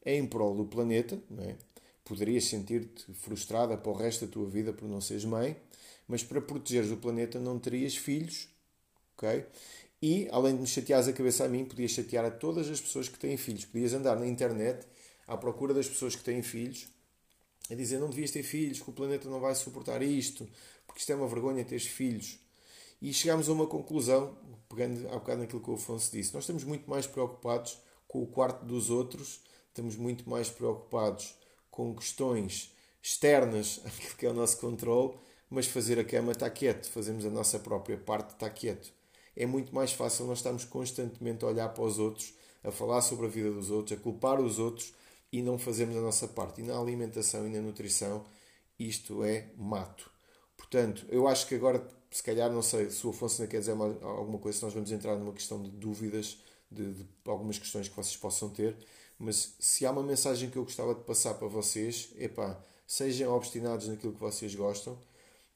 em 0.04 0.26
prol 0.26 0.54
do 0.54 0.64
planeta, 0.64 1.18
não 1.30 1.44
é? 1.44 1.56
Poderias 2.04 2.44
sentir-te 2.44 3.12
frustrada 3.14 3.76
para 3.76 3.90
o 3.90 3.94
resto 3.94 4.26
da 4.26 4.32
tua 4.32 4.46
vida 4.46 4.72
por 4.72 4.86
não 4.88 5.00
seres 5.00 5.24
mãe, 5.24 5.56
mas 6.06 6.22
para 6.22 6.40
protegeres 6.40 6.90
o 6.90 6.96
planeta 6.98 7.38
não 7.38 7.58
terias 7.58 7.96
filhos, 7.96 8.48
ok? 9.16 9.46
E, 10.02 10.28
além 10.30 10.54
de 10.54 10.60
me 10.60 10.66
chateares 10.66 11.08
a 11.08 11.12
cabeça 11.14 11.44
a 11.44 11.48
mim, 11.48 11.64
podias 11.64 11.92
chatear 11.92 12.26
a 12.26 12.30
todas 12.30 12.68
as 12.68 12.78
pessoas 12.78 13.08
que 13.08 13.18
têm 13.18 13.38
filhos. 13.38 13.64
Podias 13.64 13.94
andar 13.94 14.16
na 14.16 14.26
internet 14.26 14.86
à 15.26 15.34
procura 15.34 15.72
das 15.72 15.88
pessoas 15.88 16.14
que 16.14 16.22
têm 16.22 16.42
filhos 16.42 16.86
a 17.70 17.74
dizer 17.74 17.98
não 17.98 18.10
devias 18.10 18.30
ter 18.30 18.42
filhos, 18.42 18.80
que 18.80 18.90
o 18.90 18.92
planeta 18.92 19.28
não 19.28 19.40
vai 19.40 19.54
suportar 19.54 20.02
isto, 20.02 20.48
porque 20.86 21.00
isto 21.00 21.10
é 21.10 21.14
uma 21.14 21.26
vergonha 21.26 21.64
teres 21.64 21.86
filhos. 21.86 22.38
E 23.00 23.12
chegámos 23.12 23.48
a 23.48 23.52
uma 23.52 23.66
conclusão, 23.66 24.36
pegando 24.68 25.08
há 25.08 25.14
bocado 25.14 25.40
naquilo 25.42 25.62
que 25.62 25.70
o 25.70 25.74
Afonso 25.74 26.10
disse. 26.10 26.34
Nós 26.34 26.44
estamos 26.44 26.64
muito 26.64 26.88
mais 26.88 27.06
preocupados 27.06 27.78
com 28.08 28.22
o 28.22 28.26
quarto 28.26 28.64
dos 28.64 28.90
outros, 28.90 29.40
estamos 29.68 29.96
muito 29.96 30.28
mais 30.28 30.48
preocupados 30.48 31.34
com 31.70 31.94
questões 31.94 32.72
externas 33.02 33.80
àquilo 33.86 34.14
que 34.16 34.26
é 34.26 34.30
o 34.30 34.34
nosso 34.34 34.58
controle, 34.58 35.14
mas 35.50 35.66
fazer 35.66 35.98
a 35.98 36.04
cama 36.04 36.32
está 36.32 36.48
quieto, 36.50 36.90
fazemos 36.90 37.24
a 37.24 37.30
nossa 37.30 37.58
própria 37.58 37.96
parte 37.96 38.30
está 38.30 38.48
quieto 38.48 38.92
é 39.36 39.46
muito 39.46 39.74
mais 39.74 39.92
fácil 39.92 40.26
nós 40.26 40.38
estarmos 40.38 40.64
constantemente 40.64 41.44
a 41.44 41.48
olhar 41.48 41.68
para 41.70 41.84
os 41.84 41.98
outros, 41.98 42.34
a 42.62 42.70
falar 42.70 43.00
sobre 43.00 43.26
a 43.26 43.28
vida 43.28 43.50
dos 43.50 43.70
outros, 43.70 43.98
a 43.98 44.00
culpar 44.00 44.40
os 44.40 44.58
outros 44.58 44.94
e 45.32 45.42
não 45.42 45.58
fazermos 45.58 45.96
a 45.96 46.00
nossa 46.00 46.28
parte. 46.28 46.60
E 46.60 46.64
na 46.64 46.78
alimentação 46.78 47.46
e 47.46 47.50
na 47.50 47.60
nutrição, 47.60 48.24
isto 48.78 49.24
é 49.24 49.50
mato. 49.56 50.10
Portanto, 50.56 51.04
eu 51.08 51.26
acho 51.26 51.46
que 51.46 51.54
agora, 51.54 51.86
se 52.14 52.22
calhar, 52.22 52.48
não 52.48 52.62
sei 52.62 52.90
se 52.90 53.04
o 53.04 53.10
Afonso 53.10 53.42
ainda 53.42 53.50
quer 53.50 53.58
dizer 53.58 53.74
mais, 53.74 54.00
alguma 54.00 54.38
coisa, 54.38 54.64
nós 54.64 54.72
vamos 54.72 54.92
entrar 54.92 55.16
numa 55.16 55.32
questão 55.32 55.60
de 55.60 55.68
dúvidas, 55.68 56.38
de, 56.70 56.92
de, 56.92 57.06
algumas 57.26 57.58
questões 57.58 57.88
que 57.88 57.96
vocês 57.96 58.16
possam 58.16 58.50
ter, 58.50 58.76
mas 59.18 59.56
se 59.58 59.84
há 59.84 59.90
uma 59.90 60.02
mensagem 60.04 60.48
que 60.48 60.56
eu 60.56 60.62
gostava 60.62 60.94
de 60.94 61.00
passar 61.00 61.34
para 61.34 61.48
vocês, 61.48 62.10
é 62.16 62.28
pá, 62.28 62.56
sejam 62.86 63.34
obstinados 63.34 63.88
naquilo 63.88 64.12
que 64.12 64.20
vocês 64.20 64.54
gostam, 64.54 64.96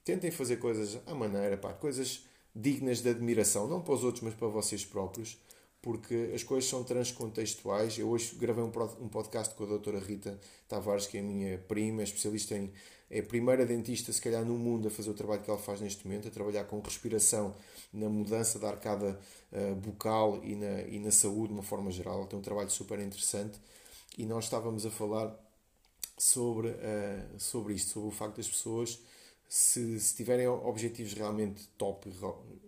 tentem 0.03 0.31
fazer 0.31 0.57
coisas 0.57 0.99
à 1.05 1.15
maneira, 1.15 1.55
pá, 1.55 1.71
coisas 1.71 2.25
dignas 2.53 3.01
de 3.01 3.07
admiração, 3.07 3.65
não 3.65 3.79
para 3.79 3.93
os 3.93 4.03
outros, 4.03 4.21
mas 4.21 4.33
para 4.33 4.49
vocês 4.49 4.83
próprios, 4.83 5.37
porque 5.81 6.31
as 6.35 6.43
coisas 6.43 6.69
são 6.69 6.83
transcontextuais. 6.83 7.97
Eu 7.97 8.09
hoje 8.09 8.35
gravei 8.35 8.65
um 8.65 9.07
podcast 9.07 9.55
com 9.55 9.63
a 9.63 9.67
doutora 9.67 9.97
Rita 9.97 10.37
Tavares, 10.67 11.07
que 11.07 11.17
é 11.17 11.21
minha 11.21 11.57
prima, 11.57 12.01
é 12.01 12.03
especialista 12.03 12.57
em. 12.57 12.69
É 13.09 13.19
a 13.19 13.23
primeira 13.23 13.65
dentista, 13.65 14.13
se 14.13 14.21
calhar, 14.21 14.45
no 14.45 14.57
mundo 14.57 14.87
a 14.87 14.91
fazer 14.91 15.09
o 15.09 15.13
trabalho 15.13 15.41
que 15.41 15.49
ela 15.49 15.59
faz 15.59 15.81
neste 15.81 16.07
momento, 16.07 16.27
a 16.27 16.31
trabalhar 16.31 16.63
com 16.65 16.79
respiração 16.79 17.55
na 17.91 18.07
mudança 18.07 18.59
da 18.59 18.69
arcada 18.69 19.19
uh, 19.51 19.75
bucal 19.75 20.39
e 20.43 20.55
na, 20.55 20.81
e 20.83 20.99
na 20.99 21.11
saúde, 21.11 21.47
de 21.47 21.53
uma 21.53 21.63
forma 21.63 21.89
geral. 21.91 22.19
Ela 22.19 22.27
tem 22.27 22.37
um 22.37 22.41
trabalho 22.41 22.69
super 22.69 22.99
interessante. 22.99 23.59
E 24.17 24.25
nós 24.25 24.43
estávamos 24.43 24.85
a 24.85 24.91
falar 24.91 25.35
sobre, 26.17 26.67
uh, 26.69 27.39
sobre 27.39 27.73
isto, 27.73 27.91
sobre 27.93 28.09
o 28.09 28.11
facto 28.11 28.37
das 28.37 28.47
pessoas, 28.47 28.99
se, 29.47 29.99
se 29.99 30.15
tiverem 30.15 30.47
objetivos 30.47 31.13
realmente 31.13 31.67
top, 31.75 32.13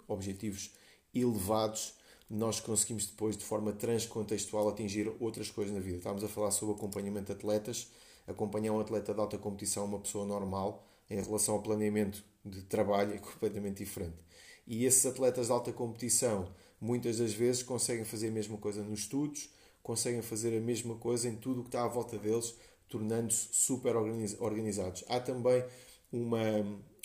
objetivos 0.07 0.71
elevados, 1.13 1.93
nós 2.27 2.59
conseguimos 2.59 3.05
depois, 3.05 3.37
de 3.37 3.43
forma 3.43 3.73
transcontextual, 3.73 4.69
atingir 4.69 5.11
outras 5.19 5.51
coisas 5.51 5.73
na 5.73 5.79
vida. 5.79 5.97
Estávamos 5.97 6.23
a 6.23 6.27
falar 6.27 6.49
sobre 6.49 6.73
acompanhamento 6.73 7.27
de 7.27 7.33
atletas. 7.33 7.91
Acompanhar 8.27 8.73
um 8.73 8.79
atleta 8.79 9.13
de 9.13 9.19
alta 9.19 9.37
competição, 9.37 9.85
uma 9.85 9.99
pessoa 9.99 10.25
normal, 10.25 10.87
em 11.09 11.21
relação 11.21 11.55
ao 11.55 11.61
planeamento 11.61 12.23
de 12.45 12.61
trabalho, 12.63 13.13
é 13.13 13.17
completamente 13.17 13.83
diferente. 13.83 14.17
E 14.65 14.85
esses 14.85 15.05
atletas 15.05 15.47
de 15.47 15.51
alta 15.51 15.73
competição, 15.73 16.47
muitas 16.79 17.17
das 17.17 17.33
vezes, 17.33 17.63
conseguem 17.63 18.05
fazer 18.05 18.29
a 18.29 18.31
mesma 18.31 18.57
coisa 18.57 18.81
nos 18.81 19.01
estudos, 19.01 19.49
conseguem 19.83 20.21
fazer 20.21 20.55
a 20.57 20.61
mesma 20.61 20.95
coisa 20.95 21.27
em 21.27 21.35
tudo 21.35 21.61
o 21.61 21.63
que 21.63 21.69
está 21.69 21.83
à 21.83 21.87
volta 21.87 22.17
deles, 22.17 22.55
tornando-se 22.87 23.49
super 23.51 23.95
organizados. 23.95 25.03
Há 25.07 25.19
também 25.19 25.63
uma, 26.11 26.41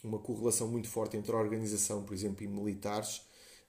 uma 0.03 0.19
correlação 0.19 0.69
muito 0.69 0.89
forte 0.89 1.17
entre 1.17 1.33
a 1.33 1.39
organização, 1.39 2.03
por 2.03 2.15
exemplo, 2.15 2.45
e 2.45 2.49
militares. 2.49 3.19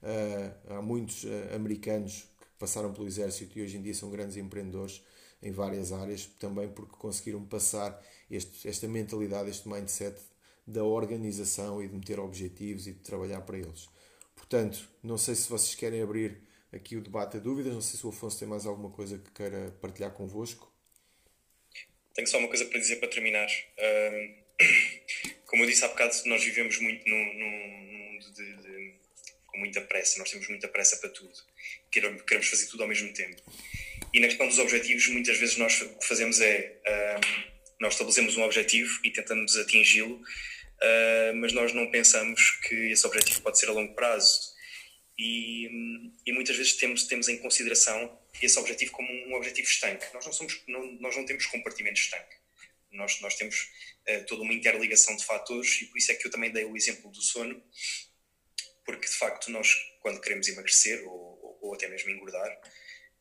Uh, 0.01 0.73
há 0.73 0.81
muitos 0.81 1.23
uh, 1.23 1.55
americanos 1.55 2.29
que 2.39 2.47
passaram 2.59 2.93
pelo 2.93 3.07
exército 3.07 3.57
e 3.57 3.63
hoje 3.63 3.77
em 3.77 3.81
dia 3.81 3.93
são 3.93 4.09
grandes 4.09 4.37
empreendedores 4.37 5.03
em 5.41 5.51
várias 5.51 5.91
áreas, 5.91 6.25
também 6.39 6.67
porque 6.67 6.95
conseguiram 6.97 7.45
passar 7.45 8.01
este, 8.29 8.67
esta 8.67 8.87
mentalidade, 8.87 9.49
este 9.49 9.67
mindset 9.67 10.19
da 10.65 10.83
organização 10.83 11.81
e 11.81 11.87
de 11.87 11.95
meter 11.95 12.19
objetivos 12.19 12.87
e 12.87 12.93
de 12.93 12.99
trabalhar 12.99 13.41
para 13.41 13.57
eles. 13.57 13.87
Portanto, 14.35 14.89
não 15.01 15.17
sei 15.17 15.35
se 15.35 15.49
vocês 15.49 15.73
querem 15.75 16.01
abrir 16.01 16.41
aqui 16.71 16.97
o 16.97 17.01
debate 17.01 17.37
a 17.37 17.39
dúvidas, 17.39 17.73
não 17.73 17.81
sei 17.81 17.99
se 17.99 18.05
o 18.05 18.09
Afonso 18.09 18.37
tem 18.37 18.47
mais 18.47 18.65
alguma 18.65 18.89
coisa 18.89 19.17
que 19.17 19.31
queira 19.31 19.71
partilhar 19.81 20.11
convosco. 20.11 20.71
Tenho 22.13 22.27
só 22.27 22.37
uma 22.37 22.47
coisa 22.47 22.65
para 22.65 22.79
dizer 22.79 22.97
para 22.97 23.07
terminar. 23.07 23.47
Um, 23.79 24.35
como 25.45 25.63
eu 25.63 25.67
disse 25.67 25.85
há 25.85 25.87
bocado, 25.87 26.13
nós 26.25 26.43
vivemos 26.43 26.79
muito 26.79 27.07
num, 27.07 27.17
mundo 27.17 28.33
de, 28.33 28.55
de, 28.57 28.93
com 29.45 29.57
muita 29.59 29.81
pressa, 29.81 30.19
nós 30.19 30.29
temos 30.29 30.47
muita 30.49 30.67
pressa 30.67 30.97
para 30.97 31.09
tudo. 31.09 31.33
Queremos 31.91 32.47
fazer 32.47 32.67
tudo 32.67 32.83
ao 32.83 32.89
mesmo 32.89 33.13
tempo. 33.13 33.41
E 34.13 34.19
na 34.19 34.27
questão 34.27 34.47
dos 34.47 34.59
objetivos, 34.59 35.07
muitas 35.07 35.37
vezes 35.37 35.57
nós 35.57 35.81
o 35.81 35.99
que 35.99 36.07
fazemos 36.07 36.39
é 36.39 36.81
um, 36.87 37.57
nós 37.79 37.93
estabelecemos 37.93 38.35
um 38.37 38.43
objetivo 38.43 38.99
e 39.03 39.11
tentamos 39.11 39.55
atingi-lo, 39.57 40.15
uh, 40.15 41.35
mas 41.35 41.53
nós 41.53 41.73
não 41.73 41.91
pensamos 41.91 42.51
que 42.67 42.73
esse 42.91 43.05
objetivo 43.05 43.41
pode 43.41 43.59
ser 43.59 43.69
a 43.69 43.71
longo 43.71 43.93
prazo. 43.93 44.55
E, 45.19 45.67
e, 46.25 46.31
muitas 46.31 46.55
vezes 46.55 46.73
temos, 46.73 47.03
temos 47.07 47.27
em 47.27 47.37
consideração 47.39 48.19
esse 48.39 48.57
objetivo 48.59 48.91
como 48.91 49.11
um 49.11 49.33
objetivo 49.33 49.67
estanque. 49.67 50.05
Nós 50.13 50.23
não, 50.25 50.31
somos, 50.31 50.61
não, 50.67 50.91
nós 50.99 51.15
não 51.15 51.25
temos 51.25 51.47
compartimento 51.47 51.99
estanque. 51.99 52.35
Nós, 52.91 53.19
nós 53.21 53.35
temos 53.35 53.69
uh, 54.07 54.25
toda 54.27 54.43
uma 54.43 54.53
interligação 54.53 55.15
de 55.15 55.25
fatores 55.25 55.81
e 55.81 55.85
por 55.85 55.97
isso 55.97 56.11
é 56.11 56.15
que 56.15 56.25
eu 56.25 56.31
também 56.31 56.51
dei 56.51 56.65
o 56.65 56.77
exemplo 56.77 57.11
do 57.11 57.21
sono, 57.21 57.61
porque 58.85 59.07
de 59.07 59.13
facto 59.13 59.51
nós, 59.51 59.75
quando 60.01 60.21
queremos 60.21 60.47
emagrecer 60.47 61.03
ou, 61.07 61.11
ou, 61.11 61.59
ou 61.63 61.73
até 61.73 61.87
mesmo 61.87 62.11
engordar, 62.11 62.55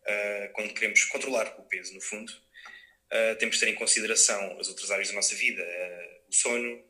uh, 0.08 0.52
quando 0.52 0.74
queremos 0.74 1.04
controlar 1.04 1.54
o 1.58 1.62
peso, 1.64 1.94
no 1.94 2.00
fundo, 2.00 2.32
uh, 2.32 3.36
temos 3.38 3.56
de 3.56 3.64
ter 3.64 3.70
em 3.70 3.74
consideração 3.74 4.58
as 4.60 4.68
outras 4.68 4.90
áreas 4.90 5.08
da 5.08 5.14
nossa 5.14 5.34
vida, 5.34 5.62
o 6.28 6.32
sono, 6.32 6.84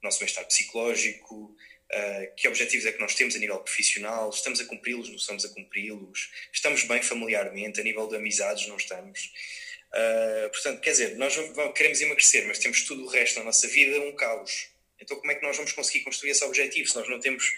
o 0.00 0.02
nosso 0.02 0.18
bem-estar 0.18 0.44
psicológico, 0.46 1.56
Uh, 1.86 2.34
que 2.34 2.48
objetivos 2.48 2.84
é 2.84 2.90
que 2.90 2.98
nós 2.98 3.14
temos 3.14 3.36
a 3.36 3.38
nível 3.38 3.60
profissional, 3.60 4.28
estamos 4.30 4.60
a 4.60 4.64
cumpri-los, 4.64 5.08
não 5.08 5.14
estamos 5.14 5.44
a 5.44 5.48
cumpri-los, 5.50 6.32
estamos 6.52 6.82
bem 6.82 7.00
familiarmente, 7.00 7.80
a 7.80 7.84
nível 7.84 8.08
de 8.08 8.16
amizades 8.16 8.66
não 8.66 8.76
estamos. 8.76 9.30
Uh, 9.94 10.50
portanto, 10.50 10.80
quer 10.80 10.90
dizer, 10.90 11.16
nós 11.16 11.36
queremos 11.76 12.00
emagrecer, 12.00 12.44
mas 12.48 12.58
temos 12.58 12.82
tudo 12.82 13.04
o 13.04 13.06
resto 13.06 13.38
na 13.38 13.44
nossa 13.44 13.68
vida 13.68 14.00
um 14.00 14.16
caos. 14.16 14.68
Então, 15.00 15.16
como 15.16 15.30
é 15.30 15.36
que 15.36 15.42
nós 15.46 15.56
vamos 15.56 15.72
conseguir 15.72 16.02
construir 16.02 16.32
esse 16.32 16.44
objetivo 16.44 16.88
se 16.88 16.96
nós 16.96 17.08
não 17.08 17.20
temos 17.20 17.44
uh, 17.44 17.54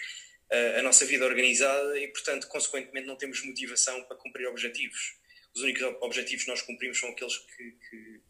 a 0.51 0.81
nossa 0.81 1.05
vida 1.05 1.25
organizada 1.25 1.99
e, 1.99 2.07
portanto, 2.07 2.47
consequentemente, 2.47 3.05
não 3.05 3.15
temos 3.15 3.43
motivação 3.45 4.03
para 4.05 4.17
cumprir 4.17 4.47
objetivos? 4.47 5.17
Os 5.53 5.61
únicos 5.61 5.81
objetivos 6.01 6.43
que 6.43 6.49
nós 6.49 6.61
cumprimos 6.61 6.99
são 6.99 7.09
aqueles 7.09 7.37
que, 7.37 7.71
que, 7.89 8.21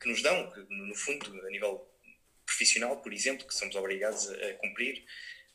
que 0.00 0.08
nos 0.08 0.22
dão, 0.22 0.50
que, 0.50 0.60
no 0.68 0.94
fundo, 0.94 1.46
a 1.46 1.50
nível 1.50 1.86
profissional, 2.44 3.00
por 3.02 3.12
exemplo, 3.12 3.46
que 3.46 3.54
somos 3.54 3.74
obrigados 3.74 4.30
a, 4.30 4.34
a 4.34 4.54
cumprir. 4.54 5.04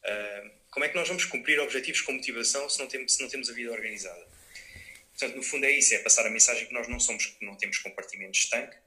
Uh, 0.03 0.51
como 0.71 0.85
é 0.85 0.89
que 0.89 0.95
nós 0.95 1.07
vamos 1.07 1.25
cumprir 1.25 1.59
objetivos 1.59 2.01
com 2.01 2.11
motivação 2.11 2.67
se 2.69 2.79
não 2.79 2.87
temos, 2.87 3.13
se 3.13 3.21
não 3.21 3.29
temos 3.29 3.49
a 3.49 3.53
vida 3.53 3.71
organizada? 3.71 4.27
Portanto, 5.11 5.35
no 5.35 5.43
fundo 5.43 5.65
é 5.65 5.71
isso, 5.71 5.93
é 5.93 5.99
passar 5.99 6.25
a 6.25 6.29
mensagem 6.29 6.67
que 6.67 6.73
nós 6.73 6.87
não 6.87 6.99
somos, 6.99 7.25
que 7.25 7.45
não 7.45 7.55
temos 7.55 7.77
compartimentos 7.77 8.41
de 8.41 8.49
tanque 8.49 8.77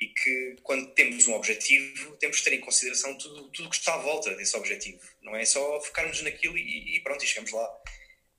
e 0.00 0.08
que 0.08 0.56
quando 0.62 0.92
temos 0.94 1.26
um 1.26 1.34
objetivo 1.34 2.16
temos 2.16 2.38
de 2.38 2.44
ter 2.44 2.54
em 2.54 2.60
consideração 2.60 3.16
tudo, 3.18 3.50
tudo 3.50 3.68
que 3.68 3.76
está 3.76 3.94
à 3.94 3.98
volta 3.98 4.34
desse 4.34 4.56
objetivo. 4.56 5.00
Não 5.20 5.36
é 5.36 5.44
só 5.44 5.80
focarmos 5.82 6.22
naquilo 6.22 6.56
e, 6.56 6.96
e 6.96 7.00
pronto, 7.02 7.22
e 7.22 7.28
chegamos 7.28 7.52
lá. 7.52 7.68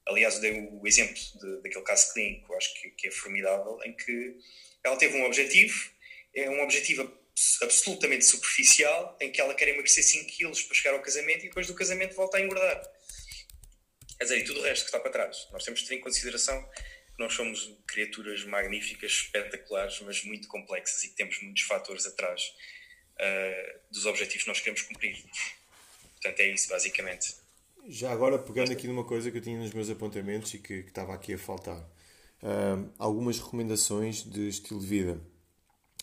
Aliás, 0.08 0.36
eu 0.36 0.42
dei 0.42 0.52
o 0.54 0.88
exemplo 0.88 1.16
de, 1.16 1.62
daquele 1.62 1.86
caso 1.86 2.12
clínico, 2.14 2.54
acho 2.56 2.74
que, 2.82 2.90
que 2.92 3.08
é 3.08 3.12
formidável, 3.12 3.80
em 3.86 3.96
que 3.96 4.36
ela 4.84 4.98
teve 4.98 5.16
um 5.16 5.24
objetivo, 5.26 5.92
é 6.34 6.50
um 6.50 6.64
objetivo 6.64 7.22
absolutamente 7.62 8.26
superficial, 8.26 9.16
em 9.22 9.32
que 9.32 9.40
ela 9.40 9.54
quer 9.54 9.68
emagrecer 9.68 10.04
5 10.04 10.26
quilos 10.26 10.64
para 10.64 10.76
chegar 10.76 10.94
ao 10.94 11.02
casamento 11.02 11.46
e 11.46 11.48
depois 11.48 11.68
do 11.68 11.76
casamento 11.76 12.16
volta 12.16 12.38
a 12.38 12.42
engordar. 12.42 12.82
Quer 14.18 14.24
dizer, 14.24 14.40
e 14.40 14.44
tudo 14.44 14.60
o 14.60 14.64
resto 14.64 14.84
que 14.84 14.90
está 14.90 15.00
para 15.00 15.12
trás. 15.12 15.48
Nós 15.52 15.64
temos 15.64 15.82
de 15.82 15.88
ter 15.88 15.96
em 15.96 16.02
consideração 16.02 16.62
que 16.70 16.82
nós 17.22 17.34
somos 17.34 17.74
criaturas 17.88 18.44
magníficas, 18.44 19.12
espetaculares, 19.12 20.02
mas 20.02 20.24
muito 20.24 20.48
complexas 20.48 21.04
e 21.04 21.10
temos 21.10 21.42
muitos 21.42 21.64
fatores 21.64 22.06
atrás 22.06 22.54
uh, 23.16 23.80
dos 23.92 24.06
objetivos 24.06 24.44
que 24.44 24.50
nós 24.50 24.60
queremos 24.60 24.82
cumprir. 24.82 25.24
Portanto, 26.14 26.40
é 26.40 26.48
isso, 26.48 26.70
basicamente. 26.70 27.36
Já 27.88 28.12
agora, 28.12 28.38
pegando 28.38 28.72
aqui 28.72 28.88
numa 28.88 29.04
coisa 29.04 29.32
que 29.32 29.38
eu 29.38 29.42
tinha 29.42 29.58
nos 29.58 29.74
meus 29.74 29.90
apontamentos 29.90 30.54
e 30.54 30.60
que, 30.60 30.84
que 30.84 30.90
estava 30.90 31.14
aqui 31.14 31.34
a 31.34 31.38
faltar, 31.38 31.80
uh, 31.80 32.94
algumas 32.98 33.40
recomendações 33.40 34.24
de 34.24 34.50
estilo 34.50 34.80
de 34.80 34.88
vida 34.88 35.22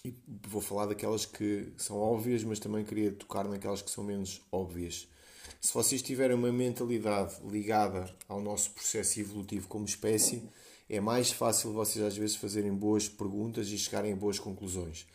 e 0.05 0.15
vou 0.47 0.61
falar 0.61 0.86
daquelas 0.86 1.27
que 1.27 1.73
são 1.77 1.99
óbvias, 1.99 2.45
mas 2.45 2.59
também 2.59 2.85
queria 2.85 3.12
tocar 3.12 3.45
naquelas 3.45 3.82
que 3.82 3.90
são 3.90 4.05
menos 4.05 4.40
óbvias. 4.51 5.09
Se 5.61 5.74
vocês 5.74 6.01
tiverem 6.03 6.36
uma 6.36 6.53
mentalidade 6.53 7.35
ligada 7.45 8.15
ao 8.28 8.40
nosso 8.40 8.70
processo 8.70 9.19
evolutivo 9.19 9.66
como 9.66 9.85
espécie, 9.85 10.49
é 10.89 11.01
mais 11.01 11.31
fácil 11.31 11.73
vocês 11.73 12.05
às 12.05 12.16
vezes 12.16 12.36
fazerem 12.36 12.73
boas 12.73 13.09
perguntas 13.09 13.69
e 13.69 13.78
chegarem 13.78 14.12
a 14.12 14.16
boas 14.16 14.39
conclusões. 14.39 15.06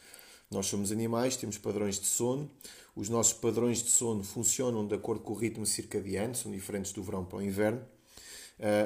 Nós 0.52 0.68
somos 0.68 0.92
animais, 0.92 1.36
temos 1.36 1.58
padrões 1.58 2.00
de 2.00 2.06
sono. 2.06 2.50
Os 2.96 3.10
nossos 3.10 3.34
padrões 3.34 3.82
de 3.82 3.90
sono 3.90 4.24
funcionam 4.24 4.86
de 4.86 4.94
acordo 4.94 5.22
com 5.22 5.34
o 5.34 5.36
ritmo 5.36 5.66
circadiano, 5.66 6.36
são 6.36 6.52
diferentes 6.52 6.92
do 6.92 7.02
verão 7.02 7.26
para 7.26 7.40
o 7.40 7.42
inverno. 7.42 7.84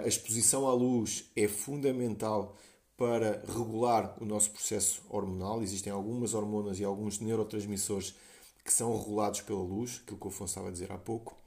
A 0.03 0.07
exposição 0.07 0.65
à 0.65 0.73
luz 0.73 1.25
é 1.35 1.47
fundamental 1.47 2.55
para 2.95 3.43
regular 3.45 4.15
o 4.19 4.25
nosso 4.25 4.49
processo 4.51 5.03
hormonal. 5.09 5.61
Existem 5.61 5.91
algumas 5.91 6.33
hormonas 6.33 6.79
e 6.79 6.85
alguns 6.85 7.19
neurotransmissores 7.19 8.15
que 8.63 8.73
são 8.73 8.97
regulados 8.97 9.41
pela 9.41 9.61
luz, 9.61 10.01
aquilo 10.03 10.17
que 10.17 10.25
o 10.25 10.29
Afonso 10.29 10.51
estava 10.51 10.69
a 10.69 10.71
dizer 10.71 10.91
há 10.91 10.97
pouco. 10.97 11.37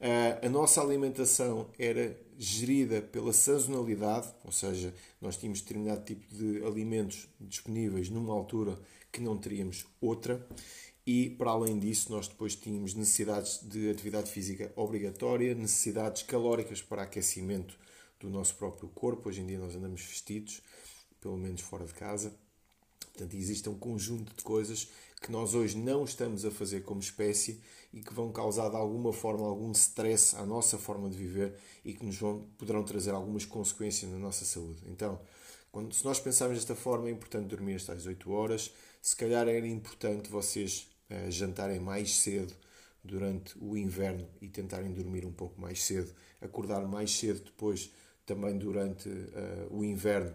Uh, 0.00 0.46
a 0.46 0.48
nossa 0.48 0.80
alimentação 0.80 1.68
era 1.78 2.18
gerida 2.38 3.00
pela 3.00 3.32
sazonalidade, 3.32 4.32
ou 4.44 4.52
seja, 4.52 4.94
nós 5.20 5.36
tínhamos 5.36 5.60
determinado 5.60 6.04
tipo 6.04 6.34
de 6.34 6.64
alimentos 6.64 7.28
disponíveis 7.40 8.08
numa 8.08 8.32
altura 8.32 8.78
que 9.12 9.20
não 9.20 9.36
teríamos 9.36 9.86
outra, 10.00 10.46
e 11.06 11.30
para 11.30 11.50
além 11.50 11.78
disso, 11.78 12.10
nós 12.10 12.28
depois 12.28 12.56
tínhamos 12.56 12.94
necessidades 12.94 13.60
de 13.62 13.90
atividade 13.90 14.30
física 14.30 14.72
obrigatória, 14.74 15.54
necessidades 15.54 16.22
calóricas 16.22 16.80
para 16.80 17.02
aquecimento 17.02 17.78
do 18.18 18.30
nosso 18.30 18.54
próprio 18.56 18.88
corpo. 18.88 19.28
Hoje 19.28 19.42
em 19.42 19.46
dia, 19.46 19.58
nós 19.58 19.76
andamos 19.76 20.00
vestidos 20.00 20.62
pelo 21.20 21.36
menos 21.36 21.60
fora 21.60 21.84
de 21.84 21.92
casa. 21.92 22.34
Portanto, 23.12 23.34
existe 23.34 23.68
um 23.68 23.78
conjunto 23.78 24.34
de 24.34 24.42
coisas 24.42 24.88
que 25.20 25.30
nós 25.30 25.54
hoje 25.54 25.76
não 25.76 26.04
estamos 26.04 26.44
a 26.44 26.50
fazer 26.50 26.82
como 26.82 27.00
espécie 27.00 27.60
e 27.94 28.02
que 28.02 28.12
vão 28.12 28.32
causar 28.32 28.68
de 28.70 28.76
alguma 28.76 29.12
forma 29.12 29.46
algum 29.46 29.70
stress 29.70 30.34
à 30.34 30.44
nossa 30.44 30.76
forma 30.76 31.08
de 31.08 31.16
viver 31.16 31.54
e 31.84 31.94
que 31.94 32.04
nos 32.04 32.18
vão, 32.18 32.44
poderão 32.58 32.82
trazer 32.82 33.12
algumas 33.12 33.44
consequências 33.44 34.10
na 34.10 34.18
nossa 34.18 34.44
saúde. 34.44 34.82
Então, 34.88 35.20
quando, 35.70 35.94
se 35.94 36.04
nós 36.04 36.18
pensarmos 36.18 36.58
desta 36.58 36.74
forma, 36.74 37.08
é 37.08 37.12
importante 37.12 37.46
dormir 37.46 37.76
às 37.76 38.04
8 38.04 38.32
horas. 38.32 38.72
Se 39.00 39.14
calhar 39.14 39.46
era 39.46 39.66
importante 39.68 40.28
vocês 40.28 40.88
uh, 41.08 41.30
jantarem 41.30 41.78
mais 41.78 42.16
cedo 42.16 42.52
durante 43.04 43.56
o 43.60 43.76
inverno 43.76 44.26
e 44.42 44.48
tentarem 44.48 44.92
dormir 44.92 45.24
um 45.24 45.32
pouco 45.32 45.60
mais 45.60 45.80
cedo, 45.80 46.12
acordar 46.40 46.84
mais 46.88 47.16
cedo 47.16 47.44
depois 47.44 47.92
também 48.26 48.58
durante 48.58 49.08
uh, 49.08 49.68
o 49.70 49.84
inverno 49.84 50.34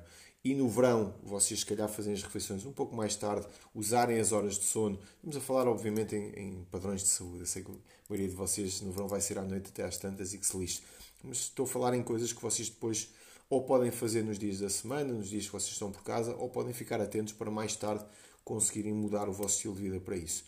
e 0.50 0.56
no 0.56 0.68
verão, 0.68 1.14
vocês 1.22 1.60
se 1.60 1.66
calhar 1.68 1.88
fazem 1.88 2.12
as 2.12 2.24
refeições 2.24 2.66
um 2.66 2.72
pouco 2.72 2.96
mais 2.96 3.16
tarde, 3.16 3.46
usarem 3.76 4.20
as 4.20 4.32
horas 4.32 4.58
de 4.58 4.66
sono. 4.66 5.00
Estamos 5.18 5.38
a 5.38 5.40
falar, 5.40 5.68
obviamente, 5.68 6.16
em, 6.16 6.32
em, 6.36 6.68
padrões 6.72 7.02
de 7.02 7.08
saúde. 7.08 7.42
Eu 7.42 7.46
sei 7.46 7.64
que 7.64 7.70
a 7.70 7.76
maioria 8.10 8.28
de 8.28 8.36
vocês 8.36 8.82
no 8.82 8.92
verão 8.92 9.08
vai 9.08 9.22
ser 9.22 9.38
à 9.38 9.44
noite 9.44 9.70
até 9.70 9.84
às 9.84 10.00
tantas 10.00 10.34
e 10.34 10.40
que 10.40 10.48
se 10.48 10.58
lixe. 10.58 10.82
Mas 11.24 11.38
estou 11.38 11.66
a 11.66 11.68
falar 11.68 11.94
em 11.94 12.02
coisas 12.02 12.34
que 12.34 12.42
vocês 12.42 12.68
depois 12.68 13.10
ou 13.48 13.62
podem 13.62 13.92
fazer 13.92 14.24
nos 14.24 14.40
dias 14.40 14.60
da 14.60 14.72
semana, 14.72 15.14
nos 15.14 15.30
dias 15.30 15.46
que 15.46 15.52
vocês 15.52 15.72
estão 15.72 15.92
por 15.92 16.02
casa, 16.02 16.36
ou 16.36 16.50
podem 16.50 16.74
ficar 16.74 17.00
atentos 17.00 17.32
para 17.34 17.52
mais 17.52 17.76
tarde 17.76 18.04
conseguirem 18.44 18.92
mudar 18.92 19.30
o 19.30 19.32
vosso 19.32 19.58
estilo 19.58 19.76
de 19.76 19.84
vida 19.84 20.00
para 20.00 20.18
isso. 20.18 20.46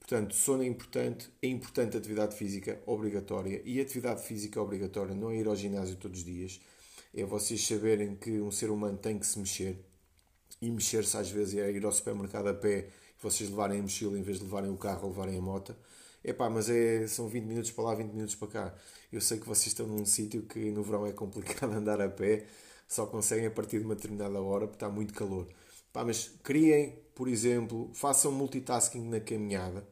Portanto, 0.00 0.34
sono 0.34 0.64
é 0.64 0.66
importante, 0.66 1.30
é 1.40 1.46
importante 1.46 1.96
atividade 1.96 2.34
física 2.34 2.80
obrigatória 2.84 3.62
e 3.64 3.80
atividade 3.80 4.24
física 4.24 4.60
obrigatória 4.60 5.14
não 5.14 5.30
é 5.30 5.36
ir 5.36 5.46
ao 5.46 5.54
ginásio 5.54 5.94
todos 5.94 6.18
os 6.18 6.24
dias 6.24 6.60
é 7.14 7.24
vocês 7.24 7.66
saberem 7.66 8.14
que 8.16 8.40
um 8.40 8.50
ser 8.50 8.70
humano 8.70 8.98
tem 8.98 9.18
que 9.18 9.26
se 9.26 9.38
mexer 9.38 9.84
e 10.60 10.70
mexer-se 10.70 11.16
às 11.16 11.30
vezes 11.30 11.56
é 11.56 11.70
ir 11.70 11.84
ao 11.84 11.92
supermercado 11.92 12.48
a 12.48 12.54
pé 12.54 12.88
e 13.18 13.22
vocês 13.22 13.50
levarem 13.50 13.80
a 13.80 13.82
mochila 13.82 14.18
em 14.18 14.22
vez 14.22 14.38
de 14.38 14.44
levarem 14.44 14.70
o 14.70 14.76
carro 14.76 15.04
ou 15.04 15.10
levarem 15.10 15.38
a 15.38 15.42
moto. 15.42 15.74
Epá, 16.22 16.50
mas 16.50 16.68
é, 16.68 17.06
são 17.06 17.28
20 17.28 17.44
minutos 17.44 17.70
para 17.70 17.84
lá, 17.84 17.94
20 17.94 18.12
minutos 18.12 18.34
para 18.34 18.48
cá. 18.48 18.74
Eu 19.10 19.20
sei 19.20 19.38
que 19.38 19.46
vocês 19.46 19.68
estão 19.68 19.86
num 19.86 20.04
sítio 20.04 20.42
que 20.42 20.70
no 20.70 20.82
verão 20.82 21.06
é 21.06 21.12
complicado 21.12 21.72
andar 21.74 22.00
a 22.00 22.08
pé, 22.08 22.46
só 22.86 23.06
conseguem 23.06 23.46
a 23.46 23.50
partir 23.50 23.78
de 23.78 23.84
uma 23.86 23.94
determinada 23.94 24.40
hora 24.40 24.66
porque 24.66 24.76
está 24.76 24.88
muito 24.88 25.14
calor. 25.14 25.48
Epá, 25.90 26.04
mas 26.04 26.28
criem, 26.42 26.98
por 27.14 27.26
exemplo, 27.28 27.90
façam 27.94 28.30
multitasking 28.32 29.02
na 29.08 29.20
caminhada 29.20 29.86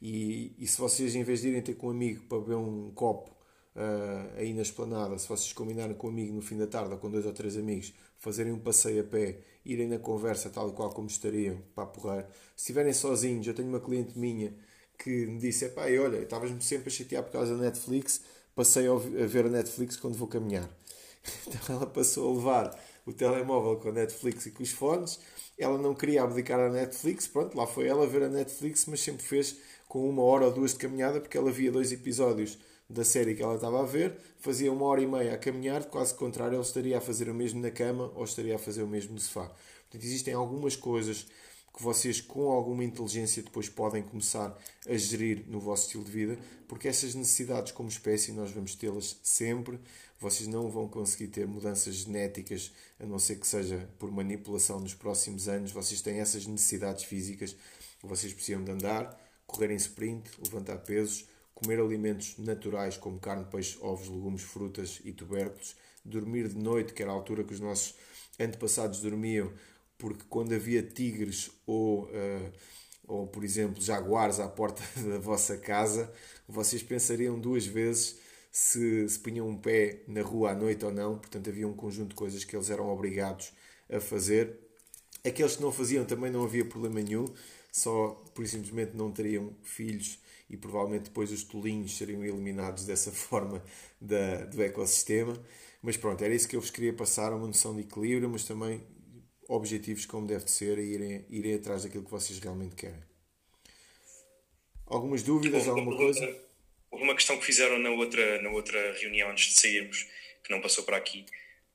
e, 0.00 0.54
e 0.58 0.66
se 0.66 0.78
vocês 0.78 1.14
em 1.14 1.22
vez 1.22 1.40
de 1.42 1.48
irem 1.48 1.62
ter 1.62 1.74
com 1.74 1.88
um 1.88 1.90
amigo 1.90 2.24
para 2.24 2.38
beber 2.40 2.56
um 2.56 2.90
copo 2.92 3.30
uh, 3.76 4.36
aí 4.36 4.52
na 4.54 4.62
esplanada, 4.62 5.18
se 5.18 5.28
vocês 5.28 5.52
combinarem 5.52 5.94
com 5.94 6.08
amigo 6.08 6.34
no 6.34 6.42
fim 6.42 6.56
da 6.56 6.66
tarde 6.66 6.92
ou 6.92 6.98
com 6.98 7.10
dois 7.10 7.26
ou 7.26 7.32
três 7.32 7.56
amigos, 7.56 7.92
fazerem 8.18 8.52
um 8.52 8.58
passeio 8.58 9.02
a 9.02 9.04
pé, 9.04 9.38
irem 9.64 9.88
na 9.88 9.98
conversa 9.98 10.50
tal 10.50 10.70
e 10.70 10.72
qual 10.72 10.90
como 10.90 11.08
estariam 11.08 11.58
para 11.74 11.86
porrar. 11.86 12.28
Se 12.56 12.64
estiverem 12.64 12.92
sozinhos, 12.92 13.46
eu 13.46 13.54
tenho 13.54 13.68
uma 13.68 13.80
cliente 13.80 14.18
minha 14.18 14.54
que 14.98 15.26
me 15.26 15.38
disse: 15.38 15.68
pá, 15.70 15.82
olha, 15.82 16.18
estavas-me 16.18 16.62
sempre 16.62 16.88
a 16.88 16.92
chatear 16.92 17.22
por 17.22 17.32
causa 17.32 17.56
da 17.56 17.62
Netflix, 17.62 18.22
passei 18.54 18.86
a 18.86 18.94
ver 19.26 19.46
a 19.46 19.48
Netflix 19.48 19.96
quando 19.96 20.16
vou 20.16 20.28
caminhar. 20.28 20.68
Então 21.46 21.76
ela 21.76 21.86
passou 21.86 22.30
a 22.30 22.34
levar 22.34 22.80
o 23.04 23.12
telemóvel 23.12 23.76
com 23.76 23.90
a 23.90 23.92
Netflix 23.92 24.46
e 24.46 24.50
com 24.50 24.62
os 24.62 24.70
fones. 24.70 25.20
Ela 25.58 25.76
não 25.76 25.94
queria 25.94 26.22
abdicar 26.22 26.58
a 26.58 26.70
Netflix, 26.70 27.28
pronto, 27.28 27.54
lá 27.56 27.66
foi 27.66 27.86
ela 27.86 28.06
ver 28.06 28.22
a 28.22 28.28
Netflix, 28.28 28.86
mas 28.86 29.00
sempre 29.00 29.22
fez 29.22 29.58
com 29.86 30.08
uma 30.08 30.22
hora 30.22 30.46
ou 30.46 30.52
duas 30.52 30.72
de 30.72 30.78
caminhada, 30.78 31.20
porque 31.20 31.36
ela 31.36 31.50
via 31.50 31.70
dois 31.70 31.92
episódios 31.92 32.58
da 32.90 33.04
série 33.04 33.34
que 33.34 33.42
ela 33.42 33.54
estava 33.54 33.80
a 33.80 33.86
ver, 33.86 34.18
fazia 34.40 34.72
uma 34.72 34.84
hora 34.84 35.00
e 35.00 35.06
meia 35.06 35.34
a 35.34 35.38
caminhar, 35.38 35.84
quase 35.84 36.12
contrário, 36.14 36.56
ele 36.56 36.62
estaria 36.62 36.98
a 36.98 37.00
fazer 37.00 37.28
o 37.28 37.34
mesmo 37.34 37.60
na 37.60 37.70
cama 37.70 38.12
ou 38.16 38.24
estaria 38.24 38.56
a 38.56 38.58
fazer 38.58 38.82
o 38.82 38.88
mesmo 38.88 39.14
no 39.14 39.20
sofá. 39.20 39.46
Portanto, 39.46 40.04
existem 40.04 40.34
algumas 40.34 40.74
coisas 40.74 41.26
que 41.72 41.82
vocês, 41.82 42.20
com 42.20 42.50
alguma 42.50 42.82
inteligência, 42.82 43.42
depois 43.42 43.68
podem 43.68 44.02
começar 44.02 44.58
a 44.88 44.96
gerir 44.96 45.44
no 45.46 45.60
vosso 45.60 45.84
estilo 45.84 46.04
de 46.04 46.10
vida, 46.10 46.38
porque 46.66 46.88
essas 46.88 47.14
necessidades, 47.14 47.72
como 47.72 47.88
espécie, 47.88 48.32
nós 48.32 48.50
vamos 48.50 48.74
tê-las 48.74 49.16
sempre. 49.22 49.78
Vocês 50.18 50.48
não 50.48 50.68
vão 50.68 50.88
conseguir 50.88 51.28
ter 51.28 51.46
mudanças 51.46 51.94
genéticas, 51.94 52.72
a 52.98 53.06
não 53.06 53.18
ser 53.18 53.36
que 53.36 53.46
seja 53.46 53.88
por 53.98 54.10
manipulação 54.10 54.80
nos 54.80 54.94
próximos 54.94 55.48
anos. 55.48 55.70
Vocês 55.70 56.02
têm 56.02 56.18
essas 56.18 56.44
necessidades 56.44 57.04
físicas, 57.04 57.56
vocês 58.02 58.32
precisam 58.32 58.64
de 58.64 58.72
andar, 58.72 59.18
correr 59.46 59.70
em 59.70 59.76
sprint, 59.76 60.28
levantar 60.42 60.78
pesos, 60.78 61.24
comer 61.60 61.78
alimentos 61.78 62.36
naturais 62.38 62.96
como 62.96 63.18
carne, 63.18 63.44
peixe, 63.44 63.78
ovos, 63.80 64.08
legumes, 64.08 64.42
frutas 64.42 65.00
e 65.04 65.12
tubérculos, 65.12 65.76
dormir 66.04 66.48
de 66.48 66.56
noite, 66.56 66.94
que 66.94 67.02
era 67.02 67.12
a 67.12 67.14
altura 67.14 67.44
que 67.44 67.52
os 67.52 67.60
nossos 67.60 67.94
antepassados 68.38 69.00
dormiam, 69.00 69.52
porque 69.98 70.24
quando 70.28 70.54
havia 70.54 70.82
tigres 70.82 71.50
ou, 71.66 72.04
uh, 72.04 72.52
ou 73.06 73.26
por 73.26 73.44
exemplo, 73.44 73.82
jaguares 73.82 74.40
à 74.40 74.48
porta 74.48 74.82
da 75.06 75.18
vossa 75.18 75.58
casa, 75.58 76.10
vocês 76.48 76.82
pensariam 76.82 77.38
duas 77.38 77.66
vezes 77.66 78.18
se, 78.50 79.08
se 79.08 79.18
punham 79.18 79.48
um 79.48 79.56
pé 79.56 80.02
na 80.08 80.22
rua 80.22 80.52
à 80.52 80.54
noite 80.54 80.84
ou 80.84 80.90
não. 80.90 81.18
Portanto, 81.18 81.50
havia 81.50 81.68
um 81.68 81.74
conjunto 81.74 82.10
de 82.10 82.14
coisas 82.14 82.42
que 82.42 82.56
eles 82.56 82.70
eram 82.70 82.88
obrigados 82.88 83.52
a 83.90 84.00
fazer. 84.00 84.58
Aqueles 85.24 85.56
que 85.56 85.62
não 85.62 85.70
faziam 85.70 86.04
também 86.04 86.30
não 86.30 86.42
havia 86.42 86.64
problema 86.64 87.00
nenhum, 87.00 87.26
só 87.70 88.08
por 88.34 88.46
simplesmente 88.48 88.96
não 88.96 89.12
teriam 89.12 89.54
filhos 89.62 90.18
e 90.50 90.56
provavelmente 90.56 91.04
depois 91.04 91.30
os 91.30 91.44
tolinhos 91.44 91.96
seriam 91.96 92.24
eliminados 92.24 92.84
dessa 92.84 93.10
forma 93.12 93.64
da, 94.00 94.44
do 94.46 94.62
ecossistema. 94.62 95.40
Mas 95.80 95.96
pronto, 95.96 96.22
era 96.22 96.34
isso 96.34 96.48
que 96.48 96.56
eu 96.56 96.60
vos 96.60 96.70
queria 96.70 96.92
passar, 96.92 97.32
uma 97.32 97.46
noção 97.46 97.74
de 97.74 97.82
equilíbrio, 97.82 98.28
mas 98.28 98.44
também 98.44 98.84
objetivos 99.48 100.04
como 100.04 100.26
deve 100.26 100.44
de 100.44 100.50
ser 100.50 100.78
e 100.78 100.82
irem, 100.82 101.24
irem 101.30 101.54
atrás 101.54 101.84
daquilo 101.84 102.04
que 102.04 102.10
vocês 102.10 102.38
realmente 102.38 102.74
querem. 102.74 103.02
Algumas 104.86 105.22
dúvidas, 105.22 105.68
alguma 105.68 105.96
coisa? 105.96 106.26
Houve 106.90 107.04
uma 107.04 107.14
questão 107.14 107.38
que 107.38 107.46
fizeram 107.46 107.78
na 107.78 107.90
outra, 107.90 108.42
na 108.42 108.50
outra 108.50 108.92
reunião 108.98 109.30
antes 109.30 109.54
de 109.54 109.60
sairmos, 109.60 110.08
que 110.42 110.50
não 110.50 110.60
passou 110.60 110.82
para 110.82 110.96
aqui, 110.96 111.24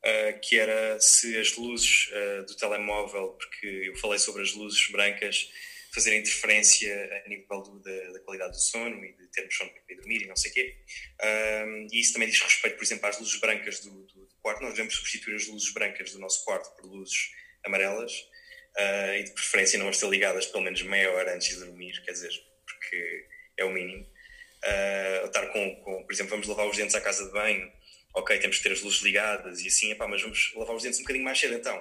uh, 0.03 0.39
que 0.41 0.57
era 0.57 0.99
se 0.99 1.37
as 1.37 1.55
luzes 1.55 2.09
uh, 2.11 2.45
do 2.45 2.55
telemóvel, 2.55 3.29
porque 3.29 3.65
eu 3.85 3.95
falei 3.95 4.19
sobre 4.19 4.41
as 4.41 4.53
luzes 4.53 4.89
brancas, 4.91 5.49
fazer 5.95 6.17
interferência 6.17 7.23
a 7.25 7.29
nível 7.29 7.61
do, 7.61 7.79
da, 7.79 8.11
da, 8.11 8.19
qualidade 8.19 8.51
do 8.51 8.59
sono 8.59 9.03
e 9.03 9.13
de 9.13 9.27
termos 9.31 9.55
sono 9.55 9.71
para 9.71 9.95
dormir 9.95 10.23
e 10.23 10.27
não 10.27 10.35
sei 10.35 10.51
o 10.51 10.53
quê. 10.53 10.77
Um, 11.23 11.87
e 11.91 12.01
isso 12.01 12.13
também 12.13 12.29
diz 12.29 12.41
respeito, 12.41 12.75
por 12.75 12.83
exemplo, 12.83 13.07
às 13.07 13.17
luzes 13.17 13.39
brancas 13.39 13.79
do, 13.79 13.91
do, 13.91 14.25
do, 14.25 14.35
quarto. 14.41 14.61
Nós 14.61 14.73
devemos 14.73 14.93
substituir 14.93 15.35
as 15.35 15.47
luzes 15.47 15.73
brancas 15.73 16.11
do 16.11 16.19
nosso 16.19 16.43
quarto 16.43 16.75
por 16.75 16.85
luzes 16.85 17.31
amarelas 17.63 18.11
uh, 18.11 19.15
e 19.17 19.23
de 19.23 19.31
preferência 19.31 19.79
não 19.79 19.89
estar 19.89 20.07
ligadas 20.07 20.45
pelo 20.47 20.63
menos 20.63 20.81
meia 20.81 21.09
hora 21.13 21.33
antes 21.33 21.47
de 21.47 21.63
dormir, 21.63 22.03
quer 22.03 22.11
dizer, 22.11 22.31
porque 22.65 23.27
é 23.57 23.63
o 23.63 23.71
mínimo. 23.71 24.03
Uh, 24.03 25.25
estar 25.27 25.47
com, 25.47 25.75
com, 25.77 26.03
por 26.03 26.13
exemplo, 26.13 26.31
vamos 26.31 26.47
lavar 26.47 26.67
os 26.67 26.75
dentes 26.75 26.95
à 26.95 27.01
casa 27.01 27.25
de 27.25 27.31
banho, 27.31 27.71
ok, 28.15 28.37
temos 28.39 28.57
que 28.57 28.63
ter 28.63 28.73
as 28.73 28.81
luzes 28.81 29.01
ligadas 29.01 29.61
e 29.61 29.67
assim, 29.67 29.91
epá, 29.91 30.07
mas 30.07 30.21
vamos 30.21 30.51
lavar 30.55 30.75
os 30.75 30.83
dentes 30.83 30.99
um 30.99 31.03
bocadinho 31.03 31.23
mais 31.23 31.39
cedo 31.39 31.53
então. 31.53 31.77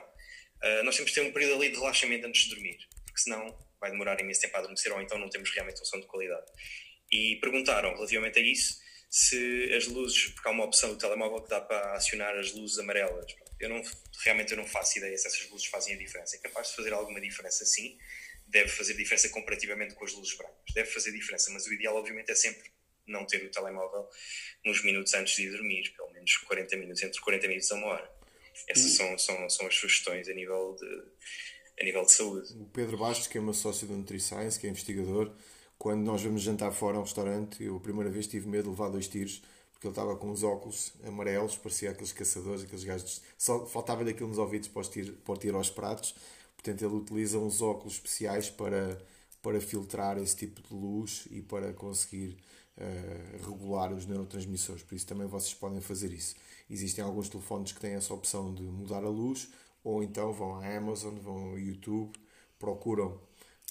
Uh, 0.63 0.85
nós 0.85 0.95
temos 0.95 1.11
que 1.11 1.21
ter 1.21 1.27
um 1.27 1.33
período 1.33 1.57
ali 1.57 1.71
de 1.71 1.79
relaxamento 1.79 2.27
antes 2.27 2.45
de 2.45 2.55
dormir, 2.55 2.79
porque 3.15 3.23
senão 3.23 3.57
vai 3.81 3.93
demorar 3.93 4.21
imenso 4.21 4.41
tempo 4.41 4.57
a 4.57 4.59
adormecer 4.59 4.93
ou 4.93 5.01
então 5.01 5.17
não 5.17 5.31
temos 5.31 5.49
realmente 5.51 5.81
um 5.81 5.85
sono 5.85 6.03
de 6.03 6.09
qualidade. 6.09 6.47
E 7.13 7.37
perguntaram 7.41 7.95
relativamente 7.95 8.41
a 8.41 8.43
isso 8.43 8.83
se 9.09 9.73
as 9.73 9.87
luzes, 9.87 10.27
porque 10.33 10.49
há 10.49 10.51
uma 10.51 10.65
opção 10.65 10.91
do 10.91 10.99
telemóvel 10.99 11.41
que 11.41 11.49
dá 11.49 11.61
para 11.61 11.93
acionar 11.93 12.37
as 12.37 12.53
luzes 12.53 12.77
amarelas. 12.81 13.33
Eu 13.61 13.69
não, 13.69 13.81
realmente 14.25 14.51
eu 14.51 14.57
não 14.57 14.67
faço 14.67 14.99
ideia 14.99 15.17
se 15.17 15.29
essas 15.29 15.49
luzes 15.49 15.69
fazem 15.69 15.95
a 15.95 15.99
diferença. 15.99 16.35
É 16.35 16.41
capaz 16.41 16.71
de 16.71 16.77
fazer 16.77 16.93
alguma 16.93 17.21
diferença 17.21 17.65
sim, 17.65 17.97
deve 18.49 18.69
fazer 18.69 18.95
diferença 18.95 19.29
comparativamente 19.29 19.95
com 19.95 20.05
as 20.05 20.13
luzes 20.13 20.37
brancas. 20.37 20.75
Deve 20.75 20.91
fazer 20.91 21.13
diferença, 21.13 21.53
mas 21.53 21.65
o 21.67 21.73
ideal 21.73 21.95
obviamente 21.95 22.33
é 22.33 22.35
sempre 22.35 22.69
não 23.07 23.25
ter 23.25 23.45
o 23.45 23.51
telemóvel 23.51 24.09
uns 24.67 24.83
minutos 24.83 25.15
antes 25.15 25.37
de 25.37 25.43
ir 25.43 25.51
dormir, 25.53 25.95
pelo 25.97 26.11
menos 26.13 26.37
40 26.39 26.77
minutos, 26.77 27.03
entre 27.03 27.21
40 27.21 27.47
minutos 27.47 27.71
a 27.71 27.75
uma 27.77 27.87
hora. 27.87 28.11
Essas 28.69 28.93
são, 28.93 29.17
são, 29.19 29.49
são 29.49 29.67
as 29.69 29.75
sugestões 29.77 30.29
a 30.29 30.35
nível 30.35 30.75
de, 30.81 31.05
a 31.81 31.85
nível 31.85 32.05
de 32.05 32.13
saúde. 32.13 32.55
O 32.55 32.67
Pedro 32.67 32.99
Bastos, 32.99 33.27
que 33.27 33.39
é 33.39 33.41
meu 33.41 33.55
sócio 33.55 33.87
da 33.87 33.95
NutriScience, 33.95 34.59
que 34.59 34.67
é 34.67 34.71
investigador, 34.71 35.33
quando 35.79 36.03
nós 36.03 36.23
vamos 36.23 36.43
jantar 36.43 36.73
fora 36.73 36.97
a 36.97 37.01
um 37.01 37.03
restaurante, 37.03 37.63
eu 37.63 37.77
a 37.77 37.81
primeira 37.81 38.11
vez 38.11 38.27
tive 38.27 38.49
medo 38.49 38.65
de 38.65 38.71
levar 38.71 38.89
dois 38.89 39.09
tiros, 39.09 39.43
porque 39.73 39.87
ele 39.87 39.93
estava 39.93 40.17
com 40.17 40.31
os 40.31 40.43
óculos 40.43 40.95
amarelos, 41.05 41.57
parecia 41.57 41.91
aqueles 41.91 42.13
caçadores, 42.13 42.63
aqueles 42.63 42.85
gajos. 42.85 43.21
Só 43.37 43.67
faltava-lhe 43.67 44.15
nos 44.15 44.39
ouvidos 44.39 44.69
para, 44.69 44.83
tiro, 44.85 45.13
para 45.15 45.37
tirar 45.37 45.59
aos 45.59 45.71
pratos. 45.71 46.15
Portanto, 46.57 46.83
ele 46.83 46.95
utiliza 46.95 47.39
uns 47.39 47.61
óculos 47.61 47.95
especiais 47.95 48.49
para, 48.49 48.99
para 49.43 49.61
filtrar 49.61 50.17
esse 50.17 50.37
tipo 50.37 50.63
de 50.63 50.73
luz 50.73 51.27
e 51.31 51.43
para 51.43 51.75
conseguir 51.75 52.39
uh, 52.79 53.45
regular 53.45 53.93
os 53.93 54.07
neurotransmissores. 54.07 54.83
Por 54.83 54.95
isso, 54.95 55.07
também 55.07 55.27
vocês 55.27 55.53
podem 55.53 55.81
fazer 55.81 56.13
isso. 56.13 56.35
Existem 56.71 57.05
alguns 57.05 57.29
telefones 57.29 57.73
que 57.73 57.81
têm 57.81 57.93
essa 57.93 58.15
opção 58.15 58.55
de 58.55 58.63
mudar 58.63 59.05
a 59.05 59.11
luz 59.11 59.51
ou 59.85 60.03
então 60.03 60.33
vão 60.33 60.55
à 60.55 60.77
Amazon, 60.77 61.15
vão 61.17 61.51
ao 61.51 61.59
YouTube, 61.59 62.19
procuram 62.59 63.21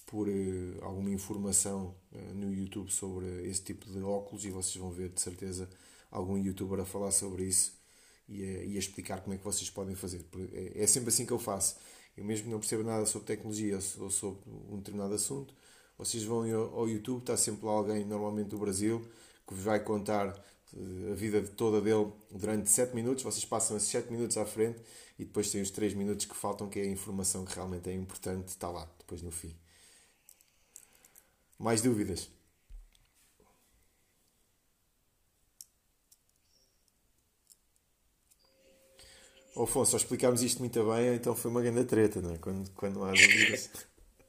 por 0.05 0.27
uh, 0.27 0.83
alguma 0.83 1.09
informação 1.09 1.95
uh, 2.11 2.33
no 2.35 2.53
YouTube 2.53 2.91
sobre 2.91 3.25
esse 3.49 3.63
tipo 3.63 3.89
de 3.89 3.99
óculos 3.99 4.45
e 4.45 4.51
vocês 4.51 4.75
vão 4.75 4.91
ver 4.91 5.09
de 5.09 5.19
certeza 5.19 5.67
algum 6.11 6.37
youtuber 6.37 6.79
a 6.79 6.85
falar 6.85 7.09
sobre 7.09 7.45
isso 7.45 7.73
e 8.29 8.43
a, 8.43 8.63
e 8.63 8.75
a 8.75 8.79
explicar 8.79 9.21
como 9.21 9.33
é 9.33 9.37
que 9.37 9.43
vocês 9.43 9.69
podem 9.71 9.95
fazer. 9.95 10.23
É, 10.53 10.83
é 10.83 10.87
sempre 10.87 11.09
assim 11.09 11.25
que 11.25 11.33
eu 11.33 11.39
faço. 11.39 11.77
Eu 12.15 12.23
mesmo 12.23 12.51
não 12.51 12.59
percebo 12.59 12.83
nada 12.83 13.07
sobre 13.07 13.25
tecnologia 13.25 13.79
ou 13.99 14.11
sobre 14.11 14.39
um 14.69 14.77
determinado 14.77 15.15
assunto. 15.15 15.55
Vocês 15.97 16.23
vão 16.23 16.43
ao 16.75 16.87
YouTube, 16.87 17.21
está 17.21 17.35
sempre 17.35 17.65
lá 17.65 17.71
alguém, 17.71 18.05
normalmente 18.05 18.49
do 18.49 18.57
Brasil, 18.59 19.07
que 19.47 19.53
vos 19.55 19.63
vai 19.63 19.79
contar 19.79 20.27
a 21.11 21.13
vida 21.13 21.41
toda 21.41 21.81
dele 21.81 22.11
durante 22.31 22.69
7 22.69 22.93
minutos. 22.93 23.23
Vocês 23.23 23.45
passam 23.45 23.77
esses 23.77 23.89
7 23.89 24.11
minutos 24.11 24.37
à 24.37 24.45
frente 24.45 24.79
e 25.17 25.25
depois 25.25 25.51
tem 25.51 25.61
os 25.61 25.71
3 25.71 25.93
minutos 25.93 26.25
que 26.25 26.35
faltam, 26.35 26.69
que 26.69 26.79
é 26.79 26.83
a 26.83 26.87
informação 26.87 27.45
que 27.45 27.55
realmente 27.55 27.89
é 27.89 27.93
importante, 27.93 28.49
está 28.49 28.69
lá, 28.69 28.89
depois 28.99 29.21
no 29.21 29.31
fim. 29.31 29.55
Mais 31.59 31.81
dúvidas? 31.81 32.29
Oh, 39.55 39.63
Afonso, 39.63 39.95
ao 39.95 39.99
explicarmos 39.99 40.41
isto 40.41 40.59
muito 40.59 40.83
bem, 40.83 41.15
então 41.15 41.35
foi 41.35 41.51
uma 41.51 41.61
grande 41.61 41.85
treta, 41.85 42.19
não 42.19 42.33
é? 42.33 42.37
Quando, 42.39 42.71
quando 42.71 42.95
não 42.95 43.05
há 43.05 43.11
dúvidas. 43.11 43.69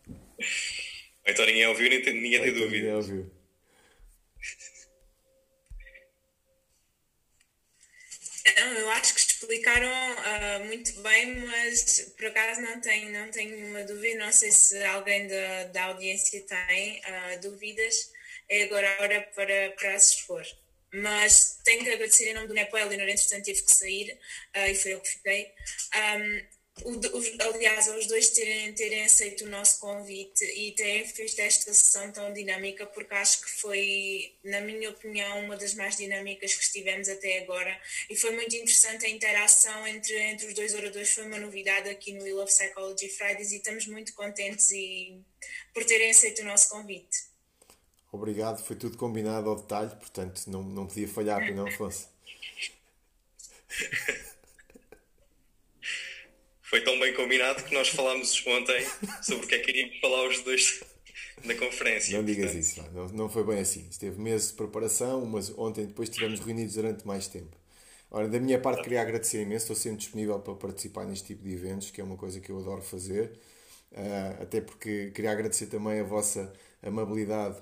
então 1.24 1.47
ninguém 1.47 1.66
ouviu, 1.66 1.89
ninguém, 1.89 2.15
ninguém 2.15 2.43
tem 2.43 2.52
dúvidas. 2.52 2.73
Ninguém 2.73 2.94
ouviu. 2.94 3.31
Não, 8.56 8.73
eu 8.74 8.90
acho 8.90 9.15
que 9.15 9.24
explicaram 9.45 9.89
uh, 9.89 10.65
muito 10.65 10.93
bem, 11.03 11.37
mas 11.37 12.12
por 12.16 12.27
acaso 12.27 12.62
não 12.62 12.81
tenho, 12.81 13.12
não 13.12 13.31
tenho 13.31 13.57
nenhuma 13.57 13.85
dúvida. 13.85 14.25
Não 14.25 14.33
sei 14.33 14.51
se 14.51 14.83
alguém 14.85 15.29
da, 15.29 15.65
da 15.65 15.85
audiência 15.85 16.43
tem 16.43 17.01
uh, 17.01 17.41
dúvidas. 17.41 18.11
É 18.49 18.65
agora 18.65 18.97
a 18.97 19.03
hora 19.03 19.21
para, 19.35 19.71
para 19.79 19.99
se 19.99 20.16
expor. 20.16 20.45
Mas 20.93 21.59
tenho 21.65 21.83
que 21.83 21.91
agradecer 21.91 22.31
em 22.31 22.35
nome 22.35 22.47
do 22.47 22.55
Nepo 22.55 22.77
Elinor, 22.77 23.09
entretanto 23.09 23.45
tive 23.45 23.62
que 23.62 23.73
sair 23.73 24.19
uh, 24.57 24.71
e 24.71 24.75
foi 24.75 24.95
eu 24.95 25.01
que 25.01 25.09
fiquei. 25.09 25.53
Um, 25.95 26.53
aliás, 27.41 27.87
os 27.89 28.07
dois 28.07 28.31
terem, 28.31 28.73
terem 28.75 29.05
aceito 29.05 29.45
o 29.45 29.49
nosso 29.49 29.79
convite 29.79 30.45
e 30.45 30.73
terem 30.73 31.07
feito 31.07 31.41
esta 31.41 31.73
sessão 31.73 32.11
tão 32.11 32.33
dinâmica, 32.33 32.85
porque 32.87 33.15
acho 33.15 33.43
que 33.43 33.51
foi, 33.61 34.35
na 34.43 34.61
minha 34.61 34.91
opinião, 34.91 35.45
uma 35.45 35.57
das 35.57 35.75
mais 35.75 35.97
dinâmicas 35.97 36.53
que 36.55 36.65
estivemos 36.65 37.09
até 37.09 37.43
agora. 37.43 37.81
E 38.11 38.17
foi 38.17 38.33
muito 38.33 38.57
interessante 38.57 39.07
a 39.07 39.09
interação 39.09 39.87
entre, 39.87 40.19
entre 40.19 40.49
os 40.49 40.55
dois 40.55 40.75
oradores, 40.75 41.13
foi 41.13 41.25
uma 41.25 41.39
novidade 41.39 41.89
aqui 41.89 42.13
no 42.13 42.25
We 42.25 42.33
Love 42.33 42.51
Psychology 42.51 43.09
Fridays 43.09 43.53
e 43.53 43.57
estamos 43.57 43.87
muito 43.87 44.13
contentes 44.15 44.71
e, 44.73 45.21
por 45.73 45.85
terem 45.85 46.11
aceito 46.11 46.43
o 46.43 46.45
nosso 46.45 46.69
convite. 46.71 47.33
Obrigado, 48.11 48.65
foi 48.65 48.77
tudo 48.77 48.97
combinado 48.97 49.49
ao 49.49 49.57
detalhe, 49.57 49.91
portanto 49.91 50.43
não, 50.49 50.63
não 50.63 50.87
podia 50.87 51.09
falhar 51.09 51.45
que 51.45 51.53
não 51.53 51.71
fosse. 51.71 52.07
Foi 56.65 56.81
tão 56.81 56.99
bem 56.99 57.12
combinado 57.12 57.62
que 57.62 57.74
nós 57.74 57.89
falámos 57.89 58.43
ontem 58.47 58.86
sobre 59.23 59.45
o 59.45 59.49
que 59.49 59.55
é 59.55 59.59
que 59.59 59.70
iríamos 59.70 60.01
falar 60.01 60.27
os 60.28 60.43
dois 60.43 60.82
na 61.45 61.55
conferência. 61.55 62.16
Não 62.16 62.24
digas 62.24 62.55
isso, 62.55 62.82
não, 62.93 63.09
não 63.09 63.28
foi 63.28 63.45
bem 63.45 63.59
assim. 63.59 63.86
Esteve 63.91 64.20
meses 64.20 64.49
de 64.49 64.55
preparação, 64.55 65.27
mas 65.27 65.51
ontem 65.59 65.85
depois 65.85 66.09
estivemos 66.09 66.41
reunidos 66.41 66.74
durante 66.74 67.07
mais 67.07 67.28
tempo. 67.28 67.55
Ora, 68.11 68.28
da 68.28 68.41
minha 68.41 68.59
parte 68.59 68.82
queria 68.82 69.03
agradecer 69.03 69.43
imenso, 69.43 69.65
estou 69.65 69.77
sempre 69.77 69.99
disponível 69.99 70.39
para 70.39 70.55
participar 70.55 71.05
neste 71.05 71.27
tipo 71.27 71.43
de 71.45 71.53
eventos, 71.53 71.91
que 71.91 72.01
é 72.01 72.05
uma 72.05 72.16
coisa 72.16 72.41
que 72.41 72.51
eu 72.51 72.59
adoro 72.59 72.81
fazer, 72.81 73.32
uh, 73.93 74.43
até 74.43 74.61
porque 74.61 75.11
queria 75.11 75.32
agradecer 75.32 75.66
também 75.66 76.01
a 76.01 76.05
vossa 76.05 76.51
amabilidade 76.82 77.61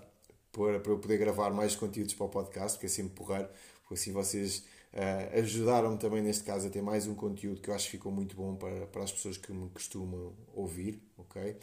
para, 0.52 0.78
para 0.78 0.92
eu 0.92 0.98
poder 0.98 1.16
gravar 1.16 1.50
mais 1.50 1.74
conteúdos 1.74 2.14
para 2.14 2.26
o 2.26 2.28
podcast, 2.28 2.76
porque 2.76 2.86
é 2.86 2.88
sempre 2.88 3.14
porrar, 3.14 3.50
porque 3.80 3.94
assim 3.94 4.12
vocês 4.12 4.62
Uh, 4.92 5.38
Ajudaram-me 5.40 5.96
também, 5.98 6.22
neste 6.22 6.44
caso, 6.44 6.66
a 6.66 6.70
ter 6.70 6.82
mais 6.82 7.06
um 7.06 7.14
conteúdo 7.14 7.60
que 7.60 7.70
eu 7.70 7.74
acho 7.74 7.86
que 7.86 7.92
ficou 7.92 8.12
muito 8.12 8.36
bom 8.36 8.54
para, 8.56 8.86
para 8.86 9.02
as 9.02 9.12
pessoas 9.12 9.38
que 9.38 9.52
me 9.52 9.68
costumam 9.70 10.34
ouvir, 10.54 11.02
ok? 11.16 11.56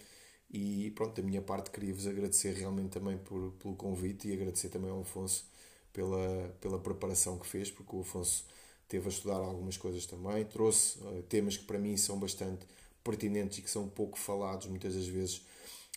E 0.49 0.91
pronto, 0.91 1.21
da 1.21 1.27
minha 1.27 1.41
parte, 1.41 1.69
queria-vos 1.69 2.07
agradecer 2.07 2.53
realmente 2.53 2.89
também 2.89 3.17
por, 3.19 3.51
pelo 3.53 3.75
convite 3.75 4.27
e 4.27 4.33
agradecer 4.33 4.69
também 4.69 4.89
ao 4.89 5.01
Afonso 5.01 5.45
pela, 5.93 6.49
pela 6.59 6.79
preparação 6.79 7.37
que 7.37 7.45
fez, 7.45 7.69
porque 7.69 7.95
o 7.95 8.01
Afonso 8.01 8.45
teve 8.87 9.05
a 9.05 9.09
estudar 9.09 9.35
algumas 9.37 9.77
coisas 9.77 10.05
também, 10.07 10.43
trouxe 10.45 10.97
uh, 10.99 11.21
temas 11.29 11.55
que 11.55 11.65
para 11.65 11.77
mim 11.77 11.95
são 11.97 12.19
bastante 12.19 12.65
pertinentes 13.03 13.59
e 13.59 13.61
que 13.61 13.69
são 13.69 13.87
pouco 13.87 14.17
falados 14.17 14.67
muitas 14.67 14.95
das 14.95 15.07
vezes 15.07 15.45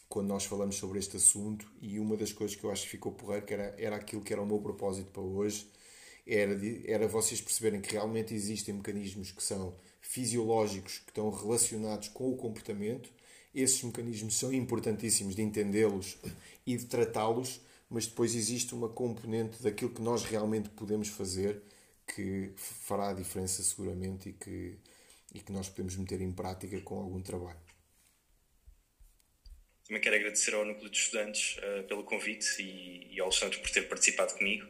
quando 0.09 0.29
nós 0.29 0.45
falamos 0.45 0.77
sobre 0.77 0.99
este 0.99 1.17
assunto 1.17 1.67
e 1.81 1.99
uma 1.99 2.17
das 2.17 2.33
coisas 2.33 2.55
que 2.55 2.63
eu 2.65 2.71
acho 2.71 2.83
que 2.83 2.91
ficou 2.91 3.13
porreiro 3.13 3.47
que 3.47 3.55
era, 3.55 3.75
era 3.79 3.97
aquilo 3.97 4.23
que 4.23 4.33
era 4.33 4.43
o 4.43 4.47
meu 4.47 4.61
propósito 4.61 5.11
para 5.11 5.23
hoje 5.23 5.67
era, 6.27 6.53
era 6.87 7.09
vocês 7.09 7.41
perceberem 7.41 7.81
que 7.81 7.93
realmente 7.93 8.35
existem 8.35 8.75
mecanismos 8.75 9.33
que 9.33 9.43
são 9.43 9.77
fisiológicos, 10.01 10.99
que 10.99 11.11
estão 11.11 11.31
relacionados 11.31 12.09
com 12.09 12.31
o 12.31 12.37
comportamento. 12.37 13.11
Esses 13.55 13.83
mecanismos 13.83 14.39
são 14.39 14.53
importantíssimos 14.53 15.35
de 15.35 15.43
entendê-los 15.43 16.17
e 16.67 16.77
de 16.77 16.87
tratá-los, 16.87 17.61
mas 17.91 18.07
depois 18.07 18.35
existe 18.35 18.75
uma 18.75 18.89
componente 18.89 19.63
daquilo 19.63 19.91
que 19.91 20.01
nós 20.01 20.23
realmente 20.23 20.69
podemos 20.71 21.09
fazer 21.09 21.63
que 22.07 22.53
fará 22.57 23.11
a 23.11 23.15
diferença 23.15 23.63
seguramente 23.63 24.31
e 24.31 24.33
que, 24.33 24.79
e 25.35 25.41
que 25.41 25.53
nós 25.53 25.69
podemos 25.69 25.97
meter 25.97 26.21
em 26.21 26.33
prática 26.33 26.81
com 26.81 26.99
algum 26.99 27.21
trabalho. 27.21 27.61
Também 29.87 30.01
quero 30.01 30.17
agradecer 30.17 30.55
ao 30.55 30.65
Núcleo 30.65 30.89
de 30.91 30.97
Estudantes 30.97 31.59
uh, 31.59 31.85
pelo 31.85 32.05
convite 32.05 32.63
e, 32.63 33.15
e 33.15 33.21
ao 33.21 33.27
Alexandre 33.27 33.59
por 33.59 33.71
ter 33.71 33.89
participado 33.89 34.35
comigo 34.35 34.67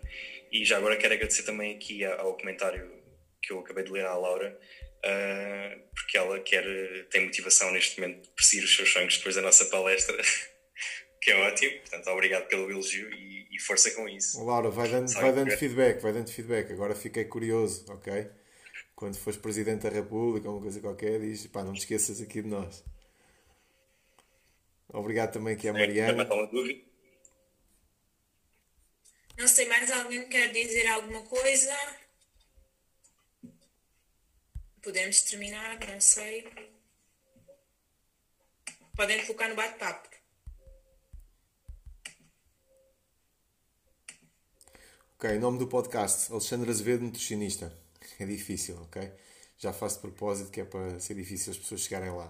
e 0.53 0.65
já 0.67 0.77
agora 0.77 0.97
quero 0.97 1.15
agradecer 1.15 1.45
também 1.45 1.75
aqui 1.75 2.05
ao 2.05 2.37
comentário 2.37 3.03
que 3.41 3.53
eu 3.53 3.61
acabei 3.61 3.83
de 3.85 3.91
ler 3.91 4.05
à 4.05 4.15
Laura, 4.15 4.57
uh, 4.99 5.83
porque 5.95 6.17
ela 6.17 6.39
quer, 6.41 6.65
tem 7.11 7.25
motivação 7.25 7.73
neste 7.73 7.99
momento 7.99 8.23
de 8.23 8.29
perseguir 8.31 8.65
os 8.65 8.77
seus 8.77 8.93
sonhos 8.93 9.17
depois 9.17 9.35
da 9.35 9.43
nossa 9.43 9.65
palestra, 9.65 10.17
que 11.21 11.31
é 11.31 11.37
ótimo. 11.49 11.81
Portanto, 11.81 12.07
obrigado 12.11 12.47
pelo 12.49 12.71
elogio 12.71 13.11
e, 13.13 13.49
e 13.51 13.59
força 13.61 13.91
com 13.93 14.07
isso. 14.09 14.45
Laura, 14.45 14.71
vai 14.71 14.89
dando, 14.89 15.11
vai 15.13 15.33
dando 15.33 15.51
feedback, 15.57 16.01
vai 16.01 16.13
dando 16.13 16.31
feedback. 16.31 16.71
Agora 16.73 16.95
fiquei 16.95 17.25
curioso, 17.25 17.85
ok? 17.89 18.31
Quando 18.95 19.17
fores 19.17 19.39
Presidente 19.39 19.83
da 19.83 19.89
República 19.89 20.49
ou 20.49 20.57
uma 20.57 20.63
coisa 20.63 20.81
qualquer, 20.81 21.19
diz, 21.19 21.47
pá, 21.47 21.65
não 21.65 21.73
te 21.73 21.81
esqueças 21.81 22.21
aqui 22.21 22.43
de 22.43 22.49
nós. 22.49 22.85
Obrigado 24.93 25.33
também 25.33 25.55
aqui 25.55 25.67
a 25.67 25.73
Mariana. 25.73 26.25
Dúvida. 26.25 26.92
Não 29.43 29.49
sei, 29.49 29.67
mais 29.67 29.91
alguém 29.91 30.29
quer 30.29 30.53
dizer 30.53 30.87
alguma 30.87 31.21
coisa? 31.23 31.77
Podemos 34.81 35.21
terminar, 35.23 35.81
não 35.89 36.01
sei. 36.01 36.49
Podem 38.95 39.27
colocar 39.27 39.49
no 39.49 39.57
bate-papo. 39.57 40.09
Ok, 45.17 45.37
nome 45.41 45.59
do 45.59 45.67
podcast: 45.67 46.31
Alexandre 46.31 46.71
Azevedo, 46.71 47.03
nutricionista. 47.03 47.77
É 48.21 48.25
difícil, 48.25 48.81
ok? 48.83 49.13
Já 49.59 49.73
faço 49.73 49.97
de 49.97 50.03
propósito 50.03 50.53
que 50.53 50.61
é 50.61 50.65
para 50.65 51.01
ser 51.01 51.15
difícil 51.15 51.51
as 51.51 51.59
pessoas 51.59 51.81
chegarem 51.81 52.13
lá. 52.13 52.29